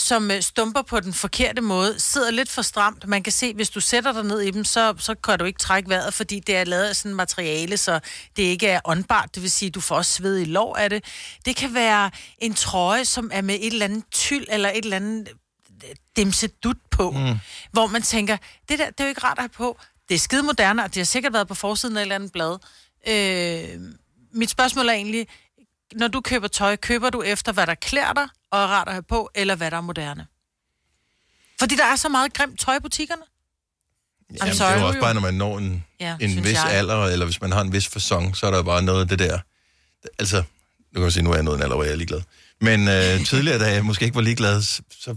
som 0.02 0.30
øh, 0.30 0.42
stumper 0.42 0.82
på 0.82 1.00
den 1.00 1.12
forkerte 1.12 1.60
måde, 1.60 2.00
sidder 2.00 2.30
lidt 2.30 2.50
for 2.50 2.62
stramt. 2.62 3.08
Man 3.08 3.22
kan 3.22 3.32
se, 3.32 3.54
hvis 3.54 3.70
du 3.70 3.80
sætter 3.80 4.12
dig 4.12 4.24
ned 4.24 4.40
i 4.40 4.50
dem, 4.50 4.64
så, 4.64 4.94
så 4.98 5.14
kan 5.14 5.38
du 5.38 5.44
ikke 5.44 5.58
trække 5.58 5.88
vejret, 5.88 6.14
fordi 6.14 6.40
det 6.40 6.56
er 6.56 6.64
lavet 6.64 6.84
af 6.84 6.96
sådan 6.96 7.14
materiale, 7.14 7.76
så 7.76 8.00
det 8.36 8.42
ikke 8.42 8.68
er 8.68 8.80
åndbart. 8.84 9.34
Det 9.34 9.42
vil 9.42 9.50
sige, 9.50 9.66
at 9.66 9.74
du 9.74 9.80
får 9.80 9.96
også 9.96 10.12
sved 10.12 10.38
i 10.38 10.44
lov 10.44 10.76
af 10.78 10.90
det. 10.90 11.04
Det 11.44 11.56
kan 11.56 11.74
være 11.74 12.10
en 12.38 12.54
trøje, 12.54 13.04
som 13.04 13.30
er 13.32 13.42
med 13.42 13.54
et 13.54 13.72
eller 13.72 13.84
andet 13.84 14.04
tyld, 14.10 14.46
eller 14.50 14.68
et 14.68 14.84
eller 14.84 14.96
andet 14.96 15.28
øh, 15.84 15.90
dimsedut 16.16 16.76
på, 16.90 17.10
mm. 17.10 17.38
hvor 17.72 17.86
man 17.86 18.02
tænker, 18.02 18.36
det 18.68 18.78
der, 18.78 18.90
det 18.90 19.00
er 19.00 19.04
jo 19.04 19.08
ikke 19.08 19.24
rart 19.24 19.38
at 19.38 19.42
have 19.42 19.48
på. 19.48 19.78
Det 20.08 20.14
er 20.14 20.18
skide 20.18 20.42
moderne, 20.42 20.84
og 20.84 20.94
det 20.94 21.00
har 21.00 21.04
sikkert 21.04 21.32
været 21.32 21.48
på 21.48 21.54
forsiden 21.54 21.96
af 21.96 22.00
et 22.00 22.02
eller 22.02 22.14
andet 22.14 22.32
blad. 22.32 22.58
Øh, 23.08 23.80
mit 24.32 24.50
spørgsmål 24.50 24.88
er 24.88 24.92
egentlig, 24.92 25.28
når 25.96 26.08
du 26.08 26.20
køber 26.20 26.48
tøj, 26.48 26.76
køber 26.76 27.10
du 27.10 27.22
efter, 27.22 27.52
hvad 27.52 27.66
der 27.66 27.74
klæder 27.74 28.12
dig 28.12 28.26
og 28.50 28.62
er 28.62 28.66
rart 28.66 28.88
at 28.88 28.94
have 28.94 29.02
på, 29.02 29.30
eller 29.34 29.54
hvad 29.54 29.70
der 29.70 29.76
er 29.76 29.80
moderne? 29.80 30.26
Fordi 31.60 31.76
der 31.76 31.84
er 31.84 31.96
så 31.96 32.08
meget 32.08 32.32
grimt 32.34 32.60
tøj 32.60 32.76
i 32.76 32.80
butikkerne. 32.80 33.22
Jamen, 34.40 34.52
det 34.52 34.60
er 34.60 34.80
jo 34.80 34.86
også 34.86 35.00
bare, 35.00 35.14
når 35.14 35.20
man 35.20 35.34
når 35.34 35.58
en, 35.58 35.84
Ja, 36.00 36.16
en 36.20 36.44
vis 36.44 36.52
jeg. 36.52 36.70
alder, 36.72 37.04
eller 37.04 37.24
hvis 37.26 37.40
man 37.40 37.52
har 37.52 37.60
en 37.60 37.72
vis 37.72 37.88
fasong, 37.88 38.36
så 38.36 38.46
er 38.46 38.50
der 38.50 38.62
bare 38.62 38.82
noget 38.82 39.00
af 39.00 39.08
det 39.08 39.18
der. 39.18 39.38
Altså, 40.18 40.36
nu 40.92 40.94
kan 40.94 41.02
jeg 41.02 41.12
sige, 41.12 41.22
nu 41.22 41.30
er 41.30 41.34
jeg 41.34 41.42
nået 41.42 41.56
en 41.56 41.62
alder, 41.62 41.74
hvor 41.74 41.84
jeg 41.84 41.92
er 41.92 41.96
ligeglad. 41.96 42.20
Men 42.60 42.88
øh, 42.88 43.24
tidligere, 43.30 43.58
da 43.58 43.72
jeg 43.72 43.84
måske 43.84 44.04
ikke 44.04 44.14
var 44.14 44.20
ligeglad, 44.22 44.62
så, 44.62 44.82
så 45.00 45.16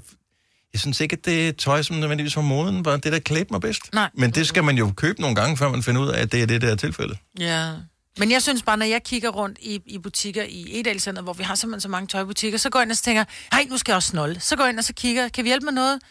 jeg 0.74 0.80
synes 0.80 1.00
ikke, 1.00 1.14
at 1.14 1.26
det 1.26 1.58
tøj, 1.58 1.82
som 1.82 1.96
nødvendigvis 1.96 2.36
var 2.36 2.42
moden, 2.42 2.86
var 2.86 2.98
det, 2.98 3.14
der 3.14 3.20
klædte 3.20 3.54
mig 3.54 3.62
bedst. 3.62 3.94
Nej. 3.94 4.10
Men 4.14 4.32
det 4.32 4.48
skal 4.48 4.64
man 4.64 4.78
jo 4.78 4.94
købe 4.98 5.22
nogle 5.22 5.36
gange, 5.36 5.58
før 5.58 5.70
man 5.70 5.84
finder 5.84 6.02
ud 6.02 6.08
af, 6.08 6.22
at 6.22 6.32
det 6.32 6.42
er 6.42 6.46
det, 6.48 6.62
der 6.62 6.72
er 6.72 6.76
tilfældet. 6.76 7.18
Ja. 7.40 7.72
Men 8.18 8.32
jeg 8.32 8.42
synes 8.44 8.64
bare, 8.64 8.78
når 8.78 8.86
jeg 8.86 9.04
kigger 9.04 9.30
rundt 9.30 9.60
i, 9.62 9.82
i 9.86 9.98
butikker 9.98 10.44
i 10.44 10.80
Edalcenteret, 10.80 11.26
hvor 11.26 11.34
vi 11.34 11.44
har 11.44 11.56
simpelthen 11.56 11.82
så 11.82 11.90
mange 11.90 12.08
tøjbutikker, 12.08 12.58
så 12.58 12.70
går 12.70 12.80
jeg 12.80 12.86
ind 12.86 12.92
og 12.92 12.98
tænker, 12.98 13.24
hej, 13.52 13.66
nu 13.70 13.78
skal 13.78 13.92
jeg 13.92 13.96
også 13.96 14.10
snolde. 14.10 14.40
Så 14.40 14.56
går 14.56 14.64
jeg 14.64 14.70
ind 14.70 14.80
og 14.80 14.86
så 14.86 14.94
kigger, 14.94 15.30
kan 15.30 15.44
vi 15.44 15.50
hjælpe 15.50 15.66
med 15.66 15.74
noget? 15.74 16.02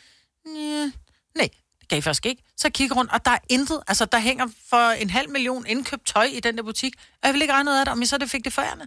Næh. 0.46 0.92
Nej, 1.36 1.48
det 1.80 1.88
kan 1.88 1.98
I 1.98 2.00
faktisk 2.00 2.26
ikke. 2.26 2.42
Så 2.56 2.68
jeg 2.68 2.72
kigger 2.72 2.96
rundt, 2.96 3.12
og 3.12 3.24
der 3.24 3.30
er 3.30 3.38
intet. 3.48 3.80
Altså, 3.88 4.04
der 4.04 4.18
hænger 4.18 4.46
for 4.70 4.90
en 4.90 5.10
halv 5.10 5.30
million 5.30 5.66
indkøbt 5.66 6.06
tøj 6.06 6.24
i 6.24 6.40
den 6.40 6.56
der 6.56 6.62
butik, 6.62 6.92
og 7.22 7.26
jeg 7.26 7.34
vil 7.34 7.42
ikke 7.42 7.54
regne 7.54 7.64
noget 7.64 7.78
af 7.78 7.84
det, 7.84 7.92
om 7.92 8.02
I 8.02 8.06
så 8.06 8.18
det 8.18 8.30
fik 8.30 8.44
det 8.44 8.52
forærende. 8.52 8.86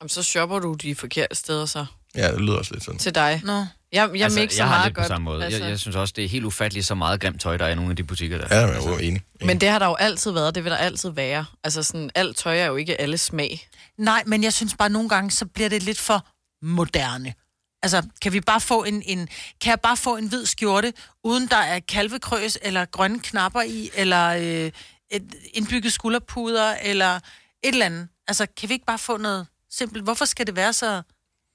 Jamen, 0.00 0.08
så 0.08 0.22
shopper 0.22 0.58
du 0.58 0.74
de 0.74 0.94
forkerte 0.94 1.34
steder 1.34 1.66
så. 1.66 1.86
Ja, 2.14 2.32
det 2.32 2.40
lyder 2.40 2.58
også 2.58 2.74
lidt 2.74 2.84
sådan. 2.84 2.98
Til 2.98 3.14
dig. 3.14 3.40
Nå. 3.44 3.66
Jeg, 3.94 4.10
jeg 4.14 4.24
altså, 4.24 4.40
mixer 4.40 4.62
jeg 4.64 4.68
har 4.68 4.76
meget 4.76 4.86
lidt 4.86 4.94
godt. 4.94 5.04
på 5.04 5.08
samme 5.08 5.24
måde. 5.24 5.44
Altså. 5.44 5.60
Jeg, 5.60 5.70
jeg 5.70 5.78
synes 5.78 5.96
også, 5.96 6.14
det 6.16 6.24
er 6.24 6.28
helt 6.28 6.44
ufatteligt, 6.44 6.86
så 6.86 6.94
meget 6.94 7.20
grimt 7.20 7.40
tøj, 7.40 7.56
der 7.56 7.64
er 7.64 7.70
i 7.70 7.74
nogle 7.74 7.90
af 7.90 7.96
de 7.96 8.04
butikker 8.04 8.38
der. 8.38 8.46
Ja, 8.50 8.66
jeg 8.66 8.76
er 8.76 8.90
jo 8.90 8.98
enig. 8.98 9.22
Men 9.44 9.60
det 9.60 9.68
har 9.68 9.78
der 9.78 9.86
jo 9.86 9.94
altid 9.94 10.30
været, 10.30 10.54
det 10.54 10.64
vil 10.64 10.72
der 10.72 10.78
altid 10.78 11.10
være. 11.10 11.44
Altså 11.64 11.82
sådan, 11.82 12.10
alt 12.14 12.36
tøj 12.36 12.58
er 12.58 12.66
jo 12.66 12.76
ikke 12.76 13.00
alle 13.00 13.18
smag. 13.18 13.68
Nej, 13.98 14.22
men 14.26 14.44
jeg 14.44 14.52
synes 14.52 14.74
bare, 14.74 14.88
nogle 14.88 15.08
gange, 15.08 15.30
så 15.30 15.46
bliver 15.46 15.68
det 15.68 15.82
lidt 15.82 15.98
for 16.00 16.26
moderne. 16.62 17.34
Altså, 17.82 18.02
kan 18.22 18.32
vi 18.32 18.40
bare 18.40 18.60
få 18.60 18.84
en, 18.84 19.02
en, 19.06 19.28
kan 19.60 19.70
jeg 19.70 19.80
bare 19.80 19.96
få 19.96 20.16
en 20.16 20.28
hvid 20.28 20.46
skjorte, 20.46 20.92
uden 21.24 21.48
der 21.48 21.56
er 21.56 21.80
kalvekrøs, 21.80 22.58
eller 22.62 22.84
grønne 22.84 23.20
knapper 23.20 23.62
i, 23.62 23.90
eller 23.94 24.28
øh, 24.28 24.70
et 25.10 25.34
indbygget 25.54 25.92
skulderpuder, 25.92 26.74
eller 26.82 27.16
et 27.16 27.20
eller 27.62 27.86
andet. 27.86 28.08
Altså, 28.28 28.46
kan 28.56 28.68
vi 28.68 28.74
ikke 28.74 28.86
bare 28.86 28.98
få 28.98 29.16
noget 29.16 29.46
simpelt? 29.70 30.04
Hvorfor 30.04 30.24
skal 30.24 30.46
det 30.46 30.56
være 30.56 30.72
så 30.72 31.02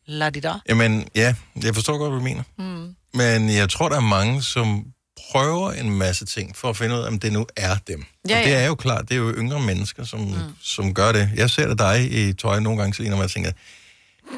ladida? 0.09 0.53
Jamen, 0.69 1.07
ja, 1.15 1.35
jeg 1.63 1.75
forstår 1.75 1.97
godt, 1.97 2.11
hvad 2.11 2.19
du 2.19 2.23
mener. 2.23 2.43
Mm. 2.57 2.95
Men 3.13 3.49
jeg 3.49 3.69
tror, 3.69 3.89
der 3.89 3.95
er 3.95 4.01
mange, 4.01 4.43
som 4.43 4.85
prøver 5.31 5.71
en 5.71 5.89
masse 5.89 6.25
ting 6.25 6.55
for 6.55 6.69
at 6.69 6.77
finde 6.77 6.95
ud 6.95 6.99
af, 6.99 7.07
om 7.07 7.19
det 7.19 7.33
nu 7.33 7.45
er 7.55 7.75
dem. 7.87 8.05
Ja, 8.29 8.39
og 8.39 8.45
det 8.45 8.53
er 8.53 8.67
jo 8.67 8.75
klart, 8.75 9.09
det 9.09 9.15
er 9.15 9.19
jo 9.19 9.33
yngre 9.37 9.59
mennesker, 9.59 10.05
som, 10.05 10.19
mm. 10.19 10.33
som 10.61 10.93
gør 10.93 11.11
det. 11.11 11.31
Jeg 11.35 11.49
ser 11.49 11.73
da 11.73 11.93
dig 11.93 12.11
i 12.11 12.33
tøj 12.33 12.59
nogle 12.59 12.79
gange, 12.79 12.93
Selina, 12.93 13.15
og 13.15 13.21
jeg 13.21 13.29
tænker, 13.29 13.51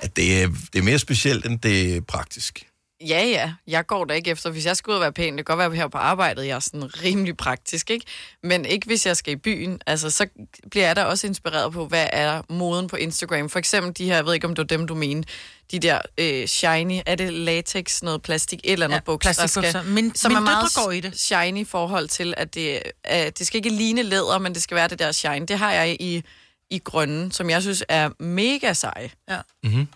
at 0.01 0.15
det 0.15 0.43
er, 0.43 0.47
det 0.74 0.80
er 0.80 0.84
mere 0.84 0.99
specielt, 0.99 1.45
end 1.45 1.59
det 1.59 1.95
er 1.95 2.01
praktisk. 2.01 2.65
Ja, 3.08 3.24
ja. 3.26 3.54
Jeg 3.68 3.88
går 3.88 4.06
da 4.06 4.14
ikke 4.14 4.32
efter, 4.32 4.49
hvis 4.49 4.66
jeg 4.66 4.78
skal 4.78 4.91
ud 4.91 4.95
og 4.95 5.02
være 5.02 5.12
pæn. 5.14 5.38
Det 5.38 5.45
kan 5.45 5.58
godt 5.58 5.72
være 5.72 5.78
her 5.78 5.88
på 5.88 5.97
arbejdet, 5.97 6.47
jeg 6.47 6.56
er 6.56 6.60
sådan 6.60 7.04
rimelig 7.04 7.38
praktisk, 7.38 7.89
ikke? 7.89 8.06
Men 8.43 8.66
ikke 8.66 8.88
hvis 8.88 9.06
jeg 9.06 9.18
skal 9.18 9.34
i 9.34 9.36
byen. 9.36 9.80
Altså, 9.88 10.10
så 10.10 10.28
bliver 10.72 10.86
jeg 10.88 10.95
da 10.95 11.04
også 11.04 11.28
inspireret 11.28 11.74
på, 11.74 11.86
hvad 11.86 12.08
er 12.14 12.41
moden 12.49 12.88
på 12.88 12.95
Instagram. 12.95 13.49
For 13.49 13.60
eksempel 13.60 13.97
de 13.97 14.06
her, 14.06 14.16
jeg 14.16 14.26
ved 14.26 14.34
ikke, 14.34 14.47
om 14.47 14.56
det 14.56 14.58
var 14.72 14.78
dem, 14.78 14.88
du 14.88 14.95
mener, 14.95 15.24
de 15.72 15.80
der 15.80 15.99
øh, 16.18 16.47
shiny, 16.47 16.99
er 17.06 17.16
det 17.16 17.34
latex, 17.34 18.02
noget 18.04 18.22
plastik, 18.22 18.60
et 18.64 18.72
eller 18.74 18.86
andet 18.86 18.95
Ja, 18.95 19.02
buks, 19.02 19.26
der 19.38 19.47
skal, 19.47 19.86
Min- 19.86 20.16
som 20.16 20.32
mine 20.32 20.39
er 20.39 20.43
meget 20.43 20.74
går 20.76 20.91
i 20.91 20.99
det. 20.99 21.20
shiny 21.20 21.58
i 21.60 21.64
forhold 21.66 22.08
til, 22.08 22.34
at 22.38 22.56
det, 22.56 22.82
øh, 23.12 23.32
det 23.38 23.47
skal 23.47 23.58
ikke 23.58 23.70
ligne 23.70 24.04
læder, 24.04 24.38
men 24.39 24.54
det 24.54 24.62
skal 24.64 24.76
være 24.76 24.88
det 24.88 24.99
der 24.99 25.12
shine. 25.12 25.45
Det 25.45 25.58
har 25.58 25.72
jeg 25.74 25.97
i, 26.02 26.24
i 26.70 26.80
grønne, 26.80 27.32
som 27.32 27.49
jeg 27.49 27.62
synes 27.62 27.84
er 27.89 28.10
mega 28.24 28.74
seje. 28.74 29.12
Ja. 29.30 29.38
Mm-hmm. 29.64 29.88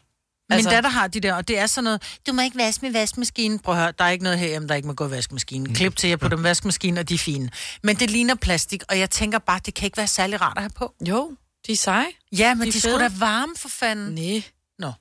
Min 0.50 0.56
Altså- 0.56 0.70
datter 0.70 0.90
har 0.90 1.08
de 1.08 1.20
der, 1.20 1.34
og 1.34 1.48
det 1.48 1.60
er 1.60 1.68
sådan 1.68 1.84
noget, 1.84 2.02
du 2.28 2.34
må 2.34 2.42
ikke 2.42 2.58
vaske 2.58 2.86
med 2.86 2.92
vaskemaskinen. 2.92 3.60
Prøv 3.60 3.76
at 3.76 3.82
høre, 3.82 3.94
der 4.00 4.06
er 4.06 4.10
ikke 4.10 4.24
noget 4.24 4.40
herhjemme, 4.40 4.68
der 4.68 4.76
ikke 4.76 4.88
må 4.88 4.94
gå 4.94 5.08
i 5.08 5.12
vaskemaskinen. 5.12 5.74
Klip 5.76 5.96
til, 5.96 6.10
jeg 6.10 6.20
putter 6.20 6.38
dem 6.38 6.44
vaskemaskinen, 6.44 6.98
og 6.98 7.10
de 7.10 7.14
er 7.14 7.18
fine. 7.18 7.50
Men 7.84 7.96
det 7.96 8.10
ligner 8.12 8.36
plastik, 8.36 8.84
og 8.90 9.00
jeg 9.00 9.10
tænker 9.10 9.40
bare, 9.40 9.60
det 9.66 9.74
kan 9.74 9.86
ikke 9.86 9.98
være 9.98 10.08
særlig 10.08 10.42
rart 10.42 10.58
at 10.58 10.64
have 10.64 10.72
på. 10.76 10.94
Jo, 11.08 11.32
de 11.68 11.72
er 11.72 11.76
seje. 11.76 12.06
Ja, 12.38 12.54
men 12.54 12.62
De 12.64 12.68
er 12.68 12.72
de, 12.72 12.80
skulle 12.82 13.00
da 13.00 13.10
varme 13.20 13.54
for 13.58 13.70
fanden. 13.70 14.16
Nej. 14.16 14.44
Nå. 14.80 14.92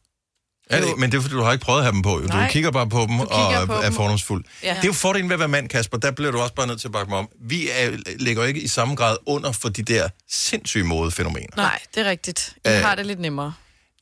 Er 0.70 0.80
det, 0.80 0.98
men 0.98 1.12
det 1.12 1.18
er 1.18 1.22
fordi, 1.22 1.34
du 1.34 1.42
har 1.42 1.52
ikke 1.52 1.64
prøvet 1.64 1.78
at 1.78 1.84
have 1.84 1.92
dem 1.92 2.02
på. 2.02 2.10
Jo. 2.20 2.26
Du 2.26 2.26
Nej. 2.26 2.50
kigger 2.50 2.70
bare 2.70 2.88
på 2.88 3.00
dem 3.00 3.20
og 3.20 3.28
på 3.66 3.72
er 3.72 3.82
dem. 3.84 3.92
fordomsfuld. 3.92 4.44
Ja. 4.62 4.68
Det 4.74 4.78
er 4.82 4.86
jo 4.86 4.92
fordelen 4.92 5.28
ved 5.28 5.34
at 5.34 5.38
være 5.40 5.48
mand, 5.48 5.68
Kasper. 5.68 5.98
Der 5.98 6.10
bliver 6.10 6.30
du 6.32 6.40
også 6.40 6.54
bare 6.54 6.66
nødt 6.66 6.80
til 6.80 6.88
at 6.88 6.92
bakke 6.92 7.10
mig 7.10 7.18
om. 7.18 7.28
Vi 7.40 7.68
er, 7.70 7.90
ligger 8.18 8.44
ikke 8.44 8.60
i 8.60 8.68
samme 8.68 8.94
grad 8.94 9.16
under 9.26 9.52
for 9.52 9.68
de 9.68 9.82
der 9.82 10.08
sindssyge 10.30 10.84
modefænomener. 10.84 11.56
Nej, 11.56 11.78
det 11.94 12.06
er 12.06 12.10
rigtigt. 12.10 12.54
I 12.64 12.68
Øh. 12.68 12.74
har 12.74 12.94
det 12.94 13.06
lidt 13.06 13.20
nemmere. 13.20 13.54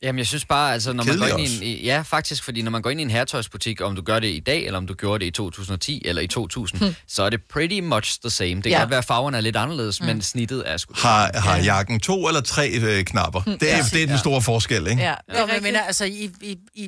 Jamen, 0.03 0.19
jeg 0.19 0.27
synes 0.27 0.45
bare, 0.45 0.73
altså, 0.73 0.93
når 0.93 1.03
man 1.03 1.17
går 1.17 1.25
Kedeligt 1.27 1.53
ind 1.53 1.63
i 1.63 1.79
en... 1.79 1.85
Ja, 1.85 2.01
faktisk, 2.01 2.43
fordi 2.43 2.61
når 2.61 2.71
man 2.71 2.81
går 2.81 2.89
ind 2.89 2.99
i 2.99 3.03
en 3.03 3.09
herretøjsbutik, 3.09 3.81
om 3.81 3.95
du 3.95 4.01
gør 4.01 4.19
det 4.19 4.27
i 4.27 4.39
dag, 4.39 4.65
eller 4.65 4.77
om 4.77 4.87
du 4.87 4.93
gjorde 4.93 5.19
det 5.19 5.25
i 5.25 5.31
2010 5.31 6.01
eller 6.05 6.21
i 6.21 6.27
2000, 6.27 6.79
Hmm. 6.79 6.95
så 7.07 7.23
er 7.23 7.29
det 7.29 7.39
pretty 7.53 7.79
much 7.79 8.19
the 8.23 8.29
same. 8.29 8.49
Det 8.55 8.63
kan 8.63 8.71
Ja. 8.71 8.79
godt 8.79 8.89
være, 8.89 8.97
at 8.99 9.05
farverne 9.05 9.37
er 9.37 9.41
lidt 9.41 9.55
anderledes, 9.55 9.97
Hmm. 9.97 10.07
men 10.07 10.21
snittet 10.21 10.63
er 10.65 10.77
sgu... 10.77 10.93
Har, 10.97 11.31
har 11.39 11.57
jakken 11.57 11.99
to 11.99 12.27
eller 12.27 12.41
tre 12.41 12.69
øh, 12.69 13.03
knapper? 13.03 13.41
Det 13.41 13.73
er, 13.73 13.77
Ja. 13.77 13.83
det 13.93 14.03
er 14.03 14.07
den 14.07 14.17
store 14.17 14.41
forskel, 14.41 14.87
ikke? 14.87 15.01
Ja, 15.01 15.13
det 15.31 15.39
er 15.39 15.45
men, 15.47 15.63
men 15.63 15.75
altså, 15.75 16.05
i, 16.05 16.29
i, 16.41 16.57
i 16.75 16.87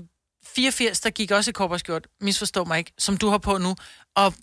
84, 0.56 0.99
der 0.99 1.10
gik 1.10 1.32
også 1.32 1.49
i 1.49 1.53
korperskjort, 1.53 2.08
misforstå 2.22 2.64
mig 2.64 2.78
ikke, 2.78 2.91
som 2.97 3.18
du 3.18 3.30
har 3.30 3.38
på 3.38 3.58
nu. 3.58 3.76
Og 4.16 4.34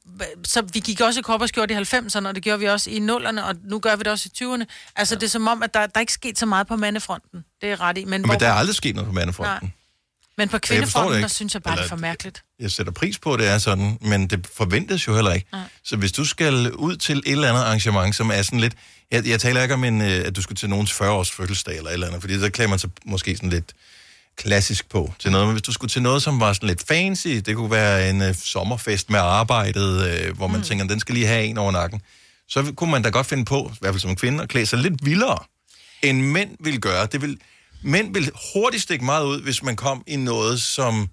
så 0.44 0.62
vi 0.72 0.80
gik 0.80 1.00
også 1.00 1.20
i 1.20 1.22
korperskjort 1.22 1.70
i 1.70 1.74
90'erne, 1.74 2.28
og 2.28 2.34
det 2.34 2.42
gjorde 2.42 2.58
vi 2.58 2.68
også 2.68 2.90
i 2.90 2.98
0'erne, 2.98 3.42
og 3.42 3.54
nu 3.64 3.78
gør 3.78 3.96
vi 3.96 4.02
det 4.02 4.12
også 4.12 4.28
i 4.32 4.44
20'erne. 4.44 4.64
Altså, 4.96 5.14
ja. 5.14 5.18
det 5.18 5.26
er 5.26 5.30
som 5.30 5.48
om, 5.48 5.62
at 5.62 5.74
der, 5.74 5.80
der 5.80 5.92
er 5.94 6.00
ikke 6.00 6.12
sket 6.12 6.38
så 6.38 6.46
meget 6.46 6.66
på 6.66 6.76
mandefronten. 6.76 7.44
Det 7.60 7.70
er 7.70 7.80
ret 7.80 7.98
i. 7.98 8.04
Men, 8.04 8.10
Men 8.10 8.24
hvor, 8.24 8.34
der 8.34 8.48
er 8.48 8.52
aldrig 8.52 8.76
sket 8.76 8.94
noget 8.94 9.06
på 9.06 9.12
mandefronten. 9.12 9.58
Nej. 9.62 9.70
men 10.38 10.48
på 10.48 10.58
kvindefronten, 10.58 11.22
der 11.22 11.28
synes 11.28 11.54
jeg 11.54 11.62
bare, 11.62 11.76
det 11.76 11.84
er 11.84 11.88
for 11.88 11.96
mærkeligt. 11.96 12.42
Jeg 12.60 12.70
sætter 12.70 12.92
pris 12.92 13.18
på, 13.18 13.34
at 13.34 13.40
det 13.40 13.48
er 13.48 13.58
sådan, 13.58 13.98
men 14.00 14.26
det 14.26 14.46
forventes 14.54 15.06
jo 15.06 15.14
heller 15.14 15.32
ikke. 15.32 15.46
Nej. 15.52 15.60
Så 15.84 15.96
hvis 15.96 16.12
du 16.12 16.24
skal 16.24 16.72
ud 16.72 16.96
til 16.96 17.18
et 17.18 17.32
eller 17.32 17.48
andet 17.48 17.60
arrangement, 17.62 18.14
som 18.14 18.30
er 18.30 18.42
sådan 18.42 18.60
lidt... 18.60 18.74
Jeg, 19.10 19.26
jeg 19.26 19.40
taler 19.40 19.62
ikke 19.62 19.74
om, 19.74 19.84
en, 19.84 20.00
øh, 20.00 20.26
at 20.26 20.36
du 20.36 20.42
skal 20.42 20.56
til 20.56 20.68
nogens 20.68 20.92
40-års 20.92 21.30
fødselsdag 21.30 21.76
eller 21.76 21.90
et 21.90 21.94
eller 21.94 22.06
andet, 22.06 22.20
fordi 22.20 22.40
der 22.40 22.48
klæder 22.48 22.70
man 22.70 22.78
sig 22.78 22.90
måske 23.04 23.36
sådan 23.36 23.50
lidt 23.50 23.72
klassisk 24.36 24.88
på 24.88 25.12
til 25.18 25.30
noget. 25.30 25.46
Men 25.46 25.52
hvis 25.52 25.62
du 25.62 25.72
skulle 25.72 25.90
til 25.90 26.02
noget, 26.02 26.22
som 26.22 26.40
var 26.40 26.52
sådan 26.52 26.68
lidt 26.68 26.86
fancy, 26.88 27.28
det 27.28 27.56
kunne 27.56 27.70
være 27.70 28.10
en 28.10 28.22
øh, 28.22 28.34
sommerfest 28.34 29.10
med 29.10 29.18
arbejdet, 29.18 30.08
øh, 30.08 30.36
hvor 30.36 30.46
man 30.46 30.60
mm. 30.60 30.64
tænker, 30.64 30.86
den 30.86 31.00
skal 31.00 31.14
lige 31.14 31.26
have 31.26 31.44
en 31.44 31.58
over 31.58 31.72
nakken, 31.72 32.02
så 32.48 32.72
kunne 32.76 32.90
man 32.90 33.02
da 33.02 33.08
godt 33.08 33.26
finde 33.26 33.44
på, 33.44 33.70
i 33.74 33.76
hvert 33.80 33.92
fald 33.92 34.00
som 34.00 34.16
kvinde, 34.16 34.42
at 34.42 34.48
klæde 34.48 34.66
sig 34.66 34.78
lidt 34.78 35.04
vildere, 35.04 35.38
end 36.02 36.22
mænd 36.22 36.50
vil 36.60 36.80
gøre. 36.80 37.06
Det 37.06 37.22
vil, 37.22 37.38
mænd 37.82 38.14
vil 38.14 38.30
hurtigt 38.54 38.82
stikke 38.82 39.04
meget 39.04 39.24
ud, 39.24 39.42
hvis 39.42 39.62
man 39.62 39.76
kom 39.76 40.02
i 40.06 40.16
noget, 40.16 40.62
som 40.62 41.08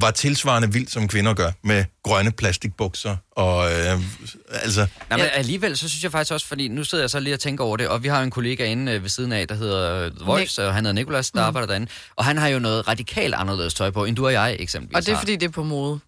var 0.00 0.10
tilsvarende 0.10 0.72
vildt, 0.72 0.90
som 0.90 1.08
kvinder 1.08 1.34
gør, 1.34 1.50
med 1.62 1.84
grønne 2.02 2.32
plastikbukser, 2.32 3.16
og 3.30 3.72
øh, 3.72 4.00
altså... 4.52 4.86
Nej, 5.10 5.18
men 5.18 5.26
alligevel, 5.32 5.76
så 5.76 5.88
synes 5.88 6.02
jeg 6.02 6.12
faktisk 6.12 6.32
også, 6.32 6.46
fordi 6.46 6.68
nu 6.68 6.84
sidder 6.84 7.02
jeg 7.04 7.10
så 7.10 7.20
lige 7.20 7.34
og 7.34 7.40
tænker 7.40 7.64
over 7.64 7.76
det, 7.76 7.88
og 7.88 8.02
vi 8.02 8.08
har 8.08 8.22
en 8.22 8.30
kollega 8.30 8.64
inde 8.64 8.92
øh, 8.92 9.02
ved 9.02 9.08
siden 9.10 9.32
af, 9.32 9.48
der 9.48 9.54
hedder 9.54 10.04
øh, 10.04 10.10
The 10.10 10.24
Voice, 10.24 10.66
og 10.68 10.74
han 10.74 10.84
hedder 10.84 11.00
Nicolas, 11.00 11.30
der 11.30 11.40
Mm. 11.40 11.46
arbejder 11.46 11.66
derinde, 11.66 11.86
og 12.16 12.24
han 12.24 12.38
har 12.38 12.48
jo 12.48 12.58
noget 12.58 12.88
radikalt 12.88 13.34
anderledes 13.34 13.74
tøj 13.74 13.90
på, 13.90 14.04
end 14.04 14.16
du 14.16 14.26
og 14.26 14.32
jeg 14.32 14.56
eksempelvis 14.60 14.96
Og 14.96 15.02
det 15.02 15.08
er 15.08 15.14
har. 15.14 15.20
fordi, 15.20 15.36
det 15.36 15.46
er 15.46 15.52
på 15.52 15.62
mode. 15.62 16.00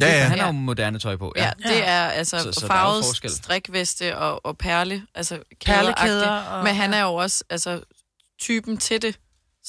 Ja, 0.00 0.06
ja. 0.06 0.22
Han 0.22 0.30
har 0.30 0.36
Ja. 0.36 0.46
jo 0.46 0.52
moderne 0.52 0.98
tøj 0.98 1.16
på. 1.16 1.32
Ja, 1.36 1.50
det 1.68 1.88
er 1.88 2.00
altså 2.08 2.38
Så- 2.38 2.52
så, 2.52 2.66
er 2.66 2.68
farvet 2.68 3.04
forskel. 3.04 3.30
strikveste 3.30 4.16
og, 4.18 4.46
og 4.46 4.58
perle, 4.58 5.02
altså 5.14 5.38
Perlekæder 5.66 5.94
kæder 6.06 6.28
og- 6.30 6.64
Men 6.64 6.74
han 6.74 6.94
er 6.94 7.02
jo 7.02 7.14
også 7.14 7.44
altså, 7.50 7.80
typen 8.40 8.76
til 8.76 9.02
det. 9.02 9.18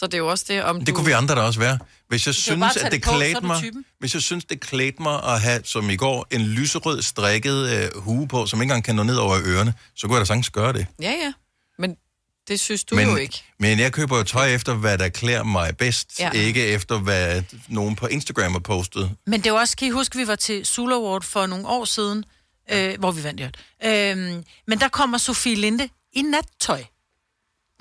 Så 0.01 0.07
det 0.07 0.13
er 0.13 0.17
jo 0.17 0.27
også 0.27 0.45
det, 0.47 0.63
om 0.63 0.79
Det 0.79 0.87
du... 0.87 0.93
kunne 0.93 1.05
vi 1.05 1.11
andre 1.11 1.35
da 1.35 1.41
også 1.41 1.59
være. 1.59 1.79
Hvis 2.07 2.25
jeg 2.25 2.35
synes, 2.35 2.77
at 2.77 2.83
det 2.83 2.91
det 2.91 3.03
på, 3.03 3.11
klædte 3.11 3.45
mig, 3.45 3.63
hvis 3.99 4.13
jeg 4.13 4.21
synes, 4.21 4.45
det 4.45 4.59
klædte 4.59 5.01
mig 5.01 5.23
at 5.23 5.41
have, 5.41 5.61
som 5.63 5.89
i 5.89 5.95
går, 5.95 6.27
en 6.31 6.41
lyserød 6.41 7.01
strikket 7.01 7.69
øh, 7.69 8.01
hue 8.01 8.27
på, 8.27 8.45
som 8.45 8.61
ikke 8.61 8.63
engang 8.63 8.83
kan 8.83 8.95
nå 8.95 9.03
ned 9.03 9.15
over 9.15 9.37
ørerne, 9.45 9.73
så 9.95 10.07
kunne 10.07 10.15
jeg 10.15 10.19
da 10.21 10.25
sagtens 10.25 10.49
gøre 10.49 10.73
det. 10.73 10.87
Ja, 11.01 11.11
ja. 11.11 11.33
Men 11.79 11.95
det 12.47 12.59
synes 12.59 12.83
du 12.83 12.95
men, 12.95 13.09
jo 13.09 13.15
ikke. 13.15 13.43
Men 13.59 13.79
jeg 13.79 13.91
køber 13.91 14.17
jo 14.17 14.23
tøj 14.23 14.53
efter, 14.53 14.73
hvad 14.73 14.97
der 14.97 15.09
klæder 15.09 15.43
mig 15.43 15.77
bedst, 15.77 16.19
ja. 16.19 16.31
Ikke 16.31 16.65
efter, 16.65 16.99
hvad 16.99 17.43
nogen 17.67 17.95
på 17.95 18.07
Instagram 18.07 18.51
har 18.51 18.59
postet. 18.59 19.11
Men 19.27 19.39
det 19.39 19.47
er 19.47 19.51
jo 19.51 19.57
også, 19.57 19.77
kan 19.77 19.87
I 19.87 19.91
huske, 19.91 20.17
vi 20.17 20.27
var 20.27 20.35
til 20.35 20.65
Sula 20.65 20.95
Award 20.95 21.23
for 21.23 21.45
nogle 21.45 21.67
år 21.67 21.85
siden, 21.85 22.25
øh, 22.71 22.99
hvor 22.99 23.11
vi 23.11 23.23
vandt 23.23 23.41
jo. 23.41 23.45
Øhm, 23.85 24.43
men 24.67 24.79
der 24.79 24.87
kommer 24.87 25.17
Sofie 25.17 25.55
Linde 25.55 25.89
i 26.13 26.21
nattøj. 26.21 26.83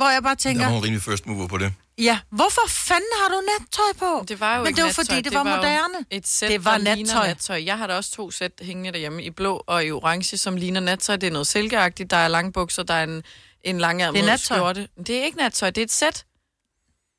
Hvor 0.00 0.08
jeg 0.10 0.22
bare 0.22 0.34
Der 0.34 0.38
tænker, 0.38 0.64
var 0.64 0.72
hun 0.72 0.82
rimelig 0.84 1.02
first 1.02 1.26
mover 1.26 1.46
på 1.48 1.58
det. 1.58 1.72
ja, 1.98 2.18
hvorfor 2.30 2.60
fanden 2.68 3.08
har 3.22 3.28
du 3.28 3.42
nattøj 3.58 3.92
på? 3.98 4.24
Det 4.28 4.40
var 4.40 4.56
jo 4.56 4.60
Men 4.62 4.68
ikke 4.68 4.76
det 4.76 4.82
var 4.82 4.88
nattøj, 4.88 5.04
fordi, 5.04 5.20
det, 5.22 5.34
var, 5.34 5.50
jo 5.50 5.56
moderne. 5.56 6.04
Et 6.10 6.28
sæt, 6.28 6.50
det 6.50 6.64
var 6.64 6.78
der 6.78 6.96
nattøj. 6.96 7.26
nattøj. 7.26 7.62
Jeg 7.64 7.78
har 7.78 7.86
da 7.86 7.94
også 7.96 8.10
to 8.12 8.30
sæt 8.30 8.52
hængende 8.62 8.92
derhjemme 8.92 9.22
i 9.24 9.30
blå 9.30 9.64
og 9.66 9.84
i 9.84 9.90
orange, 9.90 10.36
som 10.38 10.56
ligner 10.56 10.80
nattøj. 10.80 11.16
Det 11.16 11.26
er 11.26 11.30
noget 11.30 11.46
silkeagtigt. 11.46 12.10
Der 12.10 12.16
er 12.16 12.28
lange 12.28 12.52
bukser, 12.52 12.82
der 12.82 12.94
er 12.94 13.04
en, 13.04 13.22
en 13.64 13.78
lang 13.78 13.98
Det 14.00 14.06
er 14.06 14.12
nattøj. 14.12 14.36
skjorte. 14.56 14.88
Det 15.06 15.18
er 15.20 15.24
ikke 15.24 15.38
nattøj, 15.38 15.70
det 15.70 15.80
er 15.80 15.84
et 15.84 15.92
sæt. 15.92 16.24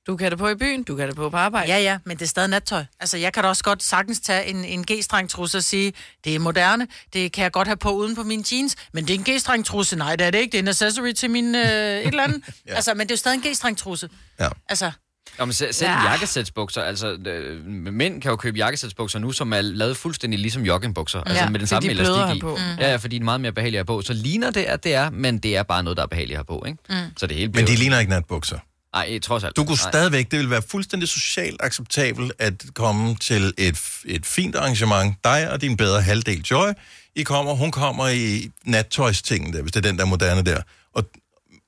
Du 0.07 0.17
kan 0.17 0.31
det 0.31 0.39
på 0.39 0.49
i 0.49 0.55
byen, 0.55 0.83
du 0.83 0.95
kan 0.95 1.07
det 1.07 1.15
på 1.15 1.29
på 1.29 1.37
arbejde. 1.37 1.67
Ja, 1.71 1.79
ja, 1.79 1.97
men 2.05 2.17
det 2.17 2.23
er 2.23 2.27
stadig 2.29 2.49
nattøj. 2.49 2.83
Altså, 2.99 3.17
jeg 3.17 3.33
kan 3.33 3.43
da 3.43 3.49
også 3.49 3.63
godt 3.63 3.83
sagtens 3.83 4.19
tage 4.19 4.45
en, 4.45 4.65
en 4.65 4.85
G-streng 4.91 5.29
trusse 5.29 5.57
og 5.57 5.63
sige, 5.63 5.93
det 6.23 6.35
er 6.35 6.39
moderne, 6.39 6.87
det 7.13 7.31
kan 7.31 7.43
jeg 7.43 7.51
godt 7.51 7.67
have 7.67 7.77
på 7.77 7.91
uden 7.91 8.15
på 8.15 8.23
mine 8.23 8.43
jeans, 8.51 8.75
men 8.93 9.07
det 9.07 9.15
er 9.15 9.19
en 9.19 9.25
G-streng 9.35 9.65
trusse. 9.65 9.95
Nej, 9.95 10.15
det 10.15 10.27
er 10.27 10.31
det 10.31 10.39
ikke, 10.39 10.51
det 10.51 10.57
er 10.57 10.61
en 10.61 10.67
accessory 10.67 11.11
til 11.11 11.29
min 11.29 11.55
øh, 11.55 11.61
et 11.61 12.07
eller 12.07 12.23
andet. 12.23 12.41
ja. 12.67 12.73
Altså, 12.75 12.93
men 12.93 12.99
det 13.07 13.11
er 13.11 13.15
jo 13.15 13.17
stadig 13.17 13.35
en 13.35 13.41
G-streng 13.51 13.77
trusse. 13.77 14.09
Ja. 14.39 14.47
Altså, 14.69 14.91
Nå, 15.39 15.45
men 15.45 15.53
selv, 15.53 15.73
Ja. 15.81 15.91
ja. 15.91 16.09
jakkesætsbukser, 16.09 16.81
altså 16.81 17.07
øh, 17.27 17.65
mænd 17.67 18.21
kan 18.21 18.29
jo 18.29 18.35
købe 18.35 18.57
jakkesætsbukser 18.57 19.19
nu, 19.19 19.31
som 19.31 19.53
er 19.53 19.61
lavet 19.61 19.97
fuldstændig 19.97 20.39
ligesom 20.39 20.63
joggingbukser, 20.65 21.21
altså 21.21 21.43
Ja, 21.43 21.49
med 21.49 21.59
den 21.59 21.67
samme 21.67 21.87
de 21.89 21.91
elastik 21.91 22.37
i. 22.37 22.39
på. 22.39 22.55
Mm. 22.55 22.79
Ja, 22.79 22.89
ja, 22.89 22.95
fordi 22.95 23.17
de 23.17 23.21
er 23.21 23.25
meget 23.25 23.41
mere 23.41 23.51
behagelige 23.51 23.79
at 23.79 23.85
på. 23.85 24.01
Så 24.01 24.13
ligner 24.13 24.51
det, 24.51 24.61
at 24.63 24.83
det 24.83 24.93
er, 24.95 25.09
men 25.09 25.37
det 25.37 25.57
er 25.57 25.63
bare 25.63 25.83
noget, 25.83 25.97
der 25.97 26.03
er 26.03 26.07
behageligt 26.07 26.39
at 26.39 26.45
på, 26.47 26.63
ikke? 26.67 26.77
Mm. 26.89 26.95
Så 27.17 27.27
det 27.27 27.35
hele 27.37 27.47
Men 27.47 27.51
bliver 27.51 27.65
de 27.65 27.73
jo- 27.73 27.79
ligner 27.79 27.99
ikke 27.99 28.09
natbukser. 28.09 28.57
Nej, 28.93 29.19
trods 29.19 29.43
alt. 29.43 29.55
Du 29.55 29.63
kunne 29.63 29.77
Nej. 29.83 29.91
stadigvæk, 29.91 30.31
det 30.31 30.39
ville 30.39 30.49
være 30.51 30.61
fuldstændig 30.61 31.09
socialt 31.09 31.61
acceptabelt 31.63 32.33
at 32.39 32.53
komme 32.75 33.15
til 33.15 33.53
et, 33.57 33.79
et 34.05 34.25
fint 34.25 34.55
arrangement. 34.55 35.15
Dig 35.23 35.51
og 35.51 35.61
din 35.61 35.77
bedre 35.77 36.01
halvdel 36.01 36.41
Joy, 36.51 36.71
I 37.15 37.23
kommer, 37.23 37.53
hun 37.53 37.71
kommer 37.71 38.07
i 38.07 38.51
nattøjstingen 38.65 39.53
der, 39.53 39.61
hvis 39.61 39.71
det 39.71 39.85
er 39.85 39.89
den 39.89 39.99
der 39.99 40.05
moderne 40.05 40.41
der. 40.41 40.61
Og, 40.93 41.03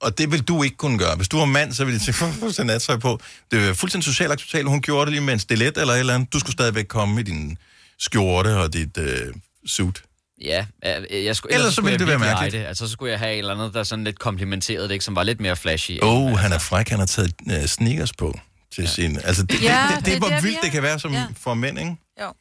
og 0.02 0.18
det 0.18 0.32
vil 0.32 0.42
du 0.42 0.64
ikke 0.64 0.78
kunne 0.78 0.98
gøre. 0.98 1.16
Hvis 1.16 1.28
du 1.30 1.38
var 1.38 1.46
mand, 1.46 1.74
så 1.74 1.86
ville 1.86 2.00
de 2.00 2.06
sige, 2.06 2.14
få 2.14 2.52
så 2.52 2.64
nattøj 2.64 2.98
på. 2.98 3.20
Det 3.52 3.70
er 3.70 3.74
fuldstændig 3.74 4.06
socialt 4.06 4.32
acceptabelt. 4.32 4.70
Hun 4.70 4.82
gjorde 4.82 5.06
det 5.06 5.12
lige 5.12 5.22
med 5.22 5.34
en 5.34 5.40
stilet 5.40 5.78
eller 5.78 5.94
et 5.94 6.00
eller 6.00 6.16
andet. 6.16 6.34
Du 6.34 6.40
skulle 6.40 6.54
stadigvæk 6.54 6.86
komme 6.88 7.22
i 7.22 7.24
din 7.24 7.58
skjorte 8.00 8.58
og 8.58 8.74
dit 8.74 8.98
øh, 8.98 9.34
suit. 9.66 10.04
Ja, 10.42 10.66
jeg, 10.84 11.06
jeg 11.12 11.36
skulle, 11.36 11.54
Ellers 11.54 11.70
så 11.70 11.76
skulle 11.76 11.86
ville 11.92 11.92
jeg 11.94 12.00
det 12.00 12.08
være 12.22 12.34
mærkeligt. 12.34 12.54
Det. 12.62 12.68
Altså, 12.68 12.86
så 12.88 12.92
skulle 12.92 13.12
jeg 13.12 13.20
have 13.20 13.34
et 13.34 13.38
eller 13.38 13.54
andet, 13.54 13.74
der 13.74 13.84
sådan 13.84 14.04
lidt 14.04 14.20
komplimenterede 14.20 14.88
det, 14.88 14.94
ikke, 14.94 15.06
som 15.06 15.16
var 15.16 15.24
lidt 15.24 15.40
mere 15.42 15.56
flashy. 15.56 16.00
Åh, 16.02 16.22
oh, 16.24 16.38
han 16.40 16.52
er 16.54 16.60
fræk, 16.60 16.90
han 16.90 17.00
har 17.00 17.06
taget 17.06 17.34
øh, 17.52 17.66
sneakers 17.66 18.14
på 18.14 18.40
til 18.76 18.82
ja. 18.84 18.90
sin... 18.90 19.20
Altså, 19.24 19.44
det, 19.44 19.62
Ja, 19.64 19.86
det, 19.88 19.90
det, 19.90 19.98
det 19.98 20.06
det, 20.06 20.14
er 20.14 20.20
hvor 20.20 20.28
vi 20.30 20.42
vildt 20.42 20.58
er. 20.58 20.62
det 20.62 20.72
kan 20.72 20.84
være 20.84 21.00
som 21.00 21.12
Ja. 21.14 21.20
ja. 21.20 21.26
for 21.40 21.54
mænd, 21.54 21.80
ikke? 21.80 21.96
Jo. 22.22 22.34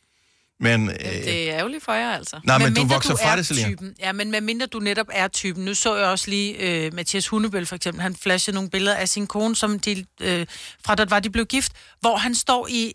Men, 0.61 0.88
øh, 0.90 0.97
Det 1.05 1.51
er 1.51 1.57
ærgerligt 1.57 1.84
for 1.84 1.93
jer, 1.93 2.11
altså. 2.12 2.40
Nej, 2.45 2.59
men 2.59 2.66
du 2.66 2.70
Medmindre 2.72 2.95
vokser 2.95 3.11
du 3.11 3.16
fra 3.22 3.36
det, 3.36 3.47
Selina. 3.47 3.68
typen. 3.68 3.95
Ja, 4.01 4.12
men 4.12 4.30
medmindre 4.30 4.66
du 4.66 4.78
netop 4.78 5.07
er 5.12 5.28
typen. 5.28 5.64
Nu 5.64 5.74
så 5.74 5.97
jeg 5.97 6.07
også 6.07 6.30
lige 6.30 6.55
øh, 6.55 6.95
Mathias 6.95 7.28
Hundebøl 7.28 7.66
for 7.66 7.76
eksempel. 7.76 8.03
Han 8.03 8.16
flashede 8.16 8.55
nogle 8.55 8.70
billeder 8.70 8.97
af 8.97 9.09
sin 9.09 9.26
kone, 9.26 9.57
som 9.57 9.78
de, 9.80 10.05
øh, 10.20 10.47
fra 10.84 10.95
da 10.95 11.03
det 11.05 11.11
var, 11.11 11.20
de 11.20 11.30
blev 11.30 11.47
gift, 11.47 11.72
hvor 12.01 12.16
han 12.16 12.34
står 12.34 12.68
i 12.70 12.93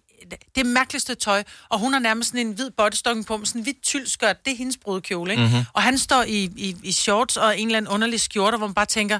det 0.55 0.65
mærkeligste 0.65 1.15
tøj, 1.15 1.43
og 1.69 1.79
hun 1.79 1.93
har 1.93 1.99
nærmest 1.99 2.29
sådan 2.29 2.47
en 2.47 2.53
hvid 2.53 2.69
bodystokken 2.77 3.23
på, 3.25 3.37
med 3.37 3.45
sådan 3.45 3.59
en 3.59 3.63
hvidt 3.63 3.81
tyldskørt. 3.83 4.45
Det 4.45 4.53
er 4.53 4.57
hendes 4.57 4.77
brudekjole, 4.77 5.31
ikke? 5.31 5.43
Mhm. 5.43 5.51
Mm-hmm. 5.51 5.65
Og 5.73 5.83
han 5.83 5.97
står 5.97 6.23
i, 6.23 6.43
i, 6.55 6.75
i 6.83 6.91
shorts 6.91 7.37
og 7.37 7.59
en 7.59 7.67
eller 7.67 7.77
anden 7.77 7.91
underlig 7.91 8.21
skjorte, 8.21 8.57
hvor 8.57 8.67
man 8.67 8.73
bare 8.73 8.85
tænker, 8.85 9.19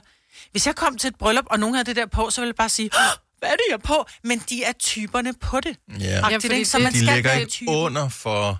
hvis 0.51 0.67
jeg 0.67 0.75
kom 0.75 0.97
til 0.97 1.07
et 1.07 1.15
bryllup, 1.15 1.45
og 1.49 1.59
nogen 1.59 1.75
havde 1.75 1.85
det 1.85 1.95
der 1.95 2.05
på, 2.05 2.29
så 2.29 2.41
ville 2.41 2.49
jeg 2.49 2.55
bare 2.55 2.69
sige, 2.69 2.89
"Åh, 2.93 3.17
hvad 3.39 3.49
er 3.49 3.53
det, 3.53 3.61
jeg 3.69 3.73
er 3.73 3.77
på? 3.77 4.05
Men 4.23 4.39
de 4.49 4.63
er 4.63 4.71
typerne 4.71 5.33
på 5.33 5.59
det. 5.59 5.77
Ja, 5.99 6.19
Agtigt, 6.23 6.41
fordi 6.41 6.55
ikke? 6.55 6.65
Så 6.69 6.77
det- 6.77 6.83
man 6.83 6.93
de 6.93 6.97
skal 7.05 7.15
ligger 7.15 7.33
ikke 7.33 7.51
typen. 7.51 7.75
under 7.75 8.09
for... 8.09 8.59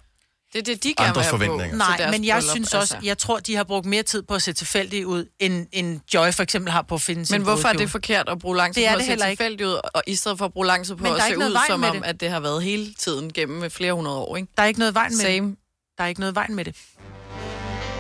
Det 0.54 0.60
er 0.60 0.64
det, 0.64 0.84
de 0.84 0.94
gerne 0.98 1.16
vil 1.16 1.24
forventninger. 1.24 1.78
Nej, 1.78 2.12
men 2.12 2.26
jeg 2.26 2.36
bryllup, 2.36 2.52
synes 2.52 2.74
også, 2.74 2.96
altså. 2.96 3.08
jeg 3.08 3.18
tror, 3.18 3.40
de 3.40 3.56
har 3.56 3.64
brugt 3.64 3.86
mere 3.86 4.04
tid 4.04 4.24
på 4.24 4.34
at 4.34 4.42
se 4.42 4.54
tilfældige 4.54 5.08
ud, 5.08 5.26
end, 5.40 5.68
end 5.72 6.00
Joy 6.14 6.32
for 6.32 6.44
eksempel 6.44 6.72
har 6.72 6.82
på 6.82 6.96
at 6.96 7.02
finde 7.02 7.26
sin 7.26 7.34
Men 7.34 7.42
hvorfor 7.42 7.68
er 7.68 7.74
det 7.74 7.90
forkert 7.92 8.30
at 8.30 8.40
bruge 8.40 8.58
lang 8.58 8.74
tid 8.74 8.84
Det 8.84 8.92
på 8.92 9.00
at 9.00 9.06
se 9.06 9.16
tilfældigt 9.28 9.62
ud, 9.62 9.80
og 9.94 10.04
i 10.08 10.16
stedet 10.16 10.38
for 10.38 10.46
at 10.46 10.54
bruge 10.54 10.68
lang 10.68 10.86
tid 10.86 10.96
på 10.96 11.04
Men 11.04 11.14
at 11.14 11.22
se 11.30 11.38
ud, 11.38 11.58
som 11.68 11.84
om, 11.84 11.96
det. 11.96 12.06
at 12.06 12.20
det 12.20 12.30
har 12.30 12.40
været 12.40 12.64
hele 12.64 12.94
tiden 12.94 13.34
gennem 13.34 13.72
flere 13.72 13.94
hundrede 13.94 14.18
år, 14.18 14.38
ikke? 14.38 14.50
Der 14.58 14.64
er 14.64 14.68
ikke 14.68 14.80
noget 14.80 14.94
vejen 14.94 15.12
med 15.12 15.26
Same. 15.26 15.48
det. 15.48 15.58
Der 15.98 16.04
er 16.04 16.08
ikke 16.08 16.20
noget 16.20 16.36
vejen 16.36 16.56
med 16.56 16.66
det. 16.66 16.76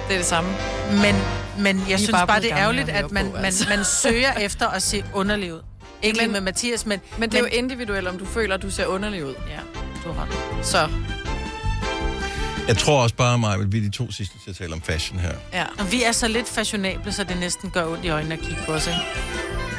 Det 0.07 0.13
er 0.13 0.17
det 0.17 0.25
samme. 0.25 0.49
Men, 0.91 1.15
men 1.59 1.79
jeg 1.87 1.93
er 1.93 1.97
synes 1.97 2.11
bare 2.11 2.27
bare, 2.27 2.41
det 2.41 2.51
er 2.51 2.57
ærgerligt, 2.57 2.89
at 2.89 3.11
man, 3.11 3.25
på, 3.25 3.35
man, 3.35 3.45
altså. 3.45 3.69
man 3.69 3.85
søger 3.85 4.33
efter 4.33 4.67
at 4.67 4.83
se 4.83 5.03
underlig 5.13 5.53
ud. 5.53 5.61
Ikke 6.01 6.17
lige 6.17 6.27
med 6.31 6.41
Mathias, 6.41 6.85
men... 6.85 7.01
Men 7.17 7.31
det 7.31 7.37
er 7.37 7.41
jo 7.41 7.45
individuelt, 7.45 8.07
om 8.07 8.17
du 8.17 8.25
føler, 8.25 8.55
at 8.55 8.61
du 8.61 8.71
ser 8.71 8.85
underlig 8.85 9.25
ud. 9.25 9.33
Ja, 9.49 9.59
du 10.03 10.11
har 10.11 10.23
ret. 10.23 10.65
Så, 10.65 10.89
Jeg 12.67 12.77
tror 12.77 13.03
også 13.03 13.15
bare, 13.15 13.37
mig 13.37 13.59
vil 13.59 13.71
vi 13.71 13.77
er 13.77 13.81
de 13.81 13.89
to 13.89 14.11
sidste 14.11 14.39
til 14.43 14.49
at 14.49 14.55
tale 14.55 14.73
om 14.73 14.81
fashion 14.81 15.19
her. 15.19 15.33
Ja. 15.53 15.65
Og 15.79 15.91
vi 15.91 16.03
er 16.03 16.11
så 16.11 16.27
lidt 16.27 16.47
fashionable, 16.47 17.11
så 17.11 17.23
det 17.23 17.37
næsten 17.39 17.69
gør 17.71 17.85
ondt 17.85 18.05
i 18.05 18.09
øjnene 18.09 18.33
at 18.33 18.39
kigge 18.41 18.61
på 18.65 18.71
os, 18.71 18.87
ikke? 18.87 18.99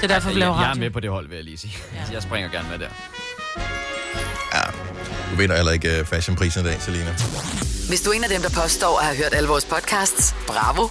Det 0.01 0.05
er 0.05 0.15
derfor, 0.15 0.29
vi 0.29 0.33
jeg, 0.33 0.41
laver 0.41 0.55
jeg 0.57 0.65
er 0.65 0.69
radio. 0.69 0.81
med 0.81 0.91
på 0.91 1.01
det 1.01 1.11
hold, 1.11 1.29
vil 1.29 1.35
jeg 1.37 1.45
lige 1.45 1.59
sige. 1.59 1.77
Ja. 1.95 2.13
Jeg 2.13 2.23
springer 2.23 2.51
gerne 2.51 2.69
med 2.69 2.79
der. 2.79 2.89
Du 5.31 5.37
vinder 5.37 5.57
heller 5.57 5.73
ikke 5.73 6.01
uh, 6.01 6.07
fashionprisen 6.07 6.61
i 6.61 6.69
dag, 6.69 6.83
Selina. 6.83 7.15
Hvis 7.89 8.01
du 8.01 8.11
er 8.11 8.15
en 8.15 8.25
af 8.25 8.31
dem, 8.31 8.43
der 8.43 8.51
påstår 8.63 8.99
at 8.99 9.05
have 9.05 9.17
hørt 9.17 9.35
alle 9.35 9.49
vores 9.49 9.65
podcasts, 9.65 10.35
bravo. 10.47 10.89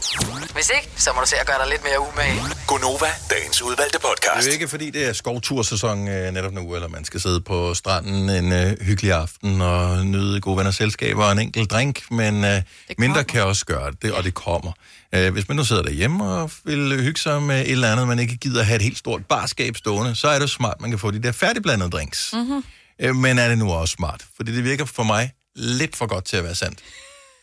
Hvis 0.53 0.71
ikke, 0.75 0.89
så 0.95 1.09
må 1.15 1.21
du 1.21 1.27
se 1.27 1.35
at 1.35 1.47
gøre 1.47 1.57
dig 1.63 1.67
lidt 1.69 1.83
mere 1.83 1.99
umage. 1.99 2.41
Gonova, 2.67 3.05
dagens 3.29 3.61
udvalgte 3.61 3.99
podcast. 3.99 4.37
Det 4.37 4.47
er 4.47 4.51
jo 4.51 4.53
ikke, 4.53 4.67
fordi 4.67 4.89
det 4.89 5.09
er 5.09 5.13
skovtursæson 5.13 5.99
uh, 5.99 6.33
netop 6.33 6.53
nu, 6.53 6.75
eller 6.75 6.87
man 6.87 7.05
skal 7.05 7.19
sidde 7.21 7.41
på 7.41 7.73
stranden 7.73 8.29
en 8.29 8.51
uh, 8.51 8.85
hyggelig 8.85 9.11
aften 9.11 9.61
og 9.61 10.05
nyde 10.05 10.41
gode 10.41 10.57
venner 10.57 10.71
selskaber 10.71 11.25
og 11.25 11.31
en 11.31 11.39
enkelt 11.39 11.71
drink, 11.71 12.11
men 12.11 12.43
uh, 12.43 12.49
mindre 12.97 13.23
kan 13.23 13.43
også 13.43 13.65
gøre 13.65 13.91
det, 14.01 14.11
og 14.11 14.23
det 14.23 14.33
kommer. 14.33 14.71
Uh, 15.17 15.27
hvis 15.33 15.47
man 15.47 15.57
nu 15.57 15.63
sidder 15.63 15.81
derhjemme 15.81 16.23
og 16.23 16.51
vil 16.63 17.01
hygge 17.01 17.19
sig 17.19 17.41
med 17.41 17.61
et 17.61 17.71
eller 17.71 17.91
andet, 17.91 18.07
man 18.07 18.19
ikke 18.19 18.37
gider 18.37 18.63
have 18.63 18.75
et 18.75 18.81
helt 18.81 18.97
stort 18.97 19.25
barskab 19.25 19.77
stående, 19.77 20.15
så 20.15 20.27
er 20.27 20.39
det 20.39 20.49
smart, 20.49 20.81
man 20.81 20.89
kan 20.89 20.99
få 20.99 21.11
de 21.11 21.23
der 21.23 21.31
færdigblandede 21.31 21.89
drinks. 21.89 22.33
mm-hmm. 22.33 22.63
Øh, 22.99 23.15
Men 23.15 23.39
er 23.39 23.49
det 23.49 23.57
nu 23.57 23.71
også 23.71 23.91
smart? 23.91 24.25
Fordi 24.35 24.55
det 24.55 24.63
virker 24.63 24.85
for 24.85 25.03
mig 25.03 25.31
lidt 25.55 25.95
for 25.95 26.05
godt 26.07 26.25
til 26.25 26.37
at 26.37 26.43
være 26.43 26.55
sandt. 26.55 26.79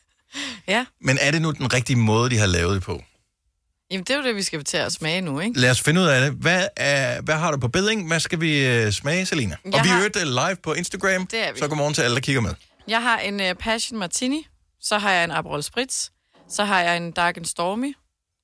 ja. 0.69 0.87
Men 1.01 1.19
er 1.21 1.31
det 1.31 1.43
nu 1.43 1.51
den 1.51 1.73
rigtige 1.73 1.97
måde, 1.97 2.31
de 2.31 2.39
har 2.39 2.47
lavet 2.47 2.75
det 2.75 2.83
på? 2.83 3.03
Jamen, 3.91 4.05
det 4.05 4.11
er 4.11 4.17
jo 4.19 4.23
det, 4.25 4.37
vi 4.37 4.43
skal 4.43 4.65
til 4.65 4.77
at 4.77 4.93
smage 4.93 5.21
nu, 5.21 5.41
ikke? 5.41 5.61
Lad 5.61 5.71
os 5.71 5.81
finde 5.81 6.01
ud 6.01 6.07
af 6.07 6.21
det. 6.21 6.33
Hvad, 6.41 6.69
er, 6.77 7.21
hvad 7.21 7.35
har 7.35 7.51
du 7.51 7.59
på 7.59 7.69
beding? 7.69 8.07
Hvad 8.07 8.21
skal 8.21 8.41
vi 8.41 8.85
uh, 8.87 8.93
smage, 8.93 9.27
Selina? 9.27 9.57
Jeg 9.65 9.75
Og 9.75 9.81
vi 9.85 9.89
har- 9.89 10.05
er 10.05 10.09
det 10.09 10.27
live 10.27 10.57
på 10.63 10.73
Instagram, 10.73 11.27
Det 11.27 11.49
er 11.49 11.53
vi. 11.53 11.59
så 11.59 11.69
godmorgen 11.69 11.95
til 11.95 12.03
alle, 12.03 12.15
der 12.15 12.21
kigger 12.21 12.41
med. 12.41 12.55
Jeg 12.89 13.03
har 13.03 13.19
en 13.19 13.41
uh, 13.41 13.47
Passion 13.61 13.99
Martini, 13.99 14.47
så 14.81 14.99
har 14.99 15.13
jeg 15.13 15.25
en 15.25 15.31
Aperol 15.31 15.63
Spritz, 15.63 16.09
så 16.51 16.65
har 16.65 16.81
jeg 16.81 16.97
en 16.97 17.13
Dark 17.13 17.37
and 17.37 17.45
Stormy, 17.45 17.95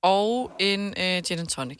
og 0.03 0.51
en 0.59 0.87
uh, 0.87 0.93
Gin 1.27 1.39
and 1.39 1.47
Tonic. 1.47 1.79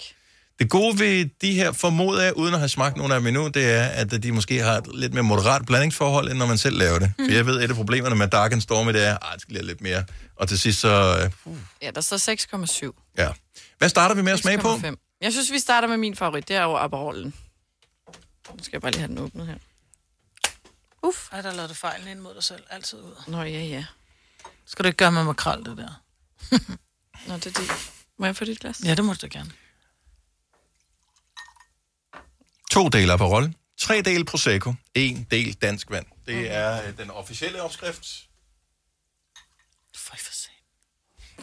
Det 0.61 0.69
gode 0.69 0.99
ved 0.99 1.25
de 1.41 1.53
her 1.53 1.71
formoder 1.71 2.21
jeg, 2.23 2.37
uden 2.37 2.53
at 2.53 2.59
have 2.59 2.69
smagt 2.69 2.97
nogen 2.97 3.11
af 3.11 3.19
dem 3.19 3.27
endnu, 3.27 3.47
det 3.47 3.71
er, 3.71 3.83
at 3.83 4.23
de 4.23 4.31
måske 4.31 4.59
har 4.59 4.77
et 4.77 4.87
lidt 4.93 5.13
mere 5.13 5.23
moderat 5.23 5.65
blandingsforhold, 5.65 6.29
end 6.29 6.37
når 6.37 6.45
man 6.45 6.57
selv 6.57 6.77
laver 6.77 6.99
det. 6.99 7.13
Mm. 7.19 7.25
For 7.25 7.31
jeg 7.31 7.45
ved, 7.45 7.57
at 7.57 7.63
et 7.63 7.69
af 7.69 7.75
problemerne 7.75 8.15
med 8.15 8.27
Dark 8.27 8.51
and 8.51 8.61
Stormy, 8.61 8.93
det 8.93 9.05
er, 9.07 9.13
at 9.13 9.33
det 9.33 9.41
skal 9.41 9.53
lige 9.53 9.65
lidt 9.65 9.81
mere. 9.81 10.03
Og 10.35 10.49
til 10.49 10.59
sidst 10.59 10.79
så... 10.79 11.29
Uh, 11.45 11.57
Ja, 11.81 11.91
der 11.91 12.01
står 12.01 12.89
6,7. 12.89 13.13
ja. 13.17 13.29
Hvad 13.77 13.89
starter 13.89 14.15
vi 14.15 14.21
med 14.21 14.31
at 14.31 14.39
smage 14.39 14.57
på? 14.57 14.73
6,5. 14.73 15.17
Jeg 15.21 15.31
synes, 15.31 15.51
vi 15.51 15.59
starter 15.59 15.87
med 15.87 15.97
min 15.97 16.15
favorit, 16.15 16.47
det 16.47 16.55
er 16.55 16.63
jo 16.63 16.75
Aperolen. 16.75 17.33
Nu 18.53 18.63
skal 18.63 18.69
jeg 18.73 18.81
bare 18.81 18.91
lige 18.91 18.99
have 18.99 19.07
den 19.09 19.17
åbnet 19.17 19.47
her. 19.47 19.55
Uff. 21.03 21.31
Ej, 21.31 21.41
der 21.41 21.51
lavede 21.51 21.67
du 21.67 21.73
fejlen 21.73 22.07
ind 22.07 22.19
mod 22.19 22.33
dig 22.35 22.43
selv. 22.43 22.63
Altid 22.69 22.99
ud. 22.99 23.23
Nå, 23.27 23.41
ja, 23.41 23.63
ja. 23.63 23.85
Skal 24.65 24.83
du 24.83 24.87
ikke 24.87 24.97
gøre 24.97 25.11
med 25.11 25.23
makrel, 25.23 25.65
det 25.65 25.77
der? 25.77 26.01
Nå, 27.27 27.33
det 27.35 27.45
er 27.45 27.51
det. 27.51 27.91
Må 28.19 28.25
jeg 28.25 28.35
få 28.35 28.45
dit 28.45 28.59
glas? 28.59 28.81
Ja, 28.85 28.95
det 28.95 29.05
må 29.05 29.13
du 29.13 29.27
gerne. 29.31 29.51
To 32.71 32.89
dele 32.89 33.13
Aperol, 33.13 33.53
tre 33.77 34.01
dele 34.01 34.25
Prosecco, 34.25 34.73
en 34.95 35.27
del 35.31 35.53
dansk 35.53 35.91
vand. 35.91 36.05
Det 36.27 36.51
er 36.51 36.83
øh, 36.83 36.97
den 36.97 37.09
officielle 37.09 37.61
opskrift. 37.61 38.07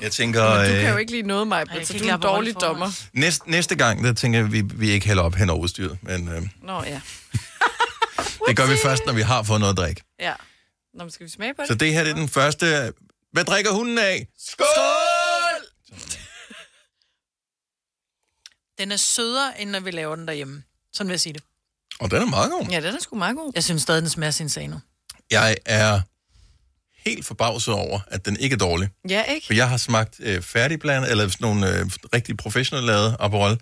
Jeg 0.00 0.12
tænker... 0.12 0.54
Men 0.54 0.70
du 0.70 0.72
kan 0.80 0.88
jo 0.88 0.94
øh, 0.94 1.00
ikke 1.00 1.12
lide 1.12 1.22
noget, 1.22 1.48
mig, 1.48 1.66
jeg 1.74 1.86
så 1.86 1.92
kan 1.92 2.00
du 2.00 2.04
ikke 2.04 2.10
er 2.10 2.14
en 2.14 2.20
Aperol 2.20 2.34
dårlig 2.34 2.60
dommer. 2.60 2.90
Næste, 3.12 3.50
næste 3.50 3.76
gang, 3.76 4.04
der 4.04 4.12
tænker 4.12 4.38
jeg, 4.38 4.52
vi, 4.52 4.60
vi 4.60 4.90
ikke 4.90 5.06
hælder 5.06 5.22
op 5.22 5.34
hen 5.34 5.50
over 5.50 5.60
udstyret. 5.60 5.98
Men 6.02 6.28
øh, 6.28 6.42
Nå, 6.62 6.82
ja. 6.82 7.00
det 8.48 8.56
gør 8.56 8.66
vi 8.70 8.76
først, 8.82 9.06
når 9.06 9.12
vi 9.12 9.22
har 9.22 9.42
fået 9.42 9.60
noget 9.60 9.72
at 9.72 9.78
drikke. 9.78 10.02
Ja. 10.20 10.34
Nå, 10.94 11.04
men 11.04 11.10
skal 11.10 11.26
vi 11.26 11.30
smage 11.30 11.54
på 11.54 11.62
det? 11.62 11.68
Så 11.68 11.74
det 11.74 11.92
her 11.92 12.04
det 12.04 12.10
er 12.10 12.14
den 12.14 12.28
første... 12.28 12.92
Hvad 13.32 13.44
drikker 13.44 13.72
hunden 13.72 13.98
af? 13.98 14.26
Skål! 14.38 14.66
Den 18.78 18.92
er 18.92 18.96
sødere, 18.96 19.60
end 19.60 19.70
når 19.70 19.80
vi 19.80 19.90
laver 19.90 20.16
den 20.16 20.28
derhjemme. 20.28 20.62
Sådan 20.92 21.08
vil 21.08 21.12
jeg 21.12 21.20
sige 21.20 21.32
det. 21.32 21.42
Og 22.00 22.10
den 22.10 22.22
er 22.22 22.26
meget 22.26 22.50
god. 22.50 22.66
Ja, 22.70 22.80
den 22.80 22.94
er 22.94 23.00
sgu 23.00 23.16
meget 23.16 23.36
god. 23.36 23.52
Jeg 23.54 23.64
synes 23.64 23.82
stadig, 23.82 24.02
den 24.02 24.10
smager 24.10 24.30
sin 24.30 24.48
sano. 24.48 24.76
Jeg 25.30 25.56
er 25.64 26.00
helt 27.08 27.26
forbavset 27.26 27.74
over, 27.74 28.00
at 28.06 28.24
den 28.26 28.36
ikke 28.40 28.54
er 28.54 28.58
dårlig. 28.58 28.88
Ja, 29.08 29.22
ikke? 29.22 29.46
For 29.46 29.54
jeg 29.54 29.68
har 29.68 29.76
smagt 29.76 30.16
øh, 30.20 30.42
færdigblandet, 30.42 31.10
eller 31.10 31.28
sådan 31.28 31.44
nogle 31.48 31.78
øh, 31.78 31.86
rigtig 32.14 32.36
professionelle 32.36 32.86
lavede 32.92 33.16
Aperol. 33.20 33.58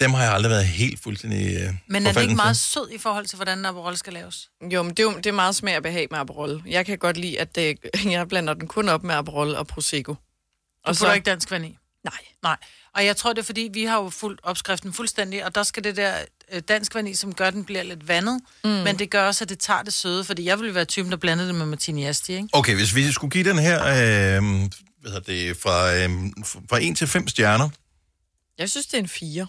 Dem 0.00 0.14
har 0.14 0.22
jeg 0.22 0.32
aldrig 0.32 0.50
været 0.50 0.66
helt 0.66 1.02
fuldstændig 1.02 1.56
øh, 1.56 1.60
Men 1.60 1.62
er 1.62 1.70
den 1.70 2.04
forfalden 2.06 2.22
ikke 2.22 2.30
til. 2.30 2.36
meget 2.36 2.56
sød 2.56 2.90
i 2.90 2.98
forhold 2.98 3.26
til, 3.26 3.36
hvordan 3.36 3.64
Aperol 3.66 3.96
skal 3.96 4.12
laves? 4.12 4.50
Jo, 4.72 4.82
men 4.82 4.90
det 4.90 4.98
er, 4.98 5.02
jo, 5.02 5.16
det 5.16 5.26
er 5.26 5.32
meget 5.32 5.56
smag 5.56 5.76
og 5.76 5.82
behag 5.82 6.06
med 6.10 6.18
Aperol. 6.18 6.62
Jeg 6.66 6.86
kan 6.86 6.98
godt 6.98 7.16
lide, 7.16 7.40
at 7.40 7.54
det, 7.54 7.78
jeg 8.04 8.28
blander 8.28 8.54
den 8.54 8.68
kun 8.68 8.88
op 8.88 9.02
med 9.02 9.14
Aperol 9.14 9.54
og 9.54 9.66
Prosecco. 9.66 10.12
Og 10.12 10.18
Og 10.84 10.96
så 10.96 11.06
du 11.06 11.12
ikke 11.12 11.24
dansk 11.24 11.50
vand 11.50 11.66
i? 11.66 11.78
Nej. 12.04 12.18
Nej. 12.42 12.56
Og 12.96 13.04
jeg 13.04 13.16
tror, 13.16 13.32
det 13.32 13.42
er 13.42 13.44
fordi, 13.46 13.70
vi 13.72 13.84
har 13.84 14.02
jo 14.02 14.10
fuldt 14.10 14.40
opskriften 14.42 14.92
fuldstændig, 14.92 15.44
og 15.44 15.54
der 15.54 15.62
skal 15.62 15.84
det 15.84 15.96
der 15.96 16.14
øh, 16.52 16.62
dansk 16.68 16.94
vand 16.94 17.08
i, 17.08 17.14
som 17.14 17.34
gør, 17.34 17.46
at 17.46 17.54
den 17.54 17.64
bliver 17.64 17.82
lidt 17.82 18.08
vandet. 18.08 18.40
Mm. 18.64 18.70
Men 18.70 18.98
det 18.98 19.10
gør 19.10 19.26
også, 19.26 19.44
at 19.44 19.48
det 19.48 19.58
tager 19.58 19.82
det 19.82 19.92
søde, 19.92 20.24
fordi 20.24 20.44
jeg 20.44 20.58
ville 20.58 20.74
være 20.74 20.84
typen, 20.84 21.10
der 21.10 21.16
blandede 21.16 21.48
det 21.48 21.54
med 21.54 21.66
Martini 21.66 22.04
Asti, 22.04 22.32
ikke? 22.32 22.48
Okay, 22.52 22.74
hvis 22.74 22.94
vi 22.94 23.12
skulle 23.12 23.30
give 23.30 23.44
den 23.44 23.58
her, 23.58 23.82
øh, 23.82 24.42
hvad 25.00 25.12
hedder 25.12 25.20
det, 25.20 25.56
fra, 25.56 25.94
øh, 25.94 26.10
fra 26.70 26.78
1 26.82 26.96
til 26.96 27.06
5 27.06 27.28
stjerner, 27.28 27.68
Jeg 28.58 28.70
synes, 28.70 28.86
det 28.86 28.94
er 28.94 28.98
en 28.98 29.08
4. 29.08 29.46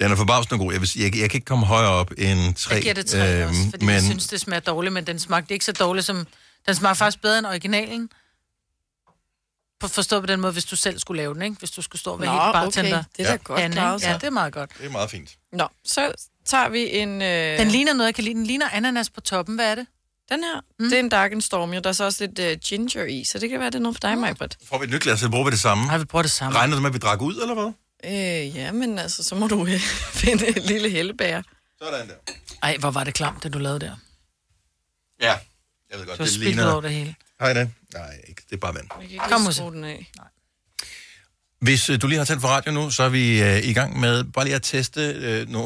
den 0.00 0.12
er 0.12 0.16
forbavsende 0.16 0.58
god. 0.58 0.72
Jeg, 0.72 0.80
vil, 0.80 0.88
sige, 0.88 1.04
jeg, 1.04 1.16
jeg 1.16 1.30
kan 1.30 1.36
ikke 1.36 1.44
komme 1.44 1.66
højere 1.66 1.90
op 1.90 2.10
end 2.18 2.54
3. 2.54 2.74
Jeg 2.74 2.82
giver 2.82 2.94
det 2.94 3.06
tre 3.06 3.46
også, 3.46 3.60
fordi 3.70 3.86
men... 3.86 3.94
jeg 3.94 4.02
synes, 4.02 4.26
det 4.26 4.40
smager 4.40 4.60
dårligt, 4.60 4.92
men 4.92 5.06
den 5.06 5.18
smagte 5.18 5.54
ikke 5.54 5.64
så 5.64 5.72
dårligt 5.72 6.06
som... 6.06 6.26
Den 6.66 6.74
smager 6.74 6.94
faktisk 6.94 7.22
bedre 7.22 7.38
end 7.38 7.46
originalen. 7.46 8.10
På 9.80 9.88
forstå 9.88 10.20
på 10.20 10.26
den 10.26 10.40
måde, 10.40 10.52
hvis 10.52 10.64
du 10.64 10.76
selv 10.76 10.98
skulle 10.98 11.22
lave 11.22 11.34
den, 11.34 11.42
ikke? 11.42 11.56
Hvis 11.58 11.70
du 11.70 11.82
skulle 11.82 12.00
stå 12.00 12.12
og 12.12 12.20
være 12.20 12.36
Nå, 12.36 12.42
helt 12.42 12.52
bartender. 12.52 12.98
okay. 12.98 13.08
Det 13.16 13.26
er 13.26 13.30
da 13.30 13.36
godt 13.36 13.60
Anne. 13.60 13.80
Ja, 13.80 14.14
det 14.14 14.24
er 14.24 14.30
meget 14.30 14.52
godt. 14.52 14.70
Det 14.78 14.86
er 14.86 14.90
meget 14.90 15.10
fint. 15.10 15.36
Nå, 15.52 15.68
så 15.84 16.12
tager 16.44 16.68
vi 16.68 16.90
en... 16.98 17.22
Øh... 17.22 17.58
Den 17.58 17.68
ligner 17.68 17.92
noget, 17.92 18.06
jeg 18.06 18.14
kan 18.14 18.24
lide. 18.24 18.34
Den 18.34 18.46
ligner 18.46 18.68
ananas 18.72 19.10
på 19.10 19.20
toppen. 19.20 19.54
Hvad 19.54 19.70
er 19.70 19.74
det? 19.74 19.86
Den 20.30 20.44
her, 20.44 20.60
mm. 20.78 20.84
det 20.90 20.96
er 20.96 21.00
en 21.00 21.08
Dark 21.08 21.32
and 21.32 21.40
Stormy, 21.42 21.76
og 21.76 21.84
der 21.84 21.90
er 21.90 21.94
så 21.94 22.04
også 22.04 22.26
lidt 22.26 22.38
uh, 22.38 22.60
ginger 22.60 23.04
i, 23.04 23.24
så 23.24 23.38
det 23.38 23.50
kan 23.50 23.60
være, 23.60 23.70
det 23.70 23.74
er 23.74 23.78
noget 23.78 23.96
for 23.96 24.00
dig, 24.00 24.18
Majbert. 24.18 24.56
Får 24.68 24.78
vi 24.78 24.84
et 24.84 24.90
nyt 24.90 25.02
glas, 25.02 25.20
så 25.20 25.28
bruger 25.30 25.44
vi 25.44 25.50
det 25.50 25.60
samme. 25.60 25.86
Nej, 25.86 25.98
vi 25.98 26.04
bruger 26.04 26.22
det 26.22 26.30
samme. 26.30 26.58
Regner 26.58 26.74
du 26.74 26.80
med, 26.82 26.90
at 26.90 26.94
vi 26.94 26.98
drak 26.98 27.20
ud, 27.22 27.34
eller 27.42 27.54
hvad? 27.54 27.72
Øh, 28.04 28.56
ja, 28.56 28.72
men 28.72 28.98
altså, 28.98 29.22
så 29.24 29.34
må 29.34 29.46
du 29.48 29.66
øh, 29.66 29.80
finde 30.22 30.46
et 30.48 30.64
lille 30.64 30.90
hellebær. 30.90 31.42
Sådan 31.82 32.08
der. 32.08 32.14
Ej, 32.62 32.76
hvor 32.76 32.90
var 32.90 33.04
det 33.04 33.14
klamt, 33.14 33.42
det 33.42 33.52
du 33.52 33.58
lavede 33.58 33.80
der. 33.80 33.96
Ja, 35.20 35.34
jeg 35.90 35.98
ved 35.98 36.06
godt, 36.06 36.18
Du 36.18 36.24
det 36.24 36.32
ligner... 36.36 36.72
over 36.72 36.80
det 36.80 36.90
hele. 36.90 37.14
Hej 37.40 37.52
da. 37.52 37.68
Nej, 37.94 38.20
ikke. 38.28 38.42
det 38.50 38.56
er 38.56 38.60
bare 38.60 38.74
vand. 38.74 38.88
Kom 39.28 39.46
og 39.46 39.72
den 39.72 39.84
af. 39.84 40.10
Hvis 41.60 41.90
øh, 41.90 42.02
du 42.02 42.06
lige 42.06 42.18
har 42.18 42.24
tændt 42.24 42.40
for 42.40 42.48
radio 42.48 42.72
nu, 42.72 42.90
så 42.90 43.02
er 43.02 43.08
vi 43.08 43.42
øh, 43.42 43.64
i 43.64 43.72
gang 43.72 44.00
med 44.00 44.24
bare 44.24 44.44
lige 44.44 44.54
at 44.54 44.62
teste 44.62 45.00
øh, 45.00 45.48
nu. 45.48 45.62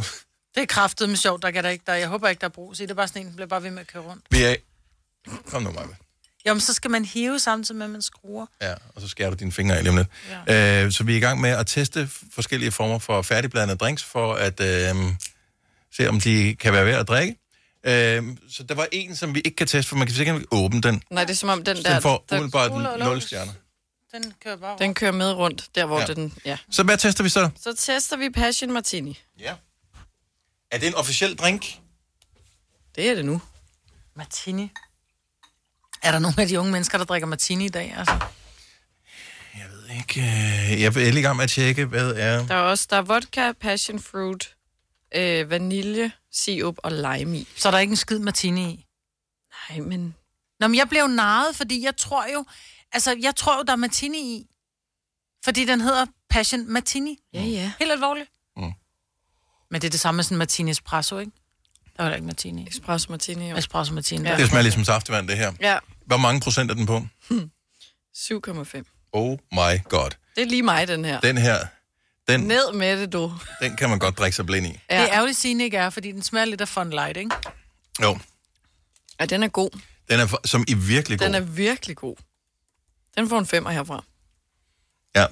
Det 0.55 0.62
er 0.62 0.66
kraftet 0.66 1.09
med 1.09 1.16
sjovt, 1.16 1.43
der 1.43 1.51
kan 1.51 1.64
der 1.64 1.70
ikke, 1.70 1.85
der, 1.87 1.95
jeg 1.95 2.09
håber 2.09 2.29
ikke, 2.29 2.41
der 2.41 2.47
er 2.47 2.51
brug. 2.51 2.77
Se, 2.77 2.83
det 2.83 2.91
er 2.91 2.95
bare 2.95 3.09
sådan 3.09 3.22
en, 3.22 3.29
der 3.29 3.35
bliver 3.35 3.49
bare 3.49 3.62
ved 3.62 3.70
med 3.70 3.81
at 3.81 3.87
køre 3.87 4.03
rundt. 4.03 4.25
Vi 4.31 4.43
er... 4.43 4.57
Kom 5.51 5.62
nu, 5.62 5.70
Maja. 5.70 5.87
Jamen, 6.45 6.61
så 6.61 6.72
skal 6.72 6.91
man 6.91 7.05
hive 7.05 7.39
samtidig 7.39 7.79
med, 7.79 7.87
at 7.87 7.91
man 7.91 8.03
skruer. 8.03 8.47
Ja, 8.62 8.75
og 8.95 9.01
så 9.01 9.09
skærer 9.09 9.31
du 9.31 9.37
dine 9.37 9.53
fingre 9.53 9.77
af 9.77 9.83
lige 9.83 9.91
om 9.91 9.97
lidt. 9.97 10.09
Ja. 10.49 10.85
Øh, 10.85 10.93
så 10.93 11.05
vi 11.05 11.12
er 11.12 11.16
i 11.16 11.20
gang 11.20 11.41
med 11.41 11.51
at 11.51 11.66
teste 11.66 12.09
forskellige 12.35 12.70
former 12.70 12.99
for 12.99 13.22
færdigblandede 13.22 13.79
drinks, 13.79 14.05
for 14.05 14.35
at 14.35 14.61
øh, 14.61 14.95
se, 15.97 16.09
om 16.09 16.20
de 16.20 16.57
kan 16.61 16.72
være 16.72 16.87
værd 16.87 17.01
at 17.01 17.09
drikke. 17.09 17.37
Øh, 17.85 18.22
så 18.51 18.62
der 18.62 18.74
var 18.74 18.89
en, 18.93 19.16
som 19.16 19.35
vi 19.35 19.41
ikke 19.41 19.57
kan 19.57 19.66
teste, 19.66 19.89
for 19.89 19.97
man 19.97 20.07
kan 20.07 20.16
sikkert 20.16 20.37
ikke 20.37 20.49
åbne 20.51 20.80
den. 20.80 21.03
Nej, 21.11 21.24
det 21.24 21.30
er 21.30 21.37
som 21.37 21.49
om 21.49 21.64
den 21.64 21.76
Så 21.76 21.82
der... 21.82 21.93
den 21.93 22.03
får 22.03 22.24
der 22.30 22.37
umiddelbart 22.37 22.70
og 22.70 22.80
0 22.80 22.99
lukkes. 22.99 23.24
stjerner. 23.24 23.53
Den 24.12 24.35
kører 24.45 24.57
bare 24.57 24.76
den 24.78 24.95
kører 24.95 25.12
med 25.12 25.32
rundt, 25.32 25.68
der 25.74 25.87
hvor 25.87 26.01
Ja. 26.01 26.07
den... 26.07 26.35
Ja. 26.45 26.59
Så 26.70 26.82
hvad 26.82 26.99
tester 26.99 27.24
vi 27.24 27.28
så? 27.30 27.51
Så 27.61 27.74
tester 27.78 28.16
vi 28.16 28.30
Passion 28.30 28.72
Martini. 28.72 29.18
Ja. 29.41 29.55
Er 30.70 30.78
det 30.78 30.87
en 30.89 30.95
officiel 30.95 31.37
drink? 31.37 31.66
Det 32.97 33.09
er 33.11 33.14
det 33.14 33.24
nu. 33.24 33.41
Martini. 34.16 34.70
Er 36.03 36.12
der 36.12 36.18
nogle 36.18 36.43
af 36.43 36.49
de 36.49 36.61
unge 36.61 36.72
mennesker, 36.72 36.99
der 36.99 37.05
drikker 37.05 37.26
martini 37.26 37.64
i 37.64 37.68
dag? 37.68 37.95
Altså? 37.99 38.18
Ikke, 39.99 40.20
øh, 40.20 40.80
jeg 40.80 40.87
er 40.87 40.91
lige 40.91 41.18
i 41.18 41.22
gang 41.22 41.37
med 41.37 41.45
at 41.45 41.51
tjekke, 41.51 41.85
hvad 41.85 42.11
er... 42.16 42.47
Der 42.47 42.55
er 42.55 42.59
også 42.59 42.87
der 42.91 42.97
er 42.97 43.03
vodka, 43.03 43.53
passion 43.53 44.01
fruit, 44.01 44.53
øh, 45.14 45.50
vanilje, 45.50 46.12
sirup 46.32 46.76
og 46.78 46.92
lime 46.92 47.38
i. 47.38 47.48
Så 47.56 47.68
er 47.68 47.70
der 47.70 47.78
ikke 47.78 47.90
en 47.90 47.96
skid 47.96 48.18
martini 48.18 48.70
i? 48.70 48.86
Nej, 49.70 49.80
men... 49.80 50.14
Nå, 50.60 50.68
men 50.68 50.76
jeg 50.76 50.88
blev 50.88 51.06
narret, 51.08 51.56
fordi 51.56 51.84
jeg 51.84 51.96
tror 51.96 52.26
jo... 52.34 52.44
Altså, 52.92 53.16
jeg 53.22 53.36
tror 53.36 53.56
jo, 53.56 53.62
der 53.62 53.72
er 53.72 53.76
martini 53.76 54.18
i. 54.18 54.46
Fordi 55.44 55.64
den 55.64 55.80
hedder 55.80 56.06
Passion 56.30 56.72
Martini. 56.72 57.18
Ja, 57.32 57.42
ja. 57.42 57.72
Helt 57.78 57.92
alvorligt. 57.92 58.30
Mm. 58.56 58.72
Men 59.70 59.80
det 59.80 59.86
er 59.86 59.90
det 59.90 60.00
samme 60.00 60.16
med 60.16 60.24
sådan 60.24 60.34
en 60.34 60.38
martini 60.38 60.70
espresso, 60.70 61.18
ikke? 61.18 61.32
Der 61.96 62.02
var 62.02 62.10
der 62.10 62.16
ikke 62.16 62.26
martini. 62.26 62.68
Espresso 62.68 63.10
martini, 63.10 63.50
jo. 63.50 63.56
Espresso 63.56 63.94
martini. 63.94 64.28
Det 64.28 64.48
smager 64.48 64.62
ligesom 64.62 64.84
saftevand, 64.84 65.28
det 65.28 65.36
her. 65.36 65.52
Ja, 65.60 65.78
Hvor 66.06 66.16
mange 66.16 66.40
procent 66.40 66.70
er 66.70 66.74
den 66.74 66.86
på? 66.86 66.96
7,5. 68.16 69.10
Oh 69.12 69.38
my 69.52 69.84
god. 69.88 70.10
Det 70.36 70.42
er 70.42 70.46
lige 70.46 70.62
mig, 70.62 70.88
den 70.88 71.04
her. 71.04 71.20
Den 71.20 71.38
her, 71.38 71.58
den, 72.29 72.41
Ned 72.41 72.72
med 72.72 73.01
det, 73.01 73.12
du. 73.12 73.33
den 73.61 73.77
kan 73.77 73.89
man 73.91 73.99
godt 73.99 74.18
drikke 74.18 74.37
sig 74.37 74.47
blind 74.47 74.66
i. 74.66 74.81
Ja. 74.91 75.01
Det 75.03 75.09
er 75.11 75.14
ærgerligt, 75.14 75.39
Signe 75.39 75.64
ikke 75.64 75.77
er, 75.77 75.91
fordi 75.91 76.12
den 76.12 76.22
smager 76.22 76.45
lidt 76.45 76.61
af 76.61 76.68
Fun 76.68 76.91
Light, 76.91 77.16
ikke? 77.16 77.31
Jo, 78.03 78.18
Ja, 79.20 79.27
den 79.27 79.43
er 79.43 79.49
god. 79.49 79.70
den 80.11 80.20
er 80.20 80.27
for, 80.27 80.41
som 80.45 80.64
i 80.68 80.75
virkelig 80.75 81.18
god. 81.18 81.27
Den 81.27 81.35
er 81.35 81.41
virkelig 81.41 81.97
god. 81.97 82.16
Den 83.16 83.29
får 83.29 83.39
en 83.39 83.47
femmer 83.47 83.70
herfra. 83.70 84.05
Ja. 85.16 85.27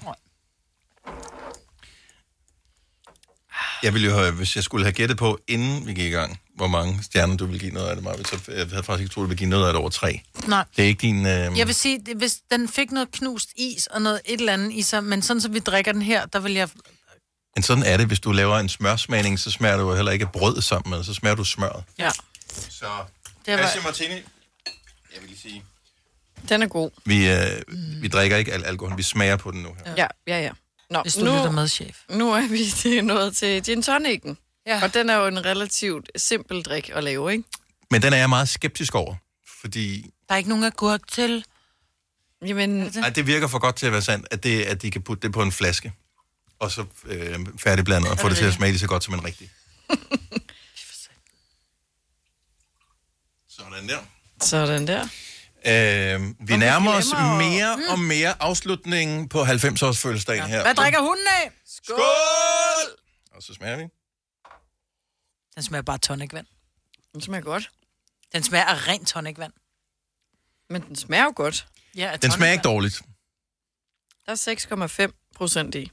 Jeg 3.83 3.95
ville 3.95 4.09
jo 4.09 4.15
have, 4.15 4.33
hvis 4.33 4.57
jeg 4.57 4.65
skulle 4.65 4.85
have 4.85 4.93
gættet 4.93 5.19
på, 5.19 5.39
inden 5.49 5.87
vi 5.87 5.95
gik 5.95 6.05
i 6.05 6.15
gang, 6.15 6.41
hvor 6.57 6.67
mange 6.67 7.03
stjerner 7.03 7.37
du 7.37 7.47
ville 7.47 7.59
give 7.61 7.71
noget 7.73 7.89
af 7.89 7.95
det, 7.97 8.05
Marvind, 8.05 8.27
så 8.27 8.39
jeg 8.53 8.67
havde 8.67 8.83
faktisk 8.83 9.03
ikke 9.03 9.15
troet, 9.15 9.25
du 9.25 9.29
ville 9.29 9.39
give 9.39 9.51
noget 9.51 9.67
af 9.67 9.73
det 9.73 9.81
over 9.81 9.91
tre. 9.91 10.21
Nej. 10.47 10.65
Det 10.77 10.83
er 10.85 10.87
ikke 10.89 11.01
din... 11.03 11.27
Øh... 11.27 11.59
Jeg 11.59 11.67
vil 11.67 11.75
sige, 11.75 12.01
det- 12.07 12.17
hvis 12.17 12.39
den 12.51 12.69
fik 12.69 12.91
noget 12.91 13.11
knust 13.13 13.49
is 13.57 13.87
og 13.87 14.03
noget 14.03 14.21
et 14.25 14.41
eller 14.41 14.53
andet 14.53 14.73
i 14.73 14.83
sig, 14.83 15.05
men 15.05 15.23
sådan 15.23 15.41
så 15.41 15.49
vi 15.49 15.59
drikker 15.59 15.93
den 15.93 16.03
her, 16.03 16.27
der 16.27 16.39
vil 16.41 16.53
jeg... 16.53 16.69
Men 17.57 17.63
sådan 17.63 17.83
er 17.85 17.97
det, 17.97 18.07
hvis 18.07 18.21
du 18.21 18.33
laver 18.33 18.59
en 18.59 18.69
smørsmagning, 18.69 19.39
så 19.41 19.51
smager 19.51 19.77
du 19.77 19.95
heller 19.95 20.13
ikke 20.13 20.27
brød 20.33 20.61
sammen 20.63 20.91
med, 20.91 21.05
så 21.05 21.15
smager 21.15 21.35
du 21.37 21.45
smøret. 21.45 21.85
Ja. 21.99 22.11
Så, 22.71 22.87
Det 23.47 23.55
var- 23.59 23.83
Martini, 23.85 24.15
jeg 24.15 24.23
vil 25.21 25.29
lige 25.29 25.39
sige... 25.39 25.63
Den 26.49 26.63
er 26.63 26.67
god. 26.67 26.91
Vi, 27.05 27.29
øh, 27.31 27.63
vi 28.03 28.09
drikker 28.09 28.37
ikke 28.37 28.53
al 28.53 28.65
alkohol, 28.65 28.97
vi 28.97 29.03
smager 29.03 29.37
på 29.37 29.51
den 29.51 29.63
nu 29.63 29.69
her. 29.87 29.95
Ja, 29.97 30.07
ja, 30.27 30.41
ja. 30.43 30.51
Nå, 30.91 31.03
Hvis 31.03 31.15
du 31.15 31.21
lytter 31.21 31.51
med, 31.51 31.69
chef. 31.69 31.97
Nu 32.11 32.33
er 32.33 32.49
vi 32.49 32.71
til 32.81 33.05
nået 33.05 33.37
til 33.37 33.63
gin 33.65 33.83
tonicen. 33.83 34.39
Ja. 34.67 34.81
Og 34.83 34.95
den 34.95 35.11
er 35.11 35.17
jo 35.17 35.27
en 35.27 35.45
relativt 35.45 36.11
simpel 36.17 36.63
drik 36.63 36.91
at 36.95 37.05
lave, 37.05 37.33
ikke? 37.33 37.45
Men 37.91 38.03
den 38.03 38.13
er 38.13 38.17
jeg 38.17 38.29
meget 38.29 38.49
skeptisk 38.49 38.95
over, 38.95 39.15
fordi 39.61 40.11
Der 40.29 40.35
er 40.35 40.39
ikke 40.39 40.49
nogen 40.49 40.65
agurk 40.65 41.01
til. 41.09 41.45
Jamen... 42.47 42.83
ej, 43.03 43.09
det 43.11 43.27
virker 43.27 43.47
for 43.49 43.59
godt 43.59 43.77
til 43.77 43.87
at 43.87 43.93
være 43.93 44.03
sandt, 44.03 44.27
at, 44.31 44.43
det, 44.43 44.63
at 44.63 44.83
de 44.83 44.91
kan 44.91 45.03
putte 45.03 45.23
det 45.23 45.33
på 45.35 45.43
en 45.43 45.53
flaske, 45.53 45.93
og 46.59 46.71
så 46.71 46.85
øh, 47.05 47.39
færdigblandet, 47.59 48.11
og 48.11 48.19
få 48.19 48.29
det 48.29 48.37
til 48.37 48.45
at 48.45 48.55
smage 48.55 48.73
lige 48.73 48.81
så 48.81 48.87
godt 48.87 49.05
som 49.05 49.15
en 49.15 49.25
rigtig. 49.25 49.51
Sådan 53.49 53.89
der. 53.89 53.99
Sådan 54.41 54.87
der. 54.87 55.03
Øh, 55.67 56.49
vi 56.49 56.57
nærmer 56.57 56.93
os 56.93 57.07
mere 57.39 57.79
og 57.91 57.99
mere 57.99 58.35
afslutningen 58.43 59.29
på 59.29 59.43
90-års 59.43 59.99
fødselsdagen 59.99 60.43
her. 60.47 60.63
Hvad 60.63 60.75
drikker 60.75 61.01
hunden 61.01 61.27
af? 61.43 61.51
Skål! 61.83 61.99
Og 63.35 63.43
så 63.43 63.55
smager 63.55 63.77
vi. 63.77 63.85
Den 65.55 65.63
smager 65.63 65.83
bare 65.83 65.99
tonicvand. 65.99 66.47
Den 67.13 67.21
smager 67.21 67.43
godt. 67.45 67.71
Den 68.33 68.43
smager 68.43 68.65
af 68.65 68.89
rent 68.89 69.09
tonicvand. 69.09 69.53
Men 70.71 70.83
den 70.83 70.97
smager 70.97 71.25
jo 71.25 71.33
godt. 71.37 71.67
Ja, 71.97 72.11
af 72.13 72.21
Den 72.21 72.31
smager 72.31 72.53
ikke 72.53 72.63
dårligt. 72.63 73.03
Der 74.27 74.33
er 74.33 75.07
6,5 75.07 75.31
procent 75.35 75.75
i. 75.75 75.91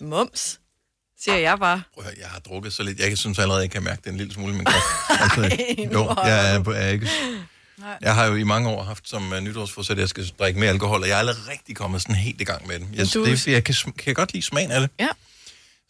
Mums, 0.00 0.60
siger 1.20 1.36
jeg 1.36 1.58
bare. 1.58 1.82
Prøv 1.94 2.04
at 2.04 2.10
høre, 2.10 2.18
jeg 2.20 2.28
har 2.28 2.38
drukket 2.38 2.72
så 2.72 2.82
lidt. 2.82 2.98
Jeg 2.98 3.18
synes 3.18 3.38
allerede, 3.38 3.62
jeg 3.62 3.70
kan 3.70 3.82
mærke 3.82 4.02
det 4.04 4.10
en 4.10 4.16
lille 4.16 4.32
smule 4.34 4.52
i 4.52 4.56
min 4.56 4.64
krop. 4.64 4.82
Altså, 5.20 5.40
jo, 5.92 6.14
jeg 6.24 6.54
er, 6.54 6.70
jeg 6.72 6.84
er 6.86 6.88
ikke... 6.88 7.08
Jeg 8.00 8.14
har 8.14 8.24
jo 8.26 8.34
i 8.34 8.42
mange 8.42 8.68
år 8.68 8.82
haft 8.82 9.08
som 9.08 9.32
uh, 9.32 9.38
nytårsforsæt, 9.38 9.96
at 9.96 10.00
jeg 10.00 10.08
skal 10.08 10.28
drikke 10.38 10.60
mere 10.60 10.70
alkohol, 10.70 11.02
og 11.02 11.08
jeg 11.08 11.14
er 11.14 11.18
aldrig 11.18 11.36
rigtig 11.48 11.76
kommet 11.76 12.02
sådan 12.02 12.14
helt 12.16 12.40
i 12.40 12.44
gang 12.44 12.66
med 12.66 12.78
den. 12.80 12.94
Jeg, 12.94 13.14
Du- 13.14 13.24
det, 13.24 13.46
jeg 13.46 13.64
kan, 13.64 13.74
sm- 13.74 13.90
kan 13.92 14.14
godt 14.14 14.32
lide 14.32 14.42
smagen 14.46 14.70
af 14.70 14.80
det. 14.80 14.90
Ja. 14.98 15.08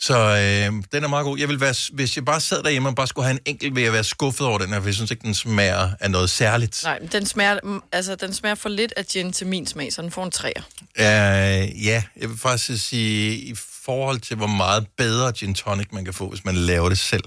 Så 0.02 0.18
øh, 0.18 0.82
den 0.92 1.04
er 1.04 1.08
meget 1.08 1.24
god. 1.24 1.38
Jeg 1.38 1.48
vil 1.48 1.60
være, 1.60 1.74
hvis 1.92 2.16
jeg 2.16 2.24
bare 2.24 2.40
sad 2.40 2.62
derhjemme 2.62 2.88
og 2.88 2.94
bare 2.94 3.06
skulle 3.06 3.24
have 3.24 3.32
en 3.32 3.40
enkelt, 3.44 3.74
vil 3.74 3.82
jeg 3.82 3.92
være 3.92 4.04
skuffet 4.04 4.46
over 4.46 4.58
den 4.58 4.68
her, 4.68 4.80
for 4.80 4.86
jeg 4.86 4.94
synes 4.94 5.10
ikke, 5.10 5.22
den 5.22 5.34
smager 5.34 5.90
af 6.00 6.10
noget 6.10 6.30
særligt. 6.30 6.80
Nej, 6.84 6.98
men 6.98 7.08
den 7.08 7.26
smager, 7.26 7.58
mm, 7.64 7.80
altså, 7.92 8.14
den 8.14 8.34
smager 8.34 8.54
for 8.54 8.68
lidt 8.68 8.92
af 8.96 9.06
gin 9.06 9.32
til 9.32 9.46
min 9.46 9.66
smag, 9.66 9.92
så 9.92 10.02
den 10.02 10.10
får 10.10 10.24
en 10.24 10.30
træer. 10.30 10.62
Uh, 10.98 11.84
ja, 11.86 12.02
jeg 12.16 12.28
vil 12.28 12.38
faktisk 12.38 12.88
sige, 12.88 13.36
i 13.36 13.54
forhold 13.84 14.20
til, 14.20 14.36
hvor 14.36 14.46
meget 14.46 14.86
bedre 14.96 15.32
gin 15.32 15.54
tonic 15.54 15.86
man 15.92 16.04
kan 16.04 16.14
få, 16.14 16.28
hvis 16.28 16.44
man 16.44 16.54
laver 16.54 16.88
det 16.88 16.98
selv. 16.98 17.24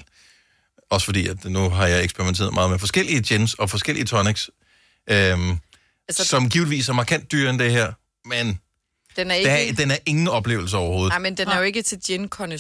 Også 0.90 1.06
fordi, 1.06 1.28
at 1.28 1.46
nu 1.46 1.70
har 1.70 1.88
jeg 1.88 2.04
eksperimenteret 2.04 2.54
meget 2.54 2.70
med 2.70 2.80
forskellige 2.80 3.22
gins 3.22 3.54
og 3.54 3.70
forskellige 3.70 4.06
tonics, 4.06 4.50
øhm, 5.10 5.60
altså, 6.08 6.26
som 6.26 6.50
givetvis 6.50 6.90
er 6.90 6.94
markant 6.94 7.32
dyrere 7.32 7.50
end 7.50 7.60
det 7.60 7.72
her, 7.72 7.94
men 8.26 8.60
Den 9.16 9.32
er 9.32 9.36
det 9.36 9.40
ikke... 9.40 9.70
er, 9.70 9.74
den 9.74 9.92
er 9.92 9.98
ingen 10.06 10.28
oplevelse 10.28 10.78
overhovedet. 10.78 11.10
Nej, 11.10 11.20
men 11.20 11.38
den 11.38 11.48
er 11.48 11.58
jo 11.58 11.64
ikke 11.64 11.82
til 11.82 12.00
gin. 12.08 12.30
Ej. 12.40 12.60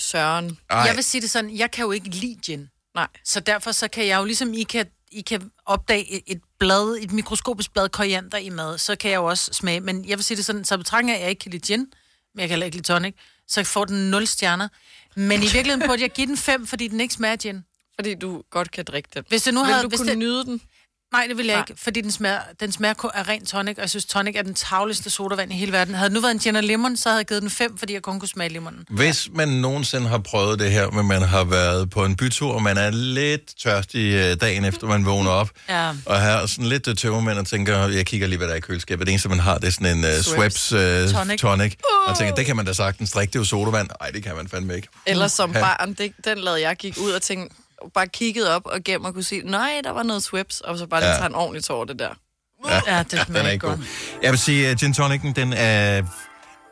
Jeg 0.69 0.95
vil 0.95 1.03
sige 1.03 1.21
det 1.21 1.31
sådan, 1.31 1.57
jeg 1.57 1.71
kan 1.71 1.85
jo 1.85 1.91
ikke 1.91 2.09
lide 2.09 2.35
gin. 2.45 2.69
Nej. 2.95 3.07
Så 3.25 3.39
derfor 3.39 3.71
så 3.71 3.87
kan 3.87 4.07
jeg 4.07 4.19
jo 4.19 4.25
ligesom, 4.25 4.53
I 4.53 4.63
kan, 4.63 4.85
I 5.11 5.21
kan 5.21 5.51
opdage 5.65 6.13
et, 6.13 6.21
et 6.27 6.41
blad, 6.59 6.97
et 7.01 7.11
mikroskopisk 7.11 7.73
blad 7.73 7.89
koriander 7.89 8.37
i 8.37 8.49
mad, 8.49 8.77
så 8.77 8.95
kan 8.95 9.11
jeg 9.11 9.17
jo 9.17 9.25
også 9.25 9.49
smage. 9.53 9.79
Men 9.79 10.09
jeg 10.09 10.17
vil 10.17 10.23
sige 10.23 10.37
det 10.37 10.45
sådan, 10.45 10.65
så 10.65 10.77
betragtning 10.77 11.11
af, 11.11 11.15
at 11.15 11.21
jeg 11.21 11.29
ikke 11.29 11.39
kan 11.39 11.51
lide 11.51 11.67
gin, 11.67 11.79
men 11.79 12.39
jeg 12.39 12.47
kan 12.47 12.49
heller 12.49 12.65
ikke 12.65 12.77
lide 12.77 12.87
tonic, 12.87 13.15
så 13.47 13.63
får 13.63 13.85
den 13.85 14.09
0 14.09 14.27
stjerner. 14.27 14.67
Men 15.15 15.39
i 15.39 15.41
virkeligheden 15.41 15.83
burde 15.87 16.01
jeg 16.01 16.09
give 16.09 16.27
den 16.27 16.37
5, 16.37 16.67
fordi 16.67 16.87
den 16.87 17.01
ikke 17.01 17.13
smager 17.13 17.31
af 17.31 17.39
gin. 17.39 17.63
Fordi 17.95 18.15
du 18.15 18.43
godt 18.49 18.71
kan 18.71 18.85
drikke 18.85 19.09
den. 19.13 19.23
Hvis 19.29 19.43
det 19.43 19.53
nu 19.53 19.59
Vil 19.59 19.71
havde... 19.71 19.83
du 19.83 19.89
hvis 19.89 19.99
kunne 19.99 20.09
det, 20.09 20.17
nyde 20.17 20.45
den? 20.45 20.61
Nej, 21.13 21.25
det 21.29 21.37
vil 21.37 21.45
jeg 21.45 21.55
Nej. 21.55 21.65
ikke, 21.69 21.81
fordi 21.83 22.01
den 22.01 22.11
smager, 22.11 22.39
den 22.59 22.71
smager 22.71 23.09
af 23.15 23.27
ren 23.27 23.45
tonic, 23.45 23.75
og 23.77 23.81
jeg 23.81 23.89
synes, 23.89 24.05
tonic 24.05 24.35
er 24.35 24.41
den 24.41 24.53
tavligste 24.53 25.09
sodavand 25.09 25.51
i 25.51 25.55
hele 25.55 25.71
verden. 25.71 25.95
Havde 25.95 26.09
det 26.09 26.13
nu 26.13 26.21
været 26.21 26.33
en 26.33 26.39
gin 26.39 26.55
og 26.55 26.63
lemon, 26.63 26.97
så 26.97 27.09
havde 27.09 27.17
jeg 27.17 27.25
givet 27.27 27.41
den 27.41 27.49
5, 27.49 27.77
fordi 27.77 27.93
jeg 27.93 28.01
kun 28.01 28.19
kunne 28.19 28.29
smage 28.29 28.49
limonen. 28.49 28.85
Hvis 28.89 29.29
man 29.35 29.47
nogensinde 29.47 30.07
har 30.07 30.17
prøvet 30.17 30.59
det 30.59 30.71
her, 30.71 30.89
men 30.89 31.07
man 31.07 31.21
har 31.21 31.43
været 31.43 31.89
på 31.89 32.05
en 32.05 32.15
bytur, 32.15 32.53
og 32.53 32.61
man 32.63 32.77
er 32.77 32.89
lidt 32.91 33.59
tørstig 33.63 34.13
øh, 34.13 34.37
dagen 34.41 34.65
efter, 34.65 34.87
man 34.87 35.05
vågner 35.05 35.31
op, 35.31 35.49
Ja. 35.69 35.89
og 36.05 36.21
har 36.21 36.45
sådan 36.45 36.65
lidt 36.65 36.97
tømmermænd 36.99 37.37
og 37.39 37.47
tænker, 37.47 37.87
jeg 37.87 38.05
kigger 38.05 38.27
lige, 38.27 38.37
hvad 38.37 38.47
der 38.47 38.53
er 38.53 38.57
i 38.57 38.61
køleskabet. 38.61 39.07
Det 39.07 39.11
eneste, 39.11 39.29
man 39.29 39.39
har, 39.39 39.57
det 39.57 39.67
er 39.67 39.71
sådan 39.71 39.97
en 39.97 40.03
uh, 40.03 40.09
Schweppes. 40.09 40.61
Schweppes 40.61 41.11
uh, 41.13 41.19
Tonic. 41.19 41.39
tonic. 41.39 41.39
tonic. 41.39 41.73
Og 42.07 42.17
tænker, 42.17 42.35
det 42.35 42.45
kan 42.45 42.55
man 42.55 42.65
da 42.65 42.73
sagtens 42.73 43.11
drikke, 43.11 43.31
det 43.31 43.35
er 43.35 43.39
jo 43.41 43.45
sodavand. 43.45 43.89
Nej, 44.01 44.09
det 44.09 44.23
kan 44.23 44.35
man 44.35 44.47
fandme 44.47 44.75
ikke. 44.75 44.87
Eller 45.05 45.27
som 45.27 45.51
Ja. 45.51 45.59
barn, 45.59 45.93
det, 45.93 46.11
den 46.25 46.37
lavede 46.37 46.61
jeg, 46.61 46.75
gik 46.77 46.97
ud 46.97 47.11
og 47.11 47.21
tænkte, 47.21 47.55
bare 47.93 48.07
kiggede 48.07 48.55
op 48.55 48.61
og 48.65 48.79
gennem 48.85 49.05
og 49.05 49.13
kunne 49.13 49.23
sige, 49.23 49.41
nej, 49.41 49.81
der 49.83 49.91
var 49.91 50.03
noget 50.03 50.23
swips, 50.23 50.61
og 50.61 50.77
så 50.77 50.87
bare 50.87 51.01
lige 51.01 51.09
Ja. 51.09 51.15
tage 51.17 51.25
en 51.29 51.35
ordentlig 51.35 51.63
tår 51.63 51.85
det 51.85 51.99
der. 51.99 52.09
Ja, 52.69 52.81
Ja, 52.87 52.99
det 53.03 53.11
den 53.11 53.19
smager 53.25 53.45
er 53.45 53.51
ikke 53.51 53.67
godt. 53.67 53.77
god. 53.79 53.85
Jeg 54.23 54.31
vil 54.31 54.39
sige, 54.39 54.67
at 54.67 54.77
gin 54.77 54.93
tonicen, 54.93 55.33
den 55.35 55.53
er... 55.53 56.01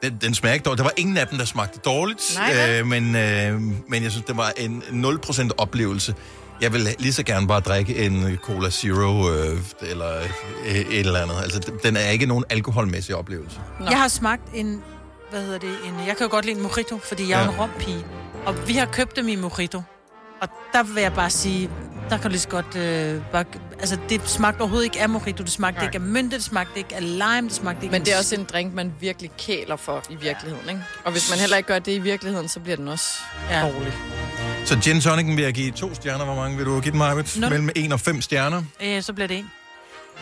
Den, 0.04 0.18
den 0.22 0.34
smager 0.36 0.54
ikke 0.54 0.64
dårligt. 0.64 0.78
Der 0.78 0.84
var 0.84 0.94
ingen 0.98 1.18
af 1.18 1.28
dem, 1.28 1.38
der 1.38 1.46
smagte 1.46 1.80
dårligt, 1.80 2.36
Nej, 2.36 2.80
øh, 2.80 2.88
men, 2.88 3.16
øh, 3.16 3.62
men 3.90 4.04
jeg 4.04 4.12
synes, 4.12 4.26
det 4.26 4.38
var 4.38 4.52
en 4.58 4.84
0% 5.06 5.50
oplevelse. 5.58 6.16
Jeg 6.62 6.74
vil 6.74 6.96
lige 7.00 7.14
så 7.14 7.24
gerne 7.24 7.48
bare 7.48 7.60
drikke 7.60 7.96
en 8.06 8.38
Cola 8.44 8.70
Zero 8.70 9.32
øh, 9.34 9.60
eller 9.82 10.18
øh, 10.66 10.76
et 10.76 11.00
eller 11.00 11.20
andet. 11.22 11.36
Altså, 11.44 11.72
den 11.84 11.96
er 11.96 12.10
ikke 12.10 12.26
nogen 12.26 12.44
alkoholmæssig 12.50 13.16
oplevelse. 13.16 13.60
Nå. 13.80 13.86
Jeg 13.90 14.00
har 14.00 14.08
smagt 14.08 14.44
en 14.54 14.84
hvad 15.30 15.42
hedder 15.42 15.60
det, 15.60 15.70
en, 15.70 16.08
jeg 16.08 16.18
kan 16.18 16.26
jo 16.26 16.32
godt 16.32 16.46
lide 16.46 16.56
en 16.58 16.62
mojito, 16.64 17.00
fordi 17.04 17.30
jeg 17.30 17.40
er 17.40 17.44
Ja. 17.44 17.50
en 17.52 17.60
rompige. 17.60 18.06
Og 18.46 18.68
vi 18.68 18.74
har 18.74 18.86
købt 18.86 19.16
dem 19.16 19.28
i 19.28 19.36
mojito. 19.36 19.82
Og 20.42 20.48
der 20.74 20.84
vil 20.84 21.02
jeg 21.02 21.14
bare 21.14 21.30
sige, 21.30 21.70
der 22.10 22.18
kan 22.18 22.24
du 22.24 22.30
lige 22.30 22.40
så 22.40 22.48
godt... 22.48 22.76
Øh, 22.76 23.22
bare, 23.32 23.46
altså, 23.80 23.98
det 24.10 24.30
smagte 24.30 24.62
overhovedet 24.62 24.86
ikke 24.86 25.02
af 25.02 25.10
mojito. 25.10 25.44
Det 25.44 25.52
smagte 25.52 25.78
Nej. 25.80 25.88
ikke 25.88 25.96
af 25.96 26.02
mynte, 26.02 26.36
det 26.36 26.44
smagte 26.44 26.78
ikke 26.78 26.96
af 26.96 27.18
lime, 27.18 27.48
det 27.48 27.54
smagte 27.54 27.84
ikke 27.84 27.92
Men 27.92 28.06
det 28.06 28.14
er 28.14 28.18
også 28.18 28.36
en 28.36 28.44
drink, 28.44 28.74
man 28.74 28.94
virkelig 29.00 29.32
kæler 29.38 29.76
for 29.76 30.04
i 30.10 30.16
virkeligheden, 30.16 30.70
ikke? 30.70 30.82
Og 31.04 31.12
hvis 31.12 31.30
man 31.30 31.40
heller 31.40 31.58
ikke 31.58 31.68
gør 31.68 31.80
det 31.80 31.92
i 31.92 32.00
virkeligheden, 32.00 32.50
så 32.50 32.60
bliver 32.60 32.76
den 32.76 32.88
også 32.88 33.20
ja. 33.50 33.62
dårlig. 33.62 33.94
Så 34.66 34.80
gin 34.84 35.02
tonicen 35.02 35.38
vil 35.38 35.44
jeg 35.44 35.54
give 35.54 35.72
to 35.72 35.94
stjerner. 35.94 36.26
Hvor 36.26 36.36
mange 36.36 36.58
vil 36.58 36.66
du 36.66 36.80
give 36.80 36.92
den? 36.92 37.26
Nul. 37.42 37.50
Mellem 37.50 37.70
1 37.76 37.94
og 37.94 38.00
5 38.00 38.22
stjerner. 38.22 38.64
Øh, 38.84 39.02
så 39.02 39.14
bliver 39.14 39.28
det 39.28 39.38
en. 39.38 39.52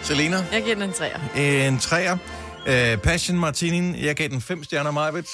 Selena? 0.02 0.46
Jeg 0.52 0.64
giver 0.64 0.76
den 0.76 0.84
en 0.84 0.94
træer. 0.94 1.20
En 1.36 1.80
træer. 1.80 2.18
Uh, 2.68 3.02
Passion 3.02 3.40
Martini, 3.40 4.06
jeg 4.06 4.16
gav 4.16 4.28
den 4.28 4.42
5 4.42 4.64
stjerner, 4.64 4.92
Majbet. 4.92 5.26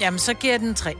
Jamen, 0.00 0.18
så 0.18 0.34
giver 0.34 0.52
jeg 0.52 0.60
den 0.60 0.74
tre. 0.74 0.94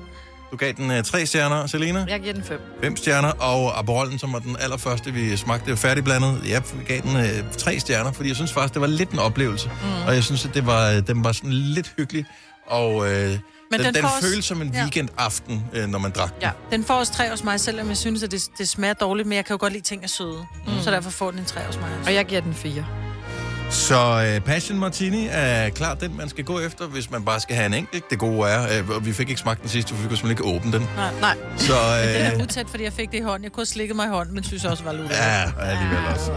Du 0.53 0.57
gav 0.57 0.73
den 0.73 0.91
uh, 0.91 1.03
3 1.05 1.27
stjerner, 1.27 1.67
Selena. 1.67 2.05
Jeg 2.09 2.21
giver 2.21 2.33
den 2.35 2.45
fem. 2.45 2.61
5 2.83 2.97
stjerner, 2.97 3.29
og 3.31 3.79
Aperollen, 3.79 4.19
som 4.19 4.33
var 4.33 4.39
den 4.39 4.57
allerførste, 4.61 5.13
vi 5.13 5.37
smagte 5.37 5.77
færdigblandet, 5.77 6.41
jeg 6.49 6.63
gav 6.87 7.01
den 7.01 7.17
øh, 7.17 7.53
3 7.59 7.79
stjerner, 7.81 8.13
fordi 8.13 8.29
jeg 8.29 8.37
synes 8.37 8.53
faktisk, 8.53 8.75
det 8.75 8.81
var 8.81 8.87
lidt 8.89 9.11
en 9.11 9.19
oplevelse. 9.19 9.69
Mm. 9.83 10.07
Og 10.07 10.15
jeg 10.15 10.25
synes, 10.25 10.45
at 10.45 10.55
det 10.55 10.67
var, 10.67 10.91
øh, 10.91 11.07
den 11.07 11.25
var 11.25 11.33
sådan 11.33 11.53
lidt 11.53 11.93
hyggelig, 11.99 12.25
og 12.67 13.07
øh, 13.07 13.13
den, 13.13 13.41
den 13.73 13.81
den, 13.81 13.95
den 13.95 14.03
får 14.03 14.09
også- 14.09 14.29
føles 14.29 14.45
som 14.45 14.63
en 14.63 14.71
ja. 14.75 14.81
weekendaften, 14.83 15.65
øh, 15.73 15.89
når 15.89 15.99
man 15.99 16.11
drak 16.11 16.35
den. 16.35 16.43
Ja, 16.43 16.51
den 16.71 16.85
får 16.85 16.95
også 16.95 17.13
tre 17.13 17.31
hos 17.31 17.45
mig, 17.45 17.61
selvom 17.61 17.89
jeg 17.89 17.97
synes, 17.97 18.23
at 18.23 18.31
det, 18.31 18.43
det 18.59 18.69
smager 18.69 18.95
dårligt, 18.95 19.29
men 19.29 19.37
jeg 19.37 19.45
kan 19.45 19.55
jo 19.55 19.59
godt 19.61 19.73
lide 19.73 19.85
ting 19.85 20.05
er 20.05 20.09
søde. 20.09 20.45
Mm. 20.67 20.73
Så 20.83 20.91
derfor 20.91 21.11
får 21.11 21.31
den 21.31 21.41
en 21.41 21.47
tre 21.47 21.61
hos 21.61 21.77
mig. 21.77 21.91
Og 22.07 22.15
jeg 22.15 22.25
giver 22.25 22.41
den 22.41 22.55
fire. 22.55 22.87
Så 23.73 24.25
øh, 24.35 24.41
Passion 24.41 24.79
Martini 24.79 25.29
er 25.31 25.69
klart 25.69 26.01
den, 26.01 26.17
man 26.17 26.29
skal 26.29 26.45
gå 26.45 26.61
efter, 26.61 26.87
hvis 26.87 27.11
man 27.11 27.25
bare 27.25 27.41
skal 27.41 27.57
have 27.57 27.67
en 27.67 27.75
enkelt. 27.75 28.11
Det 28.11 28.19
gode 28.19 28.49
er, 28.51 28.79
øh, 28.83 28.89
og 28.89 29.07
vi 29.07 29.13
fik 29.13 29.29
ikke 29.29 29.41
smagt 29.41 29.61
den 29.63 29.69
sidste, 29.69 29.95
for 29.95 30.03
vi 30.03 30.09
kunne 30.09 30.17
simpelthen 30.19 30.47
ikke 30.51 30.57
åbne 30.57 30.73
den. 30.73 30.89
Nej, 30.97 31.11
nej. 31.21 31.37
Så, 31.57 31.73
Den 32.15 32.23
er 32.23 32.35
øh, 32.35 32.43
utæt, 32.43 32.67
fordi 32.71 32.85
jeg 32.85 32.93
fik 32.93 33.11
det 33.13 33.19
i 33.19 33.21
hånden. 33.23 33.45
Jeg 33.45 33.53
kunne 33.53 33.61
have 33.61 33.67
slikket 33.67 33.97
mig 33.97 34.07
i 34.07 34.09
hånden, 34.09 34.35
men 34.35 34.45
synes 34.45 34.65
også, 34.65 34.85
var 34.85 34.93
lutter. 34.93 35.17
Ja, 35.17 35.43
alligevel 35.61 35.99
også. 36.15 36.33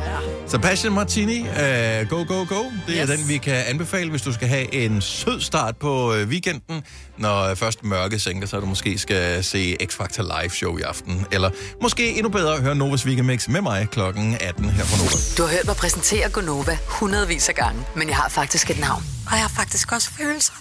Så 0.47 0.59
Passion 0.59 0.93
Martini, 0.93 1.39
uh, 1.41 2.09
go, 2.09 2.15
go, 2.27 2.45
go. 2.49 2.63
Det 2.87 2.99
er 3.01 3.07
Yes. 3.09 3.19
den, 3.19 3.27
vi 3.29 3.37
kan 3.37 3.63
anbefale, 3.67 4.09
hvis 4.09 4.21
du 4.21 4.33
skal 4.33 4.47
have 4.47 4.73
en 4.73 5.01
sød 5.01 5.41
start 5.41 5.77
på 5.77 6.13
uh, 6.13 6.27
weekenden. 6.27 6.83
Når 7.17 7.51
uh, 7.51 7.57
først 7.57 7.83
mørke 7.83 8.19
sænker, 8.19 8.47
så 8.47 8.59
du 8.59 8.65
måske 8.65 8.97
skal 8.97 9.43
se 9.43 9.77
X-Factor 9.83 10.41
live 10.41 10.49
show 10.49 10.77
i 10.77 10.81
aften. 10.81 11.25
Eller 11.31 11.49
måske 11.81 12.09
endnu 12.15 12.29
bedre 12.29 12.57
høre 12.61 12.75
Novas 12.75 13.05
Weekend 13.05 13.27
Mix 13.27 13.47
med 13.47 13.61
mig 13.61 13.87
klokken 13.91 14.37
18 14.41 14.69
her 14.69 14.83
på 14.83 14.95
Nova. 14.97 15.11
Du 15.37 15.43
har 15.43 15.49
hørt 15.49 15.65
mig 15.65 15.75
præsentere 15.75 16.29
Gonova 16.29 16.77
hundredvis 16.87 17.49
af 17.49 17.55
gange, 17.55 17.85
men 17.95 18.07
jeg 18.09 18.17
har 18.17 18.29
faktisk 18.29 18.69
et 18.69 18.79
navn. 18.79 19.03
Og 19.27 19.31
jeg 19.31 19.41
har 19.41 19.51
faktisk 19.55 19.91
også 19.91 20.09
følelser. 20.17 20.53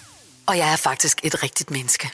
Og 0.46 0.58
jeg 0.58 0.72
er 0.72 0.76
faktisk 0.76 1.20
et 1.22 1.42
rigtigt 1.42 1.70
menneske. 1.70 2.10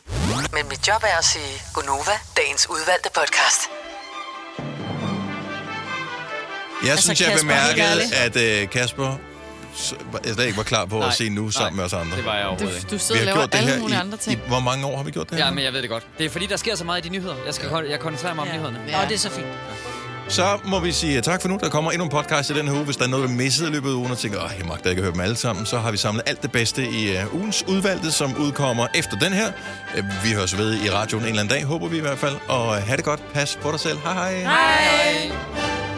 Men 0.53 0.69
mit 0.69 0.89
job 0.89 1.03
er 1.03 1.19
at 1.19 1.25
sige 1.25 1.63
Gonova, 1.75 2.17
dagens 2.37 2.67
udvalgte 2.71 3.09
podcast. 3.15 3.61
Jeg 6.83 6.91
Altså, 6.91 7.05
synes, 7.05 7.21
jeg 7.21 7.29
Kasper, 7.31 7.49
bemærkede, 7.49 8.15
at 8.15 8.63
uh, 8.65 8.71
Kasper 8.71 9.17
jeg 10.25 10.35
slet 10.35 10.47
ikke 10.47 10.57
var 10.57 10.63
klar 10.63 10.85
på 10.85 10.99
Nej, 10.99 11.09
at 11.09 11.15
se 11.15 11.29
nu 11.29 11.51
sammen 11.51 11.77
med 11.77 11.85
os 11.85 11.93
andre. 11.93 12.17
det 12.17 12.25
var 12.25 12.37
jeg 12.37 12.47
overhovedet 12.47 12.77
ikke. 12.77 12.91
Du 12.91 12.99
sidder 12.99 13.21
og 13.21 13.27
laver 13.27 13.47
alle 13.53 13.81
mulige 13.81 13.99
andre 13.99 14.19
ting. 14.19 14.39
I, 14.39 14.49
hvor 14.49 14.61
mange 14.61 14.87
år 14.87 14.97
har 14.97 15.05
vi 15.05 15.11
gjort 15.11 15.31
det 15.31 15.39
her? 15.39 15.45
Ja, 15.45 15.51
men 15.51 15.65
jeg 15.65 15.73
ved 15.73 15.83
det 15.83 15.91
godt. 15.91 16.07
Det 16.19 16.27
er 16.27 16.31
fordi, 16.31 16.47
der 16.47 16.57
sker 16.57 16.75
så 16.77 16.85
meget 16.85 17.05
i 17.05 17.09
de 17.09 17.13
nyheder. 17.13 17.35
Jeg, 17.47 17.55
skal, 17.55 17.69
ja. 17.73 17.91
jeg 17.91 18.01
koncentrerer 18.01 18.35
mig 18.35 18.43
om 18.43 18.49
nyhederne. 18.49 18.81
Ja. 18.89 19.03
Og 19.03 19.09
det 19.09 19.15
er 19.15 19.19
så 19.19 19.31
fint. 19.31 19.47
Så 20.29 20.59
må 20.65 20.81
vi 20.81 20.93
sige 20.93 21.21
tak 21.21 21.43
for 21.43 21.49
nu. 21.49 21.59
Der 21.61 21.69
kommer 21.69 21.91
endnu 21.91 22.05
en 22.05 22.11
podcast 22.11 22.51
i 22.51 22.55
den 22.55 22.69
her 22.69 22.75
uge. 22.75 22.85
Hvis 22.85 22.97
der 22.97 23.05
er 23.05 23.09
noget, 23.09 23.31
vi 23.31 23.35
missede 23.35 23.69
i 23.69 23.73
løbet 23.73 23.89
af 23.91 23.95
ugen, 23.95 24.11
og 24.11 24.19
tænker, 24.19 24.41
at 24.41 24.59
jeg 24.59 24.67
magter 24.67 24.91
ikke 24.91 25.01
at 25.01 25.05
høre 25.05 25.13
dem 25.13 25.21
alle 25.21 25.37
sammen, 25.37 25.67
så 25.67 25.79
har 25.79 25.91
vi 25.91 25.97
samlet 25.97 26.23
alt 26.27 26.43
det 26.43 26.53
bedste 26.53 26.89
i 26.89 27.17
uh, 27.17 27.35
ugens 27.35 27.65
udvalgte, 27.69 28.13
som 28.13 28.37
udkommer 28.37 28.87
efter 28.95 29.19
den 29.19 29.33
her. 29.33 29.53
Uh, 29.99 30.25
vi 30.25 30.33
høres 30.33 30.59
ved 30.59 30.75
i 30.85 30.91
radioen 30.91 31.25
en 31.25 31.29
eller 31.29 31.41
anden 31.41 31.55
dag, 31.55 31.65
håber 31.65 31.89
vi 31.89 31.97
i 31.97 32.01
hvert 32.01 32.19
fald. 32.19 32.37
Og 32.49 32.67
uh, 32.69 32.75
have 32.75 32.97
det 32.97 33.05
godt. 33.05 33.33
Pas 33.33 33.59
på 33.63 33.71
dig 33.71 33.81
selv. 33.81 33.99
Hej 33.99 34.15
hej. 34.15 34.41
Hej. 34.41 35.90